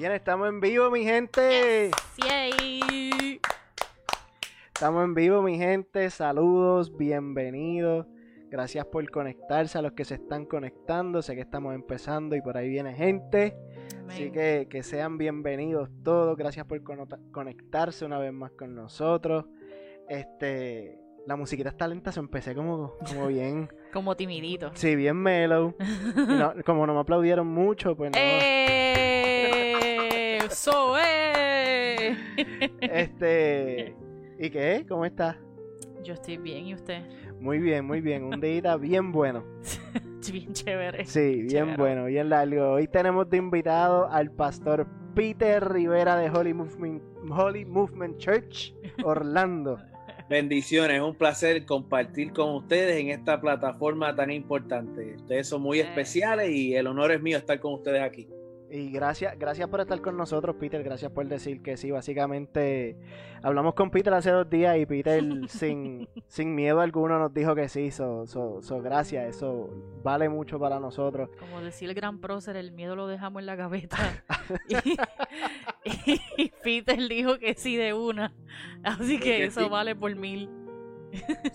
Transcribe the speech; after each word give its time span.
Bien, 0.00 0.12
estamos 0.12 0.48
en 0.48 0.60
vivo, 0.60 0.90
mi 0.90 1.04
gente. 1.04 1.90
Yay. 2.26 3.38
Estamos 4.72 5.04
en 5.04 5.12
vivo, 5.14 5.42
mi 5.42 5.58
gente. 5.58 6.08
Saludos, 6.08 6.96
bienvenidos. 6.96 8.06
Gracias 8.48 8.86
por 8.86 9.06
conectarse 9.10 9.76
a 9.76 9.82
los 9.82 9.92
que 9.92 10.06
se 10.06 10.14
están 10.14 10.46
conectando. 10.46 11.20
Sé 11.20 11.34
que 11.34 11.42
estamos 11.42 11.74
empezando 11.74 12.34
y 12.34 12.40
por 12.40 12.56
ahí 12.56 12.70
viene 12.70 12.94
gente. 12.94 13.54
Así 14.08 14.30
que, 14.30 14.68
que 14.70 14.82
sean 14.82 15.18
bienvenidos 15.18 15.90
todos. 16.02 16.34
Gracias 16.34 16.64
por 16.64 16.80
conectarse 17.30 18.06
una 18.06 18.18
vez 18.18 18.32
más 18.32 18.52
con 18.52 18.74
nosotros. 18.74 19.44
Este, 20.08 20.98
la 21.26 21.36
musiquita 21.36 21.68
está 21.68 21.86
lenta, 21.86 22.10
se 22.10 22.20
empecé 22.20 22.54
como, 22.54 22.94
como 23.06 23.26
bien, 23.28 23.68
Como 23.92 24.16
timidito. 24.16 24.70
sí, 24.72 24.96
bien 24.96 25.18
mellow. 25.18 25.74
No- 26.16 26.54
como 26.64 26.86
no 26.86 26.94
me 26.94 27.00
aplaudieron 27.00 27.46
mucho, 27.48 27.94
pues 27.94 28.10
no. 28.12 28.18
¡Eh! 28.18 29.19
¡Eso 30.50 30.98
es! 30.98 32.18
Este, 32.80 33.94
¿y 34.38 34.50
qué? 34.50 34.84
¿Cómo 34.88 35.04
estás? 35.04 35.36
Yo 36.02 36.14
estoy 36.14 36.38
bien, 36.38 36.66
¿y 36.66 36.74
usted? 36.74 37.02
Muy 37.38 37.58
bien, 37.58 37.84
muy 37.84 38.00
bien. 38.00 38.24
Un 38.24 38.40
día 38.40 38.76
bien 38.76 39.12
bueno. 39.12 39.44
Bien 40.30 40.52
chévere. 40.52 41.06
Sí, 41.06 41.36
bien 41.36 41.48
Chévere. 41.48 41.76
bueno, 41.78 42.04
bien 42.04 42.28
largo. 42.28 42.72
Hoy 42.72 42.86
tenemos 42.86 43.28
de 43.30 43.38
invitado 43.38 44.06
al 44.10 44.30
pastor 44.30 44.86
Peter 45.14 45.66
Rivera 45.66 46.14
de 46.16 46.28
Holy 46.28 46.52
Movement, 46.52 47.02
Holy 47.30 47.64
Movement 47.64 48.18
Church, 48.18 48.74
Orlando. 49.02 49.78
Bendiciones, 50.28 50.98
es 50.98 51.02
un 51.02 51.14
placer 51.16 51.64
compartir 51.64 52.32
con 52.32 52.54
ustedes 52.54 53.00
en 53.00 53.08
esta 53.08 53.40
plataforma 53.40 54.14
tan 54.14 54.30
importante. 54.30 55.16
Ustedes 55.16 55.48
son 55.48 55.62
muy 55.62 55.80
especiales 55.80 56.50
y 56.50 56.76
el 56.76 56.86
honor 56.86 57.12
es 57.12 57.22
mío 57.22 57.38
estar 57.38 57.58
con 57.58 57.72
ustedes 57.72 58.02
aquí. 58.02 58.28
Y 58.70 58.90
gracias, 58.92 59.36
gracias 59.36 59.68
por 59.68 59.80
estar 59.80 60.00
con 60.00 60.16
nosotros, 60.16 60.54
Peter. 60.56 60.82
Gracias 60.82 61.10
por 61.10 61.26
decir 61.26 61.60
que 61.60 61.76
sí. 61.76 61.90
Básicamente, 61.90 62.96
hablamos 63.42 63.74
con 63.74 63.90
Peter 63.90 64.14
hace 64.14 64.30
dos 64.30 64.48
días 64.48 64.78
y 64.78 64.86
Peter, 64.86 65.22
sin, 65.48 66.08
sin 66.28 66.54
miedo 66.54 66.80
alguno, 66.80 67.18
nos 67.18 67.34
dijo 67.34 67.54
que 67.56 67.68
sí. 67.68 67.90
So, 67.90 68.26
so, 68.26 68.62
so, 68.62 68.80
gracias. 68.80 69.36
Eso 69.36 69.70
vale 70.04 70.28
mucho 70.28 70.60
para 70.60 70.78
nosotros. 70.78 71.30
Como 71.38 71.60
decía 71.60 71.88
el 71.88 71.94
gran 71.94 72.20
prócer, 72.20 72.56
el 72.56 72.70
miedo 72.70 72.94
lo 72.94 73.08
dejamos 73.08 73.40
en 73.40 73.46
la 73.46 73.56
gaveta. 73.56 73.98
y, 75.84 76.20
y 76.36 76.52
Peter 76.62 77.08
dijo 77.08 77.38
que 77.38 77.54
sí 77.54 77.76
de 77.76 77.92
una. 77.92 78.32
Así 78.84 79.18
que 79.18 79.44
eso 79.44 79.68
vale 79.68 79.96
por 79.96 80.14
mil. 80.14 80.48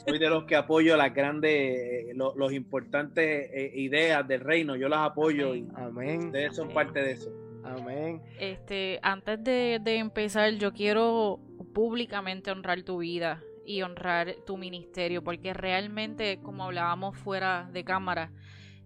Soy 0.05 0.19
de 0.19 0.29
los 0.29 0.43
que 0.45 0.55
apoyo 0.55 0.95
las 0.97 1.13
grandes, 1.13 1.51
eh, 1.51 2.11
lo- 2.15 2.35
los 2.35 2.51
importantes 2.53 3.49
eh, 3.53 3.71
ideas 3.75 4.27
del 4.27 4.41
reino. 4.41 4.75
Yo 4.75 4.89
las 4.89 4.99
apoyo 4.99 5.55
y 5.55 5.67
Amén. 5.75 6.27
ustedes 6.27 6.55
son 6.55 6.65
Amén. 6.65 6.75
parte 6.75 7.01
de 7.01 7.11
eso. 7.13 7.31
Amén. 7.63 8.21
Este, 8.39 8.99
antes 9.01 9.43
de, 9.43 9.79
de 9.81 9.97
empezar, 9.97 10.51
yo 10.53 10.71
quiero 10.73 11.39
públicamente 11.73 12.51
honrar 12.51 12.83
tu 12.83 12.99
vida 12.99 13.41
y 13.65 13.81
honrar 13.81 14.35
tu 14.45 14.57
ministerio, 14.57 15.23
porque 15.23 15.53
realmente, 15.53 16.39
como 16.43 16.65
hablábamos 16.65 17.17
fuera 17.17 17.67
de 17.73 17.83
cámara, 17.83 18.31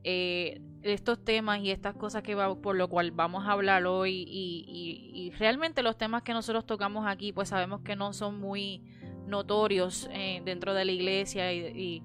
eh, 0.05 0.61
estos 0.81 1.23
temas 1.25 1.59
y 1.59 1.71
estas 1.71 1.93
cosas 1.95 2.23
que 2.23 2.35
va, 2.35 2.55
por 2.61 2.77
lo 2.77 2.87
cual 2.87 3.11
vamos 3.11 3.45
a 3.45 3.51
hablar 3.51 3.85
hoy 3.85 4.23
y, 4.25 4.63
y- 4.65 5.11
y 5.25 5.31
realmente 5.31 5.83
los 5.83 5.97
temas 5.97 6.21
que 6.23 6.31
nosotros 6.31 6.65
tocamos 6.65 7.05
aquí, 7.05 7.33
pues 7.33 7.49
sabemos 7.49 7.81
que 7.81 7.97
no 7.97 8.13
son 8.13 8.39
muy 8.39 8.81
notorios 9.29 10.09
eh, 10.11 10.41
dentro 10.43 10.73
de 10.73 10.85
la 10.85 10.91
iglesia 10.91 11.53
y, 11.53 12.03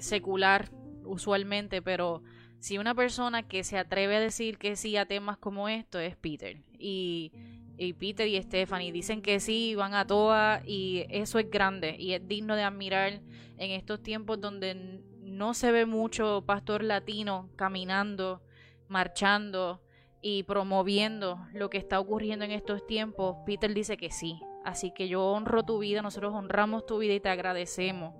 secular 0.00 0.70
usualmente, 1.04 1.80
pero 1.80 2.22
si 2.58 2.78
una 2.78 2.94
persona 2.96 3.44
que 3.44 3.62
se 3.62 3.78
atreve 3.78 4.16
a 4.16 4.20
decir 4.20 4.58
que 4.58 4.74
sí 4.74 4.96
a 4.96 5.06
temas 5.06 5.38
como 5.38 5.68
esto 5.68 6.00
es 6.00 6.16
Peter. 6.16 6.56
Y, 6.78 7.30
y 7.76 7.92
Peter 7.92 8.26
y 8.26 8.40
Stephanie 8.42 8.90
dicen 8.90 9.22
que 9.22 9.38
sí, 9.38 9.76
van 9.76 9.94
a 9.94 10.04
todas 10.04 10.66
y 10.66 11.04
eso 11.10 11.38
es 11.38 11.48
grande 11.48 11.94
y 11.96 12.14
es 12.14 12.26
digno 12.26 12.56
de 12.56 12.64
admirar 12.64 13.20
en 13.56 13.70
estos 13.70 14.02
tiempos 14.02 14.40
donde 14.40 15.00
no 15.22 15.54
se 15.54 15.72
ve 15.72 15.86
mucho 15.86 16.44
pastor 16.46 16.82
latino 16.82 17.50
caminando, 17.56 18.42
marchando 18.88 19.80
y 20.22 20.44
promoviendo 20.44 21.38
lo 21.52 21.68
que 21.70 21.78
está 21.78 22.00
ocurriendo 22.00 22.44
en 22.44 22.52
estos 22.52 22.86
tiempos. 22.86 23.36
Peter 23.44 23.72
dice 23.74 23.96
que 23.96 24.10
sí. 24.10 24.40
Así 24.64 24.92
que 24.92 25.08
yo 25.08 25.22
honro 25.32 25.62
tu 25.62 25.78
vida, 25.78 26.00
nosotros 26.02 26.32
honramos 26.34 26.86
tu 26.86 26.98
vida 26.98 27.12
y 27.14 27.20
te 27.20 27.28
agradecemos. 27.28 28.14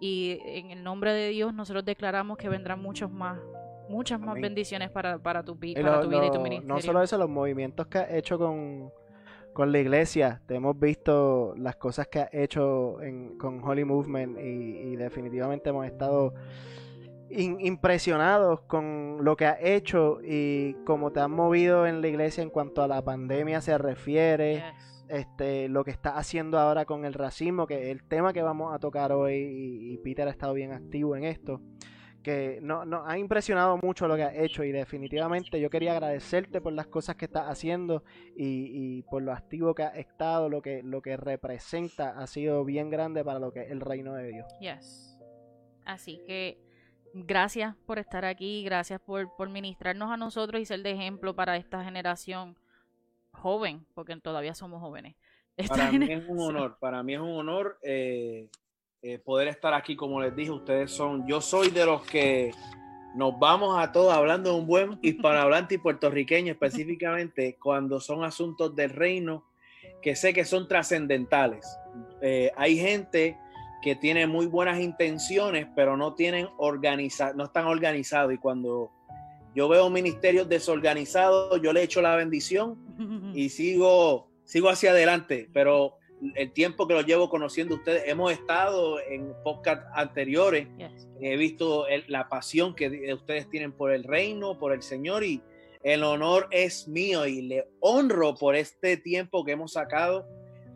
Y 0.00 0.38
en 0.44 0.70
el 0.70 0.82
nombre 0.82 1.12
de 1.12 1.28
Dios 1.28 1.52
nosotros 1.54 1.84
declaramos 1.84 2.36
que 2.38 2.48
vendrán 2.48 2.80
muchos 2.80 3.10
más, 3.10 3.38
muchas 3.88 4.18
más 4.18 4.30
Amén. 4.30 4.42
bendiciones 4.42 4.90
para, 4.90 5.18
para 5.18 5.44
tu, 5.44 5.56
para 5.58 5.96
lo- 5.96 6.00
tu 6.02 6.08
vida 6.08 6.26
y 6.26 6.30
tu 6.30 6.40
ministerio. 6.40 6.74
no 6.74 6.80
solo 6.80 7.02
eso, 7.02 7.18
los 7.18 7.28
movimientos 7.28 7.86
que 7.86 7.98
has 7.98 8.10
hecho 8.12 8.38
con, 8.38 8.90
con 9.52 9.70
la 9.70 9.78
iglesia. 9.78 10.40
Te 10.46 10.54
hemos 10.56 10.78
visto 10.78 11.54
las 11.56 11.76
cosas 11.76 12.08
que 12.08 12.20
has 12.20 12.30
hecho 12.32 13.00
en- 13.02 13.36
con 13.38 13.62
Holy 13.62 13.84
Movement 13.84 14.38
y, 14.40 14.42
y 14.92 14.96
definitivamente 14.96 15.70
hemos 15.70 15.86
estado 15.86 16.32
in- 17.30 17.60
impresionados 17.60 18.62
con 18.62 19.18
lo 19.22 19.36
que 19.36 19.46
has 19.46 19.58
hecho 19.62 20.18
y 20.24 20.74
cómo 20.84 21.12
te 21.12 21.20
has 21.20 21.28
movido 21.28 21.86
en 21.86 22.00
la 22.00 22.08
iglesia 22.08 22.42
en 22.42 22.50
cuanto 22.50 22.82
a 22.82 22.88
la 22.88 23.02
pandemia 23.02 23.60
se 23.60 23.76
refiere. 23.78 24.54
Yes. 24.54 24.88
Este, 25.12 25.68
lo 25.68 25.84
que 25.84 25.90
estás 25.90 26.14
haciendo 26.14 26.58
ahora 26.58 26.86
con 26.86 27.04
el 27.04 27.12
racismo, 27.12 27.66
que 27.66 27.90
el 27.90 28.02
tema 28.02 28.32
que 28.32 28.40
vamos 28.40 28.74
a 28.74 28.78
tocar 28.78 29.12
hoy, 29.12 29.34
y, 29.92 29.98
Peter 29.98 30.26
ha 30.26 30.30
estado 30.30 30.54
bien 30.54 30.72
activo 30.72 31.14
en 31.16 31.24
esto, 31.24 31.60
que 32.22 32.60
no- 32.62 32.86
nos 32.86 33.06
ha 33.06 33.18
impresionado 33.18 33.78
mucho 33.82 34.08
lo 34.08 34.16
que 34.16 34.22
has 34.22 34.34
hecho 34.36 34.64
y 34.64 34.72
definitivamente 34.72 35.60
yo 35.60 35.68
quería 35.68 35.92
agradecerte 35.92 36.62
por 36.62 36.72
las 36.72 36.86
cosas 36.86 37.16
que 37.16 37.26
estás 37.26 37.44
haciendo 37.46 38.04
y, 38.34 38.70
y 38.72 39.02
por 39.02 39.22
lo 39.22 39.34
activo 39.34 39.74
que 39.74 39.82
has 39.82 39.98
estado, 39.98 40.48
lo 40.48 40.62
que, 40.62 40.82
lo 40.82 41.02
que 41.02 41.18
representa 41.18 42.18
ha 42.18 42.26
sido 42.26 42.64
bien 42.64 42.88
grande 42.88 43.22
para 43.22 43.38
lo 43.38 43.52
que 43.52 43.64
es 43.64 43.70
el 43.70 43.82
reino 43.82 44.14
de 44.14 44.28
Dios. 44.28 44.46
Yes. 44.60 45.18
Así 45.84 46.22
que 46.26 46.58
gracias 47.12 47.76
por 47.84 47.98
estar 47.98 48.24
aquí, 48.24 48.64
gracias 48.64 48.98
por, 48.98 49.36
por 49.36 49.50
ministrarnos 49.50 50.10
a 50.10 50.16
nosotros 50.16 50.58
y 50.58 50.64
ser 50.64 50.82
de 50.82 50.92
ejemplo 50.92 51.36
para 51.36 51.58
esta 51.58 51.84
generación 51.84 52.56
joven, 53.32 53.86
porque 53.94 54.16
todavía 54.16 54.54
somos 54.54 54.80
jóvenes. 54.80 55.16
Para 55.68 55.92
mí 55.92 56.10
es 56.10 56.24
un 56.28 56.40
honor, 56.40 56.78
para 56.80 57.02
mí 57.02 57.14
es 57.14 57.20
un 57.20 57.30
honor 57.30 57.78
eh, 57.82 58.48
eh, 59.02 59.18
poder 59.18 59.48
estar 59.48 59.74
aquí, 59.74 59.96
como 59.96 60.20
les 60.20 60.34
dije, 60.34 60.50
ustedes 60.50 60.90
son, 60.90 61.26
yo 61.26 61.40
soy 61.40 61.70
de 61.70 61.84
los 61.84 62.02
que 62.02 62.52
nos 63.14 63.38
vamos 63.38 63.78
a 63.78 63.92
todos 63.92 64.14
hablando 64.14 64.50
de 64.50 64.60
un 64.60 64.66
buen 64.66 64.98
hispanohablante 65.02 65.74
y 65.74 65.78
puertorriqueño 65.78 66.52
específicamente 66.52 67.56
cuando 67.60 68.00
son 68.00 68.24
asuntos 68.24 68.74
del 68.74 68.90
reino 68.90 69.44
que 70.00 70.16
sé 70.16 70.32
que 70.32 70.44
son 70.44 70.68
trascendentales. 70.68 71.66
Eh, 72.20 72.50
hay 72.56 72.78
gente 72.78 73.36
que 73.82 73.96
tiene 73.96 74.26
muy 74.26 74.46
buenas 74.46 74.80
intenciones, 74.80 75.66
pero 75.74 75.96
no 75.96 76.14
tienen 76.14 76.48
organiza 76.56 77.32
no 77.34 77.44
están 77.44 77.66
organizados 77.66 78.32
y 78.32 78.38
cuando 78.38 78.90
yo 79.54 79.68
veo 79.68 79.90
ministerios 79.90 80.48
desorganizados, 80.48 81.60
yo 81.62 81.72
le 81.72 81.82
echo 81.82 82.02
la 82.02 82.16
bendición 82.16 82.76
y 83.34 83.48
sigo, 83.50 84.28
sigo 84.44 84.68
hacia 84.68 84.90
adelante, 84.90 85.48
pero 85.52 85.96
el 86.36 86.52
tiempo 86.52 86.86
que 86.86 86.94
lo 86.94 87.00
llevo 87.02 87.28
conociendo 87.28 87.74
ustedes, 87.74 88.04
hemos 88.06 88.30
estado 88.32 89.00
en 89.00 89.32
podcast 89.42 89.82
anteriores, 89.94 90.68
Yes. 90.78 91.08
he 91.20 91.36
visto 91.36 91.88
el- 91.88 92.04
la 92.06 92.28
pasión 92.28 92.74
que 92.74 92.88
de- 92.90 93.12
ustedes 93.14 93.48
tienen 93.50 93.72
por 93.72 93.92
el 93.92 94.04
reino, 94.04 94.58
por 94.58 94.72
el 94.72 94.82
Señor 94.82 95.24
y 95.24 95.42
el 95.82 96.04
honor 96.04 96.46
es 96.52 96.86
mío 96.86 97.26
y 97.26 97.42
le 97.42 97.66
honro 97.80 98.36
por 98.36 98.54
este 98.54 98.96
tiempo 98.96 99.44
que 99.44 99.52
hemos 99.52 99.72
sacado 99.72 100.24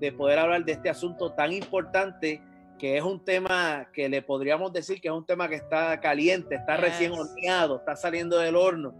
de 0.00 0.10
poder 0.10 0.40
hablar 0.40 0.64
de 0.64 0.72
este 0.72 0.90
asunto 0.90 1.32
tan 1.32 1.52
importante 1.52 2.42
que 2.78 2.96
es 2.96 3.02
un 3.02 3.24
tema 3.24 3.88
que 3.92 4.08
le 4.08 4.22
podríamos 4.22 4.72
decir 4.72 5.00
que 5.00 5.08
es 5.08 5.14
un 5.14 5.24
tema 5.24 5.48
que 5.48 5.54
está 5.56 6.00
caliente, 6.00 6.56
está 6.56 6.76
Yes. 6.76 6.84
recién 6.84 7.12
horneado, 7.12 7.76
está 7.78 7.96
saliendo 7.96 8.38
del 8.38 8.56
horno 8.56 8.94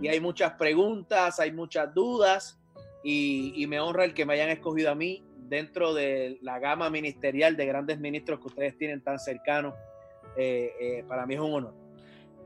y 0.00 0.08
hay 0.08 0.20
muchas 0.20 0.52
preguntas, 0.54 1.40
hay 1.40 1.52
muchas 1.52 1.94
dudas 1.94 2.60
y, 3.02 3.52
y 3.56 3.66
me 3.66 3.80
honra 3.80 4.04
el 4.04 4.14
que 4.14 4.26
me 4.26 4.34
hayan 4.34 4.50
escogido 4.50 4.90
a 4.90 4.94
mí 4.94 5.22
dentro 5.48 5.94
de 5.94 6.38
la 6.42 6.58
gama 6.58 6.90
ministerial 6.90 7.56
de 7.56 7.66
grandes 7.66 7.98
ministros 8.00 8.40
que 8.40 8.46
ustedes 8.48 8.76
tienen 8.78 9.02
tan 9.02 9.18
cercanos. 9.18 9.74
Eh, 10.36 10.72
eh, 10.80 11.04
para 11.06 11.26
mí 11.26 11.34
es 11.34 11.40
un 11.40 11.52
honor. 11.54 11.74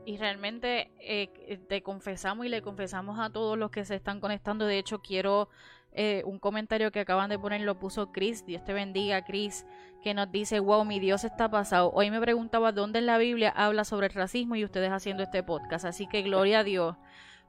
Y 0.05 0.17
realmente 0.17 0.91
eh, 0.99 1.59
te 1.67 1.81
confesamos 1.81 2.45
y 2.45 2.49
le 2.49 2.61
confesamos 2.61 3.19
a 3.19 3.31
todos 3.31 3.57
los 3.57 3.71
que 3.71 3.83
se 3.85 3.95
están 3.95 4.19
conectando. 4.19 4.65
De 4.65 4.77
hecho, 4.77 4.99
quiero 4.99 5.49
eh, 5.91 6.21
un 6.25 6.39
comentario 6.39 6.91
que 6.91 6.99
acaban 6.99 7.29
de 7.29 7.39
poner, 7.39 7.61
lo 7.61 7.79
puso 7.79 8.11
Chris. 8.11 8.45
Dios 8.45 8.63
te 8.63 8.73
bendiga, 8.73 9.23
Chris, 9.23 9.65
que 10.03 10.13
nos 10.13 10.31
dice: 10.31 10.59
Wow, 10.59 10.85
mi 10.85 10.99
Dios 10.99 11.23
está 11.23 11.49
pasado. 11.49 11.91
Hoy 11.93 12.11
me 12.11 12.21
preguntaba 12.21 12.71
dónde 12.71 12.99
en 12.99 13.05
la 13.05 13.17
Biblia 13.17 13.53
habla 13.55 13.83
sobre 13.83 14.07
el 14.07 14.13
racismo 14.13 14.55
y 14.55 14.63
ustedes 14.63 14.91
haciendo 14.91 15.23
este 15.23 15.43
podcast. 15.43 15.85
Así 15.85 16.07
que 16.07 16.21
gloria 16.21 16.59
a 16.59 16.63
Dios, 16.63 16.95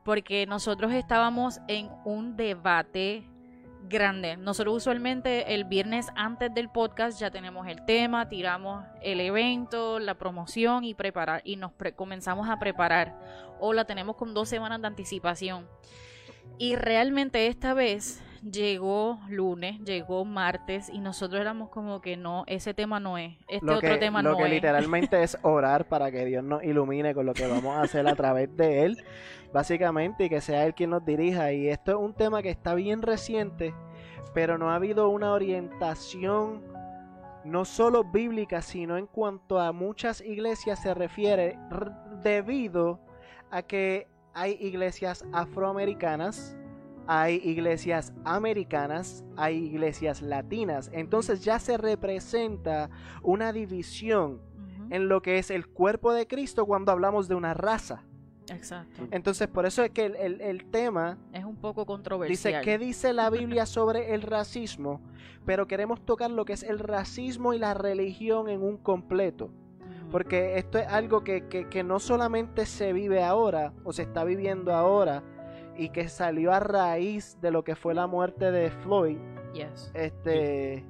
porque 0.04 0.46
nosotros 0.46 0.92
estábamos 0.92 1.60
en 1.68 1.90
un 2.04 2.36
debate 2.36 3.24
grande. 3.88 4.36
Nosotros 4.36 4.76
usualmente 4.76 5.54
el 5.54 5.64
viernes 5.64 6.08
antes 6.14 6.52
del 6.54 6.68
podcast 6.68 7.18
ya 7.18 7.30
tenemos 7.30 7.66
el 7.66 7.84
tema, 7.84 8.28
tiramos 8.28 8.84
el 9.02 9.20
evento, 9.20 9.98
la 9.98 10.14
promoción 10.14 10.84
y 10.84 10.94
preparar 10.94 11.40
y 11.44 11.56
nos 11.56 11.72
pre- 11.72 11.94
comenzamos 11.94 12.48
a 12.48 12.58
preparar 12.58 13.18
o 13.58 13.72
la 13.72 13.86
tenemos 13.86 14.16
con 14.16 14.32
dos 14.32 14.48
semanas 14.48 14.80
de 14.80 14.86
anticipación. 14.86 15.66
Y 16.58 16.76
realmente 16.76 17.46
esta 17.46 17.74
vez 17.74 18.22
llegó 18.42 19.20
lunes, 19.28 19.80
llegó 19.84 20.24
martes 20.24 20.88
y 20.88 21.00
nosotros 21.00 21.40
éramos 21.40 21.68
como 21.68 22.00
que 22.00 22.16
no, 22.16 22.44
ese 22.46 22.74
tema 22.74 23.00
no 23.00 23.18
es, 23.18 23.36
este 23.48 23.70
otro 23.70 23.98
tema 23.98 24.22
no 24.22 24.30
es. 24.30 24.38
Lo 24.38 24.44
que 24.44 24.50
literalmente 24.50 25.22
es 25.22 25.38
orar 25.42 25.88
para 25.88 26.10
que 26.10 26.24
Dios 26.24 26.42
nos 26.42 26.62
ilumine 26.64 27.14
con 27.14 27.26
lo 27.26 27.34
que 27.34 27.46
vamos 27.46 27.76
a 27.76 27.82
hacer 27.82 28.06
a 28.08 28.14
través 28.14 28.54
de 28.56 28.84
Él, 28.84 29.04
básicamente, 29.52 30.24
y 30.24 30.28
que 30.28 30.40
sea 30.40 30.64
Él 30.66 30.74
quien 30.74 30.90
nos 30.90 31.04
dirija. 31.04 31.52
Y 31.52 31.68
esto 31.68 31.92
es 31.92 31.98
un 31.98 32.14
tema 32.14 32.42
que 32.42 32.50
está 32.50 32.74
bien 32.74 33.02
reciente, 33.02 33.74
pero 34.34 34.58
no 34.58 34.70
ha 34.70 34.76
habido 34.76 35.08
una 35.08 35.32
orientación 35.32 36.62
no 37.44 37.64
solo 37.64 38.04
bíblica, 38.04 38.62
sino 38.62 38.96
en 38.98 39.06
cuanto 39.06 39.58
a 39.60 39.72
muchas 39.72 40.20
iglesias 40.20 40.82
se 40.82 40.94
refiere, 40.94 41.58
debido 42.22 43.00
a 43.50 43.62
que 43.62 44.06
hay 44.34 44.56
iglesias 44.60 45.24
afroamericanas, 45.32 46.56
hay 47.12 47.40
iglesias 47.42 48.12
americanas, 48.24 49.24
hay 49.36 49.56
iglesias 49.56 50.22
latinas. 50.22 50.90
Entonces 50.92 51.42
ya 51.42 51.58
se 51.58 51.76
representa 51.76 52.88
una 53.24 53.52
división 53.52 54.40
en 54.90 55.08
lo 55.08 55.20
que 55.20 55.38
es 55.38 55.50
el 55.50 55.66
cuerpo 55.66 56.12
de 56.12 56.28
Cristo 56.28 56.66
cuando 56.66 56.92
hablamos 56.92 57.26
de 57.26 57.34
una 57.34 57.52
raza. 57.52 58.04
Exacto. 58.48 59.08
Entonces, 59.10 59.48
por 59.48 59.66
eso 59.66 59.82
es 59.82 59.90
que 59.90 60.06
el, 60.06 60.64
tema 60.70 61.18
es 61.32 61.44
un 61.44 61.56
poco 61.56 61.84
controversial. 61.84 62.52
Dice, 62.54 62.64
¿qué 62.64 62.78
dice 62.78 63.12
la 63.12 63.28
Biblia 63.28 63.66
sobre 63.66 64.14
el 64.14 64.22
racismo? 64.22 65.00
Pero 65.44 65.66
queremos 65.66 66.06
tocar 66.06 66.30
lo 66.30 66.44
que 66.44 66.52
es 66.52 66.62
el 66.62 66.78
racismo 66.78 67.54
y 67.54 67.58
la 67.58 67.74
religión 67.74 68.48
en 68.48 68.62
un 68.62 68.76
completo. 68.76 69.50
Porque 70.12 70.58
esto 70.58 70.78
es 70.78 70.86
algo 70.86 71.24
que, 71.24 71.48
que 71.48 71.82
no 71.82 71.98
solamente 71.98 72.66
se 72.66 72.92
vive 72.92 73.24
ahora 73.24 73.72
o 73.82 73.92
se 73.92 74.02
está 74.02 74.22
viviendo 74.22 74.72
ahora, 74.72 75.24
y 75.80 75.88
que 75.88 76.08
salió 76.08 76.52
a 76.52 76.60
raíz 76.60 77.38
de 77.40 77.50
lo 77.50 77.64
que 77.64 77.74
fue 77.74 77.94
la 77.94 78.06
muerte 78.06 78.50
de 78.52 78.70
Floyd. 78.70 79.16
Yes. 79.54 79.90
Este. 79.94 80.84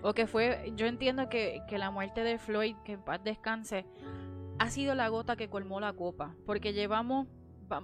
O 0.00 0.14
que 0.14 0.26
fue, 0.26 0.72
yo 0.76 0.86
entiendo 0.86 1.28
que, 1.28 1.60
que 1.68 1.76
la 1.76 1.90
muerte 1.90 2.24
de 2.24 2.38
Floyd, 2.38 2.74
que 2.82 2.92
en 2.92 3.02
paz 3.02 3.22
descanse, 3.22 3.84
ha 4.58 4.70
sido 4.70 4.94
la 4.94 5.08
gota 5.08 5.36
que 5.36 5.50
colmó 5.50 5.78
la 5.78 5.92
copa. 5.92 6.34
Porque 6.46 6.72
llevamos, 6.72 7.28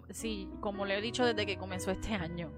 sí, 0.09 0.49
como 0.61 0.87
le 0.87 0.97
he 0.97 1.03
dicho 1.03 1.27
desde 1.27 1.45
que 1.45 1.59
comenzó 1.59 1.91
este 1.91 2.15
año, 2.15 2.51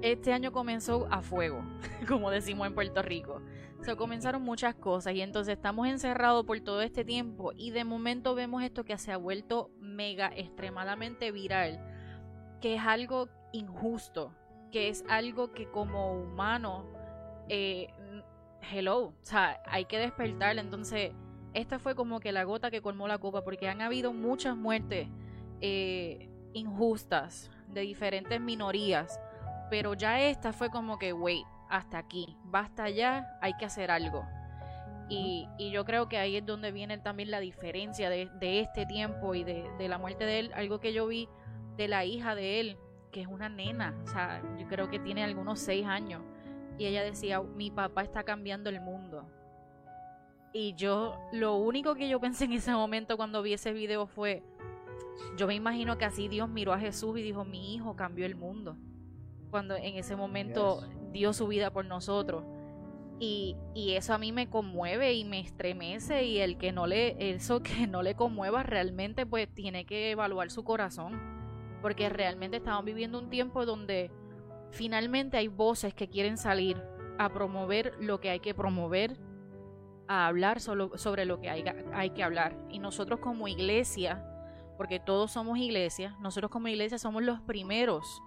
este 0.00 0.32
año 0.32 0.50
comenzó 0.50 1.06
a 1.10 1.20
fuego, 1.20 1.62
como 2.08 2.30
decimos 2.30 2.66
en 2.66 2.74
Puerto 2.74 3.02
Rico. 3.02 3.42
Se 3.82 3.96
comenzaron 3.96 4.40
muchas 4.40 4.74
cosas 4.76 5.12
y 5.12 5.20
entonces 5.20 5.56
estamos 5.56 5.86
encerrados 5.88 6.46
por 6.46 6.58
todo 6.60 6.80
este 6.80 7.04
tiempo 7.04 7.52
y 7.54 7.70
de 7.70 7.84
momento 7.84 8.34
vemos 8.34 8.62
esto 8.62 8.82
que 8.84 8.96
se 8.96 9.12
ha 9.12 9.18
vuelto 9.18 9.70
mega 9.78 10.32
extremadamente 10.34 11.30
viral 11.32 11.95
que 12.60 12.74
es 12.74 12.82
algo 12.82 13.28
injusto, 13.52 14.32
que 14.70 14.88
es 14.88 15.04
algo 15.08 15.52
que 15.52 15.70
como 15.70 16.12
humano, 16.12 16.84
eh, 17.48 17.88
hello, 18.70 18.98
o 19.08 19.14
sea, 19.22 19.60
hay 19.66 19.84
que 19.84 19.98
despertar. 19.98 20.58
Entonces, 20.58 21.12
esta 21.54 21.78
fue 21.78 21.94
como 21.94 22.20
que 22.20 22.32
la 22.32 22.44
gota 22.44 22.70
que 22.70 22.82
colmó 22.82 23.08
la 23.08 23.18
copa, 23.18 23.42
porque 23.42 23.68
han 23.68 23.80
habido 23.80 24.12
muchas 24.12 24.56
muertes 24.56 25.08
eh, 25.60 26.28
injustas 26.52 27.50
de 27.68 27.82
diferentes 27.82 28.40
minorías, 28.40 29.20
pero 29.70 29.94
ya 29.94 30.20
esta 30.20 30.52
fue 30.52 30.70
como 30.70 30.98
que, 30.98 31.12
wait, 31.12 31.46
hasta 31.68 31.98
aquí, 31.98 32.36
basta 32.44 32.88
ya, 32.90 33.38
hay 33.40 33.54
que 33.54 33.64
hacer 33.64 33.90
algo. 33.90 34.24
Y, 35.08 35.48
y, 35.56 35.70
yo 35.70 35.84
creo 35.84 36.08
que 36.08 36.18
ahí 36.18 36.36
es 36.36 36.44
donde 36.44 36.72
viene 36.72 36.98
también 36.98 37.30
la 37.30 37.38
diferencia 37.38 38.10
de, 38.10 38.28
de 38.40 38.58
este 38.60 38.86
tiempo 38.86 39.36
y 39.36 39.44
de, 39.44 39.70
de, 39.78 39.88
la 39.88 39.98
muerte 39.98 40.24
de 40.24 40.40
él. 40.40 40.52
Algo 40.52 40.80
que 40.80 40.92
yo 40.92 41.06
vi 41.06 41.28
de 41.76 41.88
la 41.88 42.04
hija 42.04 42.34
de 42.34 42.60
él, 42.60 42.76
que 43.12 43.20
es 43.20 43.26
una 43.26 43.48
nena, 43.48 43.94
o 44.04 44.06
sea, 44.06 44.42
yo 44.58 44.66
creo 44.68 44.90
que 44.90 44.98
tiene 44.98 45.24
algunos 45.24 45.60
seis 45.60 45.86
años. 45.86 46.22
Y 46.78 46.86
ella 46.86 47.02
decía, 47.02 47.40
mi 47.40 47.70
papá 47.70 48.02
está 48.02 48.24
cambiando 48.24 48.68
el 48.68 48.80
mundo. 48.80 49.26
Y 50.52 50.74
yo, 50.74 51.18
lo 51.32 51.56
único 51.56 51.94
que 51.94 52.08
yo 52.08 52.20
pensé 52.20 52.44
en 52.44 52.52
ese 52.52 52.72
momento 52.72 53.16
cuando 53.16 53.42
vi 53.42 53.54
ese 53.54 53.72
video 53.72 54.06
fue, 54.06 54.42
yo 55.36 55.46
me 55.46 55.54
imagino 55.54 55.96
que 55.96 56.04
así 56.04 56.28
Dios 56.28 56.48
miró 56.48 56.72
a 56.72 56.78
Jesús 56.78 57.18
y 57.18 57.22
dijo, 57.22 57.44
mi 57.44 57.74
hijo 57.74 57.96
cambió 57.96 58.26
el 58.26 58.36
mundo. 58.36 58.76
Cuando 59.50 59.76
en 59.76 59.96
ese 59.96 60.16
momento 60.16 60.82
dio 61.12 61.32
su 61.32 61.46
vida 61.46 61.70
por 61.70 61.84
nosotros. 61.84 62.44
Y, 63.18 63.56
y, 63.74 63.92
eso 63.92 64.12
a 64.12 64.18
mí 64.18 64.30
me 64.30 64.50
conmueve 64.50 65.14
y 65.14 65.24
me 65.24 65.40
estremece 65.40 66.24
y 66.24 66.40
el 66.40 66.58
que 66.58 66.72
no 66.72 66.86
le, 66.86 67.34
eso 67.34 67.62
que 67.62 67.86
no 67.86 68.02
le 68.02 68.14
conmueva 68.14 68.62
realmente 68.62 69.24
pues 69.24 69.48
tiene 69.48 69.86
que 69.86 70.10
evaluar 70.10 70.50
su 70.50 70.64
corazón 70.64 71.35
porque 71.82 72.08
realmente 72.08 72.58
estamos 72.58 72.84
viviendo 72.84 73.18
un 73.18 73.30
tiempo 73.30 73.66
donde 73.66 74.10
finalmente 74.70 75.36
hay 75.36 75.48
voces 75.48 75.94
que 75.94 76.08
quieren 76.08 76.36
salir 76.36 76.82
a 77.18 77.28
promover 77.30 77.94
lo 78.00 78.20
que 78.20 78.30
hay 78.30 78.40
que 78.40 78.54
promover, 78.54 79.16
a 80.08 80.26
hablar 80.26 80.60
sobre 80.60 81.24
lo 81.24 81.40
que 81.40 81.50
hay, 81.50 81.64
hay 81.92 82.10
que 82.10 82.22
hablar. 82.22 82.56
Y 82.70 82.78
nosotros 82.78 83.20
como 83.20 83.48
iglesia, 83.48 84.24
porque 84.76 85.00
todos 85.00 85.32
somos 85.32 85.58
iglesia, 85.58 86.16
nosotros 86.20 86.50
como 86.50 86.68
iglesia 86.68 86.98
somos 86.98 87.22
los 87.22 87.40
primeros 87.40 88.22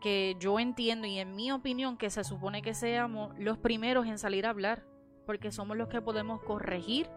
que 0.00 0.36
yo 0.38 0.60
entiendo 0.60 1.06
y 1.06 1.18
en 1.18 1.34
mi 1.34 1.50
opinión 1.50 1.96
que 1.96 2.10
se 2.10 2.24
supone 2.24 2.60
que 2.60 2.74
seamos 2.74 3.32
los 3.38 3.56
primeros 3.56 4.06
en 4.06 4.18
salir 4.18 4.44
a 4.44 4.50
hablar, 4.50 4.84
porque 5.24 5.50
somos 5.50 5.76
los 5.78 5.88
que 5.88 6.02
podemos 6.02 6.42
corregir 6.42 7.08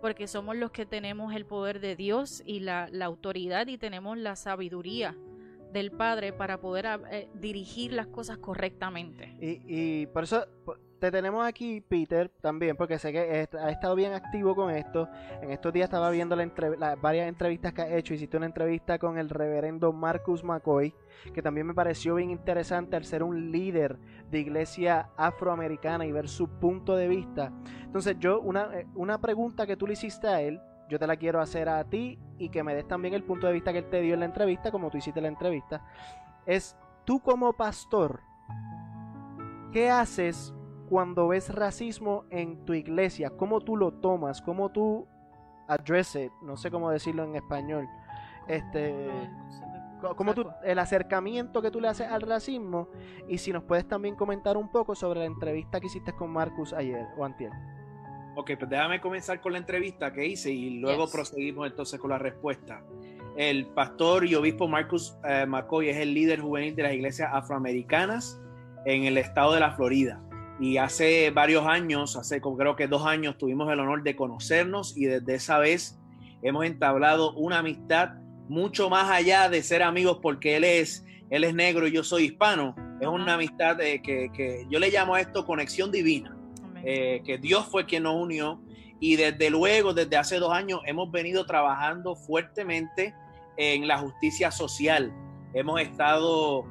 porque 0.00 0.26
somos 0.26 0.56
los 0.56 0.70
que 0.70 0.86
tenemos 0.86 1.34
el 1.34 1.46
poder 1.46 1.80
de 1.80 1.96
Dios 1.96 2.42
y 2.44 2.60
la, 2.60 2.88
autoridad 3.02 3.66
y 3.66 3.78
tenemos 3.78 4.18
la 4.18 4.36
sabiduría 4.36 5.16
del 5.72 5.90
Padre 5.90 6.32
para 6.32 6.60
poder 6.60 6.86
eh, 7.10 7.28
dirigir 7.34 7.92
las 7.92 8.06
cosas 8.06 8.38
correctamente. 8.38 9.36
Y, 9.40 9.60
y 9.66 10.06
por 10.06 10.24
eso 10.24 10.46
te 10.98 11.10
tenemos 11.10 11.46
aquí, 11.46 11.80
Peter, 11.80 12.30
también, 12.40 12.76
porque 12.76 12.98
sé 12.98 13.12
que 13.12 13.48
ha 13.58 13.70
estado 13.70 13.94
bien 13.94 14.12
activo 14.12 14.54
con 14.54 14.70
esto. 14.70 15.08
En 15.40 15.50
estos 15.50 15.72
días 15.72 15.84
estaba 15.84 16.10
viendo 16.10 16.36
las 16.36 17.00
varias 17.00 17.28
entrevistas 17.28 17.72
que 17.72 17.82
ha 17.82 17.96
hecho. 17.96 18.14
Hiciste 18.14 18.36
una 18.36 18.46
entrevista 18.46 18.98
con 18.98 19.18
el 19.18 19.28
reverendo 19.28 19.92
Marcus 19.92 20.42
McCoy, 20.42 20.94
que 21.32 21.42
también 21.42 21.66
me 21.66 21.74
pareció 21.74 22.16
bien 22.16 22.30
interesante 22.30 22.96
al 22.96 23.04
ser 23.04 23.22
un 23.22 23.52
líder 23.52 23.98
de 24.30 24.40
iglesia 24.40 25.10
afroamericana 25.16 26.04
y 26.04 26.12
ver 26.12 26.28
su 26.28 26.48
punto 26.48 26.96
de 26.96 27.08
vista. 27.08 27.52
Entonces, 27.82 28.16
yo, 28.18 28.40
una, 28.40 28.76
eh, 28.76 28.86
una 28.94 29.20
pregunta 29.20 29.66
que 29.66 29.76
tú 29.76 29.86
le 29.86 29.92
hiciste 29.92 30.26
a 30.26 30.40
él, 30.40 30.60
yo 30.88 30.98
te 30.98 31.06
la 31.06 31.16
quiero 31.16 31.40
hacer 31.40 31.68
a 31.68 31.84
ti 31.84 32.18
y 32.38 32.48
que 32.48 32.64
me 32.64 32.74
des 32.74 32.88
también 32.88 33.14
el 33.14 33.22
punto 33.22 33.46
de 33.46 33.52
vista 33.52 33.72
que 33.72 33.78
él 33.78 33.90
te 33.90 34.00
dio 34.00 34.14
en 34.14 34.20
la 34.20 34.26
entrevista, 34.26 34.70
como 34.70 34.90
tú 34.90 34.98
hiciste 34.98 35.20
la 35.20 35.28
entrevista. 35.28 35.84
Es 36.46 36.76
tú 37.04 37.20
como 37.20 37.52
pastor, 37.52 38.20
¿qué 39.72 39.90
haces 39.90 40.54
cuando 40.88 41.28
ves 41.28 41.54
racismo 41.54 42.24
en 42.30 42.64
tu 42.64 42.74
iglesia? 42.74 43.30
¿Cómo 43.30 43.60
tú 43.60 43.76
lo 43.76 43.92
tomas? 43.92 44.40
¿Cómo 44.40 44.70
tú 44.70 45.06
address 45.68 46.16
it? 46.16 46.32
No 46.42 46.56
sé 46.56 46.70
cómo 46.70 46.90
decirlo 46.90 47.24
en 47.24 47.36
español. 47.36 47.86
Este, 48.48 49.10
¿cómo 50.16 50.34
tú, 50.34 50.46
el 50.64 50.78
acercamiento 50.78 51.60
que 51.60 51.70
tú 51.70 51.80
le 51.80 51.88
haces 51.88 52.08
al 52.08 52.22
racismo 52.22 52.88
y 53.28 53.38
si 53.38 53.52
nos 53.52 53.64
puedes 53.64 53.86
también 53.86 54.16
comentar 54.16 54.56
un 54.56 54.70
poco 54.70 54.94
sobre 54.94 55.20
la 55.20 55.26
entrevista 55.26 55.80
que 55.80 55.86
hiciste 55.86 56.12
con 56.12 56.30
Marcus 56.30 56.72
ayer 56.72 57.06
o 57.16 57.24
antier. 57.24 57.52
Ok, 58.36 58.52
pues 58.58 58.70
déjame 58.70 59.00
comenzar 59.00 59.40
con 59.40 59.52
la 59.52 59.58
entrevista 59.58 60.12
que 60.12 60.24
hice 60.24 60.50
y 60.52 60.78
luego 60.78 61.10
proseguimos 61.10 61.66
entonces 61.66 61.98
con 61.98 62.10
la 62.10 62.18
respuesta. 62.18 62.82
El 63.36 63.66
pastor 63.66 64.24
y 64.26 64.34
obispo 64.34 64.68
Marcus 64.68 65.16
eh, 65.24 65.44
McCoy 65.46 65.88
es 65.88 65.96
el 65.96 66.14
líder 66.14 66.40
juvenil 66.40 66.74
de 66.74 66.82
las 66.84 66.92
iglesias 66.92 67.30
afroamericanas 67.32 68.40
en 68.84 69.04
el 69.04 69.18
estado 69.18 69.54
de 69.54 69.60
la 69.60 69.72
Florida. 69.72 70.22
Y 70.60 70.78
hace 70.78 71.30
varios 71.30 71.66
años, 71.66 72.16
hace 72.16 72.40
creo 72.40 72.74
que 72.74 72.88
dos 72.88 73.06
años, 73.06 73.38
tuvimos 73.38 73.70
el 73.72 73.80
honor 73.80 74.02
de 74.02 74.16
conocernos 74.16 74.96
y 74.96 75.06
desde 75.06 75.36
esa 75.36 75.58
vez 75.58 75.98
hemos 76.42 76.64
entablado 76.64 77.32
una 77.34 77.58
amistad 77.58 78.14
mucho 78.48 78.90
más 78.90 79.10
allá 79.10 79.48
de 79.48 79.62
ser 79.62 79.82
amigos 79.82 80.18
porque 80.20 80.56
él 80.56 80.64
es, 80.64 81.04
él 81.30 81.44
es 81.44 81.54
negro 81.54 81.86
y 81.86 81.92
yo 81.92 82.02
soy 82.02 82.24
hispano. 82.24 82.74
Es 83.00 83.06
una 83.06 83.34
amistad 83.34 83.76
que, 83.76 84.00
que, 84.02 84.66
yo 84.68 84.80
le 84.80 84.90
llamo 84.90 85.14
a 85.14 85.20
esto 85.20 85.46
conexión 85.46 85.92
divina, 85.92 86.36
eh, 86.82 87.22
que 87.24 87.38
Dios 87.38 87.66
fue 87.66 87.86
quien 87.86 88.02
nos 88.02 88.16
unió 88.16 88.60
y 89.00 89.16
desde 89.16 89.50
luego, 89.50 89.94
desde 89.94 90.16
hace 90.16 90.38
dos 90.38 90.52
años, 90.52 90.80
hemos 90.86 91.10
venido 91.12 91.46
trabajando 91.46 92.16
fuertemente 92.16 93.14
en 93.56 93.86
la 93.86 93.98
justicia 93.98 94.50
social. 94.50 95.12
Hemos 95.54 95.80
estado 95.80 96.66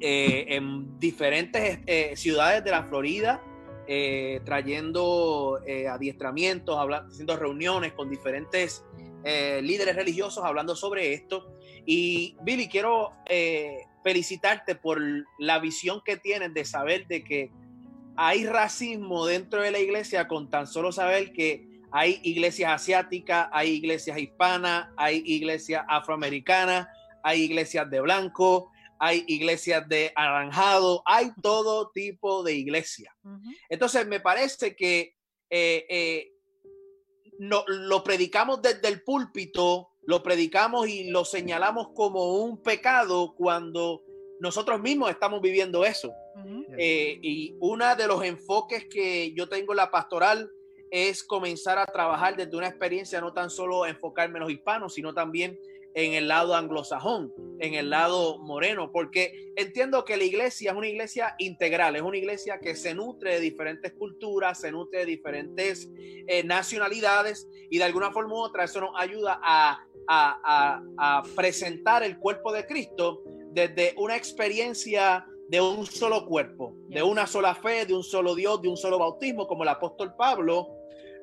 eh, 0.00 0.46
en 0.48 0.98
diferentes 0.98 1.80
eh, 1.86 2.12
ciudades 2.16 2.64
de 2.64 2.70
la 2.70 2.84
Florida, 2.84 3.42
eh, 3.86 4.40
trayendo 4.44 5.58
adiestramientos, 5.90 6.78
haciendo 6.78 7.36
reuniones 7.36 7.92
con 7.92 8.08
diferentes 8.08 8.84
líderes 9.24 9.96
religiosos 9.96 10.44
hablando 10.44 10.74
sobre 10.74 11.12
esto. 11.12 11.52
Y 11.84 12.36
Billy, 12.42 12.68
quiero 12.68 13.12
felicitarte 14.02 14.76
por 14.76 15.00
la 15.38 15.58
visión 15.58 16.00
que 16.04 16.16
tienes 16.16 16.54
de 16.54 16.64
saber 16.64 17.06
de 17.08 17.24
que 17.24 17.50
hay 18.16 18.46
racismo 18.46 19.26
dentro 19.26 19.60
de 19.60 19.72
la 19.72 19.80
iglesia 19.80 20.28
con 20.28 20.48
tan 20.48 20.66
solo 20.66 20.92
saber 20.92 21.32
que 21.32 21.68
hay 21.90 22.20
iglesias 22.22 22.72
asiáticas, 22.72 23.48
hay 23.52 23.70
iglesias 23.70 24.18
hispanas, 24.18 24.88
hay 24.96 25.22
iglesias 25.26 25.84
afroamericanas, 25.88 26.86
hay 27.22 27.42
iglesias 27.42 27.90
de 27.90 28.00
blanco, 28.00 28.70
hay 29.00 29.24
iglesias 29.28 29.88
de 29.88 30.12
aranjado, 30.14 31.02
hay 31.06 31.32
todo 31.42 31.90
tipo 31.90 32.42
de 32.42 32.52
iglesia. 32.52 33.16
Entonces 33.70 34.06
me 34.06 34.20
parece 34.20 34.76
que 34.76 35.16
eh, 35.48 35.86
eh, 35.88 36.32
no, 37.38 37.64
lo 37.66 38.04
predicamos 38.04 38.60
desde 38.60 38.88
el 38.88 39.02
púlpito, 39.02 39.88
lo 40.02 40.22
predicamos 40.22 40.86
y 40.86 41.08
lo 41.10 41.24
señalamos 41.24 41.88
como 41.94 42.42
un 42.42 42.62
pecado 42.62 43.34
cuando 43.34 44.02
nosotros 44.38 44.80
mismos 44.80 45.10
estamos 45.10 45.40
viviendo 45.40 45.84
eso. 45.86 46.12
Eh, 46.76 47.18
y 47.22 47.56
uno 47.58 47.96
de 47.96 48.06
los 48.06 48.22
enfoques 48.22 48.84
que 48.84 49.32
yo 49.32 49.48
tengo 49.48 49.72
en 49.72 49.78
la 49.78 49.90
pastoral 49.90 50.50
es 50.90 51.24
comenzar 51.24 51.78
a 51.78 51.86
trabajar 51.86 52.36
desde 52.36 52.56
una 52.56 52.68
experiencia, 52.68 53.20
no 53.20 53.32
tan 53.32 53.48
solo 53.48 53.86
enfocarme 53.86 54.38
en 54.38 54.42
los 54.42 54.52
hispanos, 54.52 54.92
sino 54.92 55.14
también 55.14 55.58
en 55.94 56.14
el 56.14 56.28
lado 56.28 56.54
anglosajón, 56.54 57.32
en 57.58 57.74
el 57.74 57.90
lado 57.90 58.38
moreno, 58.38 58.90
porque 58.92 59.52
entiendo 59.56 60.04
que 60.04 60.16
la 60.16 60.24
iglesia 60.24 60.70
es 60.70 60.76
una 60.76 60.88
iglesia 60.88 61.34
integral, 61.38 61.96
es 61.96 62.02
una 62.02 62.16
iglesia 62.16 62.58
que 62.60 62.74
se 62.76 62.94
nutre 62.94 63.34
de 63.34 63.40
diferentes 63.40 63.92
culturas, 63.92 64.60
se 64.60 64.70
nutre 64.70 65.00
de 65.00 65.06
diferentes 65.06 65.90
eh, 65.96 66.44
nacionalidades 66.44 67.48
y 67.70 67.78
de 67.78 67.84
alguna 67.84 68.12
forma 68.12 68.34
u 68.34 68.38
otra 68.38 68.64
eso 68.64 68.80
nos 68.80 68.92
ayuda 68.96 69.40
a, 69.42 69.86
presentar 71.36 72.02
el 72.02 72.18
cuerpo 72.18 72.52
de 72.52 72.66
Cristo 72.66 73.22
desde 73.52 73.94
una 73.96 74.16
experiencia 74.16 75.24
de 75.48 75.60
un 75.60 75.86
solo 75.86 76.26
cuerpo, 76.26 76.74
de 76.88 77.00
una 77.00 77.28
sola 77.28 77.54
fe, 77.54 77.86
de 77.86 77.94
un 77.94 78.02
solo 78.02 78.34
Dios, 78.34 78.60
de 78.60 78.68
un 78.68 78.76
solo 78.76 78.98
bautismo, 78.98 79.46
como 79.46 79.62
el 79.62 79.68
apóstol 79.68 80.14
Pablo 80.16 80.68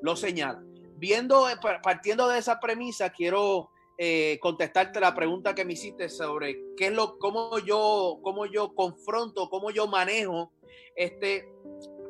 lo 0.00 0.16
señala. 0.16 0.62
Viendo, 0.96 1.46
partiendo 1.82 2.28
de 2.28 2.38
esa 2.38 2.58
premisa, 2.60 3.10
quiero 3.10 3.70
eh, 4.00 4.38
contestarte 4.40 5.00
la 5.00 5.12
pregunta 5.12 5.56
que 5.56 5.64
me 5.64 5.72
hiciste 5.72 6.08
sobre 6.08 6.56
qué 6.76 6.86
es 6.86 6.92
lo, 6.92 7.18
cómo 7.18 7.58
yo, 7.58 8.20
cómo 8.22 8.46
yo 8.46 8.72
confronto, 8.72 9.50
cómo 9.50 9.72
yo 9.72 9.88
manejo 9.88 10.52
este 10.94 11.48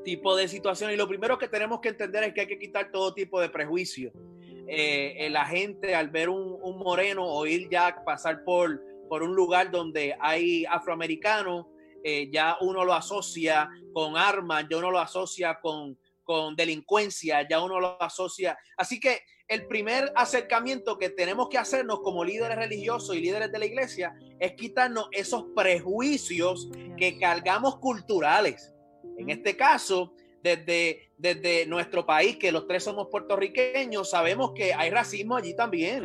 tipo 0.04 0.36
de 0.36 0.48
situaciones. 0.48 0.94
Y 0.94 0.98
lo 0.98 1.08
primero 1.08 1.38
que 1.38 1.48
tenemos 1.48 1.80
que 1.80 1.88
entender 1.88 2.24
es 2.24 2.34
que 2.34 2.42
hay 2.42 2.46
que 2.46 2.58
quitar 2.58 2.90
todo 2.90 3.14
tipo 3.14 3.40
de 3.40 3.48
prejuicio. 3.48 4.12
Eh, 4.66 5.28
la 5.30 5.46
gente 5.46 5.94
al 5.94 6.10
ver 6.10 6.28
un, 6.28 6.58
moreno 6.76 7.24
o 7.24 7.46
ir 7.46 7.70
ya 7.70 8.04
pasar 8.04 8.44
por, 8.44 8.82
por 9.08 9.22
un 9.22 9.34
lugar 9.34 9.70
donde 9.70 10.14
hay 10.20 10.66
afroamericanos, 10.66 11.68
eh, 12.04 12.28
ya 12.30 12.58
uno 12.60 12.84
lo 12.84 12.92
asocia 12.92 13.70
con 13.94 14.18
armas, 14.18 14.66
ya 14.70 14.76
uno 14.76 14.90
lo 14.90 14.98
asocia 14.98 15.58
con, 15.58 15.98
con 16.22 16.54
delincuencia, 16.54 17.48
ya 17.48 17.62
uno 17.62 17.80
lo 17.80 18.02
asocia. 18.02 18.58
Así 18.76 19.00
que 19.00 19.22
el 19.48 19.66
primer 19.66 20.12
acercamiento 20.14 20.98
que 20.98 21.08
tenemos 21.08 21.48
que 21.48 21.56
hacernos 21.56 22.00
como 22.00 22.22
líderes 22.22 22.56
religiosos 22.56 23.16
y 23.16 23.20
líderes 23.20 23.50
de 23.50 23.58
la 23.58 23.64
iglesia 23.64 24.14
es 24.38 24.52
quitarnos 24.52 25.08
esos 25.10 25.46
prejuicios 25.56 26.70
que 26.98 27.18
cargamos 27.18 27.78
culturales. 27.78 28.74
En 29.16 29.30
este 29.30 29.56
caso, 29.56 30.12
desde, 30.42 31.10
desde 31.16 31.66
nuestro 31.66 32.04
país, 32.04 32.36
que 32.36 32.52
los 32.52 32.66
tres 32.66 32.84
somos 32.84 33.08
puertorriqueños, 33.10 34.10
sabemos 34.10 34.52
que 34.54 34.74
hay 34.74 34.90
racismo 34.90 35.36
allí 35.36 35.56
también. 35.56 36.04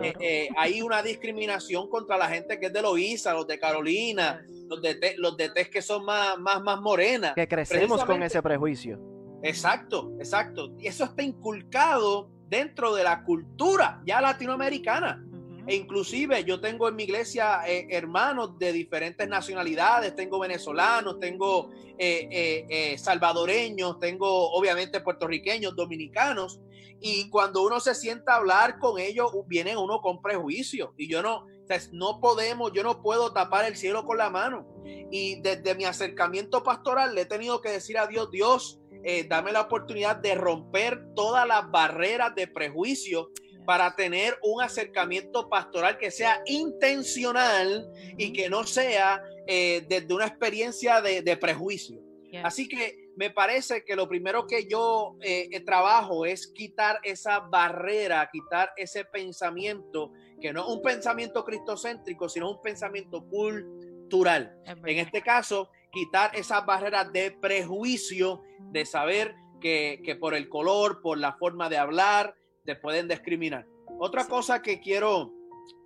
Eh, 0.00 0.14
eh, 0.20 0.48
hay 0.56 0.80
una 0.80 1.02
discriminación 1.02 1.90
contra 1.90 2.16
la 2.16 2.28
gente 2.28 2.60
que 2.60 2.66
es 2.66 2.72
de 2.72 2.80
Loíza, 2.80 3.34
los 3.34 3.46
de 3.48 3.58
Carolina, 3.58 4.40
los 4.68 4.80
de, 4.80 5.16
los 5.18 5.36
de 5.36 5.48
Tez 5.50 5.68
que 5.68 5.82
son 5.82 6.04
más, 6.04 6.38
más, 6.38 6.62
más 6.62 6.80
morenas. 6.80 7.34
Que 7.34 7.48
crecemos 7.48 8.04
con 8.04 8.22
ese 8.22 8.40
prejuicio. 8.40 9.00
Exacto, 9.42 10.12
exacto. 10.20 10.72
Y 10.78 10.86
eso 10.86 11.04
está 11.04 11.22
inculcado 11.22 12.33
dentro 12.48 12.94
de 12.94 13.04
la 13.04 13.24
cultura 13.24 14.02
ya 14.06 14.20
latinoamericana. 14.20 15.24
E 15.66 15.76
inclusive 15.76 16.44
yo 16.44 16.60
tengo 16.60 16.88
en 16.88 16.96
mi 16.96 17.04
iglesia 17.04 17.62
eh, 17.66 17.86
hermanos 17.90 18.58
de 18.58 18.72
diferentes 18.72 19.26
nacionalidades, 19.26 20.14
tengo 20.14 20.38
venezolanos, 20.38 21.18
tengo 21.18 21.70
eh, 21.98 22.66
eh, 22.68 22.98
salvadoreños, 22.98 23.98
tengo 23.98 24.52
obviamente 24.52 25.00
puertorriqueños, 25.00 25.74
dominicanos, 25.74 26.60
y 27.00 27.28
cuando 27.30 27.62
uno 27.62 27.80
se 27.80 27.94
sienta 27.94 28.34
a 28.34 28.36
hablar 28.36 28.78
con 28.78 28.98
ellos, 28.98 29.30
viene 29.46 29.76
uno 29.76 30.00
con 30.00 30.20
prejuicio, 30.20 30.94
y 30.96 31.08
yo 31.08 31.22
no, 31.22 31.46
no 31.92 32.20
podemos, 32.20 32.72
yo 32.72 32.82
no 32.82 33.02
puedo 33.02 33.32
tapar 33.32 33.64
el 33.66 33.76
cielo 33.76 34.04
con 34.04 34.18
la 34.18 34.30
mano. 34.30 34.66
Y 35.10 35.40
desde 35.40 35.74
mi 35.74 35.84
acercamiento 35.84 36.62
pastoral 36.62 37.14
le 37.14 37.22
he 37.22 37.26
tenido 37.26 37.60
que 37.60 37.70
decir 37.70 37.98
a 37.98 38.06
Dios, 38.06 38.30
Dios, 38.30 38.80
eh, 39.04 39.26
dame 39.28 39.52
la 39.52 39.60
oportunidad 39.62 40.16
de 40.16 40.34
romper 40.34 41.14
todas 41.14 41.46
las 41.46 41.70
barreras 41.70 42.34
de 42.34 42.46
prejuicio 42.46 43.30
para 43.66 43.94
tener 43.94 44.38
un 44.42 44.62
acercamiento 44.62 45.48
pastoral 45.48 45.98
que 45.98 46.10
sea 46.10 46.42
intencional 46.46 47.86
y 48.16 48.32
que 48.32 48.48
no 48.48 48.64
sea 48.64 49.22
eh, 49.46 49.84
desde 49.88 50.14
una 50.14 50.26
experiencia 50.26 51.00
de, 51.00 51.36
prejuicio. 51.36 52.00
Así 52.42 52.68
que 52.68 53.10
me 53.16 53.30
parece 53.30 53.84
que 53.84 53.94
lo 53.94 54.08
primero 54.08 54.46
que 54.46 54.66
yo 54.66 55.16
eh, 55.20 55.60
trabajo 55.64 56.26
es 56.26 56.48
quitar 56.48 56.98
esa 57.04 57.40
barrera, 57.40 58.28
quitar 58.32 58.70
ese 58.76 59.04
pensamiento, 59.04 60.12
que 60.40 60.52
no 60.52 60.62
es 60.62 60.68
un 60.68 60.82
pensamiento 60.82 61.44
cristocéntrico, 61.44 62.28
sino 62.28 62.50
un 62.50 62.60
pensamiento 62.60 63.24
cultural. 63.28 64.58
En 64.66 64.98
este 64.98 65.22
caso, 65.22 65.70
quitar 65.94 66.34
esas 66.34 66.66
barreras 66.66 67.10
de 67.12 67.30
prejuicio, 67.30 68.42
de 68.72 68.84
saber 68.84 69.36
que, 69.60 70.18
por 70.20 70.34
el 70.34 70.48
color, 70.50 71.00
por 71.00 71.16
la 71.16 71.34
forma 71.34 71.70
de 71.70 71.78
hablar, 71.78 72.34
te 72.64 72.76
pueden 72.76 73.08
discriminar. 73.08 73.66
Otra 73.98 74.26
cosa 74.26 74.60
que 74.60 74.80
quiero 74.80 75.32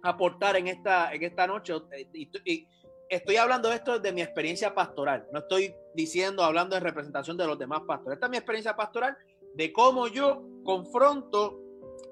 aportar 0.03 0.57
en 0.57 0.67
esta, 0.67 1.12
en 1.12 1.23
esta 1.23 1.47
noche, 1.47 1.75
eh, 1.93 2.09
y, 2.45 2.67
estoy 3.09 3.37
hablando 3.37 3.69
de 3.69 3.77
esto 3.77 3.99
desde 3.99 4.15
mi 4.15 4.21
experiencia 4.21 4.75
pastoral, 4.75 5.27
no 5.33 5.38
estoy 5.41 5.75
diciendo, 5.95 6.43
hablando 6.43 6.77
en 6.77 6.83
representación 6.83 7.37
de 7.37 7.47
los 7.47 7.59
demás 7.59 7.83
pastores, 7.87 8.17
esta 8.17 8.27
es 8.27 8.31
mi 8.31 8.37
experiencia 8.37 8.75
pastoral 8.75 9.17
de 9.55 9.73
cómo 9.73 10.09
yo 10.09 10.43
confronto 10.65 11.61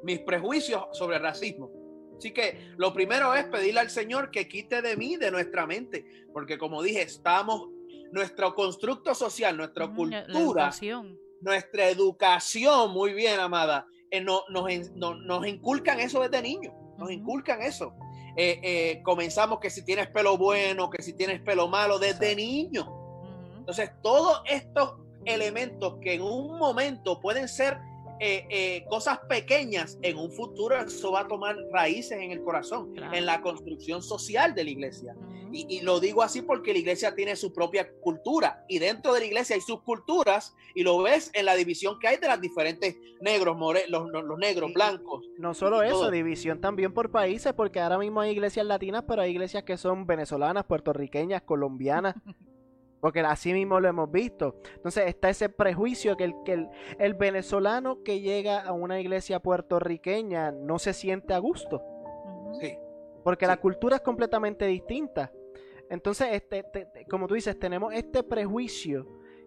mis 0.03 0.21
prejuicios 0.21 0.85
sobre 0.93 1.17
el 1.17 1.23
racismo. 1.23 1.71
Así 2.17 2.33
que 2.33 2.73
lo 2.79 2.95
primero 2.95 3.35
es 3.35 3.45
pedirle 3.45 3.81
al 3.81 3.91
Señor 3.91 4.31
que 4.31 4.49
quite 4.49 4.81
de 4.81 4.97
mí, 4.97 5.17
de 5.17 5.31
nuestra 5.31 5.67
mente, 5.67 6.07
porque 6.33 6.57
como 6.57 6.83
dije, 6.83 7.03
estamos 7.03 7.69
nuestro 8.12 8.54
constructo 8.54 9.14
social, 9.14 9.56
nuestra 9.56 9.88
cultura, 9.88 10.70
nuestra 11.40 11.88
educación, 11.88 12.92
muy 12.92 13.12
bien, 13.12 13.40
amada, 13.40 13.86
eh, 14.10 14.20
no, 14.20 14.42
nos, 14.48 15.46
inculcan 15.46 16.00
eso 16.00 16.20
desde 16.20 16.42
niños, 16.42 16.72
nos 16.98 17.10
inculcan 17.10 17.62
eso. 17.62 17.94
Eh, 18.36 18.60
eh, 18.62 19.02
comenzamos 19.02 19.60
que 19.60 19.70
si 19.70 19.84
tienes 19.84 20.08
pelo 20.08 20.36
bueno, 20.36 20.90
que 20.90 21.02
si 21.02 21.14
tienes 21.14 21.40
pelo 21.40 21.68
malo, 21.68 21.98
desde 21.98 22.36
niño. 22.36 22.86
Entonces, 23.58 23.90
todos 24.02 24.42
estos 24.46 24.94
elementos 25.25 25.96
que 26.00 26.14
en 26.14 26.22
un 26.22 26.58
momento 26.58 27.20
pueden 27.20 27.48
ser 27.48 27.78
cosas 28.88 29.18
pequeñas, 29.28 29.99
en 30.02 30.16
un 30.16 30.30
futuro 30.30 30.76
eso 30.80 31.12
va 31.12 31.20
a 31.20 31.28
tomar 31.28 31.56
raíces 31.73 32.18
en 32.18 32.32
el 32.32 32.42
corazón, 32.42 32.94
en 33.12 33.26
la 33.26 33.40
construcción 33.40 34.02
social 34.02 34.54
de 34.54 34.64
la 34.64 34.70
iglesia. 34.70 35.16
Y, 35.52 35.80
lo 35.80 36.00
digo 36.00 36.23
así 36.23 36.42
porque 36.42 36.73
la 36.73 36.78
iglesia 36.78 37.14
tiene 37.14 37.37
su 37.37 37.52
propia 37.52 37.90
cultura 38.00 38.64
y 38.68 38.78
dentro 38.78 39.14
de 39.14 39.20
la 39.20 39.26
iglesia 39.26 39.54
hay 39.54 39.62
sus 39.62 39.80
culturas 39.82 40.54
y 40.75 40.82
lo 40.82 41.00
ves 41.02 41.30
en 41.35 41.46
la 41.46 41.54
división 41.54 41.99
que 41.99 42.08
hay 42.08 42.16
de 42.16 42.26
las 42.26 42.40
diferentes 42.40 42.96
negros, 43.20 43.56
los, 43.88 44.11
los, 44.11 44.38
negros, 44.38 44.73
blancos. 44.75 45.25
No 45.38 45.54
solo 45.54 45.82
eso, 45.82 46.11
división 46.11 46.61
también 46.61 46.92
por 46.92 47.11
países 47.11 47.52
porque 47.52 47.80
ahora 47.80 47.99
mismo 47.99 48.20
hay 48.20 48.32
iglesias 48.32 48.66
latinas, 48.66 49.04
pero 49.06 49.23
hay 49.23 49.30
iglesias 49.30 49.62
que 49.62 49.76
son 49.76 50.06
venezolanas, 50.06 50.64
puertorriqueñas, 50.64 51.42
colombianas. 51.42 52.14
Porque 53.00 53.21
así 53.21 53.53
mismo 53.53 53.79
lo 53.81 53.88
hemos 53.88 54.11
visto. 54.11 54.57
Entonces 54.75 55.07
está 55.07 55.29
ese 55.29 55.49
prejuicio 55.49 56.17
que 56.17 56.25
el, 56.25 56.35
que 56.45 56.53
el, 56.55 56.69
el 56.99 57.15
venezolano 57.15 58.03
que 58.03 58.21
llega 58.21 58.61
a 58.61 58.73
una 58.73 59.00
iglesia 59.00 59.41
puertorriqueña 59.41 60.50
no 60.50 60.79
se 60.79 60.93
siente 60.93 61.35
a 61.35 61.38
gusto. 61.38 61.83
Sí 62.61 62.79
porque 63.26 63.49
la 63.49 63.57
cultura 63.57 63.97
es 63.97 64.03
completamente 64.03 64.69
distinta. 64.69 65.33
Entonces, 65.91 66.29
este, 66.31 66.65
como 67.11 67.26
tú 67.26 67.35
dices, 67.35 67.59
tenemos 67.59 67.93
este 67.93 68.23
prejuicio 68.23 69.05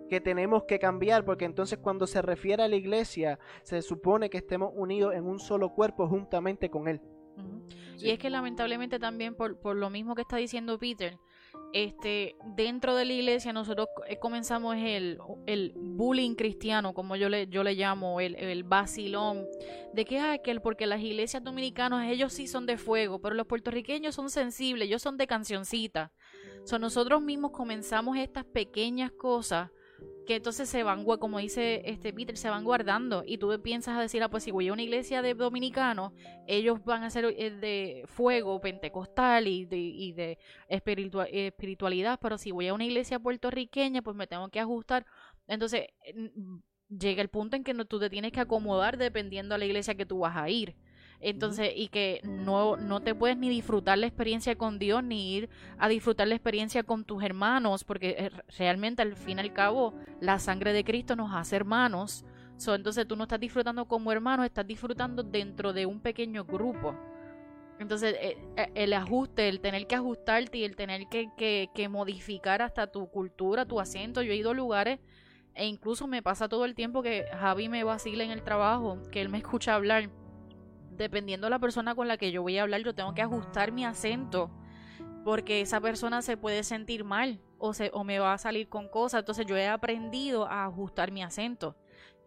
que 0.09 0.19
tenemos 0.19 0.65
que 0.65 0.79
cambiar, 0.79 1.23
porque 1.23 1.45
entonces 1.45 1.79
cuando 1.79 2.05
se 2.05 2.21
refiere 2.21 2.61
a 2.61 2.67
la 2.67 2.75
iglesia, 2.75 3.39
se 3.63 3.81
supone 3.81 4.29
que 4.29 4.39
estemos 4.39 4.73
unidos 4.75 5.15
en 5.15 5.25
un 5.25 5.39
solo 5.39 5.69
cuerpo 5.69 6.09
juntamente 6.09 6.69
con 6.69 6.89
Él. 6.89 6.99
Y 7.99 8.09
es 8.09 8.19
que 8.19 8.29
lamentablemente 8.29 8.99
también 8.99 9.33
por, 9.33 9.57
por 9.61 9.77
lo 9.77 9.89
mismo 9.89 10.13
que 10.13 10.23
está 10.23 10.35
diciendo 10.35 10.77
Peter, 10.77 11.17
este, 11.73 12.35
dentro 12.55 12.95
de 12.95 13.05
la 13.05 13.13
iglesia 13.13 13.53
nosotros 13.53 13.87
eh, 14.07 14.17
comenzamos 14.17 14.75
el, 14.77 15.19
el 15.45 15.73
bullying 15.75 16.35
cristiano, 16.35 16.93
como 16.93 17.15
yo 17.15 17.29
le, 17.29 17.47
yo 17.47 17.63
le 17.63 17.75
llamo, 17.75 18.19
el, 18.19 18.35
el 18.35 18.63
vacilón, 18.63 19.45
de 19.93 20.05
que 20.05 20.17
es 20.17 20.23
aquel, 20.23 20.61
porque 20.61 20.87
las 20.87 21.01
iglesias 21.01 21.43
dominicanas, 21.43 22.07
ellos 22.09 22.33
sí 22.33 22.47
son 22.47 22.65
de 22.65 22.77
fuego, 22.77 23.19
pero 23.21 23.35
los 23.35 23.47
puertorriqueños 23.47 24.15
son 24.15 24.29
sensibles, 24.29 24.87
ellos 24.87 25.01
son 25.01 25.17
de 25.17 25.27
cancioncita. 25.27 26.11
So, 26.65 26.79
nosotros 26.79 27.21
mismos 27.21 27.51
comenzamos 27.51 28.17
estas 28.17 28.45
pequeñas 28.45 29.11
cosas 29.11 29.69
que 30.29 30.35
entonces 30.35 30.69
se 30.69 30.83
van, 30.83 31.05
como 31.05 31.39
dice 31.39 31.81
este 31.85 32.13
Peter, 32.13 32.37
se 32.37 32.51
van 32.51 32.63
guardando. 32.63 33.23
Y 33.25 33.39
tú 33.39 33.59
piensas 33.63 33.97
a 33.97 34.01
decir, 34.01 34.21
ah, 34.21 34.29
pues 34.29 34.43
si 34.43 34.51
voy 34.51 34.67
a 34.67 34.73
una 34.73 34.83
iglesia 34.83 35.23
de 35.23 35.33
dominicanos, 35.33 36.13
ellos 36.45 36.85
van 36.85 37.01
a 37.01 37.09
ser 37.09 37.25
eh, 37.35 37.49
de 37.49 38.03
fuego 38.05 38.61
pentecostal 38.61 39.47
y 39.47 39.65
de, 39.65 39.77
y 39.77 40.13
de 40.13 40.37
espiritualidad, 40.67 42.19
pero 42.21 42.37
si 42.37 42.51
voy 42.51 42.67
a 42.67 42.75
una 42.75 42.85
iglesia 42.85 43.17
puertorriqueña, 43.17 44.03
pues 44.03 44.15
me 44.15 44.27
tengo 44.27 44.49
que 44.49 44.59
ajustar. 44.59 45.03
Entonces, 45.47 45.87
llega 46.89 47.23
el 47.23 47.29
punto 47.29 47.55
en 47.55 47.63
que 47.63 47.73
no, 47.73 47.85
tú 47.85 47.99
te 47.99 48.11
tienes 48.11 48.31
que 48.31 48.39
acomodar 48.39 48.97
dependiendo 48.99 49.55
a 49.55 49.57
la 49.57 49.65
iglesia 49.65 49.95
que 49.95 50.05
tú 50.05 50.19
vas 50.19 50.37
a 50.37 50.47
ir. 50.47 50.75
Entonces, 51.21 51.73
y 51.75 51.89
que 51.89 52.21
no, 52.23 52.77
no 52.77 53.01
te 53.01 53.13
puedes 53.13 53.37
ni 53.37 53.49
disfrutar 53.49 53.97
la 53.97 54.07
experiencia 54.07 54.55
con 54.55 54.79
Dios, 54.79 55.03
ni 55.03 55.35
ir 55.35 55.49
a 55.77 55.89
disfrutar 55.89 56.27
la 56.27 56.35
experiencia 56.35 56.83
con 56.83 57.03
tus 57.03 57.23
hermanos, 57.23 57.83
porque 57.83 58.15
eh, 58.17 58.31
realmente 58.57 59.01
al 59.01 59.15
fin 59.15 59.37
y 59.37 59.41
al 59.41 59.53
cabo 59.53 59.93
la 60.21 60.39
sangre 60.39 60.71
de 60.71 60.85
Cristo 60.85 61.15
nos 61.15 61.33
hace 61.33 61.57
hermanos. 61.57 62.25
So, 62.55 62.73
entonces 62.73 63.07
tú 63.07 63.15
no 63.15 63.23
estás 63.23 63.39
disfrutando 63.39 63.85
como 63.85 64.11
hermano, 64.11 64.43
estás 64.43 64.65
disfrutando 64.65 65.23
dentro 65.23 65.73
de 65.73 65.85
un 65.85 65.99
pequeño 65.99 66.45
grupo. 66.45 66.95
Entonces, 67.79 68.15
eh, 68.19 68.37
eh, 68.57 68.71
el 68.75 68.93
ajuste, 68.93 69.47
el 69.47 69.61
tener 69.61 69.87
que 69.87 69.95
ajustarte 69.95 70.57
y 70.57 70.65
el 70.65 70.75
tener 70.75 71.07
que, 71.07 71.29
que, 71.73 71.89
modificar 71.89 72.61
hasta 72.61 72.87
tu 72.87 73.09
cultura, 73.09 73.65
tu 73.65 73.79
acento. 73.79 74.21
Yo 74.21 74.33
he 74.33 74.35
ido 74.35 74.51
a 74.51 74.53
lugares 74.53 74.99
e 75.55 75.65
incluso 75.65 76.05
me 76.05 76.21
pasa 76.21 76.49
todo 76.49 76.65
el 76.65 76.75
tiempo 76.75 77.01
que 77.01 77.25
Javi 77.39 77.69
me 77.69 77.83
vacila 77.85 78.23
en 78.25 78.31
el 78.31 78.43
trabajo, 78.43 79.01
que 79.11 79.21
él 79.21 79.29
me 79.29 79.37
escucha 79.37 79.75
hablar 79.75 80.09
dependiendo 80.99 81.47
de 81.47 81.51
la 81.51 81.59
persona 81.59 81.95
con 81.95 82.07
la 82.07 82.17
que 82.17 82.31
yo 82.31 82.43
voy 82.43 82.57
a 82.57 82.61
hablar, 82.61 82.81
yo 82.81 82.93
tengo 82.93 83.15
que 83.15 83.23
ajustar 83.23 83.71
mi 83.71 83.85
acento 83.85 84.51
porque 85.23 85.61
esa 85.61 85.81
persona 85.81 86.21
se 86.21 86.37
puede 86.37 86.63
sentir 86.63 87.03
mal 87.03 87.41
o, 87.57 87.73
se, 87.73 87.91
o 87.93 88.03
me 88.03 88.19
va 88.19 88.33
a 88.33 88.37
salir 88.37 88.69
con 88.69 88.87
cosas. 88.87 89.19
Entonces 89.19 89.45
yo 89.45 89.57
he 89.57 89.67
aprendido 89.67 90.45
a 90.45 90.65
ajustar 90.65 91.11
mi 91.11 91.23
acento. 91.23 91.75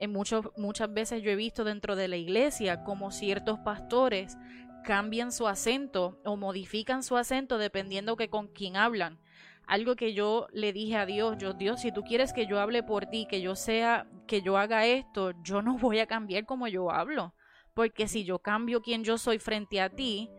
En 0.01 0.13
muchos, 0.13 0.51
muchas 0.57 0.93
veces 0.93 1.23
yo 1.23 1.31
he 1.31 1.37
visto 1.37 1.65
dentro 1.65 1.97
de 1.97 2.09
la 2.09 2.17
iglesia 2.17 2.83
como 2.85 3.13
ciertos 3.13 3.59
pastores 3.61 4.37
cambian 4.85 5.31
su 5.31 5.47
acento 5.47 6.19
o 6.25 6.37
modifican 6.37 7.03
su 7.03 7.17
acento 7.17 7.57
dependiendo 7.57 8.17
que 8.17 8.29
con 8.29 8.49
quién 8.49 8.77
hablan. 8.77 9.21
Algo 9.67 9.95
que 9.95 10.13
yo 10.13 10.49
le 10.53 10.73
dije 10.73 10.97
a 10.97 11.07
Dios, 11.07 11.39
yo 11.39 11.53
Dios, 11.53 11.81
si 11.81 11.93
tú 11.93 12.03
quieres 12.03 12.33
que 12.33 12.47
yo 12.47 12.59
hable 12.59 12.83
por 12.83 13.07
ti, 13.07 13.27
que 13.31 13.41
yo 13.41 13.55
sea, 13.55 14.07
que 14.27 14.43
yo 14.43 14.59
haga 14.59 14.87
esto, 14.87 15.33
yo 15.43 15.63
no 15.63 15.79
voy 15.79 16.01
a 16.01 16.07
cambiar 16.07 16.47
como 16.47 16.67
yo 16.67 16.91
hablo. 16.91 17.33
Porque 17.75 18.09
si 18.09 18.25
yo 18.25 18.39
cambio 18.39 18.83
quién 18.83 19.05
yo 19.05 19.19
soy 19.19 19.39
frente 19.39 19.81
a 19.81 19.91
ti, 19.91 20.31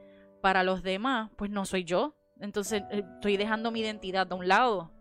para 0.43 0.63
los 0.63 0.83
demás, 0.83 1.31
pues 1.37 1.49
no 1.49 1.63
soy 1.63 1.85
yo. 1.85 2.17
Entonces 2.37 2.83
eh, 2.91 3.01
estoy 3.15 3.37
dejando 3.37 3.71
mi 3.71 3.79
identidad 3.79 4.27
de 4.27 4.35
un 4.35 4.49
lado. 4.49 4.91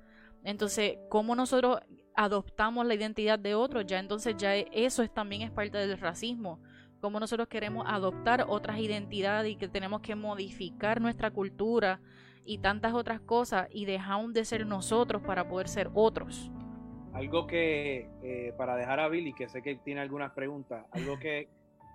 Entonces, 0.45 0.99
¿cómo 1.09 1.35
nosotros 1.35 1.81
adoptamos 2.15 2.87
la 2.87 2.95
identidad 2.95 3.41
de 3.41 3.57
otros? 3.57 3.85
Ya 3.85 3.99
entonces 3.99 4.37
ya 4.37 4.57
e, 4.57 4.69
eso 4.71 5.03
es, 5.03 5.13
también 5.13 5.43
es 5.43 5.51
parte 5.51 5.79
del 5.79 5.99
racismo. 5.99 6.63
Cómo 7.01 7.19
nosotros 7.19 7.49
queremos 7.49 7.85
adoptar 7.89 8.45
otras 8.49 8.79
identidades 8.79 9.51
y 9.51 9.57
que 9.57 9.67
tenemos 9.67 10.01
que 10.01 10.15
modificar 10.15 11.01
nuestra 11.01 11.33
cultura 11.33 12.01
y 12.45 12.59
tantas 12.59 12.95
otras 12.95 13.21
cosas 13.21 13.67
y 13.73 13.85
dejar 13.85 14.25
de 14.29 14.45
ser 14.45 14.65
nosotros 14.65 15.23
para 15.23 15.49
poder 15.49 15.67
ser 15.67 15.91
otros. 15.93 16.53
Algo 17.15 17.49
que, 17.49 18.09
eh, 18.23 18.55
para 18.57 18.77
dejar 18.77 19.01
a 19.01 19.09
Billy, 19.09 19.35
que 19.35 19.49
sé 19.49 19.61
que 19.61 19.75
tiene 19.75 20.01
algunas 20.01 20.31
preguntas, 20.33 20.87
algo 20.93 21.19
que 21.19 21.49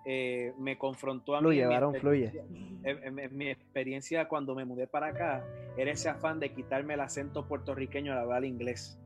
eh, 0.09 0.53
me 0.57 0.77
confrontó 0.77 1.35
a 1.35 1.41
mí. 1.41 1.59
fluye. 1.99 2.31
En, 2.83 3.37
mi 3.37 3.49
experiencia 3.49 4.29
cuando 4.29 4.55
me 4.55 4.63
mudé 4.63 4.87
para 4.87 5.07
acá, 5.07 5.45
era 5.75 5.91
ese 5.91 6.07
afán 6.07 6.39
de 6.39 6.53
quitarme 6.53 6.93
el 6.93 7.01
acento 7.01 7.45
puertorriqueño 7.45 8.13
al 8.13 8.19
hablar 8.19 8.45
inglés. 8.45 8.97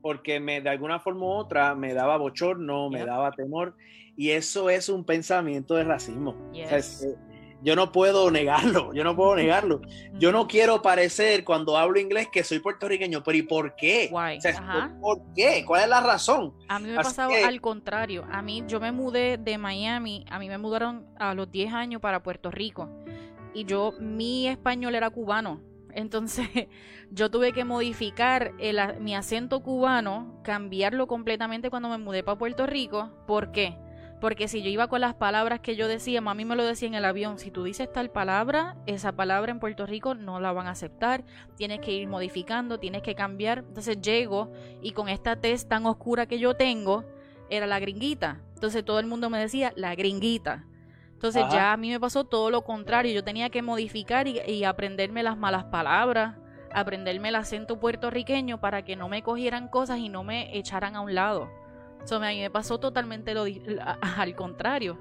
Porque 0.00 0.40
me, 0.40 0.62
de 0.62 0.70
alguna 0.70 0.98
forma 0.98 1.26
u 1.26 1.28
otra 1.28 1.74
me 1.74 1.92
daba 1.92 2.16
bochorno, 2.16 2.88
me 2.88 3.04
daba 3.04 3.32
temor, 3.32 3.74
y 4.16 4.30
eso 4.30 4.70
es 4.70 4.88
un 4.88 5.04
pensamiento 5.04 5.74
de 5.74 5.84
racismo. 5.84 6.34
Eh, 6.54 6.80
yo 7.62 7.74
no 7.74 7.90
puedo 7.90 8.30
negarlo, 8.30 8.92
yo 8.92 9.02
no 9.04 9.16
puedo 9.16 9.34
negarlo. 9.34 9.80
Yo 10.18 10.32
no 10.32 10.48
quiero 10.48 10.82
parecer 10.82 11.44
cuando 11.44 11.76
hablo 11.76 12.00
inglés 12.00 12.28
que 12.32 12.42
soy 12.42 12.58
puertorriqueño, 12.58 13.22
pero 13.22 13.38
¿y 13.38 13.42
por 13.42 13.76
qué? 13.76 14.10
¿Por 15.00 15.22
qué? 15.32 15.64
¿Cuál 15.64 15.82
es 15.82 15.88
la 15.88 16.00
razón? 16.00 16.54
A 16.68 16.80
mí 16.80 16.88
me 16.88 16.96
pasaba 16.96 17.32
al 17.46 17.60
contrario. 17.60 18.26
A 18.32 18.42
mí, 18.42 18.64
yo 18.66 18.80
me 18.80 18.90
mudé 18.90 19.38
de 19.38 19.58
Miami, 19.58 20.24
a 20.28 20.40
mí 20.40 20.48
me 20.48 20.58
mudaron 20.58 21.06
a 21.20 21.34
los 21.34 21.50
10 21.52 21.72
años 21.72 22.00
para 22.00 22.22
Puerto 22.24 22.50
Rico. 22.50 22.88
Y 23.54 23.64
yo, 23.64 23.94
mi 24.00 24.48
español 24.48 24.96
era 24.96 25.08
cubano. 25.10 25.60
Entonces, 25.92 26.48
yo 27.10 27.30
tuve 27.30 27.52
que 27.52 27.64
modificar 27.64 28.54
mi 29.00 29.14
acento 29.14 29.62
cubano, 29.62 30.40
cambiarlo 30.42 31.06
completamente 31.06 31.70
cuando 31.70 31.88
me 31.88 31.98
mudé 31.98 32.24
para 32.24 32.38
Puerto 32.38 32.66
Rico. 32.66 33.10
¿Por 33.26 33.52
qué? 33.52 33.78
Porque 34.20 34.48
si 34.48 34.62
yo 34.62 34.68
iba 34.68 34.88
con 34.88 35.00
las 35.00 35.14
palabras 35.14 35.60
que 35.60 35.76
yo 35.76 35.86
decía, 35.86 36.20
mami 36.20 36.44
me 36.44 36.56
lo 36.56 36.64
decía 36.64 36.88
en 36.88 36.94
el 36.94 37.04
avión, 37.04 37.38
si 37.38 37.52
tú 37.52 37.62
dices 37.62 37.92
tal 37.92 38.10
palabra, 38.10 38.76
esa 38.86 39.12
palabra 39.12 39.52
en 39.52 39.60
Puerto 39.60 39.86
Rico 39.86 40.14
no 40.14 40.40
la 40.40 40.52
van 40.52 40.66
a 40.66 40.72
aceptar, 40.72 41.24
tienes 41.56 41.78
que 41.80 41.92
ir 41.92 42.08
modificando, 42.08 42.78
tienes 42.78 43.02
que 43.02 43.14
cambiar. 43.14 43.58
Entonces 43.58 44.00
llego 44.00 44.50
y 44.82 44.90
con 44.90 45.08
esta 45.08 45.36
tez 45.36 45.68
tan 45.68 45.86
oscura 45.86 46.26
que 46.26 46.40
yo 46.40 46.54
tengo, 46.54 47.04
era 47.48 47.66
la 47.66 47.78
gringuita. 47.78 48.40
Entonces 48.54 48.84
todo 48.84 48.98
el 48.98 49.06
mundo 49.06 49.30
me 49.30 49.38
decía, 49.38 49.72
la 49.76 49.94
gringuita. 49.94 50.64
Entonces 51.12 51.44
ya 51.50 51.72
a 51.72 51.76
mí 51.76 51.90
me 51.90 52.00
pasó 52.00 52.24
todo 52.24 52.50
lo 52.50 52.62
contrario, 52.62 53.12
yo 53.12 53.24
tenía 53.24 53.50
que 53.50 53.62
modificar 53.62 54.28
y, 54.28 54.40
y 54.46 54.64
aprenderme 54.64 55.24
las 55.24 55.36
malas 55.36 55.64
palabras, 55.64 56.36
aprenderme 56.72 57.30
el 57.30 57.34
acento 57.34 57.80
puertorriqueño 57.80 58.60
para 58.60 58.84
que 58.84 58.94
no 58.94 59.08
me 59.08 59.22
cogieran 59.22 59.68
cosas 59.68 59.98
y 59.98 60.08
no 60.08 60.22
me 60.22 60.56
echaran 60.56 60.94
a 60.94 61.00
un 61.00 61.14
lado 61.14 61.50
a 62.16 62.18
mí 62.30 62.40
me 62.40 62.50
pasó 62.50 62.78
totalmente 62.78 63.34
lo, 63.34 63.44
al 64.00 64.34
contrario. 64.34 64.98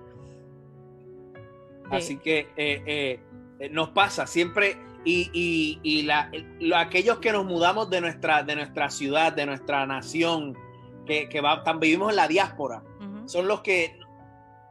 Así 1.89 2.17
que 2.17 2.39
eh, 2.57 2.83
eh, 2.85 3.19
eh, 3.59 3.69
nos 3.69 3.89
pasa 3.89 4.27
siempre 4.27 4.77
y, 5.05 5.79
y, 5.83 6.01
la, 6.03 6.29
aquellos 6.75 7.19
que 7.19 7.31
nos 7.31 7.45
mudamos 7.45 7.89
de 7.89 8.01
nuestra, 8.01 8.43
de 8.43 8.57
nuestra 8.57 8.89
ciudad, 8.89 9.31
de 9.31 9.45
nuestra 9.45 9.85
nación, 9.85 10.53
que, 11.05 11.29
que 11.29 11.41
vivimos 11.79 12.09
en 12.09 12.17
la 12.17 12.27
diáspora, 12.27 12.83
son 13.25 13.47
los 13.47 13.61
que 13.61 13.97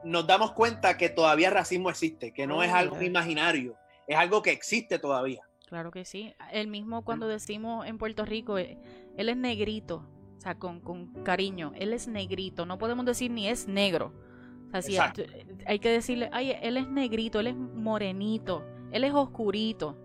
nos 0.04 0.26
damos 0.26 0.52
cuenta 0.52 0.98
que 0.98 1.08
todavía 1.08 1.48
racismo 1.48 1.88
existe, 1.88 2.32
que 2.32 2.46
no 2.46 2.62
es 2.62 2.70
oh, 2.70 2.76
algo 2.76 3.00
imaginario, 3.00 3.76
es 4.06 4.16
algo 4.16 4.42
que 4.42 4.50
existe 4.50 4.98
todavía. 4.98 5.40
Claro 5.68 5.90
que 5.90 6.04
sí. 6.04 6.34
El 6.52 6.68
mismo 6.68 7.02
cuando 7.02 7.28
decimos 7.28 7.86
en 7.86 7.96
Puerto 7.96 8.26
Rico, 8.26 8.58
él 8.58 8.78
es 9.16 9.36
negrito 9.36 10.06
sea, 10.46 10.58
con, 10.58 10.80
con 10.80 11.06
cariño. 11.24 11.72
Él 11.74 11.92
es 11.92 12.08
negrito, 12.08 12.66
no 12.66 12.78
podemos 12.78 13.04
decir 13.04 13.30
ni 13.30 13.48
es 13.48 13.66
negro. 13.66 14.12
O 14.72 14.82
sea, 14.82 15.12
hay 15.66 15.78
que 15.78 15.90
decirle, 15.90 16.28
ay, 16.32 16.54
él 16.60 16.76
es 16.76 16.88
negrito, 16.88 17.40
él 17.40 17.46
es 17.46 17.56
morenito, 17.56 18.64
él 18.90 19.04
es 19.04 19.12
oscurito. 19.12 19.96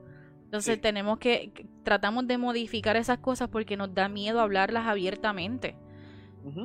Entonces 0.46 0.80
tenemos 0.80 1.18
que, 1.18 1.52
tratamos 1.84 2.28
de 2.28 2.38
modificar 2.38 2.96
esas 2.96 3.20
cosas 3.20 3.50
porque 3.50 3.78
nos 3.78 3.94
da 3.94 4.10
miedo 4.10 4.40
hablarlas 4.40 4.88
abiertamente. 4.88 5.76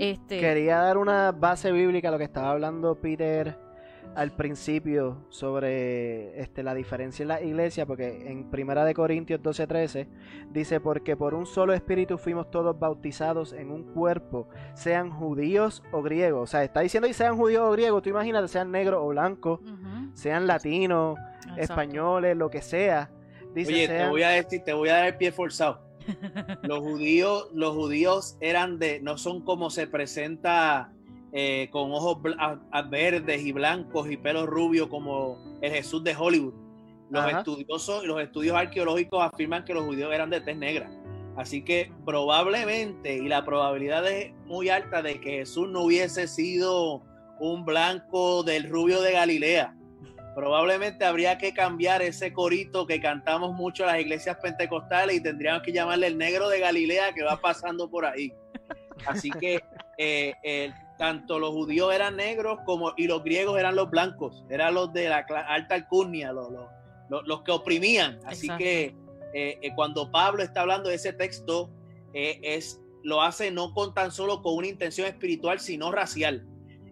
este... 0.00 0.40
Quería 0.40 0.78
dar 0.78 0.98
una 0.98 1.32
base 1.32 1.72
bíblica 1.72 2.08
a 2.08 2.10
lo 2.12 2.18
que 2.18 2.24
estaba 2.24 2.50
hablando 2.50 3.00
Peter 3.00 3.65
al 4.16 4.32
principio 4.32 5.18
sobre 5.28 6.40
este, 6.40 6.62
la 6.62 6.74
diferencia 6.74 7.22
en 7.22 7.28
la 7.28 7.42
iglesia, 7.42 7.84
porque 7.84 8.30
en 8.30 8.50
Primera 8.50 8.86
de 8.86 8.94
Corintios 8.94 9.42
12:13 9.42 10.08
dice, 10.50 10.80
porque 10.80 11.16
por 11.16 11.34
un 11.34 11.44
solo 11.44 11.74
espíritu 11.74 12.16
fuimos 12.16 12.50
todos 12.50 12.78
bautizados 12.78 13.52
en 13.52 13.70
un 13.70 13.84
cuerpo, 13.92 14.48
sean 14.74 15.10
judíos 15.10 15.82
o 15.92 16.00
griegos. 16.00 16.44
O 16.44 16.46
sea, 16.46 16.64
está 16.64 16.80
diciendo 16.80 17.06
y 17.06 17.12
sean 17.12 17.36
judíos 17.36 17.68
o 17.68 17.72
griegos, 17.72 18.02
tú 18.02 18.08
imagínate, 18.08 18.48
sean 18.48 18.72
negros 18.72 19.02
o 19.04 19.08
blancos, 19.08 19.60
sean 20.14 20.46
latinos, 20.46 21.18
españoles, 21.58 22.38
lo 22.38 22.48
que 22.48 22.62
sea. 22.62 23.10
Dice, 23.54 23.72
Oye, 23.72 23.88
te 23.88 24.08
voy 24.08 24.22
a 24.22 24.28
decir, 24.30 24.62
te 24.64 24.72
voy 24.72 24.88
a 24.88 24.94
dar 24.94 25.06
el 25.08 25.16
pie 25.18 25.30
forzado. 25.30 25.82
los 26.62 26.78
judíos, 26.78 27.50
los 27.52 27.74
judíos 27.74 28.38
eran 28.40 28.78
de, 28.78 28.98
no 29.00 29.18
son 29.18 29.42
como 29.42 29.68
se 29.68 29.86
presenta 29.86 30.92
eh, 31.38 31.68
con 31.70 31.92
ojos 31.92 32.16
verdes 32.88 33.44
y 33.44 33.52
blancos 33.52 34.10
y 34.10 34.16
pelos 34.16 34.46
rubios 34.46 34.88
como 34.88 35.36
el 35.60 35.70
Jesús 35.70 36.02
de 36.02 36.16
Hollywood. 36.16 36.54
Los 37.10 37.30
estudiosos 37.30 38.04
y 38.04 38.06
los 38.06 38.22
estudios 38.22 38.56
arqueológicos 38.56 39.22
afirman 39.22 39.62
que 39.66 39.74
los 39.74 39.84
judíos 39.84 40.14
eran 40.14 40.30
de 40.30 40.40
tez 40.40 40.56
negra. 40.56 40.90
Así 41.36 41.62
que 41.62 41.92
probablemente, 42.06 43.16
y 43.16 43.28
la 43.28 43.44
probabilidad 43.44 44.10
es 44.10 44.32
muy 44.46 44.70
alta 44.70 45.02
de 45.02 45.20
que 45.20 45.32
Jesús 45.40 45.68
no 45.68 45.82
hubiese 45.82 46.26
sido 46.26 47.02
un 47.38 47.66
blanco 47.66 48.42
del 48.42 48.70
rubio 48.70 49.02
de 49.02 49.12
Galilea. 49.12 49.76
Probablemente 50.34 51.04
habría 51.04 51.36
que 51.36 51.52
cambiar 51.52 52.00
ese 52.00 52.32
corito 52.32 52.86
que 52.86 52.98
cantamos 52.98 53.52
mucho 53.52 53.82
en 53.82 53.90
las 53.90 54.00
iglesias 54.00 54.38
pentecostales 54.42 55.16
y 55.16 55.22
tendríamos 55.22 55.62
que 55.62 55.72
llamarle 55.72 56.06
el 56.06 56.16
negro 56.16 56.48
de 56.48 56.60
Galilea 56.60 57.12
que 57.12 57.24
va 57.24 57.36
pasando 57.36 57.90
por 57.90 58.06
ahí. 58.06 58.32
Así 59.06 59.30
que 59.30 59.62
eh, 59.98 60.32
el 60.42 60.72
tanto 60.98 61.38
los 61.38 61.50
judíos 61.50 61.94
eran 61.94 62.16
negros 62.16 62.58
como 62.64 62.92
y 62.96 63.06
los 63.06 63.22
griegos 63.22 63.58
eran 63.58 63.76
los 63.76 63.90
blancos, 63.90 64.44
eran 64.48 64.74
los 64.74 64.92
de 64.92 65.08
la 65.08 65.18
alta 65.48 65.74
alcurnia, 65.74 66.32
los, 66.32 66.52
los, 67.26 67.42
que 67.42 67.52
oprimían. 67.52 68.18
Así 68.24 68.48
que 68.58 68.94
eh, 69.34 69.58
eh, 69.60 69.72
cuando 69.74 70.10
Pablo 70.10 70.42
está 70.42 70.62
hablando 70.62 70.88
de 70.88 70.96
ese 70.96 71.12
texto, 71.12 71.70
eh, 72.14 72.40
es 72.42 72.80
lo 73.02 73.22
hace 73.22 73.50
no 73.50 73.72
con 73.72 73.94
tan 73.94 74.10
solo 74.10 74.42
con 74.42 74.56
una 74.56 74.66
intención 74.66 75.06
espiritual, 75.06 75.60
sino 75.60 75.92
racial. 75.92 76.44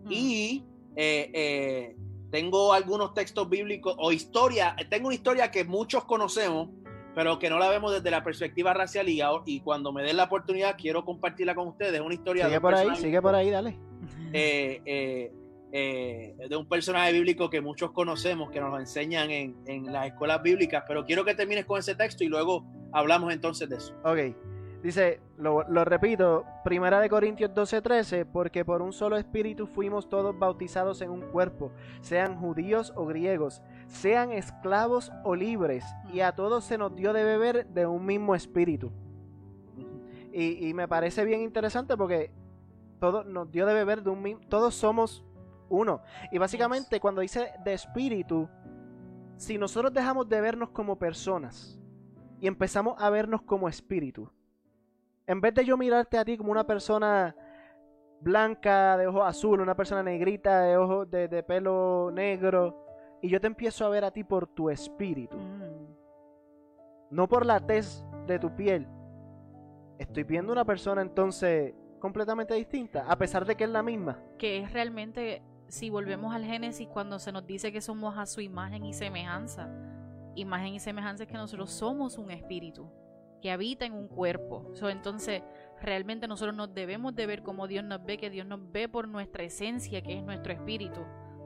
Y 0.08 0.64
eh, 0.96 1.30
eh, 1.32 1.96
tengo 2.30 2.72
algunos 2.72 3.14
textos 3.14 3.48
bíblicos 3.48 3.96
o 3.98 4.12
historia, 4.12 4.76
tengo 4.90 5.06
una 5.06 5.14
historia 5.16 5.50
que 5.50 5.64
muchos 5.64 6.04
conocemos, 6.04 6.68
pero 7.14 7.38
que 7.38 7.50
no 7.50 7.58
la 7.58 7.68
vemos 7.68 7.92
desde 7.92 8.10
la 8.10 8.22
perspectiva 8.22 8.74
racial 8.74 9.08
y, 9.08 9.22
y 9.46 9.60
cuando 9.60 9.92
me 9.92 10.02
den 10.02 10.16
la 10.16 10.24
oportunidad 10.24 10.76
quiero 10.76 11.04
compartirla 11.04 11.54
con 11.54 11.68
ustedes. 11.68 11.94
Es 11.94 12.00
una 12.00 12.14
historia... 12.14 12.46
Sigue 12.46 12.60
por 12.60 12.74
ahí, 12.74 12.96
sigue 12.96 13.22
por 13.22 13.34
ahí, 13.34 13.50
dale. 13.50 13.76
Eh, 14.32 15.32
de 16.48 16.56
un 16.56 16.68
personaje 16.68 17.12
bíblico 17.12 17.50
que 17.50 17.60
muchos 17.60 17.90
conocemos, 17.90 18.48
que 18.52 18.60
nos 18.60 18.70
lo 18.70 18.78
enseñan 18.78 19.30
en, 19.32 19.56
en 19.66 19.92
las 19.92 20.06
escuelas 20.06 20.40
bíblicas, 20.40 20.84
pero 20.86 21.04
quiero 21.04 21.24
que 21.24 21.34
termines 21.34 21.64
con 21.64 21.80
ese 21.80 21.96
texto 21.96 22.22
y 22.22 22.28
luego 22.28 22.64
hablamos 22.92 23.32
entonces 23.32 23.68
de 23.68 23.76
eso. 23.76 23.92
Ok. 24.04 24.36
Dice, 24.84 25.18
lo, 25.38 25.64
repito, 25.86 26.44
Primera 26.62 27.00
de 27.00 27.08
Corintios 27.08 27.52
12:13, 27.52 28.26
porque 28.30 28.66
por 28.66 28.82
un 28.82 28.92
solo 28.92 29.16
espíritu 29.16 29.66
fuimos 29.66 30.10
todos 30.10 30.38
bautizados 30.38 31.00
en 31.00 31.08
un 31.08 31.22
cuerpo, 31.22 31.72
sean 32.02 32.36
judíos 32.36 32.92
o 32.94 33.06
griegos, 33.06 33.62
sean 33.86 34.30
esclavos 34.30 35.10
o 35.24 35.36
libres, 35.36 35.86
y 36.12 36.20
a 36.20 36.32
todos 36.32 36.64
se 36.64 36.76
nos 36.76 36.94
dio 36.94 37.14
de 37.14 37.24
beber 37.24 37.66
de 37.68 37.86
un 37.86 38.04
mismo 38.04 38.34
espíritu. 38.34 38.92
Y, 40.34 40.74
me 40.74 40.86
parece 40.86 41.24
bien 41.24 41.40
interesante 41.40 41.96
porque 41.96 42.30
todo 43.04 43.22
nos 43.22 43.50
dio 43.50 43.66
de 43.66 43.74
beber 43.74 44.02
de 44.02 44.08
un 44.08 44.22
mismo, 44.22 44.40
todos 44.48 44.74
somos 44.74 45.22
uno. 45.68 46.00
Y 46.30 46.38
básicamente 46.38 47.00
cuando 47.00 47.20
dice 47.20 47.52
de 47.62 47.74
espíritu, 47.74 48.48
si 49.36 49.58
nosotros 49.58 49.92
dejamos 49.92 50.26
de 50.26 50.40
vernos 50.40 50.70
como 50.70 50.98
personas 50.98 51.78
y 52.40 52.46
empezamos 52.46 52.94
a 52.98 53.10
vernos 53.10 53.42
como 53.42 53.68
espíritu, 53.68 54.30
en 55.26 55.38
vez 55.42 55.52
de 55.52 55.66
yo 55.66 55.76
mirarte 55.76 56.16
a 56.16 56.24
ti 56.24 56.38
como 56.38 56.50
una 56.50 56.66
persona 56.66 57.36
blanca, 58.20 58.96
de 58.96 59.06
ojos 59.06 59.24
azul, 59.26 59.60
una 59.60 59.76
persona 59.76 60.02
negrita, 60.02 60.62
de 60.62 60.78
ojos 60.78 61.10
de, 61.10 61.42
pelo 61.42 62.10
negro, 62.10 62.86
y 63.20 63.28
yo 63.28 63.38
te 63.38 63.48
empiezo 63.48 63.84
a 63.84 63.90
ver 63.90 64.06
a 64.06 64.10
ti 64.12 64.24
por 64.24 64.46
tu 64.46 64.70
espíritu, 64.70 65.36
mm. 65.36 65.86
no 67.10 67.28
por 67.28 67.44
la 67.44 67.60
tez 67.60 68.02
de 68.26 68.38
tu 68.38 68.56
piel. 68.56 68.88
Estoy 69.98 70.22
viendo 70.24 70.52
una 70.52 70.64
persona 70.64 71.02
entonces 71.02 71.74
completamente 72.04 72.52
distinta, 72.52 73.06
a 73.08 73.16
pesar 73.16 73.46
de 73.46 73.56
que 73.56 73.64
es 73.64 73.70
la 73.70 73.82
misma. 73.82 74.18
Que 74.36 74.58
es 74.58 74.70
realmente, 74.74 75.40
si 75.68 75.88
volvemos 75.88 76.34
al 76.34 76.44
Génesis, 76.44 76.86
cuando 76.86 77.18
se 77.18 77.32
nos 77.32 77.46
dice 77.46 77.72
que 77.72 77.80
somos 77.80 78.18
a 78.18 78.26
su 78.26 78.42
imagen 78.42 78.84
y 78.84 78.92
semejanza, 78.92 79.70
imagen 80.34 80.74
y 80.74 80.80
semejanza 80.80 81.22
es 81.22 81.30
que 81.30 81.38
nosotros 81.38 81.70
somos 81.70 82.18
un 82.18 82.30
espíritu 82.30 82.90
que 83.40 83.50
habita 83.50 83.86
en 83.86 83.94
un 83.94 84.08
cuerpo. 84.08 84.70
entonces, 84.90 85.42
realmente 85.80 86.28
nosotros 86.28 86.54
nos 86.54 86.74
debemos 86.74 87.14
de 87.14 87.24
ver 87.24 87.42
como 87.42 87.66
Dios 87.68 87.82
nos 87.82 88.04
ve, 88.04 88.18
que 88.18 88.28
Dios 88.28 88.46
nos 88.46 88.70
ve 88.70 88.86
por 88.86 89.08
nuestra 89.08 89.42
esencia, 89.42 90.02
que 90.02 90.18
es 90.18 90.22
nuestro 90.22 90.52
espíritu. 90.52 91.00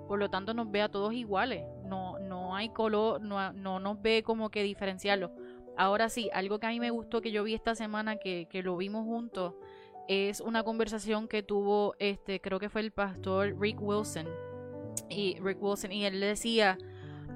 Por 0.09 0.19
lo 0.19 0.29
tanto, 0.29 0.55
nos 0.55 0.69
ve 0.73 0.83
a 0.83 0.89
todos 0.89 1.13
iguales. 1.13 1.63
No, 1.85 2.19
no 2.19 2.57
hay 2.57 2.71
color, 2.71 3.21
no, 3.21 3.53
no 3.53 3.79
nos 3.79 4.03
ve 4.03 4.25
como 4.25 4.51
que 4.51 4.65
diferenciarlo. 4.65 5.31
Ahora 5.77 6.09
sí, 6.09 6.29
algo 6.33 6.59
que 6.59 6.67
a 6.67 6.71
mí 6.71 6.81
me 6.81 6.91
gustó 6.91 7.21
que 7.21 7.31
yo 7.31 7.45
vi 7.45 7.55
esta 7.55 7.77
semana, 7.77 8.17
que, 8.17 8.49
que 8.51 8.65
lo 8.65 8.77
vimos 8.77 9.05
juntos, 9.05 9.55
es 10.09 10.41
una 10.41 10.63
conversación 10.63 11.29
que 11.29 11.43
tuvo, 11.43 11.95
este, 11.99 12.41
creo 12.41 12.59
que 12.59 12.71
fue 12.71 12.81
el 12.81 12.91
pastor 12.91 13.55
Rick 13.61 13.81
Wilson. 13.81 14.27
Y 15.11 15.39
Rick 15.41 15.63
Wilson, 15.63 15.93
y 15.93 16.07
él 16.07 16.19
decía, 16.19 16.79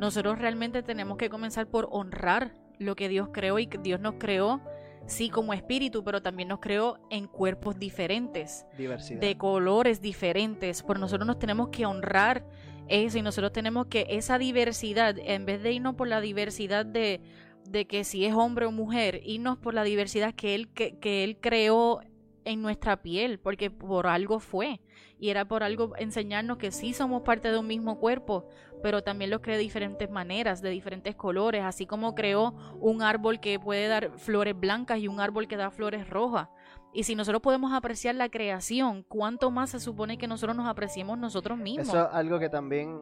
nosotros 0.01 0.39
realmente 0.39 0.83
tenemos 0.83 1.19
que 1.19 1.29
comenzar 1.29 1.69
por 1.69 1.89
honrar 1.91 2.55
lo 2.79 2.97
que 2.97 3.09
Dios 3.09 3.29
creó 3.31 3.59
y 3.59 3.67
que 3.67 3.79
Dios 3.79 4.01
nos 4.01 4.15
creó, 4.19 4.63
sí, 5.07 5.29
como 5.29 5.53
espíritu, 5.53 6.03
pero 6.03 6.23
también 6.23 6.49
nos 6.49 6.61
creó 6.61 6.99
en 7.11 7.27
cuerpos 7.27 7.79
diferentes, 7.79 8.67
de 8.77 9.37
colores 9.37 10.01
diferentes. 10.01 10.83
Por 10.83 10.99
nosotros 10.99 11.27
nos 11.27 11.39
tenemos 11.39 11.69
que 11.69 11.85
honrar 11.85 12.45
eso 12.89 13.19
y 13.19 13.23
nosotros 13.23 13.53
tenemos 13.53 13.87
que 13.87 14.07
esa 14.09 14.39
diversidad, 14.39 15.17
en 15.19 15.45
vez 15.45 15.63
de 15.63 15.73
irnos 15.73 15.95
por 15.95 16.09
la 16.09 16.23
diversidad 16.23 16.87
de, 16.87 17.21
de 17.69 17.87
que 17.87 18.05
si 18.05 18.25
es 18.25 18.35
hombre 18.35 18.65
o 18.65 18.73
mujer, 18.73 19.21
irnos 19.25 19.59
por 19.59 19.75
la 19.75 19.85
diversidad 19.85 20.35
que 20.35 20.55
Él, 20.55 20.69
que, 20.71 20.99
que 20.99 21.23
él 21.23 21.39
creó 21.41 22.01
en 22.45 22.63
nuestra 22.63 23.03
piel, 23.03 23.39
porque 23.39 23.71
por 23.71 24.07
algo 24.07 24.41
fue. 24.41 24.81
Y 25.19 25.31
era 25.31 25.45
por 25.45 25.63
algo 25.63 25.95
enseñarnos 25.97 26.59
que 26.59 26.71
sí 26.71 26.95
somos 26.95 27.23
parte 27.23 27.51
de 27.51 27.59
un 27.59 27.67
mismo 27.67 27.99
cuerpo, 27.99 28.49
pero 28.83 29.03
también 29.03 29.31
los 29.31 29.41
creó 29.41 29.57
de 29.57 29.63
diferentes 29.63 30.11
maneras, 30.11 30.61
de 30.61 30.71
diferentes 30.71 31.15
colores, 31.15 31.63
así 31.63 31.87
como 31.87 32.15
creó 32.15 32.55
un 32.81 33.03
árbol 33.03 33.41
que 33.41 33.61
puede 33.61 33.87
dar 33.87 34.11
flores 34.19 34.59
blancas 34.59 34.99
y 34.99 35.09
un 35.09 35.21
árbol 35.21 35.47
que 35.47 35.57
da 35.57 35.71
flores 35.71 36.09
rojas. 36.09 36.49
Y 36.95 37.05
si 37.05 37.15
nosotros 37.15 37.41
podemos 37.41 37.73
apreciar 37.73 38.15
la 38.17 38.29
creación, 38.29 39.03
¿cuánto 39.09 39.51
más 39.51 39.71
se 39.71 39.81
supone 39.81 40.19
que 40.19 40.27
nosotros 40.27 40.55
nos 40.55 40.69
apreciemos 40.69 41.19
nosotros 41.19 41.57
mismos? 41.57 41.89
Eso 41.89 42.07
es 42.07 42.09
algo 42.13 42.39
que 42.39 42.51
también... 42.51 43.01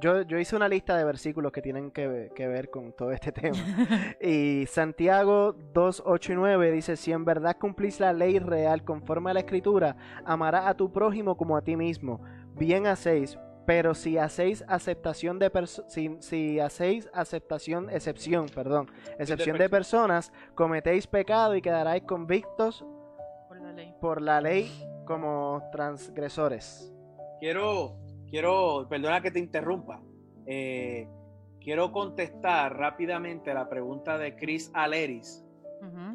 yo, 0.00 0.22
yo 0.22 0.38
hice 0.38 0.56
una 0.56 0.68
lista 0.68 0.96
de 0.96 1.04
versículos 1.04 1.52
que 1.52 1.60
tienen 1.60 1.90
que, 1.90 2.32
ver 2.38 2.70
con 2.70 2.92
todo 2.94 3.12
este 3.12 3.32
tema. 3.32 3.56
y 4.22 4.64
Santiago 4.66 5.54
2, 5.74 6.04
8 6.06 6.32
y 6.32 6.34
9 6.34 6.70
dice, 6.72 6.96
si 6.96 7.12
en 7.12 7.26
verdad 7.26 7.58
cumplís 7.60 8.00
la 8.00 8.14
ley 8.14 8.38
real 8.38 8.84
conforme 8.84 9.30
a 9.30 9.34
la 9.34 9.40
escritura, 9.40 9.96
amarás 10.24 10.66
a 10.66 10.74
tu 10.74 10.90
prójimo 10.90 11.36
como 11.36 11.58
a 11.58 11.62
ti 11.62 11.76
mismo. 11.76 12.22
Bien 12.54 12.86
hacéis, 12.86 13.38
pero 13.66 13.94
si 13.94 14.16
hacéis 14.16 14.64
aceptación 14.66 15.38
de 15.38 15.50
si, 15.88 16.16
si, 16.20 16.58
hacéis 16.58 17.10
aceptación, 17.12 17.90
excepción, 17.90 18.46
perdón, 18.46 18.90
excepción 19.18 19.58
de 19.58 19.68
personas, 19.68 20.32
cometéis 20.54 21.06
pecado 21.06 21.54
y 21.54 21.60
quedaréis 21.60 22.04
convictos 22.04 22.82
por 24.00 24.22
la 24.22 24.40
ley, 24.40 24.70
como 25.06 25.62
transgresores. 25.72 26.92
Quiero, 27.40 27.96
quiero, 28.28 28.86
perdona 28.88 29.20
que 29.20 29.30
te 29.30 29.38
interrumpa. 29.38 30.02
Eh, 30.46 31.08
quiero 31.60 31.92
contestar 31.92 32.76
rápidamente 32.76 33.52
la 33.52 33.68
pregunta 33.68 34.18
de 34.18 34.36
Chris 34.36 34.70
Aleris, 34.74 35.44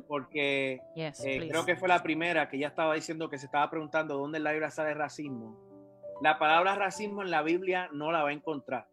porque 0.07 0.81
eh, 0.95 1.47
creo 1.49 1.65
que 1.65 1.75
fue 1.75 1.87
la 1.87 2.03
primera 2.03 2.49
que 2.49 2.57
ya 2.57 2.67
estaba 2.67 2.93
diciendo 2.95 3.29
que 3.29 3.37
se 3.37 3.45
estaba 3.45 3.69
preguntando 3.69 4.17
dónde 4.17 4.37
en 4.37 4.43
la 4.43 4.51
Biblia 4.51 4.69
sale 4.69 4.93
racismo. 4.93 5.57
La 6.21 6.37
palabra 6.37 6.75
racismo 6.75 7.21
en 7.21 7.31
la 7.31 7.41
Biblia 7.41 7.89
no 7.93 8.11
la 8.11 8.23
va 8.23 8.29
a 8.29 8.33
encontrar. 8.33 8.87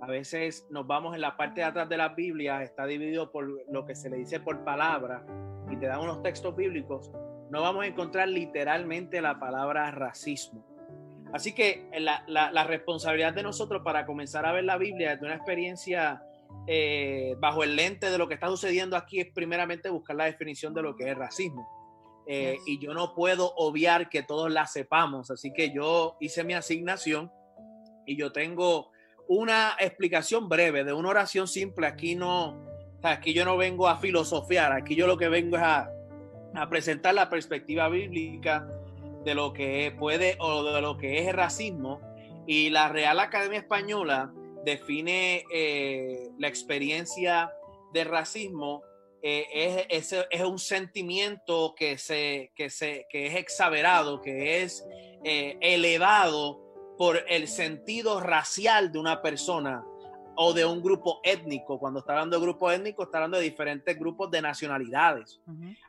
A 0.00 0.06
veces 0.06 0.66
nos 0.70 0.86
vamos 0.86 1.14
en 1.14 1.20
la 1.20 1.36
parte 1.36 1.60
de 1.60 1.66
atrás 1.66 1.88
de 1.88 1.96
la 1.96 2.08
Biblia, 2.08 2.62
está 2.62 2.86
dividido 2.86 3.30
por 3.30 3.46
lo 3.70 3.84
que 3.84 3.94
se 3.94 4.10
le 4.10 4.16
dice 4.16 4.40
por 4.40 4.64
palabra 4.64 5.24
y 5.70 5.76
te 5.76 5.86
dan 5.86 6.00
unos 6.00 6.22
textos 6.22 6.56
bíblicos. 6.56 7.12
No 7.52 7.60
vamos 7.60 7.84
a 7.84 7.86
encontrar 7.86 8.28
literalmente 8.28 9.20
la 9.20 9.38
palabra 9.38 9.90
racismo. 9.90 10.64
Así 11.34 11.54
que 11.54 11.86
la, 11.98 12.64
responsabilidad 12.64 13.34
de 13.34 13.42
nosotros 13.42 13.82
para 13.84 14.06
comenzar 14.06 14.46
a 14.46 14.52
ver 14.52 14.64
la 14.64 14.78
Biblia 14.78 15.16
de 15.16 15.26
una 15.26 15.34
experiencia 15.34 16.22
eh, 16.66 17.36
bajo 17.40 17.62
el 17.62 17.76
lente 17.76 18.10
de 18.10 18.16
lo 18.16 18.26
que 18.26 18.34
está 18.34 18.48
sucediendo 18.48 18.96
aquí 18.96 19.20
es 19.20 19.26
primeramente 19.34 19.90
buscar 19.90 20.16
la 20.16 20.24
definición 20.24 20.72
de 20.72 20.80
lo 20.80 20.96
que 20.96 21.10
es 21.10 21.14
racismo. 21.14 21.68
Eh, 22.26 22.56
y 22.66 22.78
yo 22.78 22.94
no 22.94 23.14
puedo 23.14 23.52
obviar 23.56 24.08
que 24.08 24.22
todos 24.22 24.50
la 24.50 24.66
sepamos. 24.66 25.30
Así 25.30 25.52
que 25.52 25.74
yo 25.74 26.16
hice 26.20 26.44
mi 26.44 26.54
asignación 26.54 27.30
y 28.06 28.16
yo 28.16 28.32
tengo 28.32 28.90
una 29.28 29.76
explicación 29.78 30.48
breve 30.48 30.84
de 30.84 30.94
una 30.94 31.10
oración 31.10 31.46
simple. 31.46 31.86
Aquí 31.86 32.14
no, 32.14 32.66
aquí 33.02 33.34
yo 33.34 33.44
no 33.44 33.58
vengo 33.58 33.88
a 33.88 33.98
filosofiar, 33.98 34.72
aquí 34.72 34.94
yo 34.94 35.06
lo 35.06 35.18
que 35.18 35.28
vengo 35.28 35.58
es 35.58 35.62
a, 35.62 35.90
a 36.54 36.68
presentar 36.68 37.14
la 37.14 37.28
perspectiva 37.28 37.88
bíblica 37.88 38.68
de 39.24 39.34
lo 39.34 39.52
que 39.52 39.94
puede 39.98 40.36
o 40.38 40.62
de 40.64 40.80
lo 40.80 40.96
que 40.98 41.20
es 41.20 41.28
el 41.28 41.34
racismo. 41.34 42.00
Y 42.46 42.70
la 42.70 42.88
Real 42.88 43.20
Academia 43.20 43.60
Española 43.60 44.32
define 44.64 45.44
eh, 45.52 46.28
la 46.38 46.48
experiencia 46.48 47.52
de 47.92 48.04
racismo 48.04 48.82
eh, 49.24 49.86
es, 49.88 50.12
es, 50.30 50.40
un 50.40 50.58
sentimiento 50.58 51.74
que, 51.76 51.96
se, 51.96 52.50
que, 52.56 52.70
se, 52.70 53.06
que 53.08 53.28
es 53.28 53.36
exagerado, 53.36 54.20
que 54.20 54.62
es 54.62 54.84
eh, 55.22 55.56
elevado 55.60 56.60
por 56.98 57.24
el 57.28 57.46
sentido 57.46 58.18
racial 58.18 58.90
de 58.90 58.98
una 58.98 59.22
persona 59.22 59.84
o 60.36 60.52
de 60.52 60.64
un 60.64 60.82
grupo 60.82 61.20
étnico. 61.22 61.78
Cuando 61.78 62.00
está 62.00 62.12
hablando 62.12 62.38
de 62.38 62.42
grupo 62.42 62.70
étnico, 62.70 63.02
está 63.02 63.18
hablando 63.18 63.38
de 63.38 63.44
diferentes 63.44 63.98
grupos 63.98 64.30
de 64.30 64.42
nacionalidades. 64.42 65.40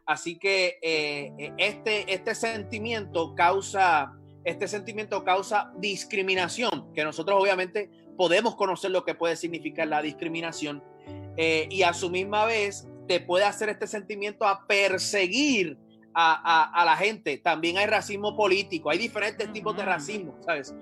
Así 0.05 0.37
que 0.37 0.77
eh, 0.81 1.53
este, 1.57 2.13
este 2.13 2.35
sentimiento 2.35 3.35
causa, 3.35 4.13
este 4.43 4.67
sentimiento 4.67 5.23
causa 5.23 5.71
discriminación, 5.77 6.93
que 6.93 7.03
nosotros 7.03 7.41
obviamente 7.41 7.89
podemos 8.17 8.55
conocer 8.55 8.91
lo 8.91 9.03
que 9.03 9.15
puede 9.15 9.35
significar 9.35 9.87
la 9.87 10.01
discriminación. 10.01 10.83
y 11.37 11.81
a 11.81 11.93
su 11.93 12.09
misma 12.09 12.45
vez 12.45 12.87
te 13.07 13.19
puede 13.19 13.45
hacer 13.45 13.69
este 13.69 13.87
sentimiento 13.87 14.45
a 14.45 14.65
perseguir 14.67 15.77
a, 16.13 16.83
la 16.85 16.95
gente. 16.95 17.37
También 17.37 17.77
hay 17.77 17.85
racismo 17.85 18.35
político, 18.35 18.89
hay 18.89 18.97
diferentes 18.97 19.51
tipos 19.51 19.75
de 19.75 19.83
racismo, 19.83 20.37
¿sabes? 20.45 20.73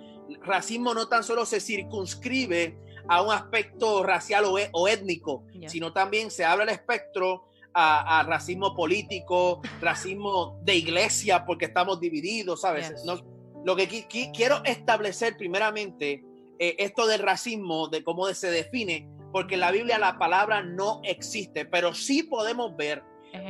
Racismo 0.42 0.94
no 0.94 1.08
tan 1.08 1.24
solo 1.24 1.46
se 1.46 1.60
circunscribe 1.60 2.78
a 3.08 3.22
un 3.22 3.32
aspecto 3.32 4.04
racial 4.04 4.46
o, 4.46 4.58
e, 4.58 4.70
étnico, 4.90 5.46
sino 5.68 5.94
también 5.94 6.32
se 6.32 6.46
habla 6.46 6.64
el 6.64 6.70
espectro 6.70 7.46
a, 7.74 8.24
racismo 8.28 8.76
político, 8.76 9.62
racismo 9.82 10.60
de 10.64 10.76
iglesia, 10.76 11.46
porque 11.46 11.66
estamos 11.66 12.00
divididos, 12.00 12.62
¿sabes? 12.62 13.04
No, 13.06 13.20
lo 13.66 13.76
que 13.76 14.08
quiero 14.34 14.64
establecer 14.66 15.38
primeramente, 15.38 16.24
eh, 16.60 16.76
esto 16.80 17.08
del 17.08 17.22
racismo, 17.22 17.88
de 17.88 18.04
cómo 18.04 18.28
se 18.34 18.52
define, 18.52 19.08
porque 19.32 19.56
en 19.56 19.62
la 19.62 19.72
Biblia 19.72 19.98
la 19.98 20.18
palabra 20.18 20.62
no 20.62 21.02
existe, 21.04 21.66
pero 21.66 21.94
sí 21.94 22.24
podemos 22.24 22.76
ver 22.76 23.04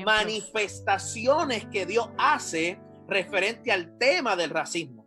manifestaciones 0.06 1.66
que 1.66 1.86
Dios 1.86 2.10
hace 2.18 2.80
referente 3.08 3.72
al 3.72 3.98
tema 3.98 4.36
del 4.36 4.52
racismo. 4.52 5.06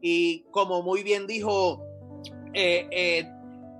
Y 0.00 0.44
como 0.50 0.82
muy 0.82 1.02
bien 1.02 1.26
dijo 1.26 1.82
eh, 2.54 2.88
eh, 2.90 3.30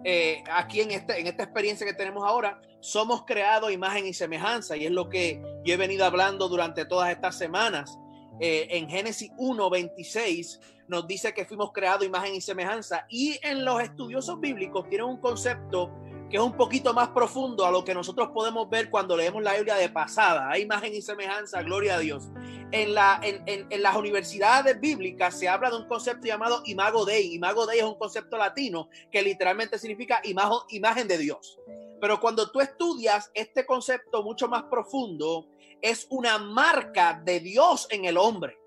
eh, 0.09 0.45
aquí 0.53 0.81
en, 0.81 0.92
este, 0.92 1.19
en 1.21 1.27
esta 1.27 1.42
experiencia 1.42 1.85
que 1.85 1.92
tenemos 1.92 2.25
ahora, 2.25 2.61
somos 2.81 3.25
creados 3.25 3.73
imagen 3.73 4.07
y 4.07 4.14
semejanza, 4.14 4.77
y 4.77 4.87
es 4.87 4.92
lo 4.92 5.09
que 5.09 5.42
yo 5.64 5.75
he 5.75 5.77
venido 5.77 6.05
hablando 6.05 6.49
durante 6.49 6.85
todas 6.85 7.11
estas 7.11 7.37
semanas. 7.37 7.99
en 8.38 8.88
Génesis 8.88 9.33
1, 9.38 9.71
26 9.71 10.61
nos 10.88 11.07
dice 11.09 11.35
que 11.35 11.45
fuimos 11.45 11.73
creados 11.73 12.07
imagen 12.07 12.35
y 12.35 12.40
semejanza, 12.40 13.07
y 13.09 13.38
en 13.42 13.64
los 13.64 13.83
estudiosos 13.83 14.38
bíblicos 14.40 14.88
tienen 14.88 15.09
un 15.09 15.21
concepto 15.21 15.90
que 16.30 16.36
es 16.36 16.42
un 16.42 16.56
poquito 16.56 16.92
más 16.92 17.08
profundo 17.08 17.64
a 17.64 17.70
lo 17.70 17.84
que 17.84 17.94
nosotros 17.94 18.30
podemos 18.34 18.68
ver 18.68 18.90
cuando 18.90 19.16
leemos 19.16 19.42
la 19.42 19.54
Biblia 19.54 19.76
de 19.76 19.88
pasada. 19.88 20.50
Hay 20.50 20.62
imagen 20.62 20.94
y 20.94 21.02
semejanza, 21.02 21.62
gloria 21.62 21.96
a 21.96 21.98
Dios. 21.98 22.28
En, 22.72 22.94
la, 22.94 23.20
en, 23.22 23.44
en, 23.46 23.82
las 23.82 23.94
universidades 23.94 24.80
bíblicas 24.80 25.38
se 25.38 25.48
habla 25.48 25.70
de 25.70 25.76
un 25.76 25.86
concepto 25.86 26.26
llamado 26.26 26.62
imago 26.66 27.04
Dei. 27.04 27.34
Imago 27.34 27.64
Dei 27.66 27.78
es 27.78 27.84
un 27.84 27.98
concepto 27.98 28.36
latino 28.36 28.88
que 29.10 29.22
literalmente 29.22 29.78
significa 29.78 30.20
imagen, 30.24 30.58
imagen 30.70 31.06
de 31.06 31.18
Dios. 31.18 31.58
Pero 32.00 32.20
cuando 32.20 32.50
tú 32.50 32.60
estudias 32.60 33.30
este 33.32 33.64
concepto 33.64 34.22
mucho 34.22 34.48
más 34.48 34.64
profundo, 34.64 35.48
es 35.80 36.06
una 36.10 36.38
marca 36.38 37.20
de 37.24 37.40
Dios 37.40 37.86
en 37.90 38.04
el 38.04 38.16
hombre. 38.16 38.58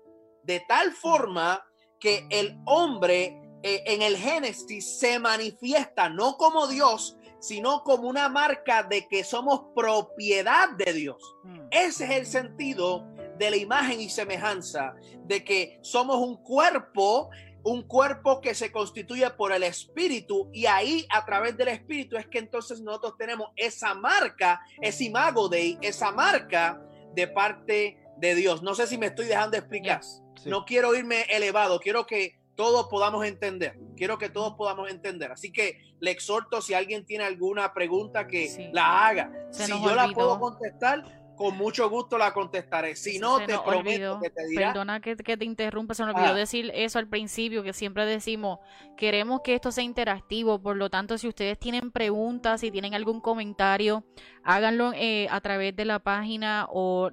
De 0.42 0.64
tal 0.66 0.92
forma 0.92 1.62
que 1.98 2.26
el 2.30 2.58
hombre 2.64 3.36
eh, 3.62 3.82
en 3.86 4.00
el 4.00 4.16
Génesis 4.16 4.98
se 4.98 5.18
manifiesta 5.18 6.08
no 6.08 6.36
como 6.38 6.66
Dios, 6.66 7.16
sino 7.40 7.82
como 7.82 8.08
una 8.08 8.28
marca 8.28 8.82
de 8.82 9.08
que 9.08 9.24
somos 9.24 9.62
propiedad 9.74 10.70
de 10.70 10.92
Dios. 10.92 11.36
Hmm. 11.44 11.66
Ese 11.70 12.04
es 12.04 12.10
el 12.10 12.26
sentido 12.26 13.06
de 13.38 13.50
la 13.50 13.56
imagen 13.56 14.00
y 14.00 14.10
semejanza, 14.10 14.94
de 15.24 15.42
que 15.42 15.78
somos 15.82 16.18
un 16.18 16.36
cuerpo, 16.42 17.30
un 17.64 17.82
cuerpo 17.82 18.40
que 18.40 18.54
se 18.54 18.70
constituye 18.70 19.28
por 19.30 19.52
el 19.52 19.62
Espíritu 19.62 20.50
y 20.52 20.66
ahí 20.66 21.06
a 21.10 21.24
través 21.24 21.56
del 21.56 21.68
Espíritu 21.68 22.16
es 22.16 22.26
que 22.26 22.38
entonces 22.38 22.80
nosotros 22.80 23.14
tenemos 23.18 23.48
esa 23.56 23.94
marca, 23.94 24.60
ese 24.80 25.04
imago 25.04 25.48
de 25.48 25.78
esa 25.80 26.12
marca 26.12 26.82
de 27.14 27.28
parte 27.28 27.98
de 28.18 28.34
Dios. 28.34 28.62
No 28.62 28.74
sé 28.74 28.86
si 28.86 28.98
me 28.98 29.06
estoy 29.06 29.26
dejando 29.26 29.56
explicar. 29.56 30.00
No 30.44 30.64
quiero 30.64 30.94
irme 30.94 31.22
elevado, 31.30 31.80
quiero 31.80 32.06
que 32.06 32.39
todos 32.60 32.88
podamos 32.88 33.24
entender. 33.24 33.78
Quiero 33.96 34.18
que 34.18 34.28
todos 34.28 34.52
podamos 34.52 34.90
entender. 34.90 35.32
Así 35.32 35.50
que 35.50 35.94
le 35.98 36.10
exhorto 36.10 36.60
si 36.60 36.74
alguien 36.74 37.06
tiene 37.06 37.24
alguna 37.24 37.72
pregunta 37.72 38.26
que 38.26 38.68
la 38.74 39.06
haga. 39.06 39.32
si 39.50 39.72
yo 39.72 39.94
la 39.94 40.12
puedo 40.12 40.38
contestar, 40.38 41.02
con 41.40 41.56
mucho 41.56 41.88
gusto 41.88 42.18
la 42.18 42.34
contestaré. 42.34 42.96
Si 42.96 43.18
no, 43.18 43.38
te 43.38 43.58
prometo 43.58 44.20
que 44.20 44.28
te 44.28 44.46
dirá. 44.46 44.74
Perdona 44.74 45.00
que, 45.00 45.16
te 45.16 45.42
interrumpa, 45.46 45.94
se 45.94 46.04
me 46.04 46.10
olvidó 46.10 46.32
ah. 46.32 46.34
decir 46.34 46.70
eso 46.74 46.98
al 46.98 47.08
principio, 47.08 47.62
que 47.62 47.72
siempre 47.72 48.04
decimos, 48.04 48.58
queremos 48.94 49.40
que 49.42 49.54
esto 49.54 49.72
sea 49.72 49.82
interactivo, 49.82 50.60
por 50.60 50.76
lo 50.76 50.90
tanto, 50.90 51.16
si 51.16 51.28
ustedes 51.28 51.58
tienen 51.58 51.92
preguntas, 51.92 52.60
si 52.60 52.70
tienen 52.70 52.94
algún 52.94 53.22
comentario, 53.22 54.04
háganlo 54.44 54.92
eh, 54.94 55.28
a 55.30 55.40
través 55.40 55.74
de 55.76 55.84
la 55.84 55.98
página 55.98 56.66
o 56.70 57.10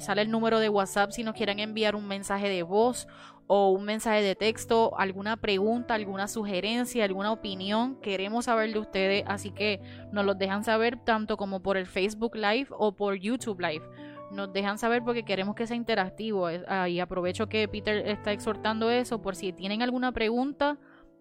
sale 0.00 0.22
el 0.22 0.30
número 0.30 0.60
de 0.60 0.68
WhatsApp 0.68 1.10
si 1.10 1.22
nos 1.24 1.34
quieren 1.34 1.58
enviar 1.58 1.94
un 1.94 2.06
mensaje 2.06 2.48
de 2.48 2.62
voz 2.62 3.06
o 3.48 3.70
un 3.70 3.84
mensaje 3.84 4.22
de 4.22 4.34
texto, 4.34 4.92
alguna 4.98 5.38
pregunta, 5.38 5.94
alguna 5.94 6.28
sugerencia, 6.28 7.04
alguna 7.04 7.32
opinión, 7.32 7.96
queremos 8.02 8.44
saber 8.44 8.72
de 8.72 8.78
ustedes, 8.78 9.24
así 9.26 9.50
que 9.50 9.80
nos 10.12 10.26
los 10.26 10.38
dejan 10.38 10.64
saber 10.64 10.98
tanto 11.02 11.38
como 11.38 11.60
por 11.60 11.78
el 11.78 11.86
Facebook 11.86 12.36
Live 12.36 12.68
o 12.70 12.92
por 12.92 13.14
YouTube 13.14 13.60
Live. 13.60 13.84
Nos 14.30 14.52
dejan 14.52 14.76
saber 14.76 15.02
porque 15.02 15.24
queremos 15.24 15.54
que 15.54 15.66
sea 15.66 15.76
interactivo. 15.76 16.48
Y 16.88 17.00
aprovecho 17.00 17.48
que 17.48 17.66
Peter 17.66 18.06
está 18.06 18.32
exhortando 18.32 18.90
eso 18.90 19.22
por 19.22 19.34
si 19.34 19.54
tienen 19.54 19.80
alguna 19.82 20.12
pregunta 20.12 20.78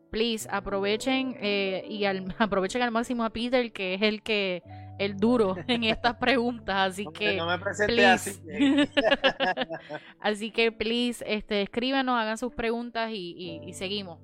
please 0.10 0.48
aprovechen 0.50 1.36
eh, 1.42 1.86
y 1.90 2.06
aprovechen 2.38 2.82
al 2.82 2.92
máximo 2.92 3.24
a 3.24 3.30
Peter 3.30 3.72
que 3.72 3.94
es 3.94 4.02
el 4.02 4.22
que 4.22 4.63
el 4.99 5.17
duro 5.17 5.55
en 5.67 5.83
estas 5.83 6.15
preguntas 6.17 6.91
así 6.91 7.05
que 7.13 7.36
no 7.36 7.47
me 7.47 7.57
please, 7.57 8.12
así. 8.12 8.39
así 10.19 10.51
que 10.51 10.71
please 10.71 11.23
este 11.27 11.62
escríbanos 11.62 12.19
hagan 12.19 12.38
sus 12.38 12.53
preguntas 12.53 13.12
y, 13.12 13.73
seguimos 13.73 14.19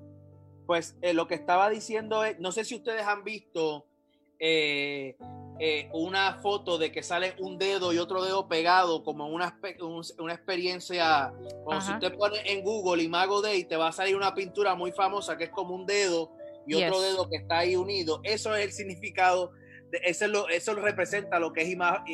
pues 0.66 0.96
eh, 1.02 1.12
lo 1.12 1.28
que 1.28 1.34
estaba 1.34 1.68
diciendo 1.70 2.24
es 2.24 2.38
no 2.40 2.52
sé 2.52 2.64
si 2.64 2.74
ustedes 2.74 3.06
han 3.06 3.24
visto 3.24 3.86
eh, 4.38 5.16
eh, 5.60 5.88
una 5.92 6.40
foto 6.42 6.78
de 6.78 6.90
que 6.90 7.04
sale 7.04 7.36
un 7.38 7.58
dedo 7.58 7.92
y 7.92 7.98
otro 7.98 8.24
dedo 8.24 8.48
pegado, 8.48 9.04
como 9.04 9.28
una, 9.28 9.56
una 10.18 10.34
experiencia, 10.34 11.32
como 11.64 11.80
si 11.80 11.92
usted 11.92 12.12
pone 12.16 12.38
en 12.44 12.64
Google 12.64 13.04
Imago 13.04 13.40
Day, 13.40 13.64
te 13.64 13.76
va 13.76 13.88
a 13.88 13.92
salir 13.92 14.16
una 14.16 14.34
pintura 14.34 14.74
muy 14.74 14.90
famosa 14.90 15.38
que 15.38 15.44
es 15.44 15.50
como 15.50 15.74
un 15.76 15.86
dedo 15.86 16.32
y 16.66 16.74
otro 16.74 17.00
dedo 17.00 17.28
que 17.28 17.36
está 17.36 17.58
ahí 17.58 17.76
unido. 17.76 18.20
Eso 18.24 18.54
es 18.56 18.64
el 18.64 18.72
significado, 18.72 19.52
eso, 20.02 20.26
lo, 20.28 20.48
eso 20.48 20.74
representa 20.74 21.38
lo 21.38 21.52
que 21.52 21.62
es 21.62 21.68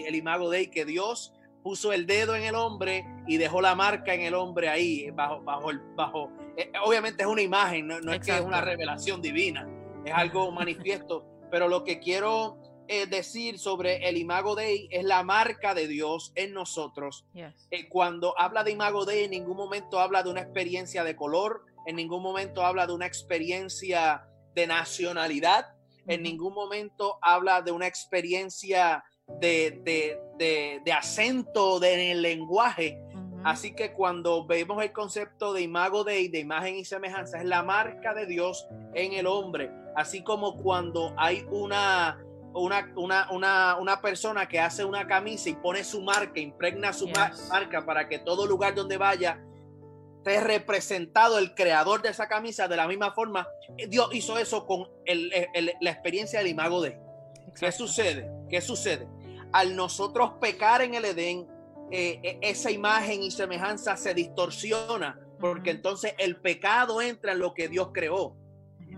el 0.07 0.15
Imago 0.15 0.51
Day, 0.51 0.69
que 0.69 0.85
Dios 0.85 1.33
puso 1.63 1.93
el 1.93 2.07
dedo 2.07 2.35
en 2.35 2.45
el 2.45 2.55
hombre 2.55 3.05
y 3.27 3.37
dejó 3.37 3.61
la 3.61 3.75
marca 3.75 4.15
en 4.15 4.23
el 4.23 4.35
hombre 4.35 4.69
ahí, 4.69 5.11
bajo, 5.11 5.43
bajo, 5.43 5.71
el, 5.71 5.81
bajo. 5.95 6.31
Eh, 6.57 6.73
obviamente 6.85 7.23
es 7.23 7.29
una 7.29 7.43
imagen, 7.43 7.87
no, 7.87 8.01
no 8.01 8.13
es 8.13 8.21
que 8.21 8.35
es 8.35 8.41
una 8.41 8.61
revelación 8.61 9.21
divina, 9.21 9.69
es 10.05 10.13
algo 10.13 10.51
manifiesto, 10.53 11.25
pero 11.51 11.69
lo 11.69 11.85
que 11.85 12.01
quiero 12.01 12.59
eh, 12.89 13.07
decir 13.07 13.59
sobre 13.59 14.09
el 14.09 14.17
Imago 14.17 14.57
Dei 14.57 14.89
es 14.91 15.05
la 15.05 15.23
marca 15.23 15.75
de 15.75 15.87
Dios 15.87 16.33
en 16.35 16.53
nosotros. 16.53 17.25
Eh, 17.71 17.89
cuando 17.89 18.39
habla 18.39 18.65
de 18.65 18.73
Imago 18.73 19.05
Dei, 19.05 19.25
en 19.25 19.31
ningún 19.31 19.57
momento 19.57 20.01
habla 20.01 20.23
de 20.23 20.31
una 20.31 20.41
experiencia 20.41 21.05
de 21.05 21.15
color, 21.15 21.65
en 21.87 21.97
ningún 21.97 22.23
momento 22.23 22.65
habla 22.65 22.87
de 22.87 22.93
una 22.93 23.07
experiencia 23.07 24.27
de 24.55 24.67
nacionalidad, 24.67 25.75
en 26.07 26.23
ningún 26.23 26.55
momento 26.55 27.19
habla 27.23 27.63
de 27.63 27.73
una 27.73 27.87
experiencia 27.87 29.05
de, 29.41 29.81
de, 29.85 30.81
de, 30.85 30.93
acento 30.93 31.79
de, 31.81 32.13
el 32.13 32.23
lenguaje. 32.23 32.99
Así 33.45 33.75
que 33.75 33.93
cuando 33.93 34.45
vemos 34.47 34.83
el 34.83 34.93
concepto 34.93 35.53
de 35.53 35.63
imago 35.63 36.05
Dei, 36.05 36.29
de 36.29 36.41
imagen 36.41 36.77
y 36.77 36.85
semejanza, 36.85 37.39
es 37.39 37.47
la 37.47 37.63
marca 37.63 38.13
de 38.13 38.27
Dios 38.27 38.67
en 38.95 39.15
el 39.15 39.27
hombre. 39.27 39.71
Así 39.97 40.23
como 40.23 40.57
cuando 40.57 41.15
hay 41.17 41.45
una 41.51 42.19
una, 42.53 42.93
una, 43.31 43.77
una, 43.79 44.01
persona 44.01 44.49
que 44.49 44.59
hace 44.59 44.85
una 44.85 45.07
camisa 45.07 45.51
y 45.51 45.55
pone 45.55 45.85
su 45.85 46.03
marca, 46.03 46.41
impregna 46.41 46.93
su 46.93 47.09
marca 47.49 47.87
para 47.87 48.09
que 48.09 48.19
todo 48.19 48.45
lugar 48.45 48.75
donde 48.75 48.97
vaya 48.97 49.41
esté 50.21 50.41
representado 50.41 51.39
el 51.39 51.55
creador 51.55 52.03
de 52.03 52.11
esa 52.11 52.29
camisa 52.29 52.69
de 52.69 52.77
la 52.77 52.87
misma 52.87 53.13
forma. 53.13 53.49
Eh, 53.77 53.87
Dios 53.89 54.11
hizo 54.13 54.39
eso 54.39 54.67
con 54.67 54.89
la 55.07 55.91
experiencia 55.91 56.39
del 56.39 56.49
imago 56.49 56.83
de. 56.83 56.99
¿Qué 57.59 57.73
sucede? 57.73 58.31
¿Qué 58.49 58.61
sucede? 58.61 59.09
Al 59.53 59.75
nosotros 59.75 60.33
pecar 60.41 60.83
en 60.83 60.95
el 60.95 61.05
Edén, 61.07 61.49
eh, 61.91 62.21
e, 62.23 62.39
esa 62.43 62.71
imagen 62.71 63.23
y 63.23 63.31
semejanza 63.31 63.97
se 63.97 64.15
distorsiona, 64.15 65.19
porque 65.41 65.71
entonces 65.71 66.15
el 66.19 66.37
pecado 66.37 67.01
entra 67.01 67.33
en 67.33 67.39
lo 67.39 67.55
que 67.55 67.69
Dios 67.69 67.91
creó. 67.93 68.37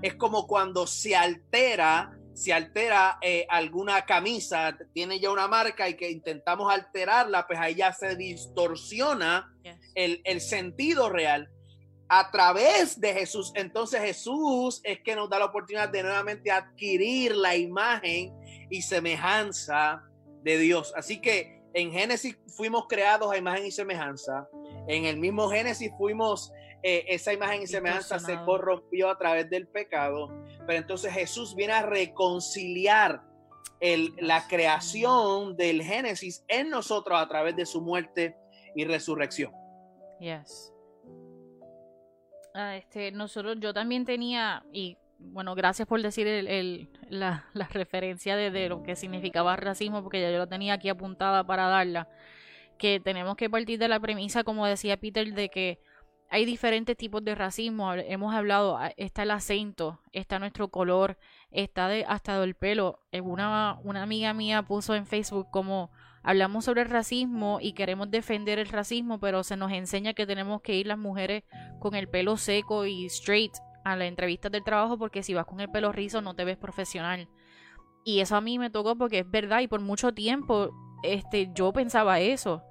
Es 0.03 0.15
como 0.15 0.47
cuando 0.47 0.87
se 0.87 1.15
altera 1.15 2.19
si 2.35 2.51
altera 2.51 3.18
eh, 3.21 3.47
alguna 3.49 4.05
camisa, 4.05 4.77
tiene 4.92 5.21
ya 5.21 5.31
una 5.31 5.49
marca 5.49 5.88
y 5.88 5.95
que 5.95 6.11
intentamos 6.11 6.73
alterarla, 6.73 7.47
pues 7.47 7.59
ahí 7.59 7.75
ya 7.75 7.92
se 7.92 8.16
distorsiona 8.16 9.55
el, 9.95 10.40
sentido 10.40 11.09
real 11.09 11.49
a 12.09 12.31
través 12.31 13.01
de 13.01 13.12
Jesús. 13.12 13.53
Entonces 13.55 14.01
Jesús 14.01 14.81
es 14.85 15.01
que 15.03 15.14
nos 15.14 15.29
da 15.29 15.38
la 15.38 15.47
oportunidad 15.47 15.88
de 15.88 16.03
nuevamente 16.03 16.51
adquirir 16.51 17.37
la 17.37 17.57
imagen 17.57 18.33
y 18.71 18.83
semejanza 18.83 20.03
de 20.42 20.59
Dios. 20.59 20.92
Así 20.97 21.21
que 21.21 21.62
en 21.75 21.92
Génesis 21.92 22.37
fuimos 22.57 22.87
creados 22.88 23.31
a 23.31 23.37
imagen 23.37 23.66
y 23.66 23.71
semejanza. 23.71 24.49
En 24.87 25.05
el 25.05 25.18
mismo 25.18 25.49
Génesis 25.49 25.92
fuimos 25.97 26.53
eh, 26.83 27.05
esa 27.09 27.33
imagen 27.33 27.62
y 27.62 27.66
semejanza 27.66 28.18
se 28.18 28.37
corrompió 28.45 29.11
a 29.11 29.16
través 29.16 29.49
del 29.49 29.68
pecado, 29.68 30.29
pero 30.66 30.79
entonces 30.79 31.12
Jesús 31.12 31.55
viene 31.55 31.75
a 31.75 31.83
reconciliar 31.83 33.23
la 34.18 34.47
creación 34.47 35.57
del 35.57 35.83
Génesis 35.83 36.45
en 36.47 36.71
nosotros 36.71 37.21
a 37.21 37.29
través 37.29 37.57
de 37.57 37.66
su 37.66 37.81
muerte 37.81 38.37
y 38.77 38.85
resurrección. 38.85 39.53
Yes. 40.21 40.73
Ah, 42.55 42.77
este, 42.77 43.11
nosotros, 43.11 43.57
yo 43.59 43.75
también 43.75 44.05
tenía, 44.05 44.64
y 44.73 44.97
bueno, 45.18 45.55
gracias 45.55 45.88
por 45.88 46.01
decir 46.01 46.27
el, 46.29 46.90
la, 47.09 47.47
la, 47.55 47.66
referencia 47.68 48.37
de, 48.37 48.51
de, 48.51 48.68
lo 48.68 48.83
que 48.83 48.95
significaba 48.95 49.57
racismo, 49.57 50.03
porque 50.03 50.21
ya 50.21 50.31
yo 50.31 50.38
lo 50.38 50.49
tenía 50.49 50.75
aquí 50.75 50.88
apuntada 50.88 51.45
para 51.45 51.66
darla, 51.66 52.09
que 52.83 52.99
tenemos 52.99 53.37
que 53.37 53.49
partir 53.49 53.79
de 53.79 53.87
la 53.87 54.01
premisa, 54.01 54.42
como 54.42 54.66
decía 54.66 54.97
Peter, 54.97 55.33
de 55.35 55.51
que 55.51 55.79
hay 56.29 56.45
diferentes 56.45 56.97
tipos 56.97 57.25
de 57.25 57.37
racismo. 57.37 57.95
Hemos 57.95 58.35
hablado, 58.35 58.77
ah, 58.77 58.92
está 58.97 59.23
el 59.23 59.31
acento, 59.31 60.01
está 60.11 60.40
nuestro 60.40 60.66
color, 60.66 61.16
está 61.53 61.87
de, 61.87 62.05
hasta 62.09 62.40
del 62.40 62.57
pelo. 62.57 62.99
Eh, 63.12 63.21
una, 63.21 63.79
una 63.85 64.03
amiga 64.03 64.35
mía 64.35 64.64
puso 64.64 64.97
en 64.97 65.07
Facebook 65.07 65.47
como 65.53 65.92
hablamos 66.25 66.64
sobre 66.64 66.83
el 66.83 66.90
racismo 66.90 67.59
y 67.61 67.75
queremos 67.75 68.11
defender 68.11 68.59
el 68.59 68.66
racismo, 68.66 69.21
pero 69.21 69.45
se 69.45 69.57
nos 69.57 69.71
enseña 69.71 70.12
que 70.12 70.27
tenemos 70.27 70.61
que 70.61 70.75
ir 70.75 70.88
las 70.88 70.99
mujeres 70.99 71.45
con 71.79 71.95
el 71.95 72.09
pelo 72.09 72.37
seco 72.37 72.85
y 72.85 73.07
straight 73.07 73.53
a 73.85 73.95
la 73.95 74.07
entrevista 74.07 74.51
del 74.51 74.64
trabajo 74.64 74.99
porque 74.99 75.23
si 75.23 75.35
vas 75.35 75.47
con 75.47 75.61
el 75.61 75.71
pelo 75.71 75.92
rizo 75.92 76.21
no 76.21 76.35
te 76.35 76.45
ves 76.45 76.57
profesional. 76.57 77.29
Y 78.05 78.18
eso 78.18 78.35
a 78.35 78.40
mí 78.40 78.59
me 78.59 78.71
tocó 78.71 78.97
porque 78.97 79.21
es 79.21 79.31
verdad 79.31 79.61
y 79.61 79.68
por 79.68 79.81
mucho 79.81 80.12
tiempo 80.12 80.73
este 81.03 81.51
yo 81.55 81.73
pensaba 81.73 82.21
eso. 82.21 82.62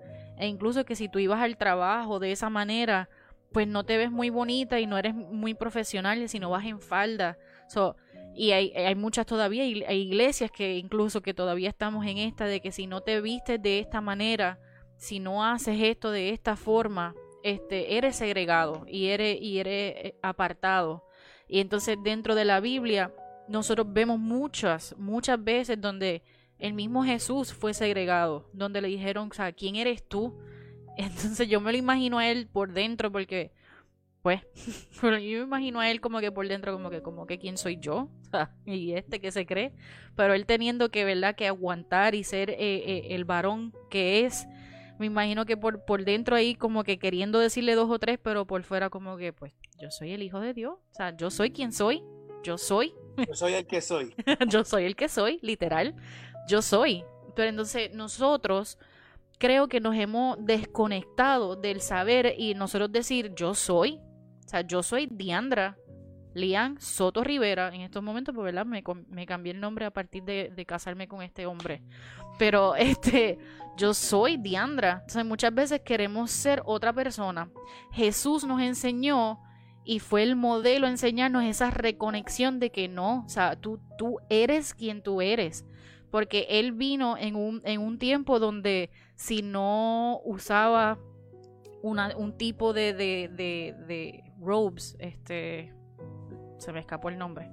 E 0.42 0.48
incluso 0.48 0.86
que 0.86 0.96
si 0.96 1.08
tú 1.08 1.20
ibas 1.20 1.40
al 1.40 1.56
trabajo 1.56 2.18
de 2.18 2.32
esa 2.32 2.50
manera, 2.50 3.10
pues 3.52 3.68
no 3.68 3.84
te 3.84 3.98
ves 3.98 4.10
muy 4.10 4.32
bonita 4.32 4.80
y 4.80 4.88
no 4.88 4.98
eres 4.98 5.14
muy 5.14 5.54
profesional 5.54 6.28
si 6.28 6.40
no 6.40 6.50
vas 6.50 6.66
en 6.66 6.82
falda. 6.82 7.38
So, 7.70 7.96
y 8.34 8.50
hay, 8.50 8.72
hay 8.72 8.96
muchas 8.96 9.28
todavía, 9.28 9.62
hay 9.62 10.02
iglesias 10.02 10.50
que 10.50 10.80
incluso 10.80 11.22
que 11.22 11.36
todavía 11.36 11.70
estamos 11.70 12.08
en 12.08 12.18
esta, 12.18 12.46
de 12.46 12.60
que 12.60 12.72
si 12.72 12.88
no 12.88 13.02
te 13.02 13.22
vistes 13.22 13.62
de 13.62 13.78
esta 13.78 14.02
manera, 14.02 14.58
si 14.98 15.20
no 15.20 15.46
haces 15.46 15.80
esto 15.80 16.10
de 16.10 16.32
esta 16.32 16.56
forma, 16.56 17.14
este, 17.44 17.98
eres 17.98 18.16
segregado 18.16 18.84
y 18.88 19.10
eres, 19.10 19.40
y 19.40 19.60
eres 19.60 19.94
eh, 19.96 20.16
apartado. 20.24 21.06
Y 21.48 21.60
entonces 21.60 21.98
dentro 22.04 22.34
de 22.34 22.46
la 22.46 22.62
Biblia, 22.62 23.14
nosotros 23.48 23.86
vemos 23.94 24.18
muchas, 24.18 24.96
muchas 24.98 25.44
veces 25.44 25.80
donde 25.80 26.24
el 26.62 26.74
mismo 26.74 27.04
Jesús 27.04 27.54
fue 27.54 27.74
segregado, 27.74 28.48
donde 28.54 28.82
le 28.82 28.88
dijeron, 28.88 29.30
o 29.32 29.34
sea, 29.34 29.52
¿quién 29.52 29.76
eres 29.76 30.08
tú? 30.08 30.38
Entonces 30.98 31.50
yo 31.50 31.60
me 31.60 31.72
lo 31.72 31.78
imagino 31.78 32.20
a 32.20 32.30
él 32.30 32.48
por 32.48 32.72
dentro 32.72 33.12
porque, 33.12 33.52
pues, 34.22 34.42
yo 35.02 35.10
me 35.10 35.44
imagino 35.44 35.80
a 35.80 35.90
él 35.90 36.00
como 36.00 36.20
que 36.20 36.32
por 36.32 36.48
dentro, 36.48 36.72
como 36.72 36.92
que, 36.92 37.02
como 37.02 37.26
que 37.26 37.40
quién 37.40 37.58
soy 37.58 37.80
yo, 37.82 38.10
y 38.66 38.94
este 38.94 39.20
que 39.20 39.32
se 39.32 39.46
cree, 39.46 39.74
pero 40.16 40.36
él 40.36 40.46
teniendo 40.46 40.92
que, 40.92 41.04
¿verdad?, 41.04 41.36
que 41.36 41.48
aguantar 41.48 42.14
y 42.14 42.24
ser 42.24 42.52
eh, 42.52 42.58
eh, 42.60 43.08
el 43.10 43.26
varón 43.26 43.74
que 43.90 44.26
es, 44.26 44.48
me 45.00 45.08
imagino 45.08 45.48
que 45.48 45.58
por, 45.58 45.84
por 45.84 46.06
dentro 46.06 46.36
ahí 46.36 46.54
como 46.54 46.84
que 46.84 47.00
queriendo 47.00 47.40
decirle 47.40 47.74
dos 47.74 47.90
o 47.90 47.98
tres, 47.98 48.20
pero 48.22 48.46
por 48.46 48.62
fuera 48.62 48.92
como 48.92 49.18
que, 49.18 49.34
pues, 49.34 49.52
yo 49.80 49.90
soy 49.90 50.12
el 50.12 50.22
hijo 50.22 50.40
de 50.40 50.54
Dios, 50.54 50.74
o 50.74 50.94
sea, 50.94 51.18
yo 51.18 51.32
soy 51.32 51.50
quien 51.50 51.72
soy, 51.72 52.04
yo 52.44 52.60
soy. 52.60 52.94
Yo 53.28 53.36
soy 53.36 53.54
el 53.54 53.66
que 53.66 53.82
soy. 53.82 54.14
yo 54.48 54.64
soy 54.64 54.86
el 54.86 54.96
que 54.96 55.10
soy, 55.10 55.40
literal, 55.42 55.96
yo 56.52 56.62
soy. 56.62 57.04
Pero 57.36 57.50
entonces 57.50 57.94
nosotros 57.94 58.78
creo 59.40 59.68
que 59.68 59.80
nos 59.80 59.96
hemos 59.96 60.38
desconectado 60.46 61.56
del 61.56 61.82
saber 61.82 62.36
y 62.38 62.54
nosotros 62.54 62.92
decir 62.92 63.34
yo 63.34 63.56
soy, 63.56 64.00
o 64.46 64.50
sea, 64.50 64.62
yo 64.62 64.84
soy 64.84 65.08
Diandra, 65.10 65.78
Lian 66.34 66.80
Soto 66.80 67.24
Rivera, 67.24 67.74
en 67.74 67.82
estos 67.82 68.04
momentos, 68.04 68.36
pues, 68.36 68.46
¿verdad? 68.46 68.66
Me, 68.66 68.84
me 69.10 69.26
cambié 69.26 69.54
el 69.54 69.60
nombre 69.60 69.86
a 69.86 69.92
partir 69.92 70.24
de, 70.24 70.66
casarme 70.68 71.08
con 71.08 71.22
este 71.22 71.46
hombre. 71.46 71.82
Pero 72.38 72.76
este, 72.76 73.40
yo 73.78 73.94
soy 73.94 74.38
Diandra. 74.38 75.00
Entonces 75.02 75.26
muchas 75.26 75.54
veces 75.54 75.82
queremos 75.82 76.32
ser 76.32 76.62
otra 76.66 76.94
persona. 76.94 77.50
Jesús 77.92 78.46
nos 78.46 78.62
enseñó 78.62 79.40
y 79.84 80.00
fue 80.00 80.24
el 80.24 80.36
modelo 80.36 80.88
enseñarnos 80.88 81.44
esa 81.44 81.72
reconexión 81.72 82.60
de 82.60 82.70
que 82.70 82.88
no, 82.88 83.24
o 83.26 83.30
sea, 83.30 83.56
tú, 83.56 83.80
tú 83.98 84.20
eres 84.30 84.74
quien 84.74 85.02
tú 85.02 85.22
eres 85.22 85.66
porque 86.12 86.46
él 86.50 86.74
vino 86.74 87.18
en 87.18 87.36
un, 87.36 87.62
en 87.64 87.82
un 87.82 87.98
tiempo 87.98 88.40
donde 88.40 88.90
si 89.16 89.42
no 89.42 90.20
usaba 90.24 91.00
un 91.82 92.38
tipo 92.38 92.74
de, 92.74 92.94
de, 92.94 93.30
de, 93.88 94.24
robes, 94.40 94.96
este, 95.00 95.74
se 96.60 96.72
me 96.72 96.80
escapó 96.80 97.10
el 97.10 97.18
nombre, 97.18 97.50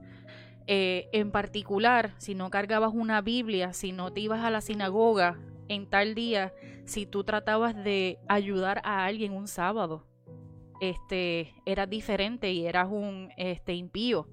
eh, 0.67 1.09
en 1.13 1.31
particular, 1.31 2.15
si 2.19 2.35
no 2.35 2.51
cargabas 2.51 2.93
una 2.93 3.23
Biblia, 3.23 3.73
si 3.73 3.93
no 3.93 4.13
te 4.13 4.21
ibas 4.21 4.45
a 4.45 4.51
la 4.51 4.61
sinagoga 4.61 5.39
en 5.69 5.89
tal 5.89 6.15
día, 6.15 6.53
si 6.85 7.07
tú 7.07 7.25
tratabas 7.25 7.75
de 7.75 8.19
ayudar 8.29 8.83
a 8.85 9.07
alguien 9.07 9.33
un 9.33 9.49
sábado, 9.49 10.07
este, 10.81 11.55
eras 11.65 11.89
diferente 11.89 12.53
y 12.53 12.67
eras 12.67 12.89
un 12.91 13.31
este, 13.37 13.75
impío. 13.75 14.29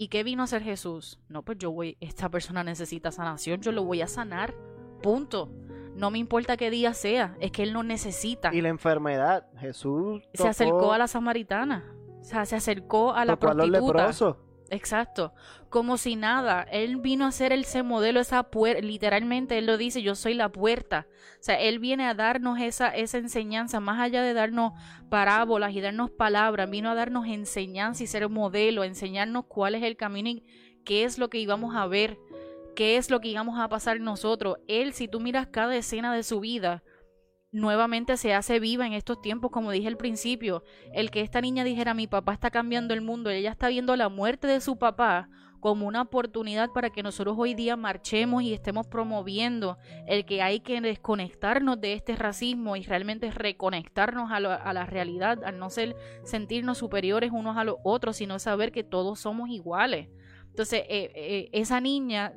¿Y 0.00 0.08
qué 0.08 0.22
vino 0.22 0.42
a 0.42 0.44
hacer 0.44 0.62
Jesús? 0.62 1.18
No, 1.28 1.42
pues 1.42 1.58
yo 1.58 1.72
voy, 1.72 1.96
esta 2.00 2.28
persona 2.28 2.62
necesita 2.62 3.10
sanación, 3.10 3.60
yo 3.60 3.72
lo 3.72 3.82
voy 3.82 4.00
a 4.00 4.06
sanar. 4.06 4.54
Punto. 5.02 5.50
No 5.96 6.12
me 6.12 6.18
importa 6.18 6.56
qué 6.56 6.70
día 6.70 6.94
sea, 6.94 7.36
es 7.40 7.50
que 7.50 7.64
él 7.64 7.72
no 7.72 7.82
necesita. 7.82 8.54
Y 8.54 8.60
la 8.60 8.68
enfermedad, 8.68 9.48
Jesús 9.58 10.22
se 10.32 10.46
acercó 10.46 10.92
a 10.92 10.98
la 10.98 11.08
samaritana. 11.08 11.92
O 12.20 12.22
sea, 12.22 12.46
se 12.46 12.54
acercó 12.54 13.12
a 13.12 13.24
la 13.24 13.36
prostituta. 13.36 14.12
Exacto. 14.70 15.32
Como 15.70 15.96
si 15.96 16.16
nada. 16.16 16.62
Él 16.70 16.96
vino 16.96 17.26
a 17.26 17.32
ser 17.32 17.52
ese 17.52 17.82
modelo, 17.82 18.20
esa 18.20 18.44
puerta. 18.44 18.80
Literalmente 18.82 19.58
él 19.58 19.66
lo 19.66 19.76
dice, 19.76 20.02
yo 20.02 20.14
soy 20.14 20.34
la 20.34 20.50
puerta. 20.50 21.06
O 21.10 21.42
sea, 21.42 21.60
él 21.60 21.78
viene 21.78 22.06
a 22.06 22.14
darnos 22.14 22.60
esa, 22.60 22.88
esa 22.88 23.18
enseñanza, 23.18 23.80
más 23.80 24.00
allá 24.00 24.22
de 24.22 24.34
darnos 24.34 24.72
parábolas 25.08 25.74
y 25.74 25.80
darnos 25.80 26.10
palabras, 26.10 26.68
vino 26.70 26.90
a 26.90 26.94
darnos 26.94 27.26
enseñanza 27.26 28.02
y 28.02 28.06
ser 28.06 28.28
modelo, 28.28 28.84
enseñarnos 28.84 29.44
cuál 29.46 29.74
es 29.74 29.82
el 29.82 29.96
camino 29.96 30.28
y 30.28 30.44
qué 30.84 31.04
es 31.04 31.18
lo 31.18 31.28
que 31.28 31.38
íbamos 31.38 31.76
a 31.76 31.86
ver, 31.86 32.18
qué 32.74 32.96
es 32.96 33.10
lo 33.10 33.20
que 33.20 33.28
íbamos 33.28 33.58
a 33.58 33.68
pasar 33.68 34.00
nosotros. 34.00 34.58
Él, 34.68 34.92
si 34.92 35.08
tú 35.08 35.20
miras 35.20 35.46
cada 35.48 35.76
escena 35.76 36.14
de 36.14 36.22
su 36.22 36.40
vida, 36.40 36.82
nuevamente 37.50 38.16
se 38.16 38.34
hace 38.34 38.60
viva 38.60 38.86
en 38.86 38.92
estos 38.92 39.20
tiempos, 39.20 39.50
como 39.50 39.70
dije 39.70 39.88
al 39.88 39.96
principio, 39.96 40.62
el 40.92 41.10
que 41.10 41.22
esta 41.22 41.40
niña 41.40 41.64
dijera 41.64 41.94
mi 41.94 42.06
papá 42.06 42.32
está 42.32 42.50
cambiando 42.50 42.94
el 42.94 43.00
mundo, 43.00 43.30
ella 43.30 43.50
está 43.50 43.68
viendo 43.68 43.96
la 43.96 44.08
muerte 44.08 44.46
de 44.46 44.60
su 44.60 44.78
papá 44.78 45.28
como 45.60 45.86
una 45.86 46.02
oportunidad 46.02 46.70
para 46.70 46.90
que 46.90 47.02
nosotros 47.02 47.36
hoy 47.38 47.54
día 47.54 47.76
marchemos 47.76 48.42
y 48.42 48.52
estemos 48.52 48.86
promoviendo 48.86 49.76
el 50.06 50.24
que 50.24 50.40
hay 50.40 50.60
que 50.60 50.80
desconectarnos 50.80 51.80
de 51.80 51.94
este 51.94 52.14
racismo 52.14 52.76
y 52.76 52.82
realmente 52.82 53.30
reconectarnos 53.30 54.30
a, 54.30 54.36
a 54.36 54.72
la 54.72 54.86
realidad, 54.86 55.42
al 55.44 55.58
no 55.58 55.70
ser 55.70 55.96
sentirnos 56.24 56.78
superiores 56.78 57.32
unos 57.32 57.56
a 57.56 57.64
los 57.64 57.76
otros, 57.82 58.16
sino 58.16 58.38
saber 58.38 58.70
que 58.70 58.84
todos 58.84 59.20
somos 59.20 59.50
iguales. 59.50 60.08
Entonces, 60.58 60.82
eh, 60.88 61.12
eh, 61.14 61.50
esa 61.52 61.80
niña 61.80 62.32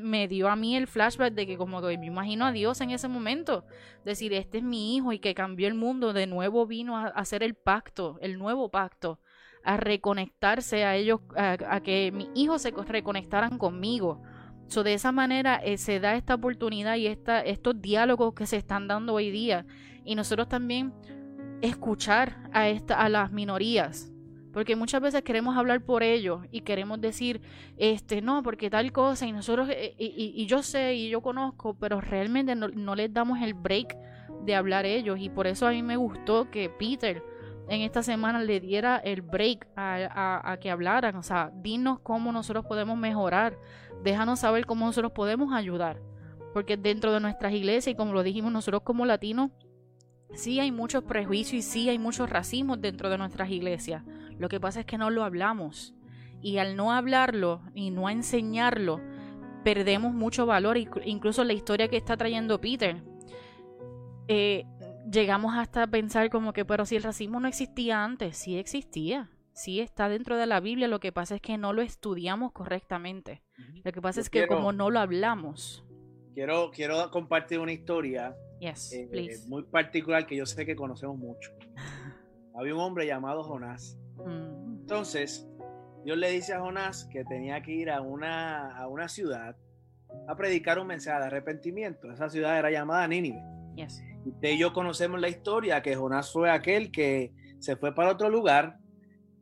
me 0.00 0.28
dio 0.28 0.48
a 0.48 0.54
mí 0.54 0.76
el 0.76 0.86
flashback 0.86 1.34
de 1.34 1.48
que 1.48 1.56
como 1.56 1.82
que 1.82 1.98
me 1.98 2.06
imagino 2.06 2.44
a 2.46 2.52
Dios 2.52 2.80
en 2.80 2.92
ese 2.92 3.08
momento, 3.08 3.66
decir, 4.04 4.32
este 4.34 4.58
es 4.58 4.62
mi 4.62 4.94
hijo 4.94 5.12
y 5.12 5.18
que 5.18 5.34
cambió 5.34 5.66
el 5.66 5.74
mundo, 5.74 6.12
de 6.12 6.28
nuevo 6.28 6.64
vino 6.68 6.96
a, 6.96 7.08
hacer 7.08 7.42
el 7.42 7.56
pacto, 7.56 8.18
el 8.20 8.38
nuevo 8.38 8.70
pacto, 8.70 9.18
a 9.64 9.78
reconectarse 9.78 10.84
a 10.84 10.94
ellos, 10.94 11.22
a, 11.36 11.80
que 11.80 12.12
mis 12.12 12.28
hijos 12.36 12.62
se 12.62 12.70
reconectaran 12.70 13.58
conmigo. 13.58 14.22
So, 14.68 14.84
de 14.84 14.94
esa 14.94 15.10
manera 15.10 15.56
eh, 15.56 15.76
se 15.76 15.98
da 15.98 16.14
esta 16.14 16.36
oportunidad 16.36 16.94
y 16.94 17.08
esta, 17.08 17.40
estos 17.40 17.82
diálogos 17.82 18.34
que 18.34 18.46
se 18.46 18.58
están 18.58 18.86
dando 18.86 19.14
hoy 19.14 19.32
día. 19.32 19.66
Y 20.04 20.14
nosotros 20.14 20.48
también 20.48 20.94
escuchar 21.62 22.48
a, 22.52 22.68
esta, 22.68 23.02
a 23.02 23.08
las 23.08 23.32
minorías, 23.32 24.12
porque 24.56 24.74
muchas 24.74 25.02
veces 25.02 25.20
queremos 25.20 25.54
hablar 25.58 25.82
por 25.82 26.02
ellos 26.02 26.40
y 26.50 26.62
queremos 26.62 26.98
decir, 26.98 27.42
este, 27.76 28.22
no, 28.22 28.42
porque 28.42 28.70
tal 28.70 28.90
cosa, 28.90 29.26
y 29.26 29.32
nosotros, 29.32 29.68
eh, 29.70 29.94
y, 29.98 30.46
yo 30.46 30.62
sé 30.62 30.94
y 30.94 31.10
yo 31.10 31.20
conozco, 31.20 31.76
pero 31.78 32.00
realmente 32.00 32.54
no, 32.54 32.94
les 32.94 33.12
damos 33.12 33.42
el 33.42 33.52
break 33.52 33.94
de 34.46 34.54
hablar 34.54 34.86
ellos. 34.86 35.18
Y 35.20 35.28
por 35.28 35.46
eso 35.46 35.66
a 35.66 35.72
mí 35.72 35.82
me 35.82 35.98
gustó 35.98 36.50
que 36.50 36.70
Peter 36.70 37.22
en 37.68 37.82
esta 37.82 38.02
semana 38.02 38.40
le 38.40 38.58
diera 38.58 38.96
el 38.96 39.20
break 39.20 39.68
a, 39.76 40.50
a, 40.50 40.56
que 40.56 40.70
hablaran. 40.70 41.16
O 41.16 41.22
sea, 41.22 41.52
dinos 41.56 41.98
cómo 41.98 42.32
nosotros 42.32 42.64
podemos 42.64 42.96
mejorar. 42.96 43.58
Déjanos 44.02 44.40
saber 44.40 44.64
cómo 44.64 44.86
nosotros 44.86 45.12
podemos 45.12 45.52
ayudar. 45.52 46.00
Porque 46.54 46.78
dentro 46.78 47.12
de 47.12 47.20
nuestras 47.20 47.52
iglesias, 47.52 47.92
y 47.92 47.94
como 47.94 48.14
lo 48.14 48.22
dijimos 48.22 48.50
nosotros 48.50 48.80
como 48.84 49.04
latinos, 49.04 49.50
sí 50.32 50.60
hay 50.60 50.72
muchos 50.72 51.04
prejuicios 51.04 51.58
y 51.58 51.62
sí 51.62 51.88
hay 51.90 51.98
muchos 51.98 52.30
racismos 52.30 52.80
dentro 52.80 53.10
de 53.10 53.18
nuestras 53.18 53.50
iglesias. 53.50 54.02
Lo 54.38 54.48
que 54.48 54.60
pasa 54.60 54.80
es 54.80 54.86
que 54.86 54.98
no 54.98 55.10
lo 55.10 55.24
hablamos. 55.24 55.94
Y 56.42 56.58
al 56.58 56.76
no 56.76 56.92
hablarlo 56.92 57.62
y 57.74 57.90
no 57.90 58.08
enseñarlo, 58.10 59.00
perdemos 59.64 60.12
mucho 60.12 60.46
valor. 60.46 60.76
Incluso 61.04 61.44
la 61.44 61.52
historia 61.52 61.88
que 61.88 61.96
está 61.96 62.16
trayendo 62.16 62.60
Peter. 62.60 63.02
Eh, 64.28 64.64
llegamos 65.10 65.56
hasta 65.56 65.86
pensar 65.86 66.30
como 66.30 66.52
que, 66.52 66.64
pero 66.64 66.84
si 66.84 66.96
el 66.96 67.02
racismo 67.02 67.40
no 67.40 67.48
existía 67.48 68.04
antes, 68.04 68.36
sí 68.36 68.58
existía. 68.58 69.30
Sí 69.52 69.80
está 69.80 70.08
dentro 70.10 70.36
de 70.36 70.46
la 70.46 70.60
Biblia, 70.60 70.86
lo 70.86 71.00
que 71.00 71.12
pasa 71.12 71.36
es 71.36 71.40
que 71.40 71.56
no 71.56 71.72
lo 71.72 71.80
estudiamos 71.80 72.52
correctamente. 72.52 73.42
Lo 73.84 73.90
que 73.90 74.02
pasa 74.02 74.20
es 74.20 74.28
que 74.28 74.46
como 74.46 74.72
no 74.72 74.90
lo 74.90 75.00
hablamos. 75.00 75.82
Quiero, 76.34 76.70
quiero 76.70 77.10
compartir 77.10 77.58
una 77.60 77.72
historia 77.72 78.36
eh, 78.60 79.38
muy 79.48 79.62
particular 79.62 80.26
que 80.26 80.36
yo 80.36 80.44
sé 80.44 80.66
que 80.66 80.76
conocemos 80.76 81.16
mucho. 81.16 81.52
Había 82.54 82.74
un 82.74 82.80
hombre 82.80 83.06
llamado 83.06 83.42
Jonás. 83.44 83.98
Mm. 84.24 84.80
Entonces, 84.80 85.48
Dios 86.04 86.16
le 86.16 86.30
dice 86.30 86.54
a 86.54 86.60
Jonás 86.60 87.04
que 87.06 87.24
tenía 87.24 87.62
que 87.62 87.72
ir 87.72 87.90
a 87.90 88.00
una, 88.00 88.76
a 88.76 88.86
una 88.86 89.08
ciudad 89.08 89.56
a 90.28 90.36
predicar 90.36 90.78
un 90.78 90.86
mensaje 90.86 91.20
de 91.20 91.26
arrepentimiento. 91.26 92.10
Esa 92.10 92.30
ciudad 92.30 92.58
era 92.58 92.70
llamada 92.70 93.06
Nínive. 93.08 93.42
Yes. 93.74 94.02
Usted 94.24 94.50
y 94.50 94.58
yo 94.58 94.72
conocemos 94.72 95.20
la 95.20 95.28
historia 95.28 95.82
que 95.82 95.94
Jonás 95.94 96.32
fue 96.32 96.50
aquel 96.50 96.90
que 96.90 97.32
se 97.58 97.76
fue 97.76 97.94
para 97.94 98.12
otro 98.12 98.28
lugar 98.28 98.78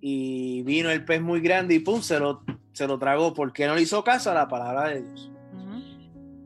y 0.01 0.63
vino 0.63 0.91
el 0.91 1.05
pez 1.05 1.23
muy 1.23 1.41
grande 1.41 1.75
y 1.75 1.79
pum, 1.79 2.03
se 2.03 2.19
lo, 2.19 2.43
se 2.73 2.87
lo 2.87 2.99
tragó 2.99 3.33
porque 3.33 3.67
no 3.67 3.75
le 3.75 3.83
hizo 3.83 4.05
caso 4.05 4.31
a 4.31 4.35
la 4.35 4.49
palabra 4.49 4.89
de 4.89 5.03
Dios. 5.03 5.31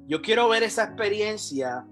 Yo 0.07 0.23
quiero 0.23 0.49
ver 0.49 0.63
esa 0.63 0.85
experiencia 0.85 1.85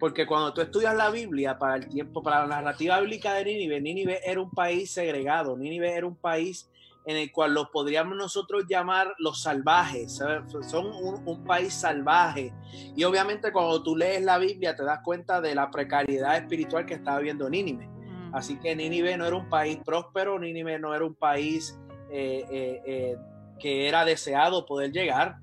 porque 0.00 0.26
cuando 0.26 0.54
tú 0.54 0.62
estudias 0.62 0.96
la 0.96 1.10
Biblia 1.10 1.58
para 1.58 1.76
el 1.76 1.86
tiempo, 1.86 2.22
para 2.22 2.46
la 2.46 2.56
narrativa 2.56 2.98
bíblica 3.00 3.34
de 3.34 3.44
Nínive, 3.44 3.80
Nínive 3.80 4.20
era 4.24 4.40
un 4.40 4.50
país 4.50 4.90
segregado, 4.90 5.56
Nínive 5.56 5.94
era 5.94 6.06
un 6.06 6.16
país 6.16 6.70
en 7.04 7.16
el 7.16 7.30
cual 7.30 7.54
los 7.54 7.68
podríamos 7.68 8.16
nosotros 8.16 8.64
llamar 8.68 9.14
los 9.18 9.42
salvajes, 9.42 10.16
¿sabes? 10.16 10.42
son 10.68 10.86
un, 10.86 11.22
un 11.26 11.44
país 11.44 11.74
salvaje. 11.74 12.52
Y 12.96 13.04
obviamente 13.04 13.52
cuando 13.52 13.82
tú 13.82 13.94
lees 13.94 14.22
la 14.22 14.38
Biblia 14.38 14.74
te 14.74 14.84
das 14.84 15.00
cuenta 15.04 15.40
de 15.40 15.54
la 15.54 15.70
precariedad 15.70 16.36
espiritual 16.36 16.86
que 16.86 16.94
estaba 16.94 17.18
viviendo 17.18 17.48
Nínive. 17.48 17.86
Ujú. 17.86 18.36
Así 18.36 18.58
que 18.58 18.74
Nínive 18.74 19.16
no 19.18 19.26
era 19.26 19.36
un 19.36 19.48
país 19.50 19.78
próspero, 19.84 20.38
Nínive 20.38 20.78
no 20.78 20.94
era 20.94 21.04
un 21.04 21.14
país 21.14 21.78
eh, 22.10 22.44
eh, 22.50 22.82
eh, 22.86 23.16
que 23.58 23.86
era 23.86 24.04
deseado 24.04 24.64
poder 24.64 24.92
llegar. 24.92 25.36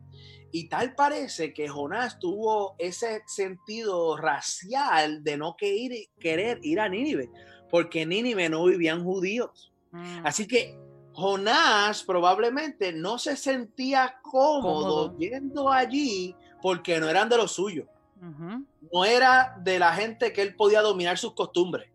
Y 0.51 0.69
tal 0.69 0.95
parece 0.95 1.53
que 1.53 1.67
Jonás 1.67 2.19
tuvo 2.19 2.75
ese 2.77 3.21
sentido 3.27 4.17
racial 4.17 5.23
de 5.23 5.37
no 5.37 5.55
que 5.57 5.75
ir- 5.75 6.09
querer 6.19 6.59
ir 6.63 6.79
a 6.79 6.87
Nínive, 6.89 7.29
porque 7.69 8.03
en 8.03 8.09
Nínive 8.09 8.49
no 8.49 8.65
vivían 8.65 9.03
judíos. 9.03 9.71
Mm. 9.91 10.25
Así 10.25 10.47
que 10.47 10.77
Jonás 11.13 12.03
probablemente 12.03 12.93
no 12.93 13.17
se 13.17 13.35
sentía 13.35 14.19
cómodo, 14.21 15.17
yendo 15.17 15.71
allí 15.71 16.35
porque 16.61 16.99
no 16.99 17.09
eran 17.09 17.29
de 17.29 17.37
los 17.37 17.51
suyos 17.51 17.87
no 18.91 19.05
era 19.05 19.55
de 19.63 19.79
la 19.79 19.93
gente 19.93 20.33
que 20.33 20.41
él 20.41 20.55
podía 20.55 20.81
dominar 20.81 21.17
sus 21.17 21.33
costumbres. 21.33 21.89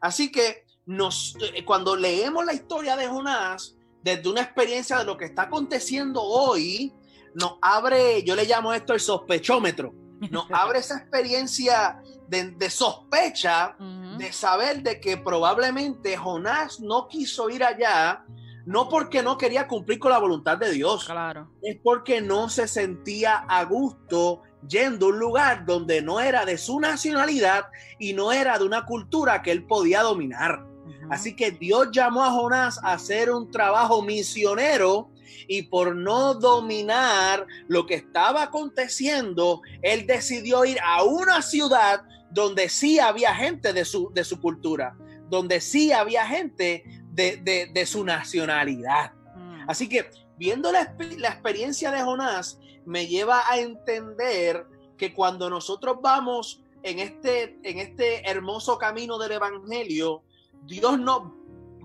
Así 0.00 0.30
que 0.30 0.64
nos, 0.86 1.36
eh, 1.54 1.64
cuando 1.64 1.96
leemos 1.96 2.44
la 2.44 2.54
historia 2.54 2.96
de 2.96 3.08
Jonás, 3.08 3.76
desde 4.02 4.28
una 4.28 4.42
experiencia 4.42 4.98
de 4.98 5.04
lo 5.04 5.16
que 5.16 5.24
está 5.24 5.42
aconteciendo 5.42 6.22
hoy, 6.22 6.92
nos 7.40 7.58
abre, 7.62 8.22
yo 8.24 8.34
le 8.34 8.44
llamo 8.44 8.72
esto 8.72 8.94
el 8.94 9.00
sospechómetro, 9.00 9.92
nos 10.30 10.46
abre 10.50 10.78
esa 10.80 10.96
experiencia 10.98 12.00
de, 12.28 12.50
de 12.52 12.70
sospecha, 12.70 13.76
de 14.18 14.32
saber 14.32 14.82
de 14.82 15.00
que 15.00 15.16
probablemente 15.18 16.16
Jonás 16.16 16.80
no 16.80 17.06
quiso 17.08 17.48
ir 17.50 17.62
allá, 17.62 18.24
no 18.64 18.88
porque 18.88 19.22
no 19.22 19.38
quería 19.38 19.68
cumplir 19.68 19.98
con 19.98 20.10
la 20.10 20.18
voluntad 20.18 20.56
de 20.58 20.72
Dios, 20.72 21.04
Claro. 21.04 21.50
es 21.62 21.76
porque 21.84 22.20
no 22.20 22.48
se 22.48 22.66
sentía 22.66 23.44
a 23.48 23.64
gusto 23.64 24.42
yendo 24.66 25.06
a 25.06 25.08
un 25.10 25.18
lugar 25.20 25.64
donde 25.64 26.02
no 26.02 26.18
era 26.18 26.44
de 26.44 26.58
su 26.58 26.80
nacionalidad 26.80 27.66
y 28.00 28.14
no 28.14 28.32
era 28.32 28.58
de 28.58 28.64
una 28.64 28.84
cultura 28.84 29.42
que 29.42 29.52
él 29.52 29.64
podía 29.64 30.02
dominar. 30.02 30.64
Así 31.10 31.36
que 31.36 31.52
Dios 31.52 31.88
llamó 31.92 32.24
a 32.24 32.32
Jonás 32.32 32.80
a 32.82 32.94
hacer 32.94 33.30
un 33.30 33.48
trabajo 33.52 34.02
misionero 34.02 35.10
y 35.48 35.62
por 35.62 35.94
no 35.96 36.34
dominar 36.34 37.46
lo 37.68 37.86
que 37.86 37.94
estaba 37.94 38.42
aconteciendo, 38.44 39.62
él 39.82 40.06
decidió 40.06 40.64
ir 40.64 40.78
a 40.84 41.02
una 41.04 41.42
ciudad 41.42 42.02
donde 42.30 42.68
sí 42.68 42.98
había 42.98 43.34
gente 43.34 43.72
de 43.72 43.84
su, 43.84 44.10
de 44.12 44.24
su 44.24 44.40
cultura, 44.40 44.96
donde 45.28 45.60
sí 45.60 45.92
había 45.92 46.26
gente 46.26 46.84
de, 47.12 47.36
de- 47.38 47.70
de 47.72 47.86
su 47.86 48.04
nacionalidad. 48.04 49.12
Mm. 49.36 49.70
Así 49.70 49.88
que 49.88 50.10
viendo 50.36 50.70
la, 50.72 50.94
la 51.18 51.28
experiencia 51.28 51.90
de 51.90 52.02
Jonás, 52.02 52.58
me 52.84 53.06
lleva 53.06 53.42
a 53.50 53.58
entender 53.58 54.66
que 54.96 55.12
cuando 55.12 55.50
nosotros 55.50 55.96
vamos 56.02 56.62
en 56.82 57.00
este, 57.00 57.58
en 57.64 57.78
este 57.78 58.28
hermoso 58.30 58.78
camino 58.78 59.18
del 59.18 59.32
Evangelio, 59.32 60.22
Dios 60.64 60.98
nos 61.00 61.22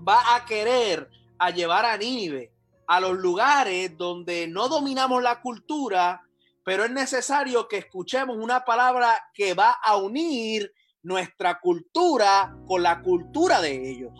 va 0.06 0.36
a 0.36 0.44
querer 0.44 1.10
a 1.38 1.50
llevar 1.50 1.84
a 1.84 1.96
Nínive, 1.96 2.51
a 2.92 3.00
los 3.00 3.16
lugares 3.16 3.96
donde 3.96 4.46
no 4.48 4.68
dominamos 4.68 5.22
la 5.22 5.40
cultura, 5.40 6.20
pero 6.62 6.84
es 6.84 6.90
necesario 6.90 7.66
que 7.66 7.78
escuchemos 7.78 8.36
una 8.36 8.66
palabra 8.66 9.30
que 9.32 9.54
va 9.54 9.70
a 9.82 9.96
unir 9.96 10.70
nuestra 11.02 11.58
cultura 11.58 12.54
con 12.66 12.82
la 12.82 13.00
cultura 13.00 13.62
de 13.62 13.90
ellos. 13.90 14.12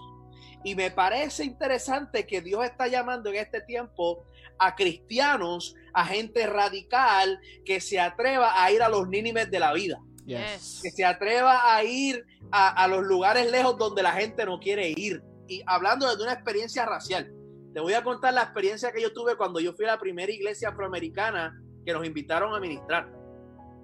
Y 0.65 0.75
me 0.75 0.91
parece 0.91 1.45
interesante 1.45 2.27
que 2.27 2.41
Dios 2.41 2.65
está 2.65 2.87
llamando 2.87 3.29
en 3.29 3.37
este 3.37 3.61
tiempo 3.61 4.25
a 4.59 4.75
cristianos, 4.75 5.75
a 5.93 6.07
gente 6.07 6.47
radical 6.47 7.39
que 7.67 7.79
se 7.79 8.01
atreva 8.01 8.65
a 8.65 8.73
ir 8.73 8.83
a 8.83 8.89
los 8.89 9.07
nínimes 9.07 9.51
de 9.51 9.61
la 9.61 9.75
vida, 9.75 9.99
Yes. 10.25 10.81
que 10.83 10.91
se 10.93 11.05
atreva 11.05 11.75
a 11.75 11.85
ir 11.85 12.25
a, 12.51 12.71
a 12.71 12.89
los 12.89 13.03
lugares 13.03 13.51
lejos 13.51 13.77
donde 13.77 14.03
la 14.03 14.13
gente 14.13 14.47
no 14.47 14.59
quiere 14.59 14.89
ir. 14.97 15.23
Y 15.47 15.63
hablando 15.67 16.09
desde 16.09 16.23
una 16.23 16.33
experiencia 16.33 16.87
racial, 16.87 17.31
te 17.75 17.81
voy 17.81 17.95
a 17.95 18.03
contar 18.05 18.35
la 18.35 18.43
experiencia 18.43 18.93
que 18.93 19.01
yo 19.03 19.13
tuve 19.13 19.37
cuando 19.37 19.61
yo 19.61 19.73
fui 19.73 19.85
a 19.87 19.93
la 19.93 19.99
primera 19.99 20.31
iglesia 20.31 20.71
afroamericana 20.71 21.59
que 21.85 21.93
nos 21.93 22.05
invitaron 22.07 22.55
a 22.55 22.61
ministrar. 22.61 23.11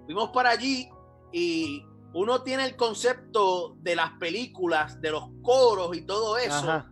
Fuimos 0.04 0.30
para 0.30 0.50
allí 0.50 0.88
y 1.32 1.84
uno 2.14 2.42
tiene 2.42 2.64
el 2.64 2.76
concepto 2.76 3.76
de 3.80 3.96
las 3.96 4.12
películas, 4.18 5.00
de 5.00 5.10
los 5.10 5.24
coros 5.42 5.96
y 5.96 6.02
todo 6.02 6.38
eso. 6.38 6.84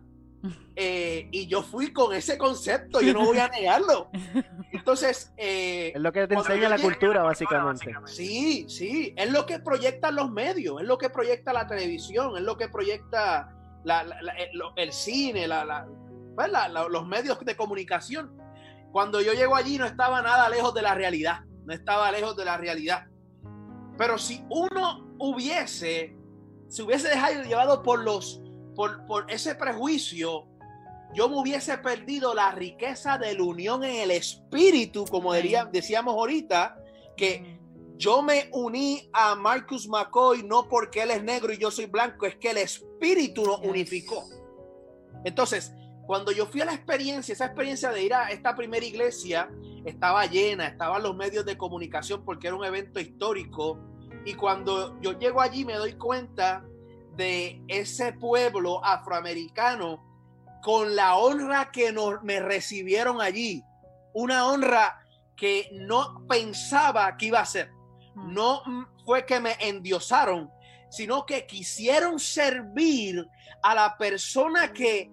Eh, 0.79 1.27
y 1.31 1.47
yo 1.47 1.63
fui 1.63 1.91
con 1.91 2.13
ese 2.13 2.37
concepto, 2.37 3.01
yo 3.01 3.11
no 3.13 3.25
voy 3.25 3.39
a 3.39 3.47
negarlo. 3.59 4.09
Entonces, 4.71 5.33
eh, 5.37 5.91
Es 5.95 6.01
lo 6.01 6.11
que 6.13 6.27
te 6.27 6.35
enseña 6.35 6.69
la 6.69 6.77
cultura, 6.77 7.23
básicamente. 7.23 7.85
sí, 8.15 8.65
sí, 8.69 9.13
es 9.17 9.31
lo 9.31 9.45
que 9.47 9.59
proyectan 9.59 10.15
los 10.15 10.31
medios, 10.31 10.79
es 10.79 10.87
lo 10.87 10.97
que 10.99 11.09
proyecta 11.09 11.51
la 11.51 11.65
televisión, 11.65 12.37
es 12.37 12.43
lo 12.43 12.57
que 12.57 12.69
proyecta 12.69 13.49
la- 13.83 14.03
la- 14.03 14.21
la- 14.21 14.33
el, 14.33 14.55
lo- 14.57 14.73
el 14.75 14.91
cine, 14.93 15.47
la- 15.47 15.65
la- 15.65 15.87
pues, 16.37 16.51
la- 16.51 16.67
la- 16.69 16.87
los 16.87 17.07
medios 17.07 17.39
de 17.43 17.57
comunicación. 17.57 18.31
Cuando 18.91 19.21
yo 19.21 19.33
llego 19.33 19.55
allí 19.55 19.77
no 19.79 19.85
estaba 19.85 20.21
nada 20.21 20.47
lejos 20.49 20.71
de 20.73 20.83
la 20.83 20.93
realidad, 20.93 21.41
no 21.65 21.73
estaba 21.73 22.11
lejos 22.11 22.37
de 22.37 22.45
la 22.45 22.57
realidad. 22.57 23.07
Pero 23.97 24.19
si 24.19 24.45
uno 24.49 25.15
hubiese, 25.17 26.15
se 26.67 26.83
hubiese 26.83 27.09
dejado 27.09 27.41
llevado 27.43 27.81
por 27.81 28.03
los, 28.03 28.39
por, 28.75 29.05
por 29.07 29.29
ese 29.31 29.55
prejuicio, 29.55 30.45
yo 31.15 31.27
me 31.27 31.37
hubiese 31.37 31.75
perdido 31.79 32.35
la 32.35 32.51
riqueza 32.51 33.17
de 33.17 33.33
la 33.33 33.43
unión 33.43 33.83
en 33.83 33.95
el 33.95 34.11
espíritu, 34.11 35.05
como 35.05 35.33
diría- 35.33 35.65
decíamos 35.65 36.13
ahorita, 36.13 36.77
que 37.15 37.59
yo 37.97 38.21
me 38.21 38.49
uní 38.53 39.09
a 39.11 39.33
Marcus 39.33 39.87
McCoy 39.87 40.43
no 40.43 40.67
porque 40.69 41.01
él 41.01 41.09
es 41.09 41.23
negro 41.23 41.51
y 41.51 41.57
yo 41.57 41.71
soy 41.71 41.87
blanco, 41.87 42.27
es 42.27 42.35
que 42.35 42.51
el 42.51 42.57
espíritu 42.57 43.43
nos 43.43 43.59
unificó. 43.61 44.23
Entonces, 45.25 45.73
cuando 46.07 46.31
yo 46.31 46.45
fui 46.45 46.61
a 46.61 46.65
la 46.65 46.73
experiencia, 46.73 47.33
esa 47.33 47.45
experiencia 47.45 47.91
de 47.91 48.01
ir 48.01 48.13
a 48.13 48.31
esta 48.31 48.55
primera 48.55 48.85
iglesia, 48.85 49.49
estaba 49.85 50.25
llena, 50.25 50.67
estaban 50.67 51.03
los 51.03 51.15
medios 51.15 51.45
de 51.45 51.57
comunicación 51.57 52.23
porque 52.23 52.47
era 52.47 52.55
un 52.55 52.63
evento 52.63 52.99
histórico. 53.01 53.77
Y 54.25 54.33
cuando 54.33 54.99
yo 55.01 55.19
llego 55.19 55.41
allí 55.41 55.65
me 55.65 55.75
doy 55.75 55.93
cuenta 55.93 56.63
de 57.17 57.61
ese 57.67 58.13
pueblo 58.13 58.83
afroamericano 58.85 60.01
con 60.63 60.95
la 60.95 61.17
honra 61.17 61.71
que 61.71 61.91
nos, 61.91 62.23
me 62.23 62.39
recibieron 62.39 63.21
allí. 63.21 63.61
Una 64.13 64.47
honra 64.47 64.99
que 65.35 65.69
no 65.73 66.25
pensaba 66.27 67.17
que 67.17 67.27
iba 67.27 67.41
a 67.41 67.45
ser. 67.45 67.71
Mm. 68.15 68.33
No 68.33 68.61
mm, 68.65 68.85
fue 69.05 69.25
que 69.25 69.41
me 69.41 69.57
endiosaron, 69.59 70.49
sino 70.89 71.25
que 71.25 71.45
quisieron 71.45 72.17
servir 72.17 73.27
a 73.61 73.75
la 73.75 73.97
persona 73.97 74.71
que, 74.71 75.11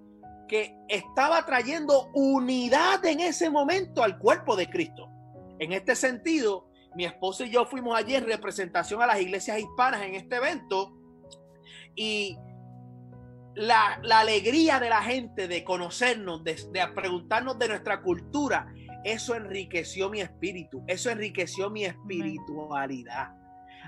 que 0.48 0.76
estaba 0.88 1.44
trayendo 1.44 2.10
unidad 2.14 3.04
en 3.04 3.20
ese 3.20 3.50
momento 3.50 4.02
al 4.02 4.18
cuerpo 4.18 4.56
de 4.56 4.68
Cristo. 4.68 5.08
En 5.58 5.72
este 5.72 5.94
sentido, 5.94 6.68
mi 6.94 7.04
esposa 7.04 7.44
y 7.44 7.50
yo 7.50 7.64
fuimos 7.66 7.96
allí 7.96 8.14
en 8.14 8.26
representación 8.26 9.02
a 9.02 9.06
las 9.06 9.20
iglesias 9.20 9.58
hispanas 9.58 10.02
en 10.02 10.14
este 10.14 10.36
evento 10.36 10.96
y 11.94 12.36
la, 13.54 14.00
la 14.02 14.20
alegría 14.20 14.80
de 14.80 14.90
la 14.90 15.02
gente 15.02 15.48
de 15.48 15.64
conocernos, 15.64 16.42
de, 16.44 16.54
de 16.72 16.88
preguntarnos 16.94 17.58
de 17.58 17.68
nuestra 17.68 18.02
cultura, 18.02 18.72
eso 19.04 19.34
enriqueció 19.34 20.10
mi 20.10 20.20
espíritu, 20.20 20.82
eso 20.86 21.10
enriqueció 21.10 21.70
mi 21.70 21.84
espiritualidad. 21.84 23.32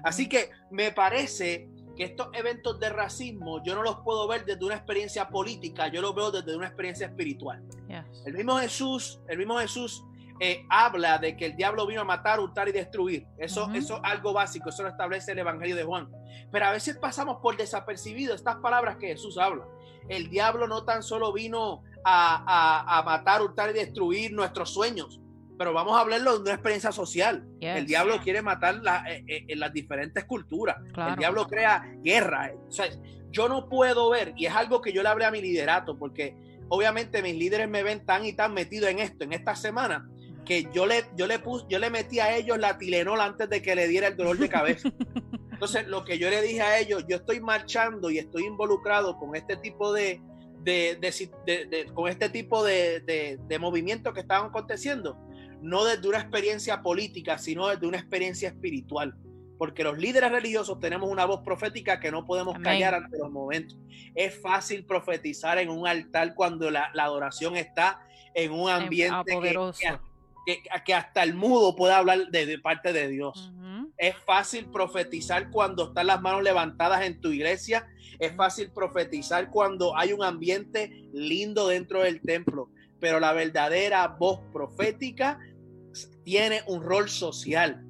Así 0.05 0.29
que 0.29 0.51
me 0.71 0.93
parece 0.93 1.69
que 1.97 2.05
estos 2.05 2.29
eventos 2.33 2.79
de 2.79 2.91
racismo 2.91 3.63
yo 3.65 3.75
no 3.75 3.83
los 3.83 3.97
puedo 4.01 4.29
ver 4.29 4.45
desde 4.45 4.65
una 4.65 4.77
experiencia 4.77 5.29
política, 5.29 5.89
yo 5.89 6.03
los 6.03 6.15
veo 6.15 6.31
desde 6.31 6.57
una 6.57 6.67
experiencia 6.67 7.07
espiritual. 7.07 7.63
Yes. 7.89 8.23
El 8.27 8.35
mismo 8.35 8.57
Jesús, 8.59 9.21
el 9.29 9.39
mismo 9.39 9.59
Jesús 9.59 10.05
eh, 10.39 10.67
habla 10.69 11.19
de 11.19 11.37
que 11.37 11.47
el 11.47 11.57
diablo 11.57 11.87
vino 11.87 12.03
a 12.03 12.05
matar, 12.05 12.41
hurtar 12.41 12.69
y 12.69 12.73
destruir. 12.73 13.27
Eso, 13.39 13.65
Ujú. 13.65 13.75
eso 13.75 13.97
es 13.97 14.01
algo 14.05 14.33
básico, 14.35 14.69
eso 14.69 14.83
lo 14.83 14.91
establece 14.91 15.33
el 15.33 15.39
Evangelio 15.39 15.75
de 15.75 15.85
Juan. 15.85 16.11
Pero 16.53 16.67
a 16.67 16.73
veces 16.73 16.99
pasamos 16.99 17.39
por 17.41 17.57
desapercibido 17.57 18.35
estas 18.35 18.57
palabras 18.57 18.99
que 18.99 19.09
Jesús 19.09 19.39
habla. 19.39 19.65
El 20.09 20.29
diablo 20.29 20.69
no 20.69 20.85
tan 20.85 21.03
solo 21.03 21.33
vino 21.33 21.83
a, 22.05 23.03
matar, 23.05 23.43
hurtar 23.43 23.71
y 23.71 23.73
destruir 23.73 24.33
nuestros 24.33 24.71
sueños, 24.71 25.21
pero 25.59 25.73
vamos 25.73 25.97
a 25.97 26.01
hablarlo 26.01 26.37
de 26.37 26.43
una 26.43 26.53
experiencia 26.53 26.93
social. 26.93 27.47
El 27.61 27.87
diablo 27.87 28.21
quiere 28.23 28.43
matar 28.43 28.81
eh, 29.09 29.25
eh, 29.27 29.45
en 29.49 29.61
las 29.61 29.73
diferentes 29.73 30.25
culturas. 30.25 30.77
El 30.97 31.17
diablo 31.17 31.47
crea 31.47 31.85
guerra. 32.03 32.53
yo 33.31 33.49
no 33.49 33.69
puedo 33.69 34.11
ver, 34.11 34.35
y 34.37 34.47
es 34.47 34.55
algo 34.55 34.81
que 34.81 34.93
yo 34.93 35.03
le 35.03 35.09
hablé 35.09 35.25
a 35.25 35.31
mi 35.31 35.41
liderato, 35.41 35.99
porque 35.99 36.37
obviamente 36.69 37.23
mis 37.23 37.37
líderes 37.37 37.69
me 37.69 37.83
ven 37.83 38.05
tan 38.05 38.25
y 38.25 38.33
tan 38.33 38.53
metido 38.55 38.89
en 38.89 38.99
esto, 38.99 39.25
en 39.25 39.33
esta 39.33 39.55
semana, 39.57 40.09
que 40.45 40.69
yo 40.73 40.87
le, 40.87 41.05
yo 41.17 41.27
le 41.27 41.39
puse, 41.39 41.65
yo 41.69 41.79
le 41.79 41.91
metí 41.91 42.21
a 42.21 42.37
ellos 42.37 42.59
la 42.59 42.79
Tilenol 42.79 43.21
antes 43.21 43.49
de 43.49 43.63
que 43.63 43.75
le 43.75 43.89
diera 43.89 44.09
el 44.09 44.17
dolor 44.17 44.39
de 44.39 44.49
cabeza. 44.49 44.89
Entonces, 45.53 45.89
lo 45.89 46.05
que 46.05 46.19
yo 46.19 46.29
le 46.29 46.43
dije 46.43 46.61
a 46.61 46.79
ellos, 46.79 47.05
yo 47.09 47.17
estoy 47.17 47.41
marchando 47.41 48.11
y 48.11 48.19
estoy 48.19 48.45
involucrado 48.45 49.17
con 49.17 49.35
este 49.35 49.57
tipo 49.57 49.93
de, 49.93 50.21
de, 50.63 51.91
con 51.95 52.09
este 52.09 52.29
tipo 52.29 52.63
de, 52.63 53.01
de 53.01 53.59
movimientos 53.59 54.13
que 54.13 54.21
estaban 54.21 54.51
aconteciendo, 54.51 55.17
no 55.63 55.85
desde 55.85 56.09
una 56.09 56.19
experiencia 56.19 56.83
política, 56.83 57.39
sino 57.39 57.69
desde 57.69 57.87
una 57.87 57.99
experiencia 57.99 58.49
espiritual. 58.49 59.15
Porque 59.59 59.83
los 59.83 59.97
líderes 59.99 60.31
religiosos 60.31 60.79
tenemos 60.81 61.11
una 61.11 61.25
voz 61.25 61.41
profética 61.43 61.99
que 61.99 62.11
no 62.11 62.27
podemos 62.27 62.59
callar 62.59 62.95
ante 62.95 63.19
los 63.19 63.31
momentos. 63.31 63.79
Es 64.15 64.39
fácil 64.41 64.85
profetizar 64.85 65.59
en 65.59 65.71
un 65.71 65.87
altar 65.87 66.35
cuando 66.35 66.71
la, 66.71 66.91
adoración 66.95 67.57
está 67.57 68.01
en 68.35 68.53
un 68.53 68.69
ambiente 68.69 69.41
que, 70.47 70.63
que, 70.85 70.95
hasta 70.95 71.23
el 71.23 71.35
mudo 71.35 71.75
puede 71.75 71.95
hablar 71.95 72.29
de, 72.29 72.59
parte 72.59 72.93
de 72.93 73.09
Dios. 73.09 73.53
Es 73.97 74.15
fácil 74.27 74.67
profetizar 74.67 75.51
cuando 75.51 75.89
están 75.89 76.09
las 76.09 76.21
manos 76.21 76.43
levantadas 76.43 77.03
en 77.03 77.21
tu 77.21 77.31
iglesia. 77.31 77.89
Es 78.19 78.37
fácil 78.37 78.71
profetizar 78.71 79.51
cuando 79.51 79.97
hay 79.97 80.13
un 80.13 80.23
ambiente 80.23 81.09
lindo 81.15 81.69
dentro 81.69 82.03
del 82.03 82.21
templo. 82.21 82.71
Pero 83.01 83.21
la 83.21 83.33
verdadera 83.33 84.07
voz 84.09 84.41
profética 84.53 85.39
tiene 86.25 86.63
un 86.67 86.83
rol 86.83 87.09
social. 87.09 87.86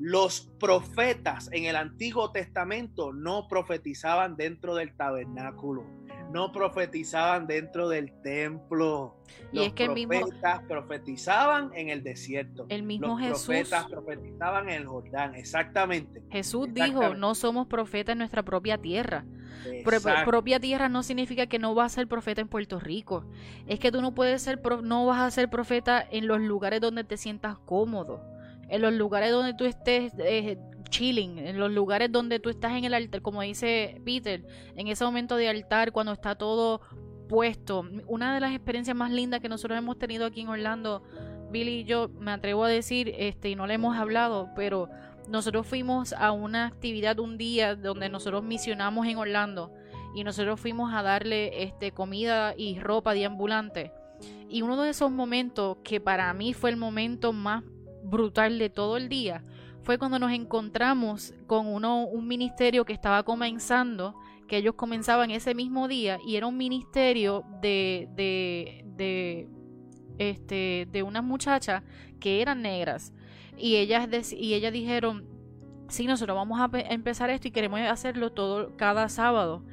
Los 0.00 0.48
profetas 0.60 1.50
en 1.52 1.64
el 1.64 1.76
Antiguo 1.76 2.30
Testamento 2.30 3.12
no 3.12 3.48
profetizaban 3.48 4.36
dentro 4.36 4.74
del 4.74 4.94
tabernáculo 4.96 5.98
no 6.30 6.52
profetizaban 6.52 7.46
dentro 7.46 7.88
del 7.88 8.12
templo. 8.22 9.16
Y 9.52 9.60
es 9.60 9.72
que 9.72 9.86
los 9.86 10.06
profetas 10.06 10.62
profetizaban 10.68 11.70
en 11.74 11.88
el 11.88 12.02
desierto. 12.02 12.66
El 12.68 12.82
mismo 12.82 13.18
los 13.18 13.44
profetas 13.44 13.86
profetizaban 13.86 14.68
en 14.68 14.74
el 14.74 14.86
Jordán, 14.86 15.34
exactamente. 15.34 16.22
Jesús 16.30 16.68
dijo, 16.72 17.14
no 17.14 17.34
somos 17.34 17.66
profetas 17.66 18.12
en 18.12 18.18
nuestra 18.18 18.42
propia 18.42 18.78
tierra. 18.78 19.24
propia 20.24 20.60
tierra 20.60 20.88
no 20.88 21.02
significa 21.02 21.46
que 21.46 21.58
no 21.58 21.74
vas 21.74 21.92
a 21.92 21.94
ser 21.96 22.08
profeta 22.08 22.40
en 22.40 22.48
Puerto 22.48 22.78
Rico. 22.78 23.24
Es 23.66 23.78
que 23.78 23.90
tú 23.90 24.00
no 24.00 24.14
puedes 24.14 24.42
ser, 24.42 24.60
no 24.82 25.06
vas 25.06 25.20
a 25.20 25.30
ser 25.30 25.48
profeta 25.48 26.06
en 26.10 26.26
los 26.26 26.40
lugares 26.40 26.80
donde 26.80 27.04
te 27.04 27.16
sientas 27.16 27.58
cómodo 27.58 28.37
en 28.68 28.82
los 28.82 28.92
lugares 28.92 29.30
donde 29.32 29.54
tú 29.54 29.64
estés 29.64 30.12
eh, 30.18 30.58
chilling, 30.90 31.38
en 31.38 31.58
los 31.58 31.70
lugares 31.70 32.10
donde 32.10 32.38
tú 32.40 32.50
estás 32.50 32.72
en 32.72 32.84
el 32.84 32.94
altar, 32.94 33.22
como 33.22 33.42
dice 33.42 34.00
Peter, 34.04 34.44
en 34.76 34.88
ese 34.88 35.04
momento 35.04 35.36
de 35.36 35.48
altar, 35.48 35.92
cuando 35.92 36.12
está 36.12 36.34
todo 36.34 36.80
puesto. 37.28 37.84
Una 38.06 38.34
de 38.34 38.40
las 38.40 38.54
experiencias 38.54 38.96
más 38.96 39.10
lindas 39.10 39.40
que 39.40 39.48
nosotros 39.48 39.78
hemos 39.78 39.98
tenido 39.98 40.26
aquí 40.26 40.40
en 40.40 40.48
Orlando, 40.48 41.02
Billy 41.50 41.80
y 41.80 41.84
yo, 41.84 42.08
me 42.08 42.30
atrevo 42.30 42.64
a 42.64 42.68
decir, 42.68 43.14
este, 43.16 43.50
y 43.50 43.56
no 43.56 43.66
le 43.66 43.74
hemos 43.74 43.96
hablado, 43.96 44.50
pero 44.54 44.88
nosotros 45.28 45.66
fuimos 45.66 46.12
a 46.14 46.32
una 46.32 46.66
actividad 46.66 47.18
un 47.18 47.38
día 47.38 47.74
donde 47.74 48.08
nosotros 48.08 48.42
misionamos 48.42 49.06
en 49.06 49.18
Orlando 49.18 49.72
y 50.14 50.24
nosotros 50.24 50.58
fuimos 50.58 50.92
a 50.94 51.02
darle 51.02 51.62
este, 51.62 51.92
comida 51.92 52.54
y 52.56 52.78
ropa 52.78 53.14
de 53.14 53.26
ambulante. 53.26 53.92
Y 54.48 54.62
uno 54.62 54.82
de 54.82 54.90
esos 54.90 55.10
momentos 55.10 55.76
que 55.84 56.00
para 56.00 56.32
mí 56.32 56.54
fue 56.54 56.70
el 56.70 56.76
momento 56.76 57.32
más 57.32 57.62
brutal 58.08 58.58
de 58.58 58.70
todo 58.70 58.96
el 58.96 59.08
día 59.08 59.44
fue 59.82 59.98
cuando 59.98 60.18
nos 60.18 60.32
encontramos 60.32 61.32
con 61.46 61.66
uno, 61.66 62.04
un 62.04 62.26
ministerio 62.28 62.84
que 62.84 62.92
estaba 62.92 63.22
comenzando, 63.22 64.14
que 64.46 64.58
ellos 64.58 64.74
comenzaban 64.74 65.30
ese 65.30 65.54
mismo 65.54 65.88
día 65.88 66.18
y 66.26 66.36
era 66.36 66.46
un 66.46 66.56
ministerio 66.56 67.44
de, 67.62 68.08
de, 68.14 68.84
de, 68.96 69.48
este, 70.18 70.88
de 70.90 71.02
unas 71.02 71.24
muchachas 71.24 71.82
que 72.20 72.42
eran 72.42 72.62
negras 72.62 73.14
y 73.56 73.76
ellas, 73.76 74.32
y 74.32 74.54
ellas 74.54 74.72
dijeron, 74.72 75.26
sí, 75.88 76.06
nosotros 76.06 76.36
vamos 76.36 76.60
a 76.60 76.70
empezar 76.92 77.30
esto 77.30 77.48
y 77.48 77.50
queremos 77.50 77.80
hacerlo 77.80 78.32
todo 78.32 78.76
cada 78.76 79.08
sábado. 79.08 79.64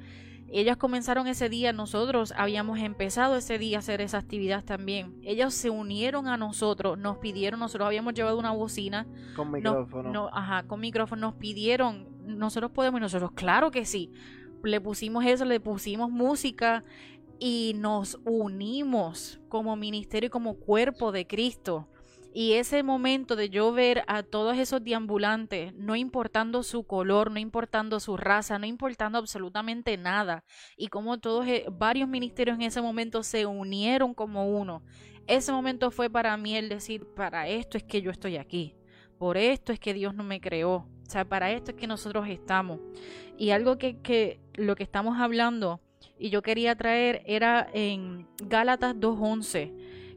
Ellas 0.52 0.78
comenzaron 0.78 1.28
ese 1.28 1.50
día, 1.50 1.74
nosotros 1.74 2.34
habíamos 2.38 2.80
empezado 2.80 3.36
ese 3.36 3.58
día 3.58 3.78
a 3.78 3.80
hacer 3.80 4.02
esa 4.02 4.20
actividad 4.20 4.64
también. 4.64 5.16
Ellos 5.24 5.54
se 5.54 5.70
unieron 5.70 6.28
a 6.28 6.38
nosotros, 6.38 6.98
nos 6.98 7.18
pidieron, 7.18 7.60
nosotros 7.60 7.88
habíamos 7.88 8.14
llevado 8.14 8.38
una 8.38 8.52
bocina. 8.52 9.08
Con 9.36 9.52
micrófono. 9.52 10.12
No, 10.12 10.30
ajá, 10.32 10.64
con 10.64 10.80
micrófono. 10.80 11.22
Nos 11.28 11.36
pidieron, 11.36 12.08
nosotros 12.26 12.72
podemos 12.72 13.00
y 13.00 13.02
nosotros, 13.02 13.32
claro 13.32 13.72
que 13.72 13.86
sí. 13.86 14.12
Le 14.64 14.80
pusimos 14.82 15.26
eso, 15.26 15.46
le 15.46 15.60
pusimos 15.60 16.10
música 16.10 16.84
y 17.40 17.74
nos 17.78 18.20
unimos 18.24 19.40
como 19.50 19.76
ministerio 19.76 20.28
y 20.28 20.32
como 20.32 20.56
cuerpo 20.56 21.12
de 21.12 21.28
Cristo. 21.28 21.88
Y 22.38 22.56
ese 22.56 22.84
momento 22.84 23.38
de 23.38 23.50
yo 23.50 23.72
ver 23.72 24.04
a 24.08 24.22
todos 24.22 24.58
esos 24.58 24.84
deambulantes, 24.84 25.74
no 25.74 25.96
importando 25.96 26.64
su 26.64 26.84
color, 26.84 27.32
no 27.32 27.40
importando 27.40 28.02
su 28.02 28.18
raza, 28.18 28.60
no 28.60 28.66
importando 28.66 29.18
absolutamente 29.18 29.96
nada, 29.96 30.44
y 30.76 30.88
como 30.90 31.18
todos, 31.18 31.48
eh, 31.48 31.64
varios 31.72 32.10
ministerios 32.10 32.58
en 32.58 32.64
ese 32.64 32.82
momento 32.82 33.24
se 33.24 33.46
unieron 33.46 34.14
como 34.14 34.50
uno, 34.50 34.84
ese 35.28 35.54
momento 35.54 35.92
fue 35.92 36.10
para 36.10 36.36
mí 36.36 36.58
el 36.58 36.68
decir, 36.68 37.08
para 37.16 37.48
esto 37.48 37.78
es 37.78 37.86
que 37.86 38.02
yo 38.02 38.12
estoy 38.12 38.36
aquí, 38.36 38.76
por 39.18 39.38
esto 39.38 39.72
es 39.72 39.80
que 39.80 39.94
Dios 39.94 40.14
no 40.14 40.26
me 40.26 40.42
creó, 40.42 40.74
o 40.74 41.10
sea, 41.10 41.24
para 41.24 41.54
esto 41.54 41.72
es 41.72 41.78
que 41.78 41.88
nosotros 41.88 42.28
estamos. 42.28 42.82
Y 43.38 43.52
algo 43.52 43.78
que, 43.78 44.02
que 44.02 44.42
lo 44.56 44.76
que 44.76 44.84
estamos 44.84 45.22
hablando, 45.22 45.80
y 46.20 46.32
yo 46.32 46.42
quería 46.42 46.76
traer, 46.76 47.24
era 47.28 47.66
en 47.72 48.28
Gálatas 48.44 48.94
2.11, 48.94 49.74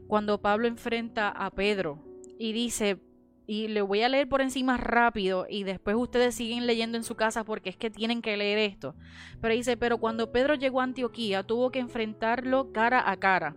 cuando 0.08 0.40
Pablo 0.40 0.66
enfrenta 0.66 1.28
a 1.28 1.50
Pedro 1.52 2.07
y 2.38 2.52
dice, 2.52 3.00
y 3.46 3.68
le 3.68 3.80
voy 3.80 4.02
a 4.02 4.08
leer 4.08 4.28
por 4.28 4.42
encima 4.42 4.76
rápido 4.76 5.46
y 5.48 5.64
después 5.64 5.96
ustedes 5.96 6.34
siguen 6.34 6.66
leyendo 6.66 6.98
en 6.98 7.04
su 7.04 7.14
casa 7.14 7.44
porque 7.44 7.70
es 7.70 7.76
que 7.76 7.90
tienen 7.90 8.20
que 8.20 8.36
leer 8.36 8.58
esto. 8.58 8.94
Pero 9.40 9.54
dice, 9.54 9.76
pero 9.76 9.98
cuando 9.98 10.30
Pedro 10.30 10.54
llegó 10.54 10.80
a 10.80 10.84
Antioquía 10.84 11.42
tuvo 11.42 11.70
que 11.70 11.78
enfrentarlo 11.78 12.72
cara 12.72 13.10
a 13.10 13.16
cara 13.16 13.56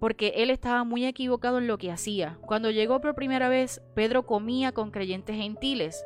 porque 0.00 0.32
él 0.36 0.50
estaba 0.50 0.82
muy 0.82 1.04
equivocado 1.04 1.58
en 1.58 1.66
lo 1.66 1.78
que 1.78 1.92
hacía. 1.92 2.38
Cuando 2.40 2.70
llegó 2.70 3.00
por 3.00 3.14
primera 3.14 3.48
vez, 3.48 3.82
Pedro 3.94 4.24
comía 4.24 4.72
con 4.72 4.90
creyentes 4.90 5.36
gentiles, 5.36 6.04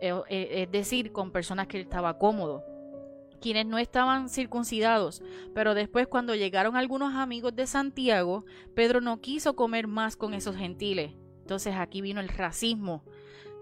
eh, 0.00 0.12
eh, 0.28 0.48
es 0.64 0.72
decir, 0.72 1.12
con 1.12 1.30
personas 1.30 1.68
que 1.68 1.78
él 1.78 1.84
estaba 1.84 2.18
cómodo 2.18 2.64
quienes 3.40 3.66
no 3.66 3.78
estaban 3.78 4.28
circuncidados. 4.28 5.22
Pero 5.54 5.74
después 5.74 6.08
cuando 6.08 6.34
llegaron 6.34 6.76
algunos 6.76 7.14
amigos 7.14 7.54
de 7.54 7.68
Santiago, 7.68 8.44
Pedro 8.74 9.00
no 9.00 9.20
quiso 9.20 9.54
comer 9.54 9.86
más 9.86 10.16
con 10.16 10.34
esos 10.34 10.56
gentiles. 10.56 11.14
Entonces 11.48 11.76
aquí 11.76 12.02
vino 12.02 12.20
el 12.20 12.28
racismo. 12.28 13.02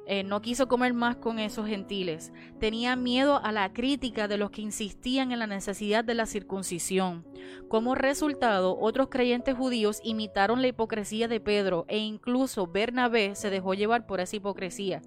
Eh, 0.09 0.25
no 0.25 0.43
quiso 0.43 0.67
comer 0.67 0.93
más 0.93 1.15
con 1.15 1.39
esos 1.39 1.69
gentiles. 1.69 2.33
Tenía 2.59 2.97
miedo 2.97 3.41
a 3.45 3.53
la 3.53 3.73
crítica 3.73 4.27
de 4.27 4.39
los 4.39 4.51
que 4.51 4.61
insistían 4.61 5.31
en 5.31 5.39
la 5.39 5.47
necesidad 5.47 6.03
de 6.03 6.15
la 6.15 6.27
circuncisión. 6.27 7.25
Como 7.69 7.95
resultado, 7.95 8.77
otros 8.77 9.07
creyentes 9.09 9.55
judíos 9.57 10.01
imitaron 10.03 10.63
la 10.63 10.67
hipocresía 10.67 11.29
de 11.29 11.39
Pedro 11.39 11.85
e 11.87 11.99
incluso 11.99 12.67
Bernabé 12.67 13.37
se 13.37 13.51
dejó 13.51 13.75
llevar 13.75 14.05
por 14.05 14.19
esa 14.19 14.35
hipocresía. 14.35 15.01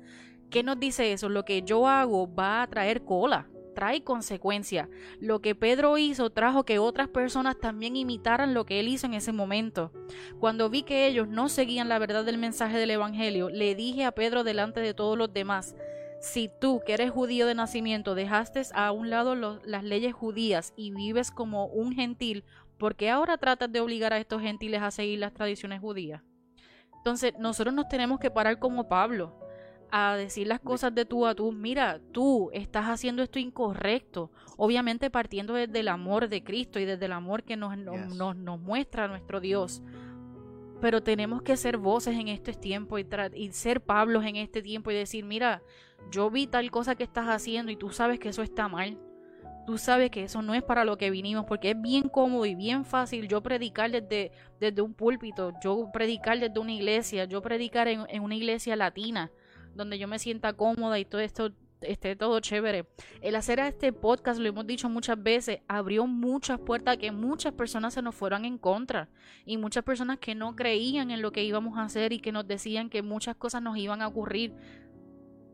¿Qué 0.49 0.63
nos 0.63 0.79
dice 0.79 1.11
eso? 1.11 1.27
Lo 1.27 1.43
que 1.43 1.63
yo 1.63 1.85
hago 1.85 2.33
va 2.33 2.61
a 2.61 2.67
traer 2.67 3.03
cola 3.03 3.49
trae 3.73 4.03
consecuencia. 4.03 4.89
Lo 5.19 5.41
que 5.41 5.55
Pedro 5.55 5.97
hizo 5.97 6.29
trajo 6.29 6.63
que 6.63 6.79
otras 6.79 7.07
personas 7.07 7.59
también 7.59 7.95
imitaran 7.95 8.53
lo 8.53 8.65
que 8.65 8.79
él 8.79 8.87
hizo 8.87 9.05
en 9.07 9.13
ese 9.13 9.31
momento. 9.31 9.91
Cuando 10.39 10.69
vi 10.69 10.83
que 10.83 11.07
ellos 11.07 11.27
no 11.27 11.49
seguían 11.49 11.89
la 11.89 11.99
verdad 11.99 12.25
del 12.25 12.37
mensaje 12.37 12.77
del 12.77 12.91
Evangelio, 12.91 13.49
le 13.49 13.75
dije 13.75 14.05
a 14.05 14.11
Pedro 14.11 14.43
delante 14.43 14.79
de 14.79 14.93
todos 14.93 15.17
los 15.17 15.33
demás, 15.33 15.75
si 16.19 16.49
tú, 16.59 16.81
que 16.85 16.93
eres 16.93 17.11
judío 17.11 17.47
de 17.47 17.55
nacimiento, 17.55 18.13
dejaste 18.13 18.63
a 18.73 18.91
un 18.91 19.09
lado 19.09 19.35
las 19.35 19.83
leyes 19.83 20.13
judías 20.13 20.73
y 20.75 20.91
vives 20.91 21.31
como 21.31 21.67
un 21.67 21.93
gentil, 21.93 22.43
¿por 22.77 22.95
qué 22.95 23.09
ahora 23.09 23.37
tratas 23.37 23.71
de 23.71 23.79
obligar 23.79 24.11
a 24.13 24.17
estos 24.17 24.41
gentiles 24.41 24.81
a 24.81 24.91
seguir 24.91 25.19
las 25.19 25.33
tradiciones 25.33 25.79
judías? 25.79 26.21
Entonces, 26.97 27.33
nosotros 27.39 27.73
nos 27.73 27.87
tenemos 27.87 28.19
que 28.19 28.29
parar 28.29 28.59
como 28.59 28.89
Pablo 28.89 29.33
a 29.91 30.15
decir 30.15 30.47
las 30.47 30.59
cosas 30.59 30.93
de 30.93 31.05
tú 31.05 31.25
a 31.25 31.35
tú, 31.35 31.51
mira, 31.51 31.99
tú 32.11 32.49
estás 32.53 32.85
haciendo 32.85 33.23
esto 33.23 33.39
incorrecto, 33.39 34.31
obviamente 34.57 35.09
partiendo 35.09 35.53
desde 35.53 35.79
el 35.79 35.87
amor 35.87 36.27
de 36.27 36.43
Cristo 36.43 36.79
y 36.79 36.85
desde 36.85 37.05
el 37.05 37.13
amor 37.13 37.43
que 37.43 37.57
nos, 37.57 37.77
nos, 37.77 38.35
nos, 38.35 38.59
muestra 38.59 39.07
nuestro 39.07 39.39
Dios. 39.39 39.81
Pero 40.81 41.01
tenemos 41.03 41.41
que 41.41 41.57
ser 41.57 41.77
voces 41.77 42.17
en 42.17 42.27
este 42.27 42.53
tiempo 42.53 42.99
y, 42.99 43.07
y 43.33 43.51
ser 43.51 43.81
Pablos 43.81 44.25
en 44.25 44.35
este 44.35 44.61
tiempo 44.61 44.91
y 44.91 44.95
decir, 44.95 45.25
mira, 45.25 45.61
yo 46.11 46.29
vi 46.29 46.47
tal 46.47 46.69
cosa 46.71 46.95
que 46.95 47.03
estás 47.03 47.27
haciendo 47.27 47.71
y 47.71 47.75
tú 47.75 47.89
sabes 47.89 48.19
que 48.19 48.29
eso 48.29 48.43
está 48.43 48.67
mal. 48.67 48.97
tú 49.65 49.77
sabes 49.77 50.09
que 50.09 50.23
eso 50.23 50.41
no 50.41 50.53
es 50.55 50.63
para 50.63 50.83
lo 50.83 50.97
que 50.97 51.11
vinimos, 51.11 51.45
porque 51.45 51.71
es 51.71 51.81
bien 51.81 52.09
cómodo 52.09 52.45
y 52.45 52.55
bien 52.55 52.85
fácil 52.85 53.27
yo 53.27 53.41
predicar 53.41 53.91
desde, 53.91 54.31
desde 54.59 54.81
un 54.81 54.93
púlpito, 54.93 55.53
yo 55.63 55.89
predicar 55.91 56.39
desde 56.39 56.59
una 56.59 56.73
iglesia, 56.73 57.25
yo 57.25 57.41
predicar 57.41 57.87
en, 57.87 58.05
en 58.09 58.23
una 58.23 58.35
iglesia 58.35 58.75
latina, 58.75 59.31
donde 59.75 59.97
yo 59.97 60.07
me 60.07 60.19
sienta 60.19 60.53
cómoda 60.53 60.99
y 60.99 61.05
todo 61.05 61.21
esto 61.21 61.51
esté 61.81 62.15
todo 62.15 62.39
chévere. 62.39 62.87
El 63.21 63.35
hacer 63.35 63.59
a 63.59 63.67
este 63.67 63.93
podcast, 63.93 64.39
lo 64.39 64.49
hemos 64.49 64.67
dicho 64.67 64.89
muchas 64.89 65.21
veces, 65.21 65.59
abrió 65.67 66.07
muchas 66.07 66.59
puertas 66.59 66.97
que 66.97 67.11
muchas 67.11 67.53
personas 67.53 67.93
se 67.93 68.01
nos 68.01 68.15
fueron 68.15 68.45
en 68.45 68.57
contra 68.57 69.09
y 69.45 69.57
muchas 69.57 69.83
personas 69.83 70.19
que 70.19 70.35
no 70.35 70.55
creían 70.55 71.11
en 71.11 71.21
lo 71.21 71.31
que 71.31 71.43
íbamos 71.43 71.77
a 71.77 71.83
hacer 71.83 72.13
y 72.13 72.19
que 72.19 72.31
nos 72.31 72.47
decían 72.47 72.89
que 72.89 73.01
muchas 73.01 73.35
cosas 73.35 73.61
nos 73.61 73.77
iban 73.77 74.01
a 74.01 74.07
ocurrir. 74.07 74.53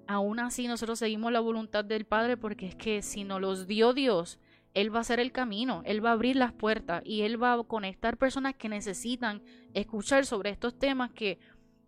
Aún 0.08 0.40
así 0.40 0.68
nosotros 0.68 1.00
seguimos 1.00 1.32
la 1.32 1.40
voluntad 1.40 1.84
del 1.84 2.06
Padre 2.06 2.38
porque 2.38 2.68
es 2.68 2.76
que 2.76 3.02
si 3.02 3.24
nos 3.24 3.42
los 3.42 3.68
dio 3.68 3.94
Dios, 3.94 4.40
Él 4.74 4.94
va 4.94 5.00
a 5.00 5.02
hacer 5.02 5.20
el 5.20 5.32
camino, 5.32 5.82
Él 5.86 6.04
va 6.06 6.10
a 6.10 6.14
abrir 6.14 6.36
las 6.36 6.54
puertas 6.54 7.02
y 7.06 7.22
Él 7.22 7.42
va 7.42 7.54
a 7.54 7.64
conectar 7.64 8.18
personas 8.18 8.56
que 8.56 8.70
necesitan 8.70 9.42
escuchar 9.74 10.26
sobre 10.26 10.52
estos 10.52 10.78
temas 10.78 11.12
que 11.12 11.40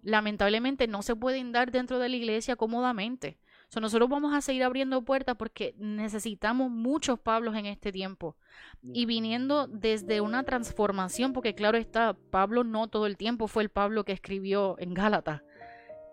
lamentablemente 0.07 0.87
no 0.87 1.01
se 1.01 1.15
pueden 1.15 1.51
dar 1.51 1.71
dentro 1.71 1.99
de 1.99 2.09
la 2.09 2.15
iglesia 2.15 2.55
cómodamente 2.55 3.37
nosotros 3.81 4.09
vamos 4.09 4.33
a 4.33 4.41
seguir 4.41 4.63
abriendo 4.63 5.03
puertas 5.03 5.35
porque 5.35 5.75
necesitamos 5.77 6.71
muchos 6.71 7.19
Pablos 7.19 7.55
en 7.55 7.65
este 7.65 7.91
tiempo. 7.91 8.35
Y 8.81 9.05
viniendo 9.05 9.67
desde 9.67 10.21
una 10.21 10.43
transformación, 10.43 11.33
porque 11.33 11.53
claro 11.53 11.77
está, 11.77 12.15
Pablo 12.31 12.63
no 12.63 12.87
todo 12.87 13.05
el 13.05 13.17
tiempo 13.17 13.47
fue 13.47 13.63
el 13.63 13.69
Pablo 13.69 14.03
que 14.03 14.13
escribió 14.13 14.75
en 14.79 14.93
Gálatas. 14.93 15.43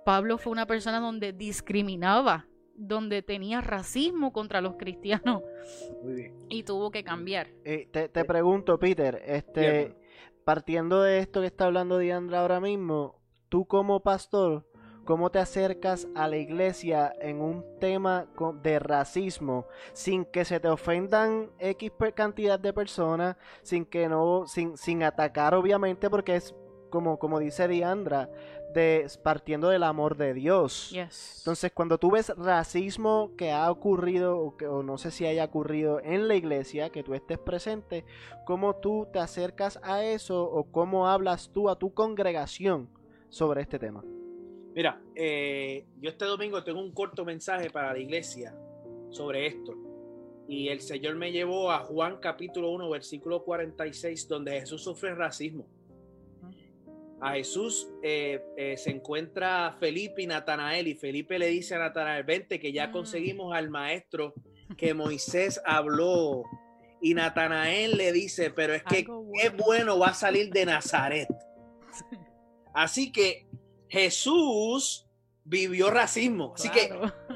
Pablo 0.05 0.37
fue 0.37 0.53
una 0.53 0.67
persona 0.67 1.01
donde 1.01 1.33
discriminaba, 1.33 2.47
donde 2.75 3.23
tenía 3.23 3.61
racismo 3.63 4.33
contra 4.33 4.61
los 4.61 4.77
cristianos. 4.77 5.43
Y 6.51 6.65
tuvo 6.65 6.91
que 6.91 7.03
cambiar. 7.03 7.49
Eh, 7.65 7.89
te, 7.91 8.09
te, 8.09 8.25
pregunto, 8.27 8.79
Peter, 8.79 9.23
este, 9.25 9.97
partiendo 10.45 11.03
de 11.03 11.21
esto 11.21 11.41
que 11.41 11.47
está 11.47 11.65
hablando 11.65 11.99
Diandra 11.99 12.41
ahora 12.41 12.61
mismo, 12.61 13.24
tú 13.55 13.67
como 13.67 14.01
pastor, 14.01 14.65
cómo 15.05 15.31
te 15.31 15.39
acercas 15.39 16.09
a 16.17 16.27
la 16.27 16.39
iglesia 16.39 17.15
en 17.21 17.41
un 17.41 17.65
tema 17.79 18.27
de 18.65 18.81
racismo 18.81 19.69
sin 19.93 20.25
que 20.25 20.45
se 20.45 20.59
te 20.59 20.67
ofendan 20.67 21.53
X 21.61 21.93
cantidad 22.17 22.59
de 22.59 22.73
personas, 22.73 23.37
sin 23.63 23.85
que 23.85 24.09
no, 24.09 24.49
sin, 24.49 24.77
sin 24.77 25.05
atacar 25.05 25.55
obviamente 25.55 26.11
porque 26.11 26.35
es 26.35 26.53
como, 26.91 27.21
como 27.21 27.39
dice 27.39 27.69
Diandra, 27.69 28.29
de, 28.75 29.07
partiendo 29.23 29.69
del 29.69 29.85
amor 29.85 30.17
de 30.17 30.35
Dios. 30.35 30.93
Entonces, 31.39 31.71
cuando 31.73 31.99
tú 31.99 32.11
ves 32.11 32.33
racismo 32.37 33.31
que 33.39 33.53
ha 33.53 33.71
ocurrido, 33.71 34.37
o, 34.37 34.57
que, 34.57 34.67
o 34.67 34.83
no 34.83 34.99
sé 34.99 35.13
si 35.13 35.27
haya 35.27 35.45
ocurrido 35.45 36.01
en 36.01 36.27
la 36.27 36.35
iglesia, 36.35 36.91
que 36.91 37.05
tú 37.05 37.15
estés 37.15 37.39
presente, 37.39 38.05
¿cómo 38.47 38.75
tú 38.75 39.07
te 39.13 39.21
acercas 39.21 39.79
a 39.85 40.03
eso 40.03 40.43
o 40.43 40.65
cómo 40.73 41.07
hablas 41.07 41.51
tú 41.53 41.71
a 41.71 41.79
tu 41.79 41.95
congregación 41.95 42.89
sobre 43.35 43.63
este 43.63 43.81
tema? 43.81 44.05
Mira, 44.75 45.01
eh, 45.15 45.85
yo 46.01 46.11
este 46.11 46.25
domingo 46.25 46.63
tengo 46.63 46.81
un 46.81 46.93
corto 46.93 47.25
mensaje 47.25 47.69
para 47.69 47.93
la 47.93 47.99
iglesia 47.99 48.57
sobre 49.11 49.47
esto. 49.47 49.75
Y 50.47 50.69
el 50.69 50.81
Señor 50.81 51.17
me 51.17 51.33
llevó 51.33 51.73
a 51.73 51.81
Juan 51.81 52.19
capítulo 52.21 52.71
1, 52.71 52.89
versículo 52.91 53.43
46, 53.43 54.29
donde 54.29 54.61
Jesús 54.61 54.85
sufre 54.85 55.15
racismo. 55.15 55.67
A 57.21 57.33
Jesús 57.33 57.89
eh, 58.03 58.41
eh, 58.57 58.77
se 58.77 58.91
encuentra 58.91 59.77
Felipe 59.81 60.23
y 60.23 60.27
Natanael 60.27 60.87
y 60.87 60.95
Felipe 60.95 61.39
le 61.39 61.49
dice 61.49 61.75
a 61.75 61.79
Natanael, 61.79 62.23
vente 62.23 62.61
que 62.61 62.73
ya 62.73 62.89
mm. 62.89 62.93
conseguimos 62.93 63.55
al 63.55 63.69
maestro 63.69 64.35
que 64.77 64.95
Moisés 64.95 65.61
habló. 65.65 66.45
Y 67.01 67.15
Natanael 67.15 67.97
le 67.97 68.13
dice, 68.13 68.51
pero 68.51 68.75
es 68.75 68.85
que 68.85 69.05
qué 69.05 69.49
bueno 69.49 69.99
va 69.99 70.09
a 70.09 70.15
salir 70.15 70.53
de 70.53 70.67
Nazaret. 70.67 71.29
Así 72.75 73.13
que 73.13 73.47
Jesús 73.89 75.07
vivió 75.45 75.91
racismo. 75.91 76.53
Así 76.57 76.69
que 76.71 76.91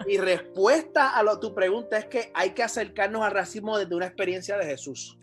mi 0.07 0.17
respuesta 0.17 1.17
a 1.17 1.23
lo, 1.23 1.39
tu 1.39 1.55
pregunta 1.55 1.99
es 1.99 2.07
que 2.07 2.31
hay 2.35 2.51
que 2.51 2.63
acercarnos 2.63 3.23
al 3.23 3.33
racismo 3.33 3.79
desde 3.79 3.95
una 3.95 4.07
experiencia 4.07 4.57
de 4.57 4.67
Jesús. 4.67 5.19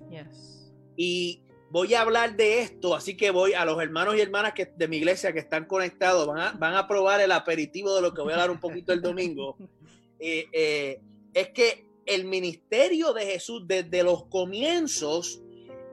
Y 0.96 1.42
voy 1.70 1.94
a 1.94 2.02
hablar 2.02 2.38
de 2.38 2.62
esto, 2.62 2.96
así 2.96 3.18
que 3.18 3.32
voy 3.32 3.54
a 3.54 3.66
los 3.66 3.82
hermanos 3.82 4.16
y 4.16 4.22
hermanas 4.22 4.54
que, 4.54 4.66
de 4.66 4.88
mi 4.88 4.98
iglesia 4.98 5.34
que 5.34 5.40
están 5.40 5.66
conectados, 5.66 6.26
van 6.26 6.40
a, 6.40 6.52
van 6.54 6.76
a 6.76 6.88
probar 6.88 7.20
el 7.20 7.32
aperitivo 7.32 7.94
de 7.96 8.02
lo 8.02 8.14
que 8.14 8.22
voy 8.22 8.34
a 8.34 8.38
dar 8.38 8.52
un 8.52 8.60
poquito 8.60 8.94
el 8.94 9.02
domingo. 9.02 9.58
Eh, 10.18 10.48
eh, 10.54 11.02
es 11.34 11.50
que 11.50 11.90
el 12.06 12.24
ministerio 12.24 13.12
de 13.12 13.26
Jesús 13.26 13.64
desde 13.68 14.02
los 14.02 14.28
comienzos 14.28 15.42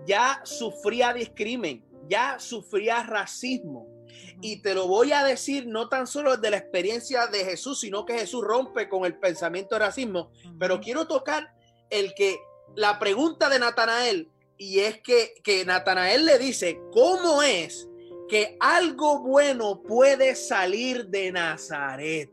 ya 0.06 0.40
sufría 0.44 1.12
discrimen, 1.12 1.84
ya 2.08 2.38
sufría 2.38 3.02
racismo. 3.02 3.91
Y 4.40 4.62
te 4.62 4.74
lo 4.74 4.86
voy 4.88 5.12
a 5.12 5.24
decir 5.24 5.66
no 5.66 5.88
tan 5.88 6.06
solo 6.06 6.36
de 6.36 6.50
la 6.50 6.56
experiencia 6.56 7.26
de 7.26 7.44
Jesús, 7.44 7.80
sino 7.80 8.04
que 8.04 8.18
Jesús 8.18 8.42
rompe 8.44 8.88
con 8.88 9.04
el 9.04 9.18
pensamiento 9.18 9.74
de 9.74 9.80
racismo. 9.80 10.32
Pero 10.58 10.80
quiero 10.80 11.06
tocar 11.06 11.54
el 11.90 12.14
que 12.14 12.38
la 12.74 12.98
pregunta 12.98 13.48
de 13.48 13.58
Natanael, 13.58 14.28
y 14.56 14.80
es 14.80 15.00
que, 15.00 15.34
que 15.42 15.64
Natanael 15.64 16.24
le 16.24 16.38
dice, 16.38 16.80
¿cómo 16.92 17.42
es 17.42 17.88
que 18.28 18.56
algo 18.60 19.20
bueno 19.20 19.82
puede 19.82 20.34
salir 20.34 21.06
de 21.06 21.32
Nazaret? 21.32 22.30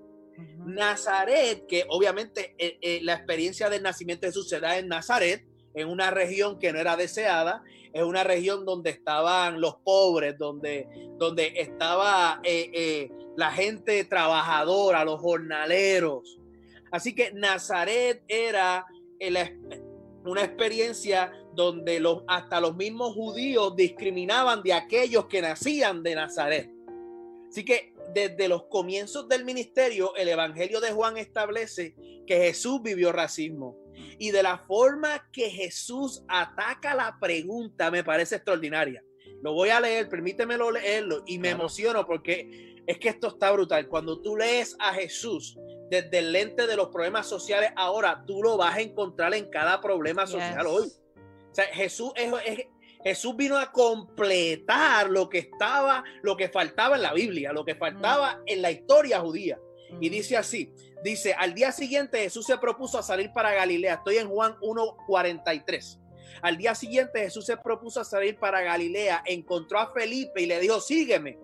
Nazaret, 0.65 1.65
que 1.67 1.85
obviamente 1.89 2.55
eh, 2.57 2.77
eh, 2.81 2.99
la 3.03 3.13
experiencia 3.13 3.69
del 3.69 3.83
nacimiento 3.83 4.21
de 4.21 4.31
Jesús 4.31 4.49
se 4.49 4.59
da 4.59 4.77
en 4.77 4.87
Nazaret, 4.87 5.45
en 5.73 5.87
una 5.87 6.11
región 6.11 6.59
que 6.59 6.73
no 6.73 6.79
era 6.79 6.95
deseada, 6.97 7.63
es 7.93 8.03
una 8.03 8.23
región 8.23 8.65
donde 8.65 8.91
estaban 8.91 9.59
los 9.59 9.75
pobres, 9.77 10.37
donde, 10.37 10.87
donde 11.17 11.53
estaba 11.55 12.39
eh, 12.43 12.69
eh, 12.73 13.11
la 13.35 13.51
gente 13.51 14.03
trabajadora, 14.03 15.03
los 15.03 15.19
jornaleros. 15.19 16.39
Así 16.91 17.13
que 17.13 17.31
Nazaret 17.31 18.23
era 18.27 18.85
una 20.23 20.43
experiencia 20.43 21.31
donde 21.53 21.99
los, 21.99 22.23
hasta 22.27 22.61
los 22.61 22.75
mismos 22.75 23.13
judíos 23.13 23.75
discriminaban 23.75 24.61
de 24.63 24.73
aquellos 24.73 25.25
que 25.25 25.41
nacían 25.41 26.03
de 26.03 26.15
Nazaret. 26.15 26.71
Así 27.49 27.65
que 27.65 27.93
desde 28.13 28.47
los 28.47 28.63
comienzos 28.65 29.27
del 29.27 29.45
ministerio, 29.45 30.15
el 30.15 30.29
Evangelio 30.29 30.79
de 30.79 30.91
Juan 30.91 31.17
establece 31.17 31.95
que 32.25 32.37
Jesús 32.37 32.81
vivió 32.81 33.11
racismo 33.11 33.75
y 34.17 34.31
de 34.31 34.43
la 34.43 34.57
forma 34.57 35.29
que 35.31 35.49
Jesús 35.49 36.23
ataca 36.27 36.93
la 36.93 37.17
pregunta 37.19 37.91
me 37.91 38.03
parece 38.03 38.35
extraordinaria. 38.35 39.03
Lo 39.41 39.53
voy 39.53 39.69
a 39.69 39.79
leer, 39.79 40.09
permítemelo 40.09 40.71
leerlo 40.71 41.23
y 41.25 41.39
me 41.39 41.49
emociono 41.49 42.05
porque 42.05 42.83
es 42.85 42.97
que 42.97 43.09
esto 43.09 43.27
está 43.27 43.51
brutal. 43.51 43.87
Cuando 43.87 44.21
tú 44.21 44.35
lees 44.35 44.75
a 44.79 44.93
Jesús 44.93 45.57
desde 45.89 46.19
el 46.19 46.31
lente 46.31 46.67
de 46.67 46.75
los 46.75 46.89
problemas 46.89 47.27
sociales, 47.27 47.71
ahora 47.75 48.23
tú 48.25 48.43
lo 48.43 48.57
vas 48.57 48.75
a 48.75 48.81
encontrar 48.81 49.33
en 49.33 49.49
cada 49.49 49.79
problema 49.79 50.27
social 50.27 50.65
hoy. 50.67 50.87
O 50.87 51.55
sea, 51.55 51.65
Jesús 51.65 52.11
Jesús 53.03 53.35
vino 53.35 53.57
a 53.57 53.71
completar 53.71 55.09
lo 55.09 55.29
que 55.29 55.39
estaba, 55.39 56.03
lo 56.21 56.35
que 56.35 56.49
faltaba 56.49 56.97
en 56.97 57.01
la 57.01 57.13
Biblia, 57.13 57.53
lo 57.53 57.63
que 57.63 57.75
faltaba 57.75 58.41
en 58.45 58.61
la 58.61 58.71
historia 58.71 59.21
judía. 59.21 59.57
Y 60.01 60.09
dice 60.09 60.37
así, 60.37 60.71
dice, 61.03 61.33
al 61.33 61.53
día 61.53 61.71
siguiente 61.71 62.19
Jesús 62.19 62.45
se 62.45 62.57
propuso 62.57 62.97
a 62.97 63.03
salir 63.03 63.31
para 63.33 63.53
Galilea. 63.53 63.95
Estoy 63.95 64.17
en 64.17 64.29
Juan 64.29 64.55
1.43. 64.61 65.99
Al 66.41 66.57
día 66.57 66.75
siguiente 66.75 67.19
Jesús 67.19 67.45
se 67.45 67.57
propuso 67.57 68.01
a 68.01 68.05
salir 68.05 68.37
para 68.37 68.61
Galilea, 68.61 69.23
encontró 69.25 69.79
a 69.79 69.91
Felipe 69.91 70.41
y 70.41 70.45
le 70.45 70.59
dijo, 70.59 70.79
sígueme. 70.79 71.37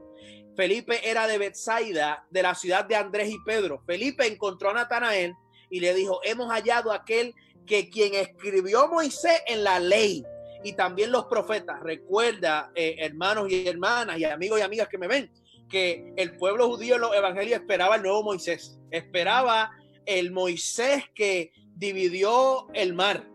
Felipe 0.55 1.09
era 1.09 1.27
de 1.27 1.37
Bethsaida, 1.37 2.25
de 2.29 2.41
la 2.41 2.55
ciudad 2.55 2.85
de 2.85 2.95
Andrés 2.95 3.29
y 3.29 3.37
Pedro. 3.45 3.83
Felipe 3.85 4.25
encontró 4.25 4.69
a 4.69 4.73
Natanael 4.73 5.33
y 5.69 5.81
le 5.81 5.93
dijo, 5.93 6.21
hemos 6.23 6.49
hallado 6.49 6.91
a 6.91 6.97
aquel 6.97 7.33
que 7.65 7.89
quien 7.89 8.13
escribió 8.13 8.87
Moisés 8.87 9.41
en 9.47 9.63
la 9.63 9.79
ley 9.79 10.23
y 10.63 10.73
también 10.73 11.11
los 11.11 11.25
profetas. 11.25 11.81
Recuerda, 11.81 12.71
eh, 12.75 12.95
hermanos 12.99 13.49
y 13.49 13.67
hermanas 13.67 14.17
y 14.17 14.23
amigos 14.23 14.59
y 14.59 14.63
amigas 14.63 14.87
que 14.87 14.97
me 14.97 15.07
ven, 15.07 15.29
que 15.70 16.13
el 16.18 16.38
pueblo 16.38 16.68
judío 16.68 16.95
en 16.95 17.01
los 17.01 17.16
evangelios 17.16 17.59
esperaba 17.59 17.95
el 17.95 18.03
nuevo 18.03 18.24
Moisés, 18.24 18.80
esperaba 18.91 19.72
el 20.05 20.32
Moisés 20.32 21.03
que 21.13 21.51
dividió 21.76 22.68
el 22.74 22.93
mar, 22.93 23.28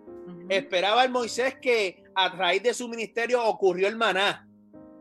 esperaba 0.48 1.04
el 1.04 1.10
Moisés 1.10 1.56
que 1.60 2.04
a 2.14 2.28
raíz 2.28 2.62
de 2.62 2.74
su 2.74 2.88
ministerio 2.88 3.44
ocurrió 3.44 3.88
el 3.88 3.96
maná. 3.96 4.48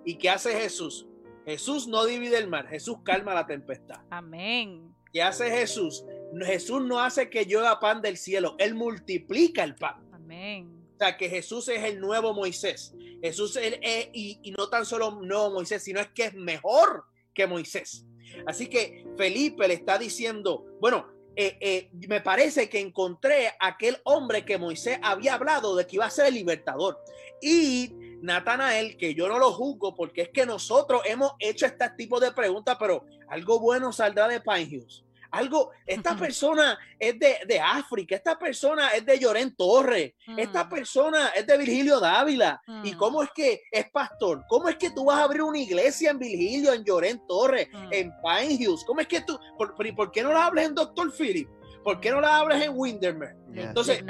¿Y 0.06 0.16
qué 0.16 0.30
hace 0.30 0.54
Jesús? 0.54 1.08
Jesús 1.46 1.88
no 1.88 2.06
divide 2.06 2.38
el 2.38 2.48
mar, 2.48 2.68
Jesús 2.68 2.98
calma 3.04 3.34
la 3.34 3.46
tempestad. 3.46 4.02
Amén. 4.10 4.94
¿Qué 5.12 5.22
hace 5.22 5.50
Jesús? 5.50 6.06
Jesús 6.46 6.84
no 6.84 7.00
hace 7.00 7.30
que 7.30 7.46
llueva 7.46 7.80
pan 7.80 8.02
del 8.02 8.18
cielo, 8.18 8.56
Él 8.60 8.76
multiplica 8.76 9.64
el 9.64 9.76
pan. 9.76 10.08
Amén. 10.12 10.80
O 10.96 10.98
sea, 11.00 11.18
que 11.18 11.30
Jesús 11.30 11.68
es 11.70 11.84
el 11.84 12.00
nuevo 12.00 12.34
Moisés. 12.34 12.94
Jesús 13.22 13.56
es, 13.56 13.80
y, 14.14 14.40
y, 14.44 14.52
no 14.52 14.70
tan 14.70 14.86
solo 14.86 15.12
nuevo 15.22 15.50
Moisés, 15.52 15.82
sino 15.82 16.00
es 16.00 16.10
que 16.10 16.26
es 16.26 16.34
mejor 16.34 17.06
que 17.40 17.48
Moisés. 17.48 18.06
Así 18.46 18.68
que 18.68 19.06
Felipe 19.18 19.66
le 19.66 19.76
está 19.76 19.98
diciendo, 19.98 20.66
bueno, 20.82 21.08
eh, 21.38 21.58
eh, 21.62 21.90
me 22.10 22.20
parece 22.20 22.68
que 22.68 22.82
encontré 22.82 23.54
aquel 23.62 23.98
hombre 24.04 24.44
que 24.44 24.58
Moisés 24.58 25.00
había 25.02 25.36
hablado 25.36 25.74
de 25.78 25.88
que 25.88 25.96
iba 25.96 26.06
a 26.06 26.10
ser 26.10 26.26
el 26.26 26.34
libertador. 26.34 27.00
Y 27.42 27.94
Natanael, 28.22 28.98
que 28.98 29.16
yo 29.16 29.30
no 29.30 29.40
lo 29.40 29.54
juzgo 29.54 29.96
porque 29.96 30.24
es 30.24 30.30
que 30.30 30.46
nosotros 30.46 31.02
hemos 31.06 31.32
hecho 31.40 31.66
este 31.66 31.90
tipo 31.98 32.20
de 32.20 32.34
preguntas, 32.34 32.76
pero 32.78 33.06
algo 33.30 33.58
bueno 33.62 33.94
saldrá 33.94 34.28
de 34.28 34.42
Pine 34.42 34.86
Algo, 35.32 35.72
esta 35.86 36.16
persona 36.16 36.78
es 36.98 37.18
de, 37.20 37.60
África, 37.60 38.16
esta 38.16 38.38
persona 38.38 38.90
es 38.90 39.06
de 39.06 39.20
Llorén 39.20 39.56
Torres, 39.56 40.14
esta 40.38 40.64
mm. 40.64 40.70
persona 40.70 41.28
es 41.30 41.46
de 41.46 41.58
Virgilio 41.58 42.00
Dávila. 42.00 42.62
¿Y 42.84 42.94
mm. 42.94 42.98
cómo 42.98 43.24
es 43.24 43.30
que 43.34 43.64
es 43.72 43.90
pastor? 43.92 44.44
¿Cómo 44.48 44.70
es 44.70 44.76
que 44.78 44.90
tú 44.92 45.06
vas 45.06 45.20
a 45.20 45.24
abrir 45.24 45.44
una 45.44 45.60
iglesia 45.60 46.12
en 46.12 46.20
Virgilio, 46.20 46.74
en 46.74 46.84
Llorén 46.84 47.22
Torres, 47.28 47.68
mm. 47.72 47.88
en 47.92 48.12
Pine 48.22 48.68
¿Cómo 48.86 49.02
es 49.02 49.08
que 49.08 49.22
tú, 49.22 49.40
por, 49.58 49.76
por, 49.76 50.12
qué 50.12 50.24
no 50.24 50.34
la 50.34 50.48
hables 50.48 50.66
en 50.66 50.76
Doctor 50.76 51.12
Philip? 51.12 51.50
¿Por 51.84 52.00
qué 52.00 52.12
no 52.12 52.22
la 52.22 52.38
hablas 52.38 52.62
en 52.62 52.74
Windermere? 52.76 53.36
Entonces, 53.54 54.04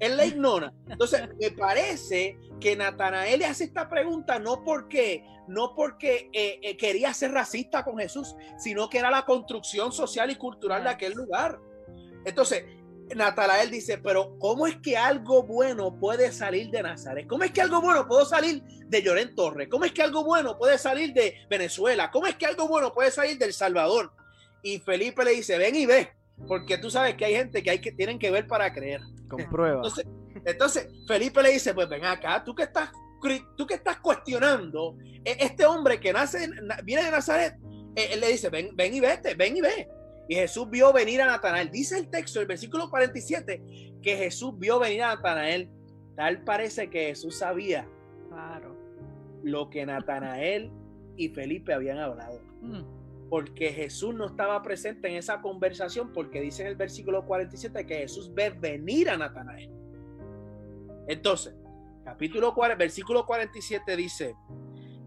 él 0.00 0.16
la 0.16 0.26
ignora. 0.26 0.72
Entonces, 0.88 1.28
me 1.40 1.50
parece 1.50 2.38
que 2.60 2.76
Natanael 2.76 3.40
le 3.40 3.46
hace 3.46 3.64
esta 3.64 3.88
pregunta 3.88 4.38
no 4.38 4.62
porque, 4.64 5.24
no 5.46 5.74
porque 5.74 6.30
eh, 6.32 6.60
eh, 6.62 6.76
quería 6.76 7.12
ser 7.14 7.32
racista 7.32 7.84
con 7.84 7.98
Jesús, 7.98 8.34
sino 8.58 8.88
que 8.88 8.98
era 8.98 9.10
la 9.10 9.24
construcción 9.24 9.92
social 9.92 10.30
y 10.30 10.36
cultural 10.36 10.84
de 10.84 10.90
aquel 10.90 11.12
lugar. 11.12 11.58
Entonces, 12.24 12.64
Natanael 13.14 13.70
dice, 13.70 13.98
pero 13.98 14.38
¿cómo 14.38 14.66
es 14.66 14.76
que 14.76 14.96
algo 14.96 15.42
bueno 15.42 15.98
puede 15.98 16.30
salir 16.32 16.70
de 16.70 16.82
Nazaret? 16.82 17.26
¿Cómo 17.26 17.44
es 17.44 17.52
que 17.52 17.62
algo 17.62 17.80
bueno 17.80 18.06
puede 18.06 18.26
salir 18.26 18.62
de 18.62 19.02
Llorén 19.02 19.34
Torres? 19.34 19.68
¿Cómo 19.70 19.84
es 19.84 19.92
que 19.92 20.02
algo 20.02 20.24
bueno 20.24 20.58
puede 20.58 20.78
salir 20.78 21.12
de 21.14 21.34
Venezuela? 21.48 22.10
¿Cómo 22.10 22.26
es 22.26 22.36
que 22.36 22.46
algo 22.46 22.68
bueno 22.68 22.92
puede 22.92 23.10
salir 23.10 23.38
del 23.38 23.52
Salvador? 23.52 24.12
Y 24.62 24.78
Felipe 24.80 25.24
le 25.24 25.32
dice, 25.32 25.56
ven 25.56 25.76
y 25.76 25.86
ve, 25.86 26.12
porque 26.46 26.78
tú 26.78 26.90
sabes 26.90 27.14
que 27.14 27.24
hay 27.24 27.34
gente 27.34 27.62
que 27.62 27.70
hay 27.70 27.80
que 27.80 27.92
tienen 27.92 28.18
que 28.18 28.30
ver 28.30 28.46
para 28.46 28.72
creer. 28.72 29.00
Comprueba. 29.28 29.76
Entonces, 29.76 30.06
entonces 30.44 30.88
Felipe 31.06 31.42
le 31.42 31.52
dice, 31.52 31.74
pues 31.74 31.88
ven 31.88 32.04
acá, 32.04 32.42
tú 32.44 32.54
que 32.54 32.62
estás, 32.64 32.90
tú 33.56 33.66
que 33.66 33.74
estás 33.74 33.98
cuestionando, 34.00 34.96
e, 35.24 35.36
este 35.40 35.66
hombre 35.66 35.98
que 36.00 36.12
nace, 36.12 36.48
viene 36.84 37.04
de 37.04 37.10
Nazaret, 37.10 37.56
e, 37.94 38.14
él 38.14 38.20
le 38.20 38.28
dice, 38.28 38.48
ven, 38.48 38.70
ven 38.74 38.94
y 38.94 39.00
vete, 39.00 39.34
ven 39.34 39.56
y 39.56 39.60
ve. 39.60 39.88
Y 40.28 40.34
Jesús 40.34 40.68
vio 40.68 40.92
venir 40.92 41.22
a 41.22 41.26
Natanael. 41.26 41.70
Dice 41.70 41.98
el 41.98 42.08
texto, 42.10 42.40
el 42.40 42.46
versículo 42.46 42.90
47, 42.90 43.98
que 44.02 44.16
Jesús 44.16 44.58
vio 44.58 44.78
venir 44.78 45.02
a 45.02 45.14
Natanael. 45.14 45.70
Tal 46.16 46.44
parece 46.44 46.90
que 46.90 47.06
Jesús 47.06 47.38
sabía 47.38 47.88
claro. 48.28 48.76
lo 49.42 49.70
que 49.70 49.86
Natanael 49.86 50.70
y 51.16 51.30
Felipe 51.30 51.72
habían 51.72 51.98
hablado. 51.98 52.40
Mm 52.60 52.97
porque 53.28 53.72
Jesús 53.72 54.14
no 54.14 54.26
estaba 54.26 54.62
presente 54.62 55.08
en 55.08 55.16
esa 55.16 55.40
conversación, 55.40 56.12
porque 56.12 56.40
dice 56.40 56.62
en 56.62 56.68
el 56.68 56.76
versículo 56.76 57.26
47 57.26 57.86
que 57.86 57.98
Jesús 57.98 58.32
ve 58.32 58.50
venir 58.50 59.10
a 59.10 59.16
Natanael. 59.16 59.70
Entonces, 61.06 61.54
capítulo 62.04 62.54
4, 62.54 62.76
versículo 62.76 63.26
47 63.26 63.96
dice, 63.96 64.34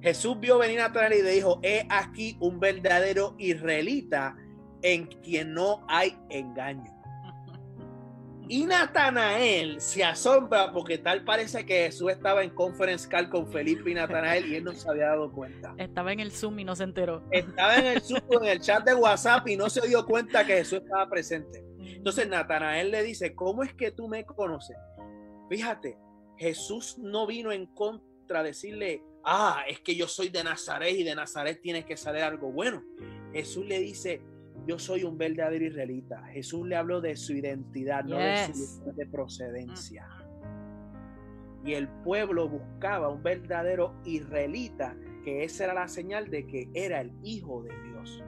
Jesús 0.01 0.39
vio 0.39 0.57
venir 0.57 0.79
a 0.79 0.87
Natanael 0.87 1.19
y 1.19 1.23
le 1.23 1.31
dijo, 1.31 1.59
he 1.63 1.85
aquí 1.89 2.37
un 2.39 2.59
verdadero 2.59 3.35
israelita 3.37 4.35
en 4.81 5.07
quien 5.07 5.53
no 5.53 5.85
hay 5.87 6.17
engaño. 6.29 7.00
Y 8.51 8.65
Natanael 8.65 9.79
se 9.79 10.03
asombra 10.03 10.73
porque 10.73 10.97
tal 10.97 11.23
parece 11.23 11.65
que 11.65 11.85
Jesús 11.85 12.11
estaba 12.11 12.43
en 12.43 12.49
conference 12.49 13.07
call 13.07 13.29
con 13.29 13.49
Felipe 13.49 13.89
y 13.89 13.93
Natanael 13.93 14.45
y 14.45 14.57
él 14.57 14.65
no 14.65 14.73
se 14.73 14.89
había 14.89 15.05
dado 15.05 15.31
cuenta. 15.31 15.73
Estaba 15.77 16.11
en 16.11 16.19
el 16.19 16.33
Zoom 16.33 16.59
y 16.59 16.65
no 16.65 16.75
se 16.75 16.83
enteró. 16.83 17.23
Estaba 17.31 17.77
en 17.77 17.85
el 17.85 18.01
Zoom, 18.01 18.19
en 18.29 18.45
el 18.49 18.59
chat 18.59 18.83
de 18.83 18.93
WhatsApp 18.93 19.47
y 19.47 19.55
no 19.55 19.69
se 19.69 19.87
dio 19.87 20.05
cuenta 20.05 20.45
que 20.45 20.55
Jesús 20.55 20.79
estaba 20.79 21.09
presente. 21.09 21.63
Entonces 21.79 22.27
Natanael 22.27 22.91
le 22.91 23.03
dice, 23.03 23.33
¿cómo 23.33 23.63
es 23.63 23.73
que 23.73 23.91
tú 23.91 24.09
me 24.09 24.25
conoces? 24.25 24.75
Fíjate, 25.49 25.97
Jesús 26.35 26.97
no 26.97 27.25
vino 27.27 27.53
en 27.53 27.67
contra 27.67 28.43
de 28.43 28.49
decirle, 28.49 29.01
ah, 29.23 29.63
es 29.65 29.79
que 29.79 29.95
yo 29.95 30.09
soy 30.09 30.27
de 30.27 30.43
Nazaret 30.43 30.93
y 30.93 31.05
de 31.05 31.15
Nazaret 31.15 31.61
tiene 31.61 31.85
que 31.85 31.95
salir 31.95 32.23
algo 32.23 32.51
bueno. 32.51 32.83
Jesús 33.31 33.65
le 33.65 33.79
dice, 33.79 34.21
yo 34.67 34.79
soy 34.79 35.03
un 35.03 35.17
verdadero 35.17 35.65
israelita. 35.65 36.23
Jesús 36.27 36.67
le 36.67 36.75
habló 36.75 37.01
de 37.01 37.15
su 37.15 37.33
identidad, 37.33 38.03
no 38.03 38.17
de 38.17 38.53
su 38.53 38.93
de 38.93 39.05
procedencia. 39.07 40.07
Y 41.65 41.73
el 41.73 41.87
pueblo 42.03 42.49
buscaba 42.49 43.09
un 43.09 43.21
verdadero 43.21 43.95
israelita, 44.05 44.95
que 45.23 45.43
esa 45.43 45.65
era 45.65 45.73
la 45.73 45.87
señal 45.87 46.29
de 46.29 46.47
que 46.47 46.69
era 46.73 47.01
el 47.01 47.11
hijo 47.23 47.63
de 47.63 47.73
Dios. 47.89 48.23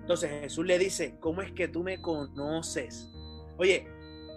Entonces 0.00 0.30
Jesús 0.42 0.66
le 0.66 0.78
dice, 0.78 1.16
¿cómo 1.20 1.42
es 1.42 1.52
que 1.52 1.68
tú 1.68 1.82
me 1.82 2.00
conoces? 2.00 3.10
Oye, 3.56 3.88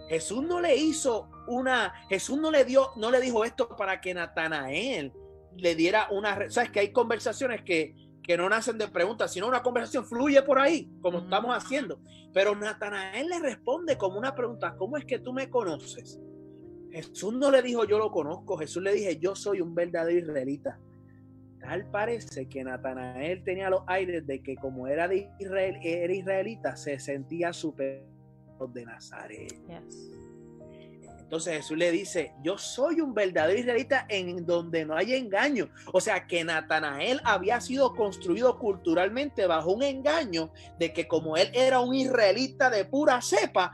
Jesús 0.08 0.44
no 0.44 0.62
le 0.62 0.76
hizo 0.76 1.30
una, 1.48 1.94
Jesús 2.10 2.40
no 2.40 2.52
le 2.52 2.64
dio, 2.64 2.92
no 2.96 3.12
le 3.12 3.20
dijo 3.20 3.44
esto 3.44 3.76
para 3.76 4.00
que 4.00 4.14
Natanael 4.14 5.12
le 5.56 5.76
diera 5.76 6.08
una, 6.12 6.50
sabes 6.50 6.72
que 6.72 6.80
hay 6.80 6.92
conversaciones 6.92 7.64
que 7.64 7.96
que 8.28 8.38
no 8.38 8.50
nacen 8.50 8.78
de 8.78 8.90
preguntas, 8.90 9.32
sino 9.32 9.48
una 9.48 9.64
conversación 9.64 10.06
fluye 10.06 10.42
por 10.42 10.60
ahí, 10.60 10.92
como 11.02 11.20
estamos 11.20 11.56
haciendo. 11.56 12.02
Pero 12.34 12.54
Natanael 12.54 13.28
le 13.28 13.40
responde 13.40 13.98
como 13.98 14.20
una 14.20 14.36
pregunta, 14.36 14.76
¿cómo 14.78 14.98
es 14.98 15.06
que 15.06 15.20
tú 15.20 15.32
me 15.32 15.50
conoces? 15.50 16.20
Jesús 16.92 17.34
no 17.34 17.50
le 17.50 17.62
dijo 17.62 17.86
yo 17.86 17.98
lo 17.98 18.12
conozco, 18.12 18.58
Jesús 18.58 18.84
le 18.84 18.94
dije 18.94 19.18
yo 19.18 19.34
soy 19.34 19.62
un 19.62 19.74
verdadero 19.74 20.20
israelita. 20.20 20.78
Tal 21.60 21.90
parece 21.90 22.48
que 22.50 22.64
Natanael 22.64 23.44
tenía 23.44 23.70
los 23.70 23.84
aires 23.88 24.28
de 24.28 24.44
que 24.44 24.56
como 24.56 24.88
era 24.88 25.08
de 25.08 25.30
Israel, 25.40 25.80
era 25.82 26.14
israelita, 26.14 26.76
se 26.76 27.00
sentía 27.00 27.54
superior 27.54 28.06
de 28.74 28.86
Nazaret. 28.86 29.54
Entonces 31.28 31.58
Jesús 31.58 31.78
le 31.78 31.92
dice, 31.92 32.34
yo 32.42 32.58
soy 32.58 33.02
un 33.02 33.14
verdadero 33.14 33.60
israelita 33.60 34.06
en 34.08 34.46
donde 34.46 34.86
no 34.86 34.96
hay 34.96 35.14
engaño. 35.14 35.68
O 35.92 36.00
sea 36.00 36.26
que 36.26 36.42
Natanael 36.46 37.20
había 37.26 37.60
sido 37.60 37.94
construido 37.94 38.58
culturalmente 38.58 39.46
bajo 39.46 39.74
un 39.74 39.84
engaño 39.84 40.54
de 40.80 40.94
que 40.94 41.06
como 41.06 41.36
él 41.36 41.52
era 41.54 41.82
un 41.82 41.94
israelita 41.94 42.70
de 42.70 42.86
pura 42.86 43.22
cepa, 43.22 43.74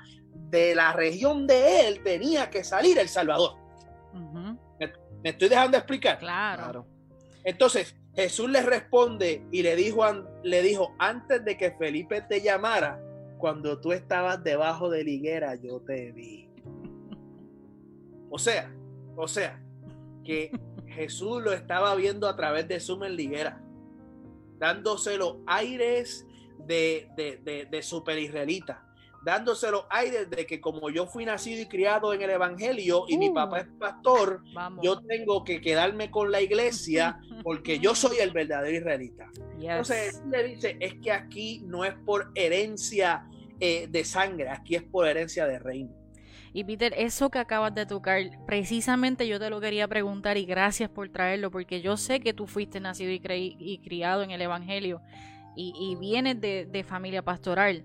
de 0.49 0.73
la 0.73 0.93
región 0.93 1.45
de 1.45 1.87
él 1.87 2.01
tenía 2.03 2.49
que 2.49 2.63
salir 2.63 2.97
el 2.97 3.07
Salvador. 3.07 3.55
¿Me, 4.79 5.29
estoy 5.29 5.47
dejando 5.47 5.77
explicar? 5.77 6.17
Claro. 6.17 6.87
Entonces 7.43 7.95
Jesús 8.15 8.49
le 8.49 8.63
responde 8.63 9.45
y 9.51 9.61
le 9.61 9.75
dijo, 9.75 10.03
le 10.41 10.63
dijo, 10.63 10.95
antes 10.97 11.45
de 11.45 11.55
que 11.55 11.69
Felipe 11.73 12.21
te 12.21 12.41
llamara, 12.41 12.99
cuando 13.37 13.79
tú 13.79 13.91
estabas 13.91 14.43
debajo 14.43 14.89
de 14.89 15.03
la 15.03 15.09
higuera, 15.11 15.53
yo 15.53 15.81
te 15.81 16.11
vi. 16.13 16.52
O 18.33 18.39
sea, 18.39 18.73
o 19.15 19.27
sea, 19.27 19.61
que 20.25 20.49
Jesús 20.87 21.43
lo 21.43 21.53
estaba 21.53 21.93
viendo 21.93 22.27
a 22.27 22.35
través 22.35 22.67
de 22.67 22.79
su 22.79 22.99
liguera, 22.99 23.61
dándose 24.57 25.17
los 25.17 25.35
aires 25.45 26.25
de, 26.65 27.09
de, 27.15 27.67
de, 27.69 27.83
super 27.83 28.17
israelita, 28.17 28.87
dándose 29.23 29.69
los 29.69 29.85
aires 29.91 30.31
de 30.31 30.47
que 30.47 30.59
como 30.59 30.89
yo 30.89 31.05
fui 31.05 31.25
nacido 31.25 31.61
y 31.61 31.67
criado 31.67 32.11
en 32.11 32.23
el 32.23 32.31
Evangelio 32.31 33.05
y 33.07 33.19
mi 33.19 33.29
papá 33.29 33.59
es 33.59 33.67
pastor, 33.77 34.41
yo 34.81 34.99
tengo 35.01 35.43
que 35.43 35.61
quedarme 35.61 36.09
con 36.09 36.31
la 36.31 36.41
iglesia 36.41 37.21
porque 37.43 37.77
yo 37.77 37.93
soy 37.93 38.17
el 38.17 38.31
verdadero 38.31 38.75
israelita. 38.75 39.29
Entonces 39.59 40.23
le 40.31 40.43
dice, 40.43 40.75
es 40.79 40.95
que 40.95 41.11
aquí 41.11 41.61
no 41.67 41.85
es 41.85 41.93
por 42.03 42.31
herencia 42.33 43.27
eh, 43.59 43.85
de 43.91 44.03
sangre, 44.03 44.49
aquí 44.49 44.73
es 44.73 44.81
por 44.81 45.07
herencia 45.07 45.45
de 45.45 45.59
reino. 45.59 46.02
Y 46.53 46.63
Peter, 46.63 46.93
eso 46.95 47.29
que 47.29 47.39
acabas 47.39 47.73
de 47.73 47.85
tocar, 47.85 48.21
precisamente 48.45 49.27
yo 49.27 49.39
te 49.39 49.49
lo 49.49 49.59
quería 49.59 49.87
preguntar 49.87 50.37
y 50.37 50.45
gracias 50.45 50.89
por 50.89 51.09
traerlo, 51.09 51.49
porque 51.49 51.81
yo 51.81 51.97
sé 51.97 52.19
que 52.19 52.33
tú 52.33 52.45
fuiste 52.45 52.79
nacido 52.79 53.11
y, 53.11 53.21
y 53.59 53.79
criado 53.79 54.21
en 54.21 54.31
el 54.31 54.41
Evangelio 54.41 55.01
y, 55.55 55.95
vienes 55.99 56.39
de, 56.41 56.85
familia 56.87 57.21
pastoral. 57.21 57.83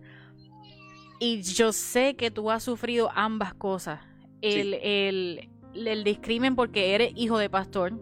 Y 1.21 1.43
yo 1.43 1.73
sé 1.73 2.15
que 2.15 2.31
tú 2.31 2.51
has 2.51 2.63
sufrido 2.63 3.11
ambas 3.15 3.55
cosas. 3.55 4.01
El, 4.41 4.75
el, 4.75 5.49
el 5.75 6.05
discrimen 6.05 6.55
porque 6.55 6.95
eres 6.95 7.13
hijo 7.17 7.39
de 7.39 7.51
pastor 7.51 7.93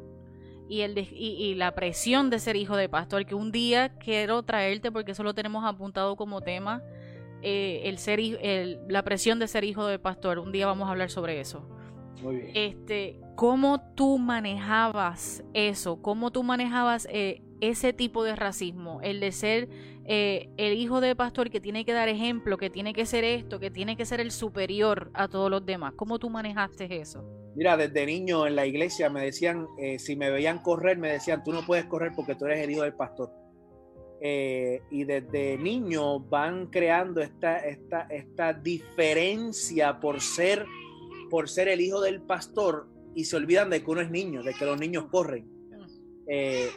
y, 0.68 0.80
el 0.80 0.98
y, 0.98 1.54
la 1.54 1.74
presión 1.74 2.28
de 2.28 2.38
ser 2.38 2.56
hijo 2.56 2.76
de 2.76 2.88
pastor, 2.88 3.24
que 3.24 3.34
un 3.34 3.52
día 3.52 3.96
quiero 3.98 4.42
traerte 4.42 4.92
porque 4.92 5.12
eso 5.12 5.22
lo 5.22 5.34
tenemos 5.34 5.64
apuntado 5.64 6.16
como 6.16 6.40
tema 6.40 6.82
eh, 7.48 7.88
el 7.88 7.98
ser 7.98 8.18
la 8.88 9.04
presión 9.04 9.38
de 9.38 9.46
ser 9.46 9.62
hijo 9.62 9.86
de 9.86 10.00
pastor. 10.00 10.40
Un 10.40 10.50
día 10.50 10.66
vamos 10.66 10.88
a 10.88 10.90
hablar 10.90 11.10
sobre 11.10 11.38
eso. 11.38 11.64
Muy 12.20 12.38
bien. 12.38 12.50
Este, 12.54 13.20
¿Cómo 13.36 13.80
tú 13.94 14.18
manejabas 14.18 15.44
eso? 15.54 16.02
¿Cómo 16.02 16.32
tú 16.32 16.42
manejabas 16.42 17.06
eh, 17.08 17.44
ese 17.60 17.92
tipo 17.92 18.24
de 18.24 18.34
racismo? 18.34 19.00
El 19.00 19.20
de 19.20 19.30
ser 19.30 19.68
eh, 20.06 20.48
el 20.56 20.76
hijo 20.76 21.00
de 21.00 21.14
pastor 21.14 21.48
que 21.48 21.60
tiene 21.60 21.84
que 21.84 21.92
dar 21.92 22.08
ejemplo, 22.08 22.58
que 22.58 22.68
tiene 22.68 22.92
que 22.92 23.06
ser 23.06 23.22
esto, 23.22 23.60
que 23.60 23.70
tiene 23.70 23.96
que 23.96 24.06
ser 24.06 24.18
el 24.20 24.32
superior 24.32 25.12
a 25.14 25.28
todos 25.28 25.48
los 25.48 25.64
demás. 25.64 25.92
¿Cómo 25.94 26.18
tú 26.18 26.28
manejaste 26.30 27.00
eso? 27.00 27.24
Mira, 27.54 27.76
desde 27.76 28.06
niño 28.06 28.48
en 28.48 28.56
la 28.56 28.66
iglesia 28.66 29.08
me 29.08 29.24
decían, 29.24 29.68
si 29.98 30.16
me 30.16 30.30
veían 30.30 30.58
correr, 30.64 30.98
me 30.98 31.12
decían, 31.12 31.44
tú 31.44 31.52
no 31.52 31.64
puedes 31.64 31.84
correr 31.84 32.10
porque 32.16 32.34
tú 32.34 32.46
eres 32.46 32.58
el 32.64 32.72
hijo 32.72 32.82
del 32.82 32.94
pastor. 32.94 33.30
Eh, 34.20 34.82
y 34.90 35.04
desde 35.04 35.58
niños 35.58 36.28
van 36.28 36.66
creando 36.68 37.20
esta, 37.20 37.58
esta, 37.58 38.02
esta 38.10 38.52
diferencia 38.54 40.00
por 40.00 40.20
ser, 40.20 40.64
por 41.30 41.48
ser 41.48 41.68
el 41.68 41.80
hijo 41.80 42.00
del 42.00 42.22
pastor 42.22 42.88
y 43.14 43.24
se 43.24 43.36
olvidan 43.36 43.70
de 43.70 43.82
que 43.82 43.90
uno 43.90 44.00
es 44.00 44.10
niño, 44.10 44.42
de 44.42 44.54
que 44.54 44.64
los 44.64 44.78
niños 44.78 45.06
corren. 45.10 45.46
Eh, 46.28 46.70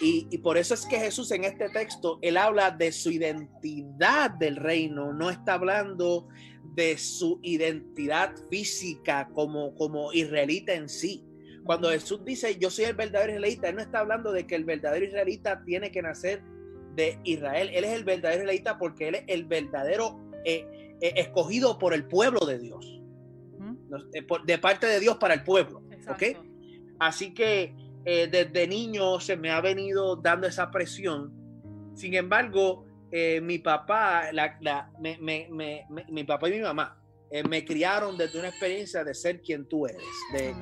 y, 0.00 0.26
y, 0.30 0.38
por 0.38 0.56
eso 0.56 0.74
es 0.74 0.86
que 0.86 0.98
Jesús 0.98 1.30
en 1.32 1.44
este 1.44 1.68
texto, 1.68 2.18
él 2.22 2.36
habla 2.36 2.70
de 2.70 2.92
su 2.92 3.10
identidad 3.10 4.30
del 4.30 4.56
reino, 4.56 5.12
no 5.12 5.30
está 5.30 5.54
hablando 5.54 6.28
de 6.74 6.96
su 6.98 7.40
identidad 7.42 8.34
física 8.50 9.28
como, 9.34 9.74
como 9.74 10.12
israelita 10.12 10.74
en 10.74 10.88
sí. 10.88 11.24
Cuando 11.64 11.90
Jesús 11.90 12.24
dice, 12.24 12.58
yo 12.58 12.70
soy 12.70 12.86
el 12.86 12.94
verdadero 12.94 13.32
israelita, 13.32 13.68
él 13.68 13.76
no 13.76 13.82
está 13.82 14.00
hablando 14.00 14.32
de 14.32 14.46
que 14.46 14.54
el 14.54 14.64
verdadero 14.64 15.04
israelita 15.04 15.62
tiene 15.64 15.92
que 15.92 16.02
nacer 16.02 16.42
de 16.94 17.18
Israel. 17.24 17.70
Él 17.72 17.84
es 17.84 17.92
el 17.92 18.04
verdadero 18.04 18.42
israelita 18.42 18.78
porque 18.78 19.08
él 19.08 19.14
es 19.16 19.24
el 19.26 19.44
verdadero 19.44 20.18
eh, 20.44 20.96
eh, 21.00 21.14
escogido 21.16 21.78
por 21.78 21.94
el 21.94 22.04
pueblo 22.04 22.40
de 22.46 22.58
Dios. 22.58 23.00
Eh, 24.14 24.26
de 24.44 24.58
parte 24.58 24.86
de 24.86 25.00
Dios 25.00 25.16
para 25.16 25.34
el 25.34 25.44
pueblo. 25.44 25.82
Así 26.98 27.34
que 27.34 27.74
desde 28.04 28.66
niño 28.66 29.20
se 29.20 29.36
me 29.36 29.50
ha 29.50 29.60
venido 29.60 30.16
dando 30.16 30.46
esa 30.46 30.70
presión. 30.70 31.32
Sin 31.94 32.14
embargo, 32.14 32.84
mi 33.42 33.58
papá, 33.58 34.32
la, 34.32 34.58
mi 35.00 36.24
papá 36.24 36.48
y 36.48 36.52
mi 36.52 36.60
mamá 36.60 36.98
me 37.48 37.64
criaron 37.64 38.16
desde 38.16 38.38
una 38.38 38.48
experiencia 38.48 39.04
de 39.04 39.14
ser 39.14 39.40
quien 39.40 39.66
tú 39.66 39.86
eres, 39.86 40.02
de, 40.32 40.54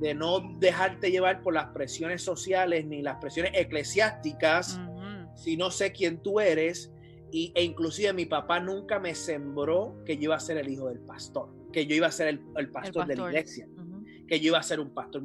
de, 0.00 0.14
no 0.14 0.56
dejarte 0.58 1.10
llevar 1.10 1.42
por 1.42 1.54
las 1.54 1.66
presiones 1.66 2.22
sociales 2.22 2.84
ni 2.84 3.00
las 3.00 3.16
presiones 3.16 3.52
eclesiásticas 3.54 4.80
si 5.38 5.56
no 5.56 5.70
sé 5.70 5.92
quién 5.92 6.22
tú 6.22 6.40
eres. 6.40 6.92
Y, 7.30 7.52
e 7.54 7.62
inclusive 7.62 8.12
mi 8.14 8.24
papá 8.24 8.58
nunca 8.58 8.98
me 8.98 9.14
sembró 9.14 10.02
que 10.06 10.16
yo 10.16 10.24
iba 10.24 10.36
a 10.36 10.40
ser 10.40 10.56
el 10.56 10.68
hijo 10.68 10.88
del 10.88 11.00
pastor, 11.00 11.50
que 11.72 11.86
yo 11.86 11.94
iba 11.94 12.06
a 12.06 12.10
ser 12.10 12.28
el, 12.28 12.70
pastor, 12.70 13.06
de 13.06 13.16
la 13.16 13.28
iglesia, 13.28 13.68
que 14.26 14.40
yo 14.40 14.48
iba 14.48 14.58
a 14.58 14.62
ser 14.62 14.80
un 14.80 14.94
pastor 14.94 15.20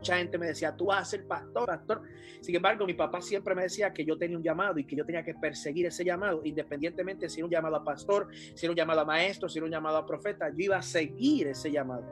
mucha 0.00 0.16
gente 0.16 0.38
me 0.38 0.46
decía, 0.46 0.74
tú 0.74 0.86
vas 0.86 1.02
a 1.02 1.04
ser 1.04 1.26
pastor, 1.26 1.66
pastor. 1.66 2.02
Sin 2.40 2.56
embargo, 2.56 2.86
mi 2.86 2.94
papá 2.94 3.20
siempre 3.20 3.54
me 3.54 3.62
decía 3.62 3.92
que 3.92 4.02
yo 4.02 4.16
tenía 4.16 4.36
un 4.36 4.42
llamado 4.42 4.78
y 4.78 4.84
que 4.84 4.96
yo 4.96 5.04
tenía 5.04 5.22
que 5.22 5.34
perseguir 5.34 5.86
ese 5.86 6.04
llamado, 6.04 6.40
independientemente 6.42 7.28
si 7.28 7.40
era 7.40 7.44
un 7.44 7.50
llamado 7.50 7.76
a 7.76 7.84
pastor, 7.84 8.28
si 8.32 8.64
era 8.64 8.70
un 8.70 8.76
llamado 8.76 9.02
a 9.02 9.04
maestro, 9.04 9.48
si 9.48 9.58
era 9.58 9.66
un 9.66 9.70
llamado 9.70 9.98
a 9.98 10.06
profeta, 10.06 10.48
yo 10.48 10.56
iba 10.64 10.78
a 10.78 10.82
seguir 10.82 11.48
ese 11.48 11.70
llamado. 11.70 12.04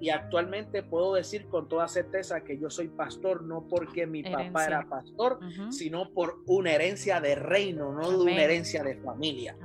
Y 0.00 0.10
actualmente 0.10 0.82
puedo 0.82 1.14
decir 1.14 1.46
con 1.46 1.68
toda 1.68 1.86
certeza 1.86 2.42
que 2.42 2.58
yo 2.58 2.68
soy 2.68 2.88
pastor, 2.88 3.44
no 3.44 3.68
porque 3.68 4.06
mi 4.06 4.24
papá 4.24 4.66
era 4.66 4.88
pastor, 4.88 5.38
sino 5.70 6.12
por 6.12 6.42
una 6.46 6.72
herencia 6.72 7.20
de 7.20 7.36
reino, 7.36 7.92
no 7.92 8.10
de 8.10 8.16
una 8.16 8.42
herencia 8.42 8.82
de 8.82 8.96
familia. 8.96 9.56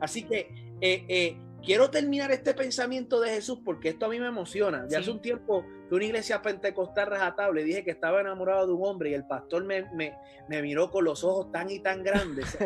Así 0.00 0.22
que 0.22 0.68
eh, 0.80 1.04
eh, 1.08 1.36
quiero 1.64 1.90
terminar 1.90 2.30
este 2.30 2.54
pensamiento 2.54 3.20
de 3.20 3.30
Jesús 3.30 3.60
porque 3.64 3.90
esto 3.90 4.06
a 4.06 4.08
mí 4.08 4.18
me 4.18 4.26
emociona. 4.26 4.86
Ya 4.88 4.98
hace 4.98 5.10
un 5.10 5.20
tiempo 5.20 5.64
que 5.88 5.94
una 5.94 6.04
iglesia 6.04 6.42
pentecostal 6.42 7.08
rajatable 7.08 7.64
dije 7.64 7.84
que 7.84 7.90
estaba 7.90 8.20
enamorado 8.20 8.66
de 8.66 8.72
un 8.72 8.86
hombre 8.86 9.10
y 9.10 9.14
el 9.14 9.26
pastor 9.26 9.64
me, 9.64 9.84
me, 9.94 10.14
me 10.48 10.62
miró 10.62 10.90
con 10.90 11.04
los 11.04 11.24
ojos 11.24 11.50
tan 11.52 11.70
y 11.70 11.80
tan 11.80 12.02
grandes 12.02 12.56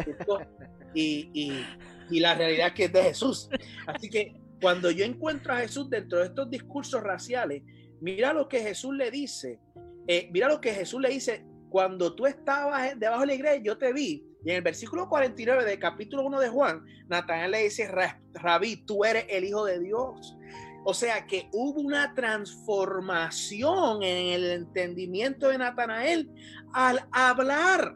y, 0.95 1.30
y, 1.32 1.66
y, 2.11 2.20
la 2.20 2.34
realidad 2.34 2.68
es 2.68 2.72
que 2.74 2.84
es 2.84 2.93
de 2.93 3.03
Jesús. 3.03 3.49
Así 3.86 4.09
que 4.09 4.36
cuando 4.61 4.90
yo 4.90 5.05
encuentro 5.05 5.53
a 5.53 5.59
Jesús 5.59 5.88
dentro 5.90 6.18
de 6.18 6.26
estos 6.26 6.51
discursos 6.51 7.03
raciales, 7.03 7.62
mira 8.01 8.32
lo 8.32 8.49
que 8.49 8.61
Jesús 8.61 8.95
le 8.95 9.11
dice. 9.11 9.61
Eh, 10.07 10.28
mira 10.32 10.49
lo 10.49 10.61
que 10.61 10.72
Jesús 10.72 11.01
le 11.01 11.09
dice. 11.09 11.45
Cuando 11.70 12.14
tú 12.14 12.26
estabas 12.26 12.99
debajo 12.99 13.22
de 13.22 13.26
la 13.28 13.34
iglesia, 13.34 13.62
yo 13.62 13.78
te 13.78 13.93
vi 13.93 14.32
y 14.45 14.51
en 14.51 14.57
el 14.57 14.62
versículo 14.62 15.09
49 15.09 15.64
del 15.64 15.78
capítulo 15.78 16.24
1 16.24 16.40
de 16.40 16.49
Juan, 16.49 16.84
Natanael 17.09 17.51
le 17.53 17.64
dice, 17.64 17.88
Rabí, 18.34 18.76
tú 18.84 19.05
eres 19.05 19.26
el 19.28 19.45
Hijo 19.45 19.64
de 19.64 19.78
Dios. 19.78 20.36
O 20.84 20.95
sea 20.95 21.26
que 21.26 21.49
hubo 21.53 21.80
una 21.80 22.12
transformación 22.14 24.03
en 24.03 24.32
el 24.32 24.51
entendimiento 24.51 25.49
de 25.49 25.59
Natanael 25.59 26.28
al 26.72 27.07
hablar. 27.12 27.95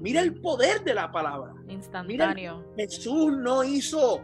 Mira 0.00 0.20
el 0.20 0.40
poder 0.40 0.84
de 0.84 0.94
la 0.94 1.10
palabra. 1.10 1.52
Instantáneo. 1.66 2.64
Jesús 2.76 3.36
no 3.36 3.64
hizo 3.64 4.22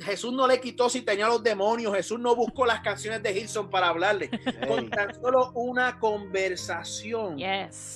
Jesús 0.00 0.32
no 0.32 0.46
le 0.46 0.60
quitó 0.60 0.88
si 0.88 1.02
tenía 1.02 1.26
los 1.28 1.42
demonios, 1.42 1.94
Jesús 1.94 2.20
no 2.20 2.36
buscó 2.36 2.64
las 2.64 2.80
canciones 2.80 3.22
de 3.22 3.38
Hilson 3.38 3.70
para 3.70 3.88
hablarle. 3.88 4.30
Con 4.66 4.88
tan 4.90 5.14
solo 5.14 5.52
una 5.54 5.98
conversación 5.98 7.36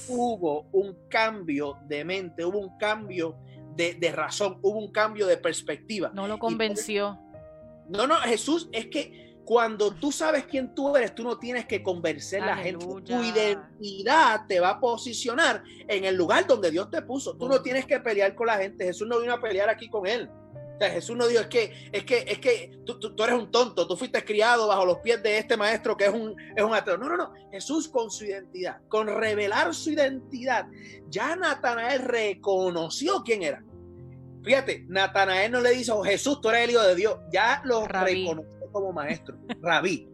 hubo 0.09 0.67
un 0.73 0.97
cambio 1.09 1.79
de 1.87 2.05
mente, 2.05 2.45
hubo 2.45 2.59
un 2.59 2.77
cambio 2.79 3.37
de, 3.77 4.13
razón, 4.13 4.59
hubo 4.63 4.79
un 4.79 4.93
cambio 4.93 5.27
de 5.27 5.37
perspectiva. 5.37 6.11
No 6.15 6.27
lo 6.27 6.39
convenció. 6.39 7.19
No, 7.89 8.07
no, 8.07 8.17
Jesús 8.17 8.69
es 8.73 8.87
que 8.87 9.22
cuando 9.45 9.93
tú 9.93 10.13
sabes 10.13 10.45
quién 10.45 10.75
tú 10.75 10.97
eres, 10.97 11.15
tú 11.15 11.25
no 11.25 11.39
tienes 11.39 11.67
que 11.67 11.83
convencer 11.83 12.43
a 12.43 12.47
la 12.47 12.57
gente. 12.57 12.85
Tu 13.05 13.23
identidad 13.23 14.47
te 14.47 14.61
va 14.61 14.71
a 14.71 14.81
posicionar 14.81 15.63
en 15.89 16.05
el 16.05 16.15
lugar 16.15 16.47
donde 16.47 16.71
Dios 16.71 16.91
te 16.91 17.03
puso. 17.03 17.37
Tú 17.37 17.49
no 17.49 17.61
tienes 17.61 17.87
que 17.87 17.99
pelear 18.01 18.35
con 18.35 18.47
la 18.47 18.59
gente. 18.59 18.85
Jesús 18.85 19.09
no 19.09 19.21
vino 19.21 19.33
a 19.33 19.41
pelear 19.41 19.69
aquí 19.69 19.89
con 19.89 20.07
él. 20.07 20.31
O 20.55 20.79
sea, 20.79 20.91
Jesús 20.91 21.17
no 21.17 21.27
dijo, 21.27 21.41
es 21.41 21.49
que, 21.49 21.91
es 21.93 22.05
que, 22.05 22.25
es 22.27 22.39
que 22.39 22.79
tú, 22.87 22.99
tú, 22.99 23.23
eres 23.23 23.37
un 23.37 23.51
tonto, 23.51 23.87
tú 23.87 23.97
fuiste 23.97 24.25
criado 24.25 24.69
bajo 24.69 24.87
los 24.87 24.99
pies 24.99 25.23
de 25.23 25.39
este 25.39 25.57
maestro 25.57 25.97
que 25.97 26.05
es 26.05 26.13
un, 26.13 26.35
es 26.57 26.63
un 26.63 26.75
ateo. 26.75 26.97
No, 26.97 27.09
no, 27.09 27.17
no. 27.17 27.33
Jesús 27.51 27.89
con 27.89 28.11
su 28.11 28.25
identidad, 28.25 28.79
con 28.89 29.07
revelar 29.09 29.75
su 29.75 29.91
identidad, 29.91 30.67
ya 31.09 31.37
Natanael 31.37 32.03
reconoció 32.03 33.23
quién 33.25 33.43
era. 33.43 33.63
Fíjate, 34.45 34.85
Natanael 34.89 35.53
no 35.53 35.61
le 35.61 35.71
dijo, 35.71 35.97
oh, 35.97 36.05
Jesús, 36.05 36.41
tú 36.41 36.49
eres 36.49 36.65
el 36.65 36.71
hijo 36.71 36.83
de 36.83 36.95
Dios. 36.95 37.17
Ya 37.33 37.61
lo 37.65 37.87
reconoció 37.87 38.62
como 38.73 38.93
maestro, 38.93 39.39
rabí, 39.61 40.09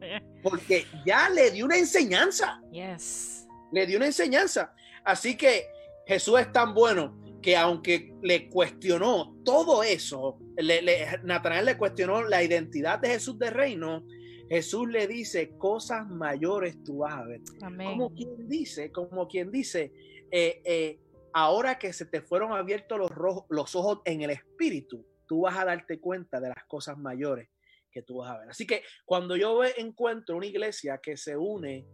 porque 0.42 0.84
ya 1.06 1.28
le 1.30 1.50
dio 1.50 1.64
una 1.64 1.78
enseñanza. 1.78 2.60
Yes. 2.70 3.46
Le 3.72 3.86
dio 3.86 3.96
una 3.96 4.06
enseñanza. 4.06 4.74
Así 5.04 5.36
que 5.36 5.66
Jesús 6.06 6.40
es 6.40 6.52
tan 6.52 6.74
bueno 6.74 7.20
que 7.40 7.56
aunque 7.56 8.14
le 8.22 8.48
cuestionó 8.48 9.36
todo 9.44 9.82
eso, 9.82 10.38
le, 10.56 11.06
Natanael 11.22 11.64
le 11.64 11.78
cuestionó 11.78 12.22
la 12.22 12.42
identidad 12.42 12.98
de 12.98 13.08
Jesús 13.08 13.38
de 13.38 13.50
reino, 13.50 14.04
Jesús 14.48 14.88
le 14.88 15.06
dice, 15.06 15.56
cosas 15.56 16.08
mayores 16.08 16.82
tú 16.82 16.98
vas 16.98 17.14
a 17.14 17.24
ver. 17.24 17.40
Como 17.60 18.12
quien 18.14 18.48
dice, 18.48 18.90
como 18.90 19.28
quien 19.28 19.50
dice, 19.50 19.92
eh, 20.30 20.60
eh, 20.64 21.00
ahora 21.32 21.78
que 21.78 21.92
se 21.92 22.04
te 22.04 22.20
fueron 22.20 22.52
abiertos 22.52 22.98
los, 22.98 23.44
los 23.48 23.76
ojos 23.76 24.00
en 24.04 24.22
el 24.22 24.30
espíritu, 24.30 25.06
tú 25.26 25.42
vas 25.42 25.56
a 25.56 25.64
darte 25.64 26.00
cuenta 26.00 26.40
de 26.40 26.48
las 26.48 26.64
cosas 26.66 26.98
mayores 26.98 27.48
que 27.90 28.02
tú 28.02 28.18
vas 28.18 28.30
a 28.30 28.38
ver. 28.38 28.50
Así 28.50 28.66
que 28.66 28.82
cuando 29.04 29.36
yo 29.36 29.62
encuentro 29.64 30.36
una 30.36 30.46
iglesia 30.46 30.98
que 30.98 31.16
se 31.16 31.36
une 31.36 31.86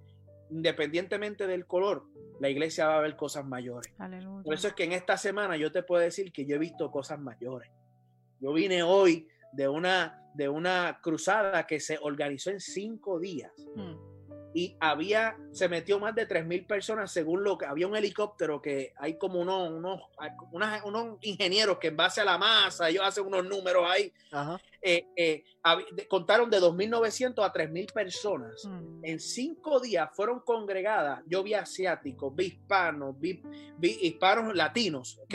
independientemente 0.50 1.46
del 1.46 1.66
color, 1.66 2.04
la 2.40 2.48
iglesia 2.48 2.86
va 2.86 2.98
a 2.98 3.00
ver 3.00 3.16
cosas 3.16 3.44
mayores. 3.44 3.92
Por 4.44 4.54
eso 4.54 4.68
es 4.68 4.74
que 4.74 4.84
en 4.84 4.92
esta 4.92 5.16
semana 5.16 5.56
yo 5.56 5.72
te 5.72 5.82
puedo 5.82 6.02
decir 6.02 6.32
que 6.32 6.46
yo 6.46 6.56
he 6.56 6.58
visto 6.58 6.90
cosas 6.90 7.18
mayores. 7.18 7.70
Yo 8.40 8.52
vine 8.52 8.82
hoy 8.82 9.28
de 9.52 9.68
una, 9.68 10.22
de 10.34 10.48
una 10.48 11.00
cruzada 11.02 11.66
que 11.66 11.80
se 11.80 11.98
organizó 12.00 12.50
en 12.50 12.60
cinco 12.60 13.18
días. 13.18 13.52
Hmm 13.74 14.15
y 14.56 14.74
había, 14.80 15.36
se 15.52 15.68
metió 15.68 16.00
más 16.00 16.14
de 16.14 16.26
3.000 16.26 16.66
personas 16.66 17.12
según 17.12 17.44
lo 17.44 17.58
que, 17.58 17.66
había 17.66 17.86
un 17.86 17.94
helicóptero 17.94 18.62
que 18.62 18.94
hay 18.96 19.18
como 19.18 19.38
unos, 19.38 19.70
unos, 19.70 20.00
unos, 20.82 21.18
ingenieros 21.20 21.76
que 21.76 21.88
en 21.88 21.96
base 21.98 22.22
a 22.22 22.24
la 22.24 22.38
masa, 22.38 22.88
ellos 22.88 23.02
hacen 23.04 23.26
unos 23.26 23.44
números 23.44 23.84
ahí, 23.86 24.10
eh, 24.80 25.04
eh, 25.14 25.44
contaron 26.08 26.48
de 26.48 26.58
2.900 26.58 27.44
a 27.44 27.52
3.000 27.52 27.92
personas. 27.92 28.64
Mm. 28.64 29.04
En 29.04 29.20
cinco 29.20 29.78
días 29.78 30.08
fueron 30.14 30.40
congregadas, 30.40 31.22
yo 31.26 31.42
vi 31.42 31.52
asiáticos, 31.52 32.34
vi 32.34 32.46
hispanos, 32.46 33.14
vi, 33.20 33.42
hispanos 33.78 34.56
latinos, 34.56 35.18
¿ok? 35.24 35.34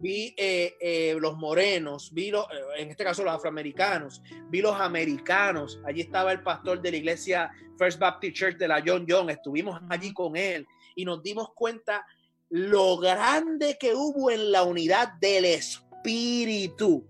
Vi 0.00 0.34
eh, 0.36 1.16
los 1.18 1.36
morenos, 1.36 2.12
vi 2.12 2.30
los, 2.30 2.46
en 2.76 2.90
este 2.90 3.02
caso 3.02 3.24
los 3.24 3.34
afroamericanos, 3.34 4.22
vi 4.48 4.60
los 4.60 4.80
americanos, 4.80 5.80
allí 5.84 6.02
estaba 6.02 6.30
el 6.30 6.42
pastor 6.42 6.80
de 6.80 6.92
la 6.92 6.96
iglesia 6.98 7.50
First 7.76 7.98
Baptist 7.98 8.36
Church 8.36 8.56
de 8.56 8.68
la 8.68 8.82
John 8.84 9.06
John, 9.08 9.28
estuvimos 9.30 9.80
allí 9.88 10.12
con 10.12 10.36
él 10.36 10.66
y 10.94 11.04
nos 11.04 11.22
dimos 11.22 11.52
cuenta 11.54 12.06
lo 12.50 12.96
grande 12.98 13.76
que 13.78 13.94
hubo 13.94 14.30
en 14.30 14.52
la 14.52 14.62
unidad 14.62 15.14
del 15.20 15.44
espíritu. 15.44 17.06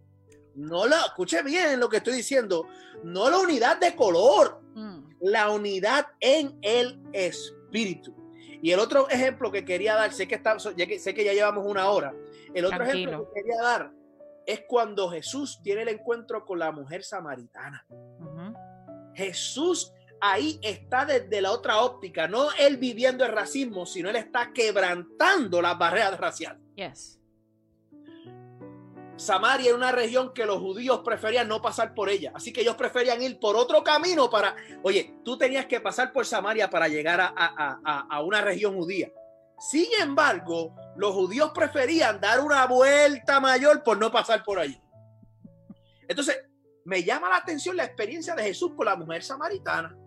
No 0.55 0.87
lo, 0.87 0.97
escuche 0.97 1.43
bien 1.43 1.79
lo 1.79 1.89
que 1.89 1.99
estoy 1.99 2.15
diciendo, 2.15 2.67
no 3.05 3.31
la 3.31 3.39
unidad 3.39 3.79
de 3.79 3.95
color, 3.95 4.61
mm. 4.75 4.99
la 5.21 5.51
unidad 5.51 6.07
en 6.21 6.59
el 6.63 7.01
espíritu. 7.13 8.18
Y 8.63 8.73
el 8.73 8.81
otro 8.81 9.09
ejemplo 9.09 9.53
que 9.53 9.65
quería 9.65 9.95
dar, 9.95 10.13
sé 10.13 10.27
que, 10.27 10.35
está, 10.35 10.59
sé 10.59 10.75
que 11.15 11.25
ya 11.25 11.33
llevamos 11.33 11.65
una 11.67 11.91
hora, 11.91 12.15
el 12.55 12.65
otro 12.65 12.85
ejemplo 12.85 13.31
que 13.33 13.43
quería 13.43 13.63
dar 13.63 13.93
es 14.47 14.63
cuando 14.67 15.11
Jesús 15.11 15.61
tiene 15.63 15.83
el 15.83 15.89
encuentro 15.89 16.45
con 16.45 16.59
la 16.59 16.73
mujer 16.73 17.05
samaritana. 17.05 17.87
Jesús 19.15 19.93
ahí 20.21 20.59
está 20.63 21.05
desde 21.05 21.41
la 21.41 21.53
otra 21.53 21.81
óptica, 21.81 22.27
no 22.27 22.49
él 22.59 22.79
viviendo 22.79 23.25
el 23.25 23.33
racismo, 23.33 23.87
sino 23.87 24.09
él 24.09 24.17
está 24.17 24.53
quebrantando 24.53 25.61
las 25.61 25.79
barreras 25.79 26.19
raciales. 26.19 26.63
Yes. 26.75 27.18
Samaria 29.19 29.71
era 29.71 29.77
una 29.77 29.91
región 29.91 30.33
que 30.33 30.47
los 30.47 30.59
judíos 30.61 31.01
preferían 31.05 31.49
no 31.49 31.61
pasar 31.61 31.93
por 31.93 32.09
ella, 32.09 32.31
así 32.35 32.53
que 32.53 32.61
ellos 32.61 32.77
preferían 32.77 33.21
ir 33.21 33.41
por 33.41 33.57
otro 33.57 33.83
camino 33.83 34.31
para, 34.31 34.55
oye, 34.83 35.17
tú 35.25 35.37
tenías 35.37 35.67
que 35.67 35.81
pasar 35.81 36.13
por 36.13 36.25
Samaria 36.25 36.71
para 36.71 36.87
llegar 36.87 37.21
a, 37.21 37.33
a, 37.37 38.07
a, 38.09 38.23
una 38.23 38.41
región 38.41 38.77
judía. 38.77 39.11
Sin 39.59 39.89
embargo, 40.01 40.77
los 40.97 41.13
judíos 41.15 41.51
preferían 41.53 42.21
dar 42.21 42.41
una 42.41 42.65
vuelta 42.67 43.41
mayor 43.41 43.83
por 43.83 43.99
no 43.99 44.13
pasar 44.13 44.45
por 44.45 44.61
allí. 44.61 44.81
Entonces, 46.07 46.39
me 46.85 47.03
llama 47.03 47.29
la 47.29 47.39
atención 47.39 47.77
la 47.77 47.85
experiencia 47.85 48.37
de 48.37 48.45
Jesús 48.45 48.73
con 48.77 48.87
la 48.87 48.95
mujer 48.95 49.25
samaritana. 49.25 49.99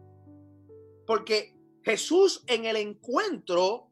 Porque 1.06 1.54
Jesús 1.84 2.46
en 2.48 2.64
el 2.64 2.78
encuentro, 2.78 3.90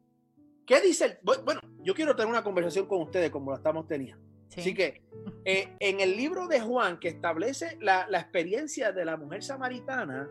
¿qué 0.66 0.80
dice? 0.80 1.20
Bueno, 1.22 1.60
yo 1.82 1.94
quiero 1.94 2.16
tener 2.16 2.30
una 2.30 2.42
conversación 2.42 2.86
con 2.86 3.02
ustedes 3.02 3.30
como 3.30 3.50
la 3.50 3.58
estamos 3.58 3.86
teniendo. 3.86 4.29
Sí. 4.50 4.60
Así 4.60 4.74
que 4.74 5.02
eh, 5.44 5.76
en 5.80 6.00
el 6.00 6.16
libro 6.16 6.46
de 6.46 6.60
Juan 6.60 7.00
que 7.00 7.08
establece 7.08 7.78
la, 7.80 8.06
la 8.08 8.20
experiencia 8.20 8.92
de 8.92 9.04
la 9.04 9.16
mujer 9.16 9.42
samaritana, 9.42 10.28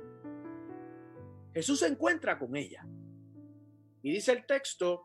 Jesús 1.53 1.79
se 1.79 1.87
encuentra 1.87 2.37
con 2.37 2.55
ella. 2.55 2.85
Y 4.01 4.11
dice 4.11 4.31
el 4.31 4.45
texto 4.45 5.03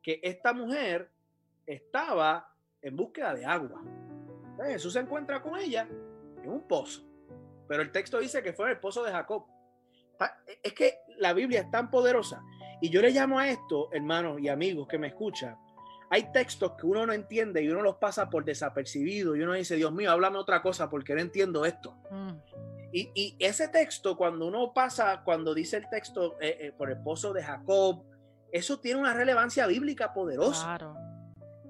que 0.00 0.20
esta 0.22 0.52
mujer 0.52 1.10
estaba 1.66 2.54
en 2.80 2.96
búsqueda 2.96 3.34
de 3.34 3.44
agua. 3.44 3.82
Entonces, 4.50 4.74
Jesús 4.74 4.92
se 4.92 5.00
encuentra 5.00 5.42
con 5.42 5.58
ella 5.58 5.88
en 6.42 6.50
un 6.50 6.66
pozo. 6.66 7.02
Pero 7.68 7.82
el 7.82 7.92
texto 7.92 8.18
dice 8.18 8.42
que 8.42 8.52
fue 8.52 8.66
en 8.66 8.72
el 8.72 8.80
pozo 8.80 9.02
de 9.02 9.12
Jacob. 9.12 9.46
Es 10.62 10.72
que 10.74 10.98
la 11.18 11.32
Biblia 11.32 11.60
es 11.60 11.70
tan 11.70 11.90
poderosa. 11.90 12.42
Y 12.80 12.90
yo 12.90 13.00
le 13.00 13.10
llamo 13.10 13.38
a 13.38 13.48
esto, 13.48 13.90
hermanos 13.92 14.40
y 14.40 14.48
amigos 14.48 14.88
que 14.88 14.98
me 14.98 15.08
escuchan, 15.08 15.56
hay 16.12 16.30
textos 16.30 16.72
que 16.78 16.86
uno 16.86 17.06
no 17.06 17.12
entiende 17.14 17.62
y 17.62 17.68
uno 17.70 17.80
los 17.80 17.96
pasa 17.96 18.28
por 18.28 18.44
desapercibido 18.44 19.34
y 19.34 19.40
uno 19.40 19.54
dice, 19.54 19.76
Dios 19.76 19.90
mío, 19.92 20.10
háblame 20.10 20.36
otra 20.36 20.60
cosa 20.60 20.90
porque 20.90 21.14
no 21.14 21.22
entiendo 21.22 21.64
esto. 21.64 21.96
Mm, 22.10 22.32
Y, 22.92 23.10
y 23.14 23.36
ese 23.38 23.68
texto, 23.68 24.14
cuando 24.18 24.46
uno 24.46 24.74
pasa, 24.74 25.22
cuando 25.24 25.54
dice 25.54 25.78
el 25.78 25.88
texto 25.88 26.36
eh, 26.38 26.58
eh, 26.60 26.72
por 26.76 26.90
el 26.90 26.98
pozo 27.02 27.32
de 27.32 27.42
Jacob, 27.42 28.02
eso 28.52 28.78
tiene 28.78 29.00
una 29.00 29.14
relevancia 29.14 29.66
bíblica 29.66 30.12
poderosa. 30.12 30.76
claro. 30.76 30.94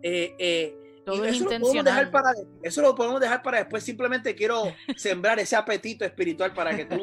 Eh, 0.03 0.35
eh, 0.41 0.75
Todo 1.07 1.25
es 1.25 1.37
eso 1.37 1.45
lo 1.45 1.51
podemos 1.51 1.85
dejar 1.85 2.03
intencional. 2.07 2.11
para 2.11 2.35
eso 2.65 2.83
lo 2.83 2.95
podemos 2.97 3.21
dejar 3.21 3.43
para 3.45 3.59
después. 3.59 3.85
Simplemente 3.85 4.35
quiero 4.35 4.65
sembrar 4.97 5.39
ese 5.39 5.55
apetito 5.55 6.05
espiritual 6.05 6.53
para 6.53 6.77
que 6.77 6.87
tú 6.87 6.97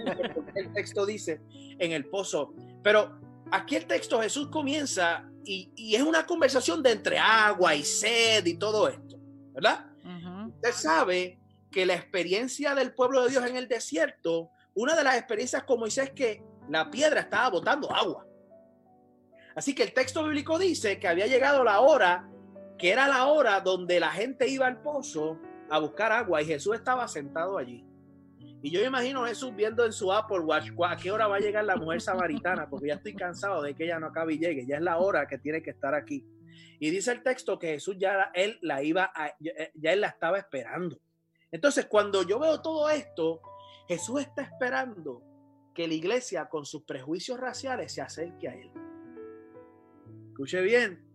el 0.55 0.73
texto 0.73 1.05
dice 1.05 1.39
en 1.79 1.93
el 1.93 2.03
pozo. 2.09 2.53
Pero 2.83 3.17
aquí 3.51 3.77
el 3.77 3.85
texto 3.85 4.21
Jesús 4.21 4.49
comienza 4.49 5.23
y, 5.43 5.71
y 5.75 5.95
es 5.95 6.01
una 6.01 6.25
conversación 6.25 6.83
de 6.83 6.91
entre 6.91 7.17
agua 7.17 7.75
y 7.75 7.83
sed 7.83 8.45
y 8.45 8.57
todo 8.57 8.87
esto, 8.87 9.17
¿verdad? 9.53 9.85
Ujú. 10.03 10.53
Usted 10.55 10.71
sabe 10.71 11.39
que 11.71 11.85
la 11.85 11.95
experiencia 11.95 12.75
del 12.75 12.93
pueblo 12.93 13.23
de 13.23 13.29
Dios 13.29 13.45
en 13.45 13.55
el 13.55 13.67
desierto, 13.67 14.51
una 14.73 14.95
de 14.95 15.03
las 15.03 15.17
experiencias 15.17 15.63
como 15.63 15.81
Moisés 15.81 16.05
es 16.05 16.11
que 16.11 16.43
la 16.69 16.89
piedra 16.89 17.21
estaba 17.21 17.49
botando 17.49 17.93
agua. 17.93 18.25
Así 19.55 19.73
que 19.75 19.83
el 19.83 19.93
texto 19.93 20.23
bíblico 20.23 20.57
dice 20.57 20.99
que 20.99 21.07
había 21.07 21.27
llegado 21.27 21.63
la 21.63 21.79
hora, 21.81 22.29
que 22.77 22.91
era 22.91 23.07
la 23.07 23.25
hora 23.25 23.59
donde 23.59 23.99
la 23.99 24.11
gente 24.11 24.47
iba 24.47 24.67
al 24.67 24.81
pozo 24.81 25.37
a 25.69 25.79
buscar 25.79 26.11
agua 26.11 26.41
y 26.41 26.45
Jesús 26.45 26.75
estaba 26.75 27.07
sentado 27.07 27.57
allí. 27.57 27.85
Y 28.61 28.71
yo 28.71 28.83
imagino 28.83 29.25
Jesús 29.25 29.55
viendo 29.55 29.85
en 29.85 29.93
su 29.93 30.11
Apple 30.11 30.39
Watch 30.39 30.71
"¿Cu- 30.73 30.85
a 30.85 30.97
qué 30.97 31.11
hora 31.11 31.27
va 31.27 31.37
a 31.37 31.39
llegar 31.39 31.63
la 31.63 31.77
mujer 31.77 32.01
samaritana, 32.01 32.69
porque 32.69 32.87
ya 32.87 32.95
estoy 32.95 33.13
cansado 33.15 33.61
de 33.61 33.73
que 33.73 33.85
ella 33.85 33.99
no 33.99 34.07
acabe 34.07 34.33
y 34.33 34.39
llegue, 34.39 34.65
ya 34.65 34.75
es 34.75 34.81
la 34.81 34.97
hora 34.97 35.27
que 35.27 35.37
tiene 35.37 35.61
que 35.63 35.69
estar 35.69 35.95
aquí. 35.95 36.25
Y 36.79 36.89
dice 36.89 37.11
el 37.11 37.23
texto 37.23 37.57
que 37.57 37.67
Jesús 37.67 37.95
ya 37.97 38.31
él 38.33 38.57
la 38.61 38.83
iba 38.83 39.11
a, 39.15 39.33
ya 39.39 39.93
él 39.93 40.01
la 40.01 40.07
estaba 40.07 40.37
esperando. 40.37 40.99
Entonces, 41.51 41.85
cuando 41.85 42.23
yo 42.23 42.37
veo 42.39 42.61
todo 42.61 42.89
esto, 42.89 43.41
Jesús 43.87 44.21
está 44.21 44.43
esperando 44.43 45.23
que 45.73 45.87
la 45.87 45.93
iglesia 45.93 46.47
con 46.49 46.65
sus 46.65 46.83
prejuicios 46.83 47.39
raciales 47.39 47.93
se 47.93 48.01
acerque 48.01 48.49
a 48.49 48.53
él. 48.55 48.71
Escuche 50.29 50.61
bien. 50.61 51.08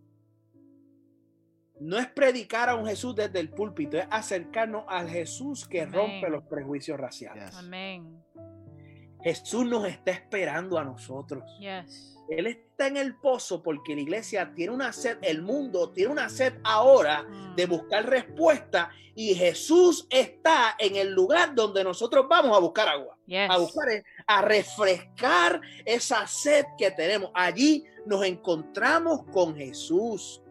No 1.79 1.97
es 1.97 2.07
predicar 2.07 2.69
a 2.69 2.75
un 2.75 2.85
Jesús 2.85 3.15
desde 3.15 3.39
el 3.39 3.49
púlpito, 3.49 3.97
es 3.97 4.07
acercarnos 4.09 4.85
al 4.87 5.09
Jesús 5.09 5.67
que 5.67 5.81
Amén. 5.81 5.93
rompe 5.93 6.29
los 6.29 6.43
prejuicios 6.45 6.97
raciales. 6.99 7.45
Yes. 7.49 7.55
Amén. 7.57 8.23
Jesús 9.23 9.65
nos 9.65 9.85
está 9.87 10.11
esperando 10.11 10.77
a 10.77 10.83
nosotros. 10.83 11.43
Yes. 11.59 12.11
Él 12.29 12.47
está 12.47 12.87
en 12.87 12.97
el 12.97 13.15
pozo 13.17 13.61
porque 13.61 13.93
la 13.95 14.01
iglesia 14.01 14.51
tiene 14.55 14.73
una 14.73 14.91
sed, 14.93 15.17
el 15.21 15.41
mundo 15.41 15.91
tiene 15.91 16.11
una 16.11 16.29
sed 16.29 16.53
ahora 16.63 17.23
Mm. 17.23 17.55
de 17.55 17.65
buscar 17.67 18.07
respuesta 18.09 18.89
y 19.15 19.33
Jesús 19.35 20.07
está 20.09 20.75
en 20.79 20.95
el 20.95 21.11
lugar 21.13 21.53
donde 21.55 21.83
nosotros 21.83 22.25
vamos 22.29 22.55
a 22.55 22.59
buscar 22.59 22.87
agua, 22.87 23.17
Yes. 23.25 23.49
a 23.49 23.57
buscar, 23.57 23.87
a 24.27 24.41
refrescar 24.41 25.61
esa 25.85 26.25
sed 26.27 26.65
que 26.77 26.91
tenemos. 26.91 27.31
Allí 27.33 27.83
nos 28.05 28.23
encontramos 28.25 29.23
con 29.31 29.55
Jesús. 29.55 30.41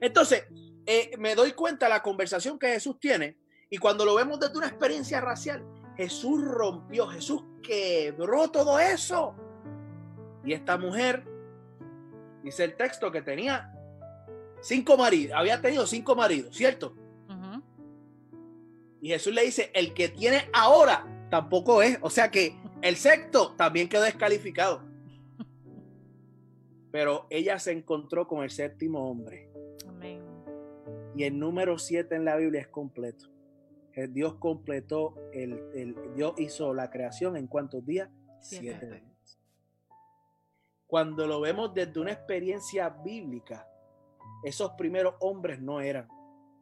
Entonces, 0.00 0.44
eh, 0.86 1.10
me 1.18 1.34
doy 1.34 1.52
cuenta 1.52 1.86
de 1.86 1.90
la 1.90 2.02
conversación 2.02 2.58
que 2.58 2.68
Jesús 2.68 2.98
tiene 2.98 3.36
y 3.70 3.78
cuando 3.78 4.04
lo 4.04 4.14
vemos 4.14 4.40
desde 4.40 4.56
una 4.56 4.68
experiencia 4.68 5.20
racial, 5.20 5.64
Jesús 5.96 6.42
rompió, 6.42 7.06
Jesús 7.08 7.42
quebró 7.62 8.50
todo 8.50 8.78
eso. 8.78 9.34
Y 10.44 10.52
esta 10.52 10.78
mujer, 10.78 11.24
dice 12.42 12.64
el 12.64 12.76
texto 12.76 13.10
que 13.10 13.20
tenía 13.20 13.70
cinco 14.60 14.96
maridos, 14.96 15.36
había 15.36 15.60
tenido 15.60 15.86
cinco 15.86 16.14
maridos, 16.14 16.56
¿cierto? 16.56 16.94
Y 19.00 19.10
Jesús 19.10 19.32
le 19.32 19.44
dice, 19.44 19.70
el 19.74 19.94
que 19.94 20.08
tiene 20.08 20.48
ahora 20.52 21.06
tampoco 21.30 21.82
es. 21.82 21.98
O 22.00 22.10
sea 22.10 22.30
que 22.30 22.56
el 22.82 22.96
sexto 22.96 23.52
también 23.52 23.88
quedó 23.88 24.02
descalificado. 24.02 24.82
Pero 26.90 27.26
ella 27.30 27.58
se 27.58 27.72
encontró 27.72 28.26
con 28.26 28.42
el 28.42 28.50
séptimo 28.50 29.08
hombre. 29.08 29.47
Y 31.18 31.24
el 31.24 31.36
número 31.36 31.78
siete 31.78 32.14
en 32.14 32.24
la 32.24 32.36
Biblia 32.36 32.60
es 32.60 32.68
completo. 32.68 33.26
Eh, 33.92 34.06
Dios 34.06 34.36
completó, 34.36 35.16
el, 35.32 35.52
el- 35.74 36.14
Dios 36.14 36.34
hizo 36.38 36.72
la 36.72 36.90
creación 36.90 37.36
en 37.36 37.48
cuántos 37.48 37.84
días? 37.84 38.08
Siete. 38.40 38.76
Siete 38.78 38.86
días. 39.00 39.38
Cuando 40.86 41.26
lo 41.26 41.40
vemos 41.40 41.74
desde 41.74 41.98
una 41.98 42.12
experiencia 42.12 42.88
bíblica, 42.88 43.68
esos 44.44 44.70
primeros 44.74 45.16
hombres 45.18 45.60
no 45.60 45.80
eran. 45.80 46.06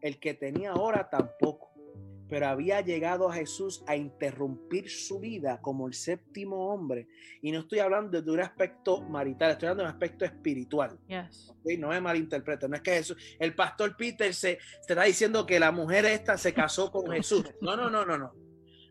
El 0.01 0.19
que 0.19 0.33
tenía 0.33 0.73
ahora 0.73 1.11
tampoco. 1.11 1.71
Pero 2.29 2.49
había 2.49 2.81
llegado 2.81 3.29
a 3.29 3.35
Jesús 3.35 3.85
a 3.87 3.97
interrumpir 3.97 4.91
su 4.91 5.21
vida 5.21 5.61
como 5.61 5.87
el 5.87 5.95
séptimo 5.95 6.73
hombre. 6.73 7.09
Y 7.43 7.53
no 7.53 7.61
estoy 7.61 7.79
hablando 7.79 8.21
de 8.21 8.31
un 8.31 8.41
aspecto 8.41 9.01
marital, 9.03 9.53
estoy 9.53 9.69
hablando 9.69 9.85
de 9.85 9.89
un 9.91 9.95
aspecto 9.95 10.25
espiritual. 10.25 10.99
Yes. 11.07 11.55
No 11.79 11.89
me 11.89 12.01
malinterpreten, 12.01 12.71
no 12.71 12.77
es 12.77 12.83
que 12.83 12.93
Jesús, 12.93 13.17
el 13.39 13.55
pastor 13.55 13.97
Peter 13.97 14.33
se, 14.35 14.59
se 14.59 14.93
está 14.93 15.03
diciendo 15.05 15.47
que 15.47 15.61
la 15.61 15.73
mujer 15.73 16.05
esta 16.07 16.37
se 16.37 16.53
casó 16.53 16.91
con 16.91 17.11
Jesús. 17.13 17.45
No, 17.61 17.77
no, 17.77 17.91
no, 17.91 18.05
no, 18.05 18.19
no. 18.19 18.33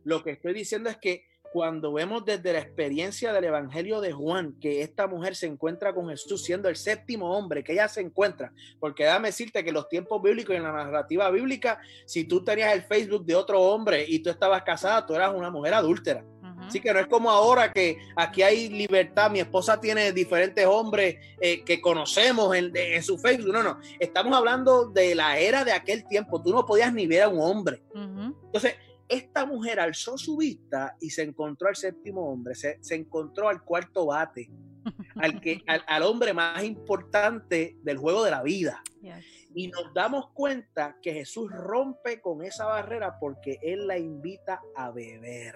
Lo 0.03 0.23
que 0.23 0.31
estoy 0.31 0.53
diciendo 0.53 0.89
es 0.89 0.97
que 0.97 1.25
cuando 1.56 1.93
vemos 1.93 2.26
desde 2.26 2.51
la 2.51 2.60
experiencia 2.60 3.32
del 3.32 3.45
Evangelio 3.45 4.01
de 4.01 4.12
Juan 4.12 4.60
que 4.60 4.82
esta 4.82 5.08
mujer 5.08 5.38
se 5.38 5.47
encuentra 5.47 5.95
con 5.95 6.10
Jesús 6.10 6.43
siendo 6.43 6.68
el 6.68 6.76
séptimo 6.76 7.32
hombre, 7.32 7.64
que 7.64 7.72
ella 7.72 7.88
se 7.88 8.01
encuentra, 8.01 8.51
porque 8.78 9.06
déjame 9.06 9.30
decirte 9.30 9.64
que 9.64 9.70
en 9.70 9.76
los 9.76 9.88
tiempos 9.88 10.22
bíblicos 10.22 10.53
y 10.53 10.58
en 10.58 10.64
la 10.64 10.74
narrativa 10.74 11.30
bíblica, 11.32 11.80
si 12.06 12.26
tú 12.26 12.43
tenías 12.43 12.74
el 12.74 12.82
Facebook 12.82 13.26
de 13.26 13.36
otro 13.36 13.62
hombre 13.62 14.03
y 14.06 14.20
tú 14.20 14.30
estabas 14.30 14.64
casada, 14.64 15.06
tú 15.06 15.16
eras 15.16 15.34
una 15.34 15.49
mujer 15.49 15.76
adúltera. 15.76 16.26
Ujú. 16.41 16.64
Así 16.64 16.82
que 16.82 16.93
no 16.93 16.99
es 16.99 17.08
como 17.08 17.30
ahora 17.30 17.72
que 17.72 17.99
aquí 18.18 18.41
hay 18.41 18.68
libertad. 18.68 19.32
Mi 19.32 19.39
esposa 19.39 19.80
tiene 19.80 20.12
diferentes 20.12 20.66
hombres 20.66 21.16
eh, 21.39 21.64
que 21.64 21.80
conocemos 21.80 22.53
en, 22.53 22.76
en 22.76 23.01
su 23.01 23.18
Facebook. 23.18 23.53
No, 23.53 23.64
no. 23.64 23.80
Estamos 23.97 24.38
hablando 24.38 24.89
de 24.89 25.16
la 25.16 25.39
era 25.39 25.64
de 25.64 25.72
aquel 25.72 26.06
tiempo. 26.06 26.41
Tú 26.41 26.51
no 26.51 26.66
podías 26.66 26.93
ni 26.93 27.08
ver 27.08 27.24
a 27.24 27.30
un 27.30 27.39
hombre. 27.39 27.82
Entonces, 27.93 28.76
esta 29.08 29.45
mujer 29.45 29.80
alzó 29.80 30.18
su 30.18 30.38
vista 30.38 30.95
y 30.99 31.10
se 31.10 31.24
encontró 31.24 31.68
al 31.68 31.76
séptimo 31.76 32.30
hombre. 32.32 32.56
Se, 32.56 32.78
se 32.82 32.95
encontró 32.95 33.49
al 33.49 33.64
cuarto 33.64 34.08
bate, 34.08 34.49
al, 35.16 35.39
que, 35.41 35.62
al, 35.68 35.84
al 35.88 36.03
hombre 36.03 36.34
más 36.34 36.64
importante 36.64 37.78
del 37.84 37.97
juego 37.97 38.24
de 38.24 38.32
la 38.32 38.43
vida. 38.43 38.82
Yes. 39.01 39.24
Y 39.53 39.68
nos 39.68 39.93
damos 39.93 40.32
cuenta 40.32 40.97
que 41.01 41.14
Jesús 41.14 41.49
rompe 41.51 42.20
con 42.20 42.43
esa 42.43 42.66
barrera 42.66 43.18
porque 43.20 43.58
Él 43.62 43.88
la 43.88 43.97
invita 43.97 44.62
a 44.76 44.91
beber. 44.91 45.56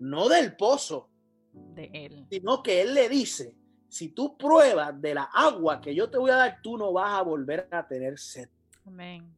No 0.00 0.28
del 0.28 0.56
pozo, 0.56 1.10
De 1.52 1.90
él. 1.92 2.26
sino 2.30 2.62
que 2.62 2.82
Él 2.82 2.94
le 2.94 3.08
dice, 3.08 3.54
si 3.88 4.08
tú 4.08 4.36
pruebas 4.36 5.00
de 5.00 5.14
la 5.14 5.24
agua 5.24 5.80
que 5.80 5.94
yo 5.94 6.10
te 6.10 6.18
voy 6.18 6.30
a 6.30 6.36
dar, 6.36 6.58
tú 6.62 6.76
no 6.76 6.92
vas 6.92 7.18
a 7.18 7.22
volver 7.22 7.68
a 7.70 7.86
tener 7.86 8.18
sed. 8.18 8.48
Amén. 8.84 9.36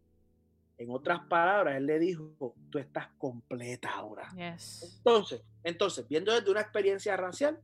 En 0.79 0.91
otras 0.91 1.21
palabras, 1.29 1.77
él 1.77 1.87
le 1.87 1.99
dijo, 1.99 2.35
tú 2.71 2.79
estás 2.79 3.09
completa 3.19 3.91
ahora. 3.95 4.29
Yes. 4.37 4.97
Entonces, 4.99 5.43
entonces, 5.63 6.09
viendo 6.09 6.33
desde 6.35 6.51
una 6.51 6.61
experiencia 6.61 7.17
racial, 7.17 7.61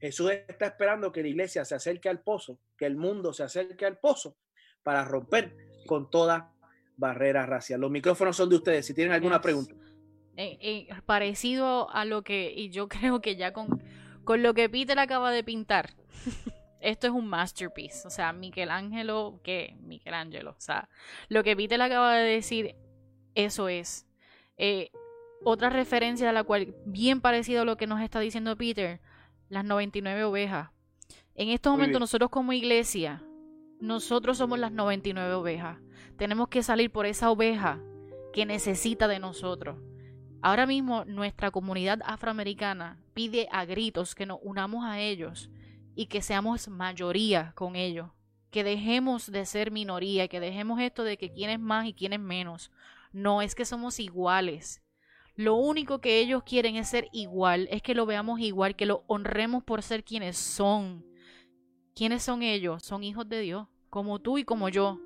Jesús 0.00 0.30
está 0.30 0.66
esperando 0.66 1.10
que 1.10 1.22
la 1.22 1.28
iglesia 1.28 1.64
se 1.64 1.74
acerque 1.74 2.08
al 2.08 2.20
pozo, 2.20 2.58
que 2.76 2.86
el 2.86 2.96
mundo 2.96 3.32
se 3.32 3.42
acerque 3.42 3.86
al 3.86 3.98
pozo 3.98 4.36
para 4.82 5.04
romper 5.04 5.56
con 5.86 6.10
toda 6.10 6.52
barrera 6.96 7.46
racial. 7.46 7.80
Los 7.80 7.90
micrófonos 7.90 8.36
son 8.36 8.48
de 8.50 8.56
ustedes. 8.56 8.86
Si 8.86 8.94
tienen 8.94 9.12
alguna 9.14 9.36
Yes. 9.36 9.42
pregunta. 9.42 9.74
Eh, 10.36 10.58
eh, 10.60 10.88
parecido 11.06 11.90
a 11.90 12.04
lo 12.04 12.22
que, 12.22 12.52
y 12.54 12.70
yo 12.70 12.88
creo 12.88 13.20
que 13.20 13.36
ya 13.36 13.52
con, 13.52 13.82
con 14.24 14.42
lo 14.42 14.52
que 14.54 14.68
Peter 14.68 14.98
acaba 14.98 15.30
de 15.32 15.42
pintar, 15.42 15.94
esto 16.84 17.06
es 17.06 17.12
un 17.12 17.26
masterpiece. 17.26 18.06
O 18.06 18.10
sea, 18.10 18.32
Michelangelo, 18.32 19.40
¿qué? 19.42 19.76
Michelangelo. 19.80 20.50
O 20.50 20.60
sea, 20.60 20.88
lo 21.28 21.42
que 21.42 21.56
Peter 21.56 21.80
acaba 21.80 22.14
de 22.14 22.24
decir, 22.28 22.76
eso 23.34 23.68
es. 23.68 24.06
Eh, 24.58 24.90
otra 25.42 25.70
referencia 25.70 26.28
a 26.30 26.32
la 26.32 26.44
cual, 26.44 26.74
bien 26.84 27.20
parecido 27.20 27.62
a 27.62 27.64
lo 27.64 27.76
que 27.76 27.86
nos 27.86 28.00
está 28.00 28.20
diciendo 28.20 28.56
Peter, 28.56 29.00
las 29.48 29.64
99 29.64 30.24
ovejas. 30.24 30.70
En 31.34 31.48
estos 31.48 31.72
momentos 31.72 32.00
nosotros 32.00 32.30
como 32.30 32.52
iglesia, 32.52 33.22
nosotros 33.80 34.38
somos 34.38 34.58
las 34.58 34.72
99 34.72 35.34
ovejas. 35.34 35.78
Tenemos 36.16 36.48
que 36.48 36.62
salir 36.62 36.92
por 36.92 37.06
esa 37.06 37.30
oveja 37.30 37.80
que 38.32 38.46
necesita 38.46 39.08
de 39.08 39.18
nosotros. 39.18 39.78
Ahora 40.42 40.66
mismo 40.66 41.04
nuestra 41.06 41.50
comunidad 41.50 42.00
afroamericana 42.04 42.98
pide 43.14 43.48
a 43.50 43.64
gritos 43.64 44.14
que 44.14 44.26
nos 44.26 44.38
unamos 44.42 44.84
a 44.84 45.00
ellos 45.00 45.50
y 45.94 46.06
que 46.06 46.22
seamos 46.22 46.68
mayoría 46.68 47.52
con 47.54 47.76
ellos. 47.76 48.10
Que 48.50 48.64
dejemos 48.64 49.30
de 49.30 49.46
ser 49.46 49.70
minoría, 49.70 50.28
que 50.28 50.40
dejemos 50.40 50.80
esto 50.80 51.04
de 51.04 51.16
que 51.16 51.32
quién 51.32 51.50
es 51.50 51.60
más 51.60 51.86
y 51.86 51.94
quién 51.94 52.12
es 52.12 52.20
menos. 52.20 52.70
No 53.12 53.42
es 53.42 53.54
que 53.54 53.64
somos 53.64 54.00
iguales. 54.00 54.82
Lo 55.36 55.56
único 55.56 56.00
que 56.00 56.20
ellos 56.20 56.44
quieren 56.44 56.76
es 56.76 56.88
ser 56.88 57.08
igual, 57.12 57.66
es 57.70 57.82
que 57.82 57.94
lo 57.94 58.06
veamos 58.06 58.38
igual, 58.38 58.76
que 58.76 58.86
lo 58.86 59.02
honremos 59.08 59.64
por 59.64 59.82
ser 59.82 60.04
quienes 60.04 60.36
son. 60.36 61.04
¿Quiénes 61.94 62.22
son 62.22 62.42
ellos? 62.42 62.84
Son 62.84 63.02
hijos 63.02 63.28
de 63.28 63.40
Dios, 63.40 63.66
como 63.90 64.20
tú 64.20 64.38
y 64.38 64.44
como 64.44 64.68
yo. 64.68 65.00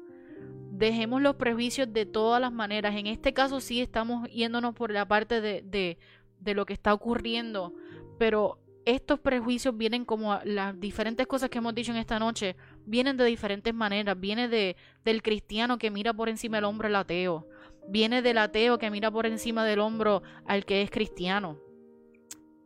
Dejemos 0.70 1.22
los 1.22 1.36
prejuicios 1.36 1.92
de 1.92 2.06
todas 2.06 2.40
las 2.40 2.52
maneras. 2.52 2.94
En 2.94 3.06
este 3.06 3.32
caso 3.32 3.60
sí 3.60 3.80
estamos 3.80 4.28
yéndonos 4.30 4.74
por 4.74 4.90
la 4.90 5.08
parte 5.08 5.40
de, 5.40 5.62
de, 5.62 5.98
de 6.40 6.54
lo 6.54 6.66
que 6.66 6.74
está 6.74 6.92
ocurriendo, 6.92 7.74
pero 8.18 8.58
estos 8.94 9.20
prejuicios 9.20 9.76
vienen 9.76 10.04
como 10.04 10.38
las 10.44 10.78
diferentes 10.80 11.26
cosas 11.26 11.50
que 11.50 11.58
hemos 11.58 11.74
dicho 11.74 11.92
en 11.92 11.98
esta 11.98 12.18
noche, 12.18 12.56
vienen 12.86 13.16
de 13.16 13.24
diferentes 13.24 13.74
maneras. 13.74 14.18
Viene 14.18 14.48
de, 14.48 14.76
del 15.04 15.22
cristiano 15.22 15.76
que 15.76 15.90
mira 15.90 16.14
por 16.14 16.28
encima 16.28 16.56
del 16.56 16.64
hombro 16.64 16.88
al 16.88 16.96
ateo. 16.96 17.46
Viene 17.88 18.22
del 18.22 18.38
ateo 18.38 18.78
que 18.78 18.90
mira 18.90 19.10
por 19.10 19.26
encima 19.26 19.64
del 19.64 19.80
hombro 19.80 20.22
al 20.46 20.64
que 20.64 20.82
es 20.82 20.90
cristiano. 20.90 21.58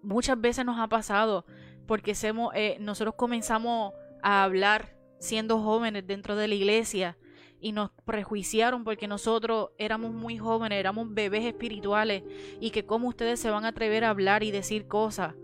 Muchas 0.03 0.41
veces 0.41 0.65
nos 0.65 0.79
ha 0.79 0.89
pasado 0.89 1.45
porque 1.87 2.13
semo- 2.13 2.53
eh, 2.55 2.77
nosotros 2.81 3.15
comenzamos 3.17 3.93
a 4.23 4.45
hablar 4.45 4.97
siendo 5.19 5.61
jóvenes 5.61 6.07
dentro 6.07 6.37
de 6.37 6.49
la 6.49 6.55
iglesia 6.55 7.19
y 7.61 7.73
nos 7.73 7.91
prejuiciaron 8.05 8.83
porque 8.85 9.07
nosotros 9.07 9.71
éramos 9.79 10.13
muy 10.13 10.39
jóvenes, 10.39 10.79
éramos 10.79 11.13
bebés 11.13 11.45
espirituales 11.45 12.23
y 12.61 12.71
que 12.71 12.85
cómo 12.87 13.09
ustedes 13.09 13.39
se 13.41 13.51
van 13.51 13.65
a 13.65 13.69
atrever 13.69 14.05
a 14.05 14.11
hablar 14.11 14.43
y 14.43 14.51
decir 14.51 14.89
cosas. 14.89 15.35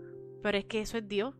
Pero 0.41 0.57
es 0.57 0.65
que 0.65 0.81
eso 0.81 0.97
es 0.97 1.07
Dios. 1.07 1.35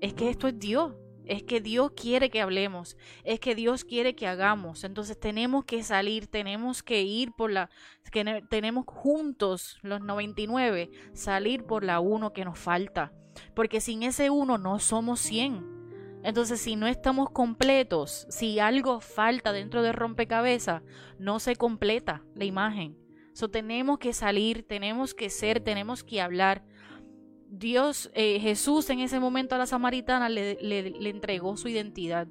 Es 0.00 0.14
que 0.14 0.30
esto 0.30 0.48
es 0.48 0.58
Dios. 0.58 0.94
Es 1.26 1.42
que 1.42 1.60
Dios 1.60 1.92
quiere 1.96 2.28
que 2.28 2.42
hablemos. 2.42 2.96
Es 3.24 3.40
que 3.40 3.54
Dios 3.54 3.84
quiere 3.84 4.14
que 4.14 4.26
hagamos. 4.26 4.84
Entonces 4.84 5.18
tenemos 5.18 5.64
que 5.64 5.82
salir, 5.82 6.26
tenemos 6.26 6.82
que 6.82 7.02
ir 7.02 7.32
por 7.32 7.50
la... 7.50 7.70
Que 8.12 8.24
ne- 8.24 8.42
tenemos 8.42 8.84
juntos 8.86 9.78
los 9.82 10.02
99, 10.02 10.90
salir 11.14 11.64
por 11.64 11.82
la 11.82 12.00
uno 12.00 12.32
que 12.34 12.44
nos 12.44 12.58
falta. 12.58 13.12
Porque 13.54 13.80
sin 13.80 14.02
ese 14.02 14.28
uno 14.30 14.58
no 14.58 14.78
somos 14.78 15.20
100. 15.20 16.20
Entonces, 16.24 16.60
si 16.60 16.76
no 16.76 16.86
estamos 16.86 17.30
completos, 17.30 18.26
si 18.30 18.58
algo 18.58 19.00
falta 19.00 19.52
dentro 19.52 19.82
de 19.82 19.92
rompecabezas, 19.92 20.82
no 21.18 21.38
se 21.38 21.56
completa 21.56 22.22
la 22.34 22.44
imagen. 22.44 22.96
So, 23.34 23.50
tenemos 23.50 23.98
que 23.98 24.12
salir, 24.12 24.66
tenemos 24.66 25.12
que 25.12 25.28
ser, 25.28 25.60
tenemos 25.60 26.04
que 26.04 26.20
hablar. 26.20 26.64
Dios, 27.58 28.10
eh, 28.14 28.38
Jesús 28.40 28.88
en 28.90 29.00
ese 29.00 29.20
momento 29.20 29.54
a 29.54 29.58
la 29.58 29.66
samaritana 29.66 30.28
le, 30.28 30.58
le- 30.60 30.90
le 30.90 31.10
entregó 31.10 31.56
su 31.56 31.68
identidad. 31.68 32.28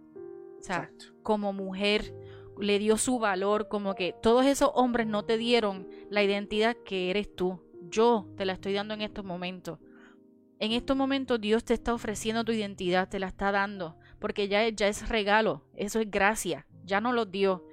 O 0.60 0.62
sea, 0.64 0.84
Exacto. 0.84 1.06
como 1.24 1.54
mujer, 1.54 2.14
le 2.60 2.78
dio 2.80 2.98
su 2.98 3.20
valor, 3.20 3.68
como 3.68 3.96
que 3.96 4.14
todos 4.22 4.46
esos 4.46 4.70
hombres 4.76 5.08
no 5.08 5.24
te 5.26 5.38
dieron 5.38 5.88
la 6.10 6.24
identidad 6.24 6.76
que 6.86 7.10
eres 7.10 7.34
tú. 7.36 7.60
Yo 7.90 8.28
te 8.38 8.46
la 8.46 8.54
estoy 8.54 8.74
dando 8.74 8.94
en 8.94 9.02
estos 9.02 9.26
momentos. 9.26 9.80
En 10.60 10.72
estos 10.72 10.96
momentos 10.96 11.42
Dios 11.42 11.64
te 11.64 11.74
está 11.74 11.94
ofreciendo 11.94 12.44
tu 12.46 12.52
identidad, 12.52 13.10
te 13.10 13.20
la 13.20 13.28
está 13.28 13.52
dando, 13.52 13.98
porque 14.20 14.48
ya, 14.48 14.64
es- 14.66 14.76
ya 14.76 14.88
es 14.88 15.10
regalo, 15.10 15.64
eso 15.76 16.00
es 16.00 16.10
gracia, 16.10 16.66
ya 16.86 17.02
no 17.02 17.12
lo 17.14 17.26
dio. 17.26 17.66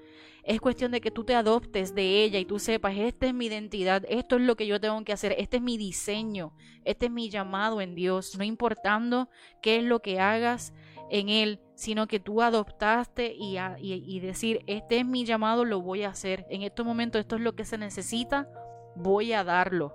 Es 0.45 0.61
cuestión 0.61 0.91
de 0.93 1.01
que 1.01 1.11
tú 1.11 1.25
te 1.25 1.35
adoptes 1.35 1.95
de 1.95 2.23
ella 2.25 2.39
y 2.39 2.45
tú 2.45 2.59
sepas, 2.59 2.97
esta 2.97 3.27
es 3.27 3.35
mi 3.35 3.47
identidad, 3.47 4.05
esto 4.09 4.37
es 4.37 4.43
lo 4.43 4.57
que 4.57 4.67
yo 4.67 4.81
tengo 4.81 5.03
que 5.05 5.13
hacer, 5.13 5.35
este 5.39 5.59
es 5.59 5.63
mi 5.63 5.77
diseño, 5.77 6.53
este 6.85 7.07
es 7.07 7.13
mi 7.13 7.29
llamado 7.29 7.81
en 7.81 7.95
Dios, 7.95 8.37
no 8.39 8.45
importando 8.45 9.29
qué 9.63 9.77
es 9.77 9.85
lo 9.85 10.01
que 10.01 10.19
hagas 10.19 10.73
en 11.11 11.29
Él, 11.29 11.61
sino 11.75 12.07
que 12.07 12.21
tú 12.21 12.41
adoptaste 12.41 13.35
y, 13.35 13.57
a- 13.59 13.77
y, 13.79 13.95
y 14.07 14.21
decir, 14.21 14.63
este 14.67 14.99
es 15.01 15.05
mi 15.07 15.25
llamado, 15.25 15.65
lo 15.65 15.81
voy 15.83 16.05
a 16.05 16.11
hacer. 16.11 16.47
En 16.51 16.63
estos 16.63 16.87
momentos 16.87 17.21
esto 17.21 17.37
es 17.37 17.43
lo 17.43 17.55
que 17.55 17.65
se 17.65 17.77
necesita, 17.79 18.49
voy 18.97 19.33
a 19.33 19.45
darlo. 19.45 19.95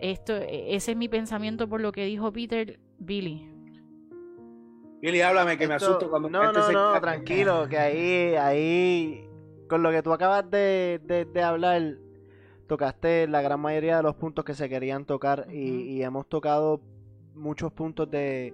Esto, 0.00 0.36
e- 0.36 0.74
ese 0.74 0.92
es 0.92 0.96
mi 0.96 1.08
pensamiento 1.08 1.68
por 1.68 1.80
lo 1.80 1.90
que 1.92 2.04
dijo 2.04 2.32
Peter 2.32 2.78
Billy. 2.98 3.48
Billy, 5.00 5.22
háblame 5.22 5.56
que 5.56 5.66
me 5.66 5.74
asusto 5.74 6.10
cuando 6.10 6.28
No, 6.28 6.52
no, 6.52 6.62
se 6.62 6.72
no, 6.74 7.00
tranquilo, 7.00 7.66
que 7.68 7.78
ahí, 7.78 8.34
ahí, 8.36 9.29
con 9.70 9.82
lo 9.82 9.90
que 9.90 10.02
tú 10.02 10.12
acabas 10.12 10.50
de, 10.50 11.00
de- 11.04 11.24
de 11.24 11.42
hablar, 11.42 11.94
tocaste 12.66 13.26
la 13.28 13.40
gran 13.40 13.60
mayoría 13.60 13.96
de 13.98 14.02
los 14.02 14.16
puntos 14.16 14.44
que 14.44 14.54
se 14.54 14.68
querían 14.68 15.04
tocar 15.06 15.46
y, 15.50 16.02
hemos 16.02 16.28
tocado 16.28 16.80
muchos 17.34 17.72
puntos 17.72 18.10
de, 18.10 18.52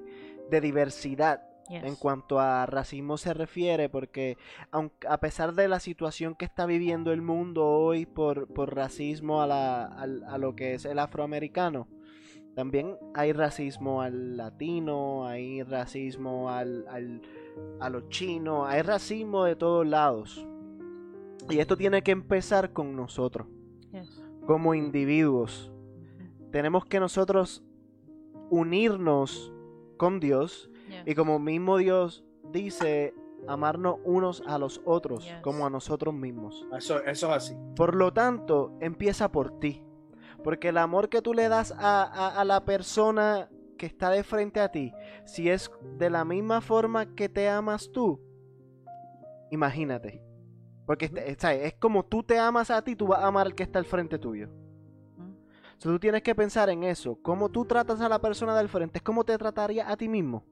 de 0.51 0.61
diversidad 0.61 1.43
Yes. 1.69 1.83
en 1.83 1.97
cuanto 1.97 2.39
a 2.39 2.64
racismo 2.67 3.17
se 3.17 3.35
refiere, 3.35 3.89
porque 3.89 4.39
aunque, 4.71 5.09
a 5.09 5.19
pesar 5.19 5.53
de 5.55 5.67
la 5.67 5.81
situación 5.81 6.37
que 6.37 6.45
está 6.45 6.64
viviendo 6.64 7.12
el 7.12 7.23
mundo 7.23 7.67
hoy 7.67 8.07
por, 8.07 8.47
por 8.47 8.73
racismo 8.77 9.43
a, 9.43 9.49
la, 9.49 9.85
a 9.87 10.39
lo 10.39 10.55
que 10.55 10.75
es 10.75 10.85
el 10.85 11.01
afroamericano, 11.01 11.89
también 12.55 12.97
hay 13.14 13.33
racismo 13.33 14.01
al 14.01 14.37
latino, 14.37 15.27
hay 15.27 15.64
racismo 15.64 16.51
al, 16.51 16.87
al- 16.89 17.23
a 17.81 17.91
los 17.91 18.09
chinos, 18.11 18.69
hay 18.69 18.83
racismo 18.83 19.43
de 19.43 19.57
todos 19.57 19.85
lados. 19.85 20.47
Y 21.49 21.59
esto 21.59 21.76
tiene 21.76 22.03
que 22.03 22.11
empezar 22.12 22.72
con 22.72 22.97
nosotros, 22.97 23.47
Yes. 23.92 24.22
como 24.47 24.74
individuos. 24.74 25.72
Tenemos 26.51 26.84
que 26.86 27.01
nosotros 27.01 27.62
unirnos 28.51 29.53
con 29.97 30.20
Dios 30.20 30.70
Yes. 30.88 31.03
y 31.07 31.14
como 31.14 31.38
mismo 31.38 31.78
Dios 31.78 32.24
dice, 32.53 33.14
amarnos 33.49 33.97
unos 34.05 34.42
a 34.47 34.59
los 34.59 34.80
otros 34.84 35.24
Yes. 35.24 35.34
como 35.42 35.66
a 35.66 35.70
nosotros 35.70 36.14
mismos. 36.14 36.66
Eso, 36.76 37.03
eso 37.05 37.28
es 37.28 37.32
así. 37.36 37.57
Por 37.76 37.94
lo 37.94 38.12
tanto, 38.12 38.72
empieza 38.80 39.30
por 39.30 39.59
ti. 39.61 39.82
Porque 40.44 40.68
el 40.68 40.78
amor 40.78 41.09
que 41.09 41.22
tú 41.22 41.34
le 41.34 41.49
das 41.49 41.72
a, 41.72 42.03
a- 42.05 42.40
a 42.40 42.44
la 42.44 42.64
persona 42.64 43.48
que 43.78 43.86
está 43.86 44.10
de 44.10 44.23
frente 44.23 44.60
a 44.60 44.70
ti, 44.70 44.93
si 45.24 45.48
es 45.51 45.70
de 45.98 46.09
la 46.10 46.24
misma 46.24 46.60
forma 46.60 47.14
que 47.14 47.28
te 47.28 47.48
amas 47.48 47.90
tú, 47.93 48.20
imagínate. 49.51 50.23
Porque 50.87 51.07
este- 51.07 51.67
es 51.67 51.75
como 51.75 52.05
tú 52.05 52.23
te 52.23 52.39
amas 52.39 52.71
a 52.71 52.81
ti, 52.83 52.95
tú 52.97 53.09
vas 53.09 53.21
a 53.21 53.27
amar 53.27 53.47
al 53.47 53.55
que 53.55 53.65
está 53.65 53.79
al 53.79 53.85
frente 53.85 54.19
tuyo. 54.19 54.49
So, 55.79 55.91
tú 55.91 55.99
tienes 55.99 56.23
que 56.23 56.35
pensar 56.35 56.71
en 56.71 56.85
eso. 56.85 57.19
Cómo 57.21 57.51
tú 57.51 57.67
tratas 57.67 58.01
a 58.01 58.09
la 58.09 58.19
persona 58.19 58.57
del 58.57 58.69
frente 58.71 58.99
es 58.99 59.03
como 59.03 59.25
te 59.25 59.37
trataría 59.37 59.91
a 59.91 59.97
ti 59.97 60.09
mismo. 60.09 60.43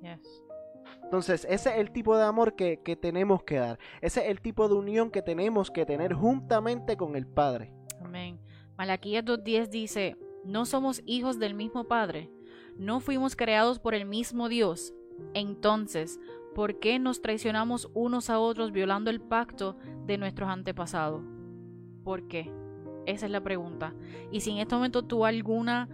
Yes. 0.00 0.42
Entonces, 1.02 1.44
ese 1.50 1.70
es 1.70 1.76
el 1.78 1.90
tipo 1.90 2.16
de 2.16 2.24
amor 2.24 2.54
que, 2.54 2.80
que 2.82 2.96
tenemos 2.96 3.42
que 3.42 3.56
dar. 3.56 3.78
Ese 4.00 4.20
es 4.22 4.28
el 4.28 4.40
tipo 4.40 4.68
de 4.68 4.74
unión 4.76 5.10
que 5.10 5.22
tenemos 5.22 5.70
que 5.70 5.84
tener 5.84 6.14
juntamente 6.14 6.96
con 6.96 7.14
el 7.16 7.26
Padre. 7.26 7.72
Amén. 8.02 8.40
Malaquías 8.78 9.24
2.10 9.24 9.68
dice, 9.68 10.16
no 10.44 10.64
somos 10.64 11.02
hijos 11.04 11.38
del 11.38 11.54
mismo 11.54 11.84
Padre, 11.84 12.30
no 12.76 13.00
fuimos 13.00 13.36
creados 13.36 13.78
por 13.78 13.94
el 13.94 14.06
mismo 14.06 14.48
Dios. 14.48 14.94
Entonces, 15.34 16.18
¿por 16.54 16.78
qué 16.78 16.98
nos 16.98 17.22
traicionamos 17.22 17.90
unos 17.94 18.30
a 18.30 18.38
otros 18.38 18.72
violando 18.72 19.10
el 19.10 19.20
pacto 19.20 19.76
de 20.06 20.18
nuestros 20.18 20.48
antepasados? 20.48 21.22
¿Por 22.04 22.28
qué? 22.28 22.52
Esa 23.06 23.26
es 23.26 23.32
la 23.32 23.42
pregunta. 23.42 23.94
Y 24.30 24.40
si 24.40 24.50
en 24.50 24.58
este 24.58 24.74
momento 24.74 25.02
tú 25.02 25.24
alguna, 25.24 25.88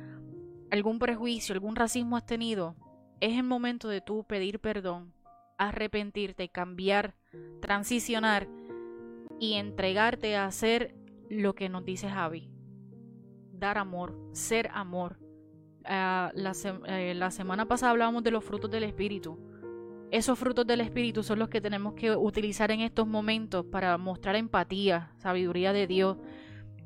algún 0.70 0.98
prejuicio, 0.98 1.54
algún 1.54 1.76
racismo 1.76 2.16
has 2.16 2.26
tenido, 2.26 2.76
es 3.20 3.36
el 3.36 3.44
momento 3.44 3.88
de 3.88 4.00
tú 4.00 4.24
pedir 4.24 4.60
perdón, 4.60 5.12
arrepentirte, 5.58 6.48
cambiar, 6.48 7.14
transicionar 7.60 8.48
y 9.38 9.54
entregarte 9.54 10.36
a 10.36 10.46
hacer 10.46 10.94
lo 11.28 11.54
que 11.54 11.68
nos 11.68 11.84
dice 11.84 12.08
Javi. 12.08 12.50
Dar 13.52 13.78
amor, 13.78 14.18
ser 14.32 14.68
amor. 14.72 15.18
Ah, 15.84 16.30
la, 16.34 16.52
eh, 16.88 17.14
la 17.14 17.30
semana 17.30 17.66
pasada 17.66 17.92
hablábamos 17.92 18.22
de 18.22 18.30
los 18.30 18.44
frutos 18.44 18.70
del 18.70 18.84
Espíritu. 18.84 19.38
Esos 20.10 20.38
frutos 20.38 20.66
del 20.66 20.80
Espíritu 20.80 21.22
son 21.22 21.40
los 21.40 21.48
que 21.48 21.60
tenemos 21.60 21.94
que 21.94 22.14
utilizar 22.14 22.70
en 22.70 22.80
estos 22.80 23.06
momentos 23.06 23.64
para 23.64 23.98
mostrar 23.98 24.36
empatía, 24.36 25.12
sabiduría 25.18 25.72
de 25.72 25.86
Dios. 25.86 26.16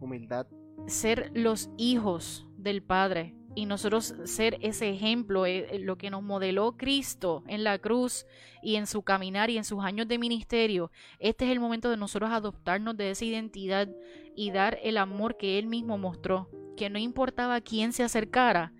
Humildad. 0.00 0.46
Ser 0.86 1.30
los 1.34 1.70
hijos 1.76 2.46
del 2.56 2.82
Padre 2.82 3.34
y 3.54 3.66
nosotros 3.66 4.14
ser 4.24 4.58
ese 4.62 4.90
ejemplo, 4.90 5.44
eh, 5.44 5.78
lo 5.80 5.98
que 5.98 6.10
nos 6.10 6.22
modeló 6.22 6.76
Cristo 6.76 7.42
en 7.46 7.64
la 7.64 7.78
cruz 7.78 8.26
y 8.62 8.76
en 8.76 8.86
su 8.86 9.02
caminar 9.02 9.50
y 9.50 9.58
en 9.58 9.64
sus 9.64 9.84
años 9.84 10.08
de 10.08 10.18
ministerio. 10.18 10.90
Este 11.18 11.44
es 11.44 11.50
el 11.50 11.60
momento 11.60 11.90
de 11.90 11.96
nosotros 11.96 12.30
adoptarnos 12.30 12.96
de 12.96 13.10
esa 13.10 13.24
identidad 13.24 13.88
y 14.34 14.50
dar 14.50 14.78
el 14.82 14.96
amor 14.96 15.36
que 15.36 15.58
Él 15.58 15.66
mismo 15.66 15.98
mostró, 15.98 16.48
que 16.76 16.88
no 16.88 16.98
importaba 16.98 17.60
quién 17.60 17.92
se 17.92 18.02
acercara, 18.02 18.72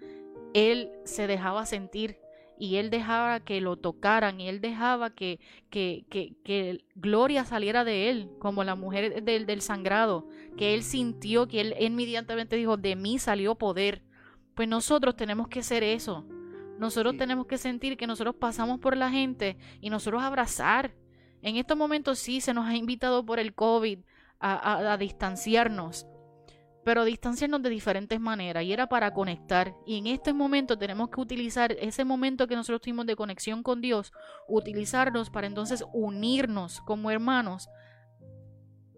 Él 0.55 0.91
se 1.05 1.27
dejaba 1.27 1.67
sentir 1.67 2.19
y 2.61 2.77
él 2.77 2.91
dejaba 2.91 3.41
que 3.41 3.63
lo 3.63 3.77
tocaran 3.77 4.39
y 4.39 4.47
él 4.47 4.61
dejaba 4.61 5.09
que, 5.09 5.41
que, 5.71 6.05
que, 6.11 6.85
gloria 6.95 7.47
saliera 7.47 7.85
de 7.85 8.11
él, 8.11 8.31
como 8.39 8.65
la 8.65 8.75
mujer 8.75 9.25
del, 9.25 9.47
del 9.47 9.63
sangrado, 9.63 10.29
que 10.59 10.75
él 10.75 10.83
sintió, 10.83 11.49
que 11.49 11.63
él 11.63 11.75
inmediatamente 11.81 12.57
dijo, 12.57 12.77
de 12.77 12.97
mí 12.97 13.19
salió 13.19 13.55
poder. 13.55 14.03
Pues 14.55 14.69
nosotros 14.69 15.17
tenemos 15.17 15.49
que 15.49 15.63
ser 15.63 15.83
eso. 15.83 16.27
Nosotros 16.79 17.17
tenemos 17.17 17.47
que 17.47 17.57
sentir 17.57 17.97
que 17.97 18.07
nosotros 18.07 18.35
pasamos 18.35 18.79
por 18.79 18.95
la 18.95 19.11
gente 19.11 19.57
y 19.81 19.89
nosotros 19.89 20.23
abrazar. 20.23 20.95
En 21.41 21.57
estos 21.57 21.79
momentos 21.79 22.19
sí 22.19 22.43
se 22.43 22.53
nos 22.53 22.67
ha 22.67 22.77
invitado 22.77 23.25
por 23.25 23.39
el 23.39 23.55
COVID 23.55 24.01
a, 24.39 24.93
a 24.93 24.97
distanciarnos, 24.99 26.07
pero 26.85 27.05
distanciarnos 27.05 27.63
de 27.63 27.71
diferentes 27.71 28.21
maneras 28.21 28.65
y 28.65 28.73
era 28.73 28.89
para 28.89 29.13
conectar. 29.13 29.75
Y 29.87 29.99
en 29.99 30.07
este 30.07 30.33
momento 30.33 30.79
tenemos 30.79 31.11
que 31.11 31.21
utilizar 31.21 31.73
ese 31.73 32.05
momento 32.05 32.47
que 32.47 32.57
nosotros 32.57 32.81
tuvimos 32.81 33.07
de 33.07 33.17
conexión 33.17 33.63
con 33.63 33.81
Dios, 33.81 34.13
utilizarnos 34.49 35.31
para 35.31 35.47
entonces 35.47 35.85
unirnos 35.93 36.81
como 36.81 37.11
hermanos 37.11 37.69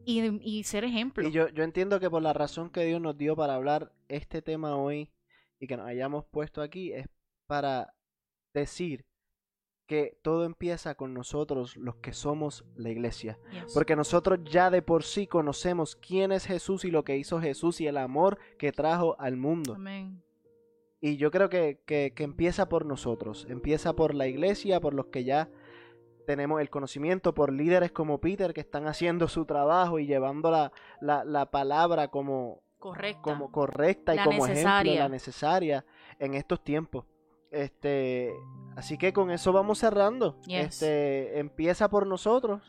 y, 0.04 0.64
ser 0.64 0.84
ejemplo. 0.84 1.26
Y 1.26 1.32
yo, 1.32 1.48
yo 1.48 1.64
entiendo 1.64 2.00
que 2.00 2.10
por 2.10 2.22
la 2.22 2.32
razón 2.32 2.70
que 2.70 2.84
Dios 2.84 3.00
nos 3.00 3.16
dio 3.16 3.36
para 3.36 3.54
hablar 3.54 3.92
este 4.08 4.42
tema 4.42 4.76
hoy 4.76 5.10
y 5.58 5.66
que 5.66 5.76
nos 5.76 5.86
hayamos 5.86 6.24
puesto 6.24 6.60
aquí 6.60 6.92
es 6.92 7.06
para 7.46 7.94
decir 8.52 9.04
que 9.92 10.16
todo 10.22 10.46
empieza 10.46 10.94
con 10.94 11.12
nosotros 11.12 11.76
los 11.76 11.96
que 11.96 12.14
somos 12.14 12.64
la 12.76 12.88
iglesia. 12.88 13.38
Porque 13.74 13.94
nosotros 13.94 14.38
ya 14.42 14.70
de 14.70 14.80
por 14.80 15.04
sí 15.04 15.26
conocemos 15.26 15.96
quién 15.96 16.32
es 16.32 16.46
Jesús 16.46 16.86
y 16.86 16.90
lo 16.90 17.04
que 17.04 17.18
hizo 17.18 17.42
Jesús 17.42 17.78
y 17.82 17.86
el 17.86 17.98
amor 17.98 18.38
que 18.56 18.72
trajo 18.72 19.16
al 19.20 19.36
mundo. 19.36 19.76
Y 20.98 21.18
yo 21.18 21.30
creo 21.30 21.50
que, 21.50 21.82
que, 21.84 22.10
empieza 22.16 22.70
por 22.70 22.86
nosotros, 22.86 23.46
empieza 23.50 23.92
por 23.92 24.14
la 24.14 24.26
iglesia, 24.26 24.80
por 24.80 24.94
los 24.94 25.08
que 25.08 25.24
ya 25.24 25.50
tenemos 26.26 26.62
el 26.62 26.70
conocimiento, 26.70 27.34
por 27.34 27.52
líderes 27.52 27.92
como 27.92 28.18
Peter 28.18 28.54
que 28.54 28.62
están 28.62 28.86
haciendo 28.86 29.28
su 29.28 29.44
trabajo 29.44 29.98
y 29.98 30.06
llevando 30.06 30.50
la, 30.50 30.72
la, 31.02 31.22
la 31.22 31.50
palabra 31.50 32.08
como 32.08 32.62
correcta, 32.78 33.20
como 33.20 33.52
correcta 33.52 34.14
y 34.14 34.18
como 34.20 34.46
ejemplo, 34.46 34.94
la 34.94 35.10
necesaria 35.10 35.84
en 36.18 36.32
estos 36.32 36.64
tiempos. 36.64 37.04
Este, 37.52 38.34
así 38.76 38.96
que 38.96 39.12
con 39.12 39.30
eso 39.30 39.52
vamos 39.52 39.78
cerrando. 39.78 40.38
Este, 40.48 41.38
empieza 41.38 41.88
por 41.90 42.06
nosotros. 42.06 42.62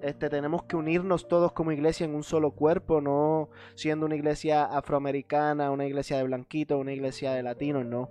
Este, 0.00 0.30
tenemos 0.30 0.62
que 0.64 0.76
unirnos 0.76 1.26
todos 1.26 1.52
como 1.52 1.72
iglesia 1.72 2.04
en 2.04 2.14
un 2.14 2.22
solo 2.22 2.52
cuerpo, 2.52 3.00
no 3.00 3.50
siendo 3.74 4.06
una 4.06 4.14
iglesia 4.14 4.64
afroamericana, 4.64 5.70
una 5.72 5.86
iglesia 5.86 6.18
de 6.18 6.22
blanquito, 6.22 6.78
una 6.78 6.92
iglesia 6.92 7.32
de 7.32 7.42
latinos, 7.42 7.84
no. 7.84 8.08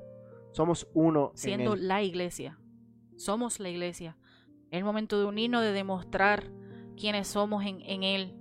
Somos 0.52 0.88
uno. 0.94 1.32
Siendo 1.36 1.76
la 1.76 2.04
iglesia. 2.04 2.60
Somos 3.16 3.60
la 3.60 3.70
iglesia. 3.70 4.18
Es 4.72 4.80
el 4.80 4.84
momento 4.84 5.18
de 5.18 5.26
unirnos, 5.26 5.62
de 5.62 5.72
demostrar 5.72 6.52
quiénes 6.98 7.28
somos 7.28 7.64
en, 7.66 7.82
en 7.82 8.04
Él. 8.04 8.36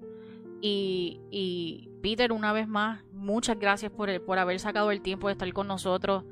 Y, 0.60 1.20
y, 1.30 1.90
Peter, 2.02 2.32
una 2.32 2.52
vez 2.52 2.66
más, 2.66 3.04
muchas 3.12 3.58
gracias 3.58 3.92
por, 3.92 4.24
por 4.24 4.38
haber 4.38 4.58
sacado 4.58 4.90
el 4.90 5.02
tiempo 5.02 5.28
de 5.28 5.32
estar 5.32 5.52
con 5.52 5.68
nosotros 5.68 6.24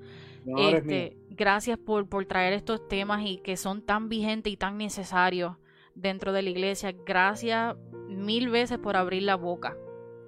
este, 0.47 1.16
gracias 1.31 1.78
por, 1.78 2.09
por 2.09 2.24
traer 2.27 2.52
estos 2.52 2.89
temas 2.89 3.23
y 3.24 3.39
que 3.39 3.56
son 3.56 3.82
tan 3.82 4.09
vigentes 4.09 4.52
y 4.52 4.56
tan 4.56 4.78
necesarios 4.78 5.56
dentro 5.94 6.32
de 6.32 6.43
la 6.43 6.51
iglesia. 6.51 6.93
Gracias 7.05 7.77
mil 8.09 8.51
veces 8.51 8.78
por 8.78 8.97
abrir 8.97 9.23
la 9.23 9.36
boca 9.36 9.77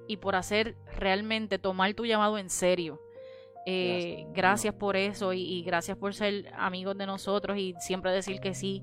y 0.07 0.19
por 0.19 0.37
hacer 0.37 0.77
realmente 0.97 1.59
tomar 1.59 1.95
tu 1.95 2.05
llamado 2.07 2.39
en 2.39 2.51
serio. 2.51 3.01
Eh, 3.67 4.27
gracias, 4.35 4.75
por 4.75 4.95
eso 4.95 5.33
y, 5.33 5.63
gracias 5.63 5.97
por 5.97 6.15
ser 6.15 6.53
amigos 6.55 6.99
de 6.99 7.07
nosotros 7.07 7.57
y 7.57 7.75
siempre 7.79 8.11
decir 8.13 8.41
que 8.41 8.55
sí. 8.55 8.83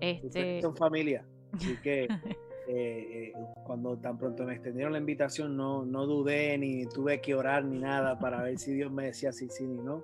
Este... 0.00 0.60
Son 0.62 0.76
familia, 0.76 1.24
así 1.52 1.76
que 1.82 2.04
eh, 2.68 2.68
eh, 2.68 3.32
cuando 3.64 3.96
tan 3.96 4.18
pronto 4.18 4.44
me 4.44 4.54
extendieron 4.54 4.92
la 4.92 4.98
invitación 4.98 5.56
no, 5.56 5.84
no 5.84 6.06
dudé 6.06 6.56
ni 6.58 6.86
tuve 6.86 7.20
que 7.20 7.34
orar 7.34 7.64
ni 7.64 7.78
nada 7.78 8.18
para 8.18 8.42
ver 8.42 8.58
si 8.58 8.72
Dios 8.72 8.92
me 8.92 9.06
decía 9.06 9.32
sí, 9.32 9.48
sí 9.48 9.66
ni 9.66 9.78
no. 9.78 10.02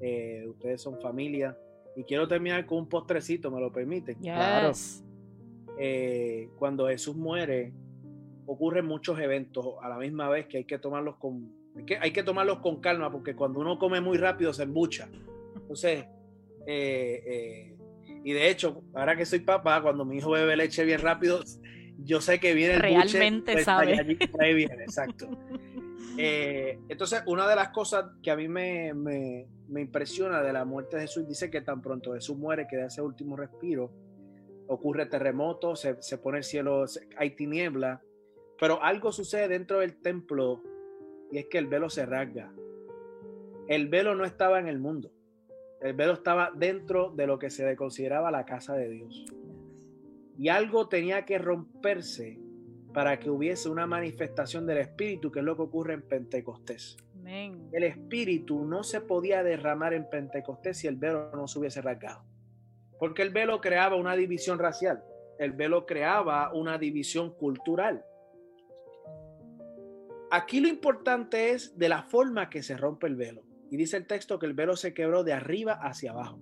Eh, 0.00 0.46
ustedes 0.48 0.80
son 0.80 1.00
familia. 1.00 1.56
Y 1.96 2.04
quiero 2.04 2.28
terminar 2.28 2.64
con 2.66 2.78
un 2.78 2.88
postrecito, 2.88 3.50
¿me 3.50 3.60
lo 3.60 3.72
permite? 3.72 4.14
Claro. 4.16 4.72
Eh, 5.78 6.48
cuando 6.58 6.88
Jesús 6.88 7.16
muere, 7.16 7.72
ocurren 8.46 8.86
muchos 8.86 9.18
eventos 9.18 9.66
a 9.82 9.88
la 9.88 9.98
misma 9.98 10.28
vez 10.28 10.46
que 10.46 10.58
hay 10.58 10.64
que 10.64 10.78
tomarlos 10.78 11.16
con, 11.16 11.52
hay 12.00 12.12
que, 12.12 12.22
tomarlos 12.22 12.60
con 12.60 12.80
calma, 12.80 13.10
porque 13.10 13.34
cuando 13.34 13.60
uno 13.60 13.78
come 13.78 14.00
muy 14.00 14.16
rápido 14.16 14.52
se 14.52 14.62
embucha. 14.62 15.08
Entonces, 15.56 16.04
eh, 16.66 17.76
y 18.24 18.32
de 18.32 18.50
hecho, 18.50 18.82
ahora 18.94 19.16
que 19.16 19.26
soy 19.26 19.40
papá, 19.40 19.82
cuando 19.82 20.04
mi 20.04 20.18
hijo 20.18 20.30
bebe 20.30 20.56
leche 20.56 20.84
bien 20.84 21.00
rápido, 21.00 21.42
yo 22.04 22.20
sé 22.20 22.38
que 22.38 22.54
viene 22.54 22.74
el 22.74 22.80
Realmente 22.80 23.52
buche, 23.52 23.64
sabe. 23.64 24.18
exacto. 24.84 25.28
entonces, 26.16 27.22
una 27.26 27.48
de 27.48 27.56
las 27.56 27.70
cosas 27.70 28.06
que 28.22 28.30
a 28.30 28.36
mí 28.36 28.46
me, 28.46 28.94
me 28.94 29.46
impresiona 29.76 30.42
de 30.42 30.52
la 30.52 30.64
muerte 30.64 30.96
de 30.96 31.02
Jesús. 31.02 31.26
Dice 31.26 31.50
que 31.50 31.60
tan 31.60 31.82
pronto 31.82 32.14
Jesús 32.14 32.36
muere, 32.36 32.66
que 32.66 32.76
da 32.76 32.86
ese 32.86 33.02
último 33.02 33.36
respiro, 33.36 33.92
ocurre 34.68 35.06
terremoto, 35.06 35.76
se, 35.76 35.94
pone 36.18 36.38
el 36.38 36.44
cielo, 36.44 36.84
hay 37.16 37.30
tiniebla, 37.30 38.02
pero 38.60 38.82
algo 38.82 39.12
sucede 39.12 39.48
dentro 39.48 39.80
del 39.80 40.00
templo 40.00 40.62
y 41.30 41.38
es 41.38 41.46
que 41.46 41.58
el 41.58 41.66
velo 41.66 41.90
se 41.90 42.06
rasga. 42.06 42.52
El 43.66 43.88
velo 43.88 44.14
no 44.14 44.24
estaba 44.24 44.58
en 44.58 44.68
el 44.68 44.78
mundo, 44.78 45.10
el 45.80 45.94
velo 45.94 46.14
estaba 46.14 46.50
dentro 46.54 47.10
de 47.10 47.26
lo 47.26 47.38
que 47.38 47.50
se 47.50 47.76
consideraba 47.76 48.30
la 48.30 48.44
casa 48.44 48.74
de 48.74 48.88
Dios. 48.88 49.26
Y 50.38 50.48
algo 50.48 50.88
tenía 50.88 51.24
que 51.24 51.38
romperse 51.38 52.38
para 52.94 53.18
que 53.18 53.30
hubiese 53.30 53.68
una 53.68 53.86
manifestación 53.86 54.66
del 54.66 54.78
Espíritu, 54.78 55.30
que 55.30 55.40
es 55.40 55.44
lo 55.44 55.56
que 55.56 55.62
ocurre 55.62 55.94
en 55.94 56.02
Pentecostés. 56.02 56.96
El 57.28 57.84
espíritu 57.84 58.64
no 58.64 58.82
se 58.82 59.02
podía 59.02 59.42
derramar 59.42 59.92
en 59.92 60.08
Pentecostés 60.08 60.78
si 60.78 60.86
el 60.86 60.96
velo 60.96 61.30
no 61.34 61.46
se 61.46 61.58
hubiese 61.58 61.82
rasgado. 61.82 62.24
Porque 62.98 63.22
el 63.22 63.30
velo 63.30 63.60
creaba 63.60 63.96
una 63.96 64.16
división 64.16 64.58
racial, 64.58 65.04
el 65.38 65.52
velo 65.52 65.84
creaba 65.84 66.52
una 66.54 66.78
división 66.78 67.34
cultural. 67.34 68.02
Aquí 70.30 70.60
lo 70.60 70.68
importante 70.68 71.50
es 71.50 71.78
de 71.78 71.88
la 71.88 72.02
forma 72.02 72.48
que 72.48 72.62
se 72.62 72.76
rompe 72.76 73.06
el 73.06 73.16
velo. 73.16 73.42
Y 73.70 73.76
dice 73.76 73.98
el 73.98 74.06
texto 74.06 74.38
que 74.38 74.46
el 74.46 74.54
velo 74.54 74.76
se 74.76 74.94
quebró 74.94 75.22
de 75.22 75.34
arriba 75.34 75.74
hacia 75.74 76.12
abajo. 76.12 76.38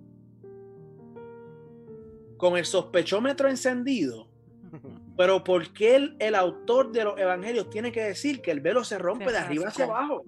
Con 2.37 2.57
el 2.57 2.65
sospechómetro 2.65 3.49
encendido. 3.49 4.29
Pero 5.17 5.43
¿por 5.43 5.73
qué 5.73 5.95
el, 5.95 6.15
el 6.19 6.35
autor 6.35 6.91
de 6.91 7.03
los 7.03 7.19
evangelios 7.19 7.69
tiene 7.69 7.91
que 7.91 8.03
decir 8.03 8.41
que 8.41 8.51
el 8.51 8.61
velo 8.61 8.83
se 8.83 8.97
rompe 8.97 9.31
de 9.31 9.37
arriba 9.37 9.67
hacia 9.67 9.85
abajo? 9.85 10.23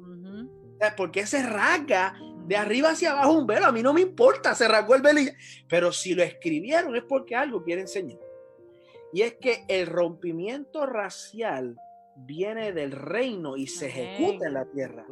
¿Por 0.96 1.12
qué 1.12 1.26
se 1.26 1.44
rasga 1.44 2.16
de 2.46 2.56
arriba 2.56 2.92
hacia 2.92 3.12
abajo 3.12 3.34
un 3.34 3.48
velo? 3.48 3.66
A 3.66 3.72
mí 3.72 3.84
no 3.84 3.94
me 3.94 4.02
importa, 4.02 4.56
se 4.56 4.68
rasgó 4.68 4.96
el 4.96 5.02
velo. 5.02 5.20
Pero 5.68 5.92
si 5.92 6.14
lo 6.14 6.24
escribieron 6.24 6.96
es 6.96 7.04
porque 7.04 7.36
algo 7.36 7.64
quiere 7.64 7.82
enseñar. 7.82 8.20
Y 9.12 9.22
es 9.22 9.34
que 9.36 9.66
el 9.68 9.88
rompimiento 9.88 10.86
racial 10.86 11.76
viene 12.16 12.74
del 12.74 12.92
reino 12.92 13.58
y 13.58 13.68
se 13.68 13.88
ejecuta 13.88 14.48
en 14.48 14.54
la 14.54 14.66
tierra. 14.66 15.06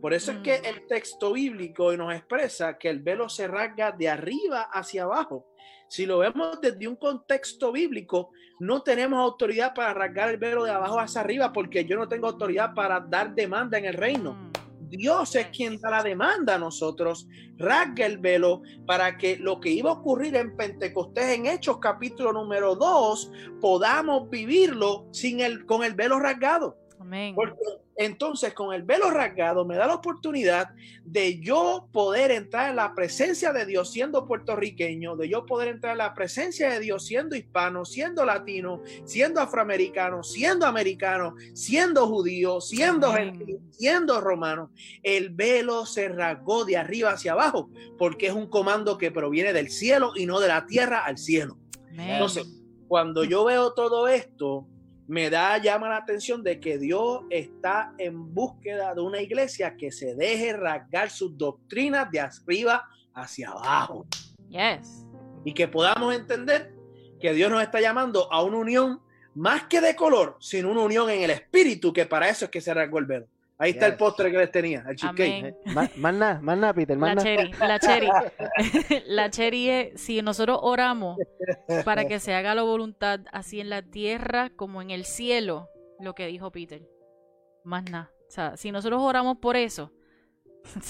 Por 0.00 0.12
eso 0.12 0.32
es 0.32 0.38
que 0.38 0.58
mm. 0.58 0.64
el 0.66 0.86
texto 0.86 1.32
bíblico 1.32 1.96
nos 1.96 2.14
expresa 2.14 2.78
que 2.78 2.88
el 2.88 3.00
velo 3.00 3.28
se 3.28 3.48
rasga 3.48 3.92
de 3.92 4.08
arriba 4.08 4.62
hacia 4.72 5.04
abajo. 5.04 5.46
Si 5.88 6.04
lo 6.04 6.18
vemos 6.18 6.60
desde 6.60 6.88
un 6.88 6.96
contexto 6.96 7.72
bíblico, 7.72 8.30
no 8.58 8.82
tenemos 8.82 9.20
autoridad 9.20 9.72
para 9.74 9.94
rasgar 9.94 10.30
el 10.30 10.36
velo 10.36 10.64
de 10.64 10.70
abajo 10.70 10.98
hacia 10.98 11.20
arriba 11.20 11.52
porque 11.52 11.84
yo 11.84 11.96
no 11.96 12.08
tengo 12.08 12.28
autoridad 12.28 12.74
para 12.74 13.00
dar 13.00 13.34
demanda 13.34 13.78
en 13.78 13.84
el 13.84 13.94
reino. 13.94 14.52
Dios 14.88 15.34
es 15.34 15.48
quien 15.48 15.80
da 15.80 15.90
la 15.90 16.02
demanda 16.02 16.54
a 16.54 16.58
nosotros, 16.58 17.28
rasga 17.58 18.06
el 18.06 18.18
velo 18.18 18.62
para 18.86 19.16
que 19.16 19.36
lo 19.36 19.60
que 19.60 19.70
iba 19.70 19.90
a 19.90 19.94
ocurrir 19.94 20.36
en 20.36 20.56
Pentecostés 20.56 21.36
en 21.36 21.46
Hechos 21.46 21.78
capítulo 21.78 22.32
número 22.32 22.76
2 22.76 23.32
podamos 23.60 24.28
vivirlo 24.30 25.06
sin 25.12 25.40
el, 25.40 25.66
con 25.66 25.84
el 25.84 25.94
velo 25.94 26.18
rasgado. 26.18 26.76
Amén. 27.00 27.34
Porque 27.34 27.56
entonces 27.96 28.52
con 28.52 28.74
el 28.74 28.82
velo 28.82 29.10
rasgado 29.10 29.64
me 29.64 29.76
da 29.76 29.86
la 29.86 29.94
oportunidad 29.94 30.68
de 31.02 31.40
yo 31.40 31.88
poder 31.92 32.30
entrar 32.30 32.70
en 32.70 32.76
la 32.76 32.94
presencia 32.94 33.52
de 33.52 33.64
Dios 33.64 33.90
siendo 33.90 34.26
puertorriqueño, 34.26 35.16
de 35.16 35.28
yo 35.28 35.46
poder 35.46 35.68
entrar 35.68 35.92
en 35.92 35.98
la 35.98 36.14
presencia 36.14 36.70
de 36.70 36.80
Dios 36.80 37.06
siendo 37.06 37.34
hispano, 37.36 37.86
siendo 37.86 38.24
latino, 38.26 38.82
siendo 39.04 39.40
afroamericano, 39.40 40.22
siendo 40.22 40.66
americano, 40.66 41.34
siendo 41.54 42.06
judío, 42.06 42.60
siendo 42.60 43.12
gentil, 43.12 43.60
siendo 43.70 44.20
romano. 44.20 44.70
El 45.02 45.30
velo 45.30 45.86
se 45.86 46.08
rasgó 46.08 46.66
de 46.66 46.76
arriba 46.76 47.12
hacia 47.12 47.32
abajo 47.32 47.70
porque 47.96 48.26
es 48.26 48.34
un 48.34 48.48
comando 48.48 48.98
que 48.98 49.10
proviene 49.10 49.54
del 49.54 49.70
cielo 49.70 50.12
y 50.14 50.26
no 50.26 50.38
de 50.38 50.48
la 50.48 50.66
tierra 50.66 51.04
al 51.04 51.16
cielo. 51.16 51.56
Amén. 51.92 52.10
Entonces, 52.10 52.46
cuando 52.88 53.24
yo 53.24 53.44
veo 53.44 53.72
todo 53.72 54.06
esto, 54.06 54.66
me 55.08 55.30
da, 55.30 55.58
llama 55.58 55.88
la 55.88 55.98
atención 55.98 56.42
de 56.42 56.58
que 56.58 56.78
Dios 56.78 57.22
está 57.30 57.92
en 57.98 58.34
búsqueda 58.34 58.94
de 58.94 59.00
una 59.00 59.20
iglesia 59.20 59.76
que 59.76 59.92
se 59.92 60.14
deje 60.14 60.52
rasgar 60.52 61.10
sus 61.10 61.36
doctrinas 61.36 62.10
de 62.10 62.20
arriba 62.20 62.84
hacia 63.14 63.50
abajo 63.50 64.06
Yes. 64.48 65.06
y 65.44 65.52
que 65.54 65.68
podamos 65.68 66.14
entender 66.14 66.74
que 67.20 67.32
Dios 67.32 67.50
nos 67.50 67.62
está 67.62 67.80
llamando 67.80 68.30
a 68.32 68.42
una 68.42 68.58
unión 68.58 69.00
más 69.34 69.64
que 69.64 69.80
de 69.80 69.94
color, 69.94 70.36
sino 70.40 70.70
una 70.70 70.80
unión 70.82 71.10
en 71.10 71.22
el 71.22 71.30
espíritu, 71.30 71.92
que 71.92 72.06
para 72.06 72.28
eso 72.28 72.46
es 72.46 72.50
que 72.50 72.60
se 72.60 72.72
rasgó 72.72 72.98
el 72.98 73.06
velo. 73.06 73.26
Ahí 73.58 73.70
está 73.70 73.86
el 73.86 73.96
postre 73.96 74.30
que 74.30 74.36
les 74.36 74.50
tenía, 74.50 74.84
el 74.86 74.96
cheesecake. 74.96 75.54
Ma- 75.74 75.88
Más 75.96 76.14
nada, 76.14 76.40
más 76.42 76.58
nada, 76.58 76.74
Peter, 76.74 76.96
más 76.98 77.08
La 77.08 77.14
nada. 77.14 77.24
cherry, 77.24 77.52
la 77.58 77.78
cherry. 77.78 78.08
la 79.06 79.30
cherry 79.30 79.68
es, 79.70 80.00
si 80.00 80.20
nosotros 80.20 80.58
oramos 80.60 81.16
para 81.84 82.04
que 82.06 82.20
se 82.20 82.34
haga 82.34 82.54
la 82.54 82.62
voluntad 82.62 83.20
así 83.32 83.60
en 83.60 83.70
la 83.70 83.80
tierra 83.82 84.50
como 84.56 84.82
en 84.82 84.90
el 84.90 85.04
cielo, 85.06 85.68
lo 86.00 86.14
que 86.14 86.26
dijo 86.26 86.50
Peter. 86.52 86.82
Más 87.64 87.84
nada. 87.90 88.10
O 88.28 88.30
sea, 88.30 88.56
si 88.58 88.70
nosotros 88.72 89.00
oramos 89.00 89.38
por 89.38 89.56
eso, 89.56 89.90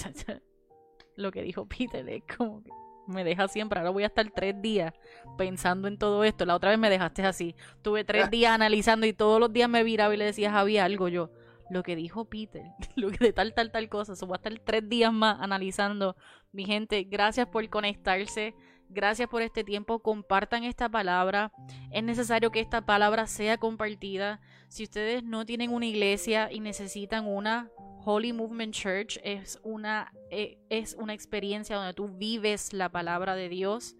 lo 1.15 1.31
que 1.31 1.41
dijo 1.43 1.67
Peter 1.67 2.07
es 2.09 2.23
como 2.37 2.63
que 2.63 2.69
me 3.07 3.23
deja 3.23 3.47
siempre. 3.47 3.79
Ahora 3.79 3.91
voy 3.91 4.03
a 4.03 4.07
estar 4.07 4.29
tres 4.35 4.61
días 4.61 4.93
pensando 5.37 5.87
en 5.87 5.97
todo 5.97 6.23
esto. 6.25 6.45
La 6.45 6.55
otra 6.55 6.71
vez 6.71 6.79
me 6.79 6.89
dejaste 6.89 7.23
así. 7.23 7.55
Tuve 7.81 8.03
tres 8.03 8.29
días 8.31 8.51
analizando 8.51 9.05
y 9.05 9.13
todos 9.13 9.39
los 9.39 9.53
días 9.53 9.69
me 9.69 9.83
viraba 9.83 10.13
y 10.13 10.17
le 10.17 10.25
decía 10.25 10.51
Javi 10.51 10.77
algo. 10.77 11.07
Yo, 11.07 11.29
lo 11.69 11.83
que 11.83 11.95
dijo 11.95 12.25
Peter, 12.25 12.63
lo 12.95 13.09
que 13.09 13.17
de 13.17 13.33
tal, 13.33 13.53
tal, 13.53 13.71
tal 13.71 13.89
cosa. 13.89 14.15
So, 14.15 14.27
voy 14.27 14.35
a 14.35 14.37
estar 14.37 14.59
tres 14.59 14.87
días 14.87 15.13
más 15.13 15.39
analizando. 15.39 16.15
Mi 16.51 16.65
gente, 16.65 17.03
gracias 17.03 17.47
por 17.47 17.67
conectarse. 17.69 18.53
Gracias 18.89 19.27
por 19.27 19.41
este 19.41 19.63
tiempo. 19.63 19.99
Compartan 19.99 20.63
esta 20.63 20.87
palabra. 20.87 21.51
Es 21.91 22.03
necesario 22.03 22.51
que 22.51 22.61
esta 22.61 22.85
palabra 22.85 23.27
sea 23.27 23.57
compartida. 23.57 24.39
Si 24.69 24.83
ustedes 24.83 25.23
no 25.23 25.45
tienen 25.45 25.73
una 25.73 25.85
iglesia 25.85 26.49
y 26.51 26.61
necesitan 26.61 27.27
una, 27.27 27.69
Holy 28.05 28.31
Movement 28.31 28.73
Church 28.73 29.19
es 29.21 29.59
una, 29.63 30.13
eh, 30.31 30.57
es 30.69 30.95
una 30.97 31.13
experiencia 31.13 31.75
donde 31.75 31.93
tú 31.93 32.07
vives 32.07 32.71
la 32.71 32.89
palabra 32.89 33.35
de 33.35 33.49
Dios. 33.49 33.97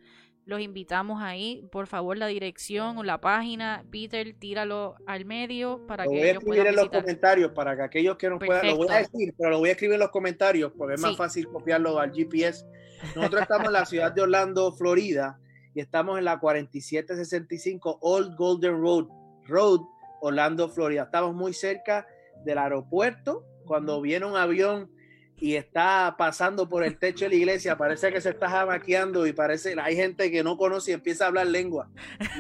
Los 0.48 0.62
invitamos 0.62 1.22
ahí. 1.22 1.68
Por 1.74 1.88
favor, 1.88 2.18
la 2.18 2.28
dirección 2.28 2.98
o 2.98 3.04
la 3.04 3.20
página. 3.20 3.84
Peter, 3.92 4.34
tíralo 4.40 4.96
al 5.06 5.26
medio 5.26 5.86
para 5.86 6.06
Lo 6.06 6.12
que 6.12 6.18
voy 6.18 6.26
a 6.26 6.30
ellos 6.32 6.38
escribir 6.38 6.58
puedan 6.62 6.68
en 6.68 6.76
los 6.78 6.90
comentarios 6.90 7.52
para 7.52 7.76
que 7.76 7.82
aquellos 7.84 8.16
que 8.16 8.30
no 8.30 8.40
puedan, 8.40 8.66
lo 8.66 8.78
voy 8.78 8.88
a 8.90 8.98
decir, 9.00 9.34
pero 9.38 9.50
lo 9.50 9.60
voy 9.60 9.70
a 9.70 9.72
escribir 9.74 9.96
en 9.96 10.00
los 10.00 10.10
comentarios 10.10 10.72
porque 10.78 10.96
es 10.96 11.02
más 11.02 11.12
Sí. 11.12 11.18
fácil 11.18 11.48
copiarlo 11.50 12.00
al 12.00 12.14
GPS. 12.14 12.66
Nosotros 13.14 13.42
estamos 13.42 13.68
en 13.68 13.74
la 13.74 13.86
ciudad 13.86 14.14
de 14.14 14.22
Orlando, 14.22 14.72
Florida, 14.72 15.38
y 15.76 15.82
estamos 15.82 16.18
en 16.18 16.24
la 16.24 16.40
4765 16.40 18.00
Old 18.02 18.36
Golden 18.38 18.82
Road, 18.82 19.08
Road, 19.48 19.82
Orlando, 20.22 20.70
Florida. 20.70 21.04
Estamos 21.04 21.36
muy 21.36 21.52
cerca 21.52 22.08
del 22.46 22.58
aeropuerto. 22.58 23.44
Cuando 23.66 24.00
viene 24.02 24.26
un 24.26 24.38
avión 24.38 24.90
y 25.40 25.56
está 25.56 26.16
pasando 26.18 26.68
por 26.68 26.84
el 26.84 26.98
techo 26.98 27.26
de 27.26 27.30
la 27.30 27.36
iglesia, 27.36 27.78
parece 27.78 28.12
que 28.12 28.20
se 28.22 28.30
está 28.32 28.50
jamaqueando 28.50 29.28
y 29.28 29.34
parece, 29.34 29.76
hay 29.80 29.96
gente 29.96 30.32
que 30.32 30.44
no 30.44 30.58
conoce 30.58 30.92
y 30.92 30.94
empieza 30.96 31.26
a 31.26 31.28
hablar 31.28 31.48
lengua. 31.48 31.90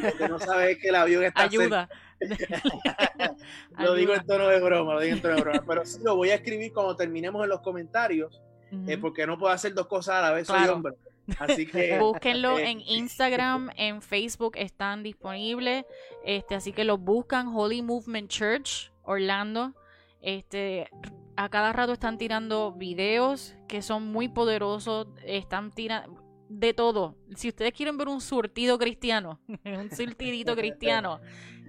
Lo 0.02 0.18
que 0.18 0.28
no 0.28 0.40
sabe 0.40 0.72
es 0.72 0.78
que 0.80 0.90
el 0.90 0.96
avión 0.96 1.24
está. 1.24 1.44
Ayuda. 1.44 1.90
Lo 3.78 3.94
digo 3.94 4.16
en 4.16 4.26
tono 4.26 4.48
de 4.48 4.60
broma, 4.60 4.96
lo 4.96 5.00
digo 5.02 5.16
en 5.16 5.22
tono 5.22 5.36
de 5.36 5.42
broma. 5.42 5.64
Pero 5.68 5.86
sí 5.86 6.00
lo 6.04 6.16
voy 6.16 6.32
a 6.32 6.36
escribir 6.36 6.74
cuando 6.74 6.96
terminemos 6.96 7.44
en 7.44 7.50
los 7.50 7.62
comentarios, 7.62 8.42
eh, 8.72 8.94
Ujú. 8.94 9.02
porque 9.02 9.28
no 9.28 9.38
puedo 9.38 9.54
hacer 9.54 9.74
dos 9.76 9.86
cosas 9.88 10.16
a 10.16 10.22
la 10.22 10.32
vez, 10.32 10.48
soy 10.48 10.58
Claro. 10.58 10.74
hombre. 10.74 10.94
Así 11.40 11.68
que 11.68 12.00
Búsquenlo 12.00 12.58
eh, 12.58 12.72
en 12.72 12.82
Instagram, 12.82 13.70
en 13.76 14.02
Facebook 14.02 14.54
están 14.56 15.04
disponibles. 15.04 15.86
Este, 16.26 16.56
así 16.56 16.74
que 16.74 16.84
lo 16.84 16.98
buscan 16.98 17.50
Holy 17.54 17.82
Movement 17.84 18.30
Church 18.30 18.92
Orlando. 19.04 19.74
Este, 20.22 20.90
a 21.38 21.50
cada 21.50 21.72
rato 21.72 21.94
están 21.94 22.18
tirando 22.18 22.74
videos 22.74 23.56
que 23.68 23.82
son 23.82 24.12
muy 24.12 24.28
poderosos. 24.28 25.08
Están 25.24 25.72
tirando 25.72 26.28
de 26.50 26.74
todo. 26.74 27.16
Si 27.36 27.50
ustedes 27.50 27.74
quieren 27.74 27.98
ver 27.98 28.08
un 28.08 28.22
surtido 28.22 28.78
cristiano, 28.78 29.40
un 29.66 29.92
surtidito 29.92 30.56
cristiano, 30.56 31.20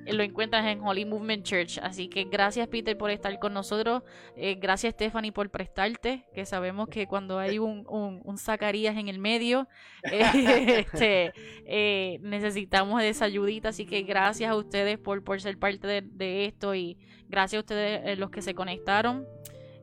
eh, 0.06 0.12
lo 0.12 0.22
encuentras 0.22 0.66
en 0.66 0.80
Holy 0.80 1.04
Movement 1.04 1.44
Church. 1.44 1.78
Así 1.82 2.08
que 2.08 2.24
gracias 2.24 2.68
Peter 2.68 2.96
por 2.96 3.10
estar 3.10 3.36
con 3.38 3.52
nosotros. 3.52 4.02
Eh, 4.36 4.54
gracias 4.54 4.94
Stephanie 4.94 5.32
por 5.32 5.50
prestarte, 5.50 6.26
que 6.34 6.46
sabemos 6.46 6.88
que 6.88 7.06
cuando 7.06 7.38
hay 7.38 7.58
un, 7.58 7.84
un, 7.88 8.20
un 8.24 8.38
Zacarías 8.38 8.96
en 8.96 9.08
el 9.08 9.18
medio, 9.18 9.68
eh, 10.10 10.22
este, 10.86 11.32
eh, 11.66 12.18
necesitamos 12.22 13.00
de 13.00 13.08
esa 13.08 13.24
ayudita. 13.24 13.70
Así 13.70 13.86
que 13.86 14.02
gracias 14.02 14.50
a 14.50 14.56
ustedes 14.56 14.98
por, 14.98 15.24
por 15.24 15.40
ser 15.40 15.58
parte 15.58 15.86
de, 15.86 16.02
de 16.02 16.46
esto 16.46 16.74
y 16.74 16.96
gracias 17.28 17.58
a 17.58 17.60
ustedes 17.60 18.18
los 18.18 18.30
que 18.30 18.42
se 18.42 18.54
conectaron. 18.54 19.26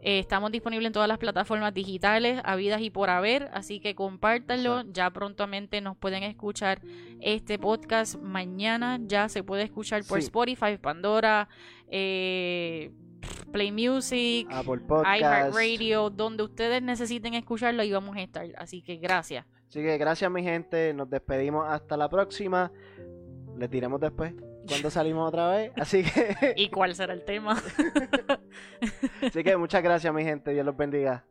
Eh, 0.07 0.19
estamos 0.19 0.51
disponibles 0.51 0.85
en 0.85 0.93
todas 0.93 1.07
las 1.07 1.17
plataformas 1.17 1.73
digitales, 1.73 2.39
habidas 2.45 2.79
y 2.81 2.91
por 2.91 3.09
haber, 3.09 3.49
así 3.53 3.79
que 3.79 3.95
compártanlo. 3.95 4.83
Ya 4.91 5.09
prontamente 5.09 5.81
nos 5.81 5.97
pueden 5.97 6.21
escuchar 6.21 6.79
este 7.21 7.57
podcast 7.57 8.15
mañana. 8.21 8.99
Ya 9.01 9.29
se 9.29 9.43
puede 9.43 9.63
escuchar 9.63 10.03
por 10.07 10.19
Sí. 10.21 10.25
Spotify, 10.25 10.77
Pandora, 10.79 11.49
eh, 11.87 12.91
Play 13.51 13.71
Music, 13.71 14.47
Apple 14.51 14.81
Podcast. 14.87 15.19
iHeartRadio, 15.21 16.11
donde 16.11 16.43
ustedes 16.43 16.83
necesiten 16.83 17.33
escucharlo, 17.33 17.81
ahí 17.81 17.91
vamos 17.91 18.15
a 18.15 18.21
estar. 18.21 18.45
Así 18.59 18.83
que 18.83 18.97
gracias. 18.97 19.43
Así 19.67 19.81
que 19.81 19.97
gracias 19.97 20.29
mi 20.29 20.43
gente, 20.43 20.93
nos 20.93 21.09
despedimos 21.09 21.65
hasta 21.67 21.97
la 21.97 22.09
próxima. 22.09 22.71
Les 23.57 23.71
diremos 23.71 23.99
después 23.99 24.35
cuando 24.67 24.89
salimos 24.89 25.27
otra 25.27 25.49
vez. 25.51 25.71
Así 25.75 26.03
que, 26.03 26.53
¿Y 26.55 26.69
cuál 26.69 26.95
será 26.95 27.13
el 27.13 27.23
tema? 27.23 27.61
así 29.21 29.43
que 29.43 29.57
muchas 29.57 29.83
gracias 29.83 30.13
mi 30.13 30.23
gente, 30.23 30.51
Dios 30.51 30.65
los 30.65 30.75
bendiga. 30.77 31.25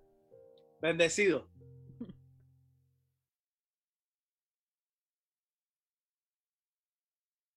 bendecido. 0.81 1.49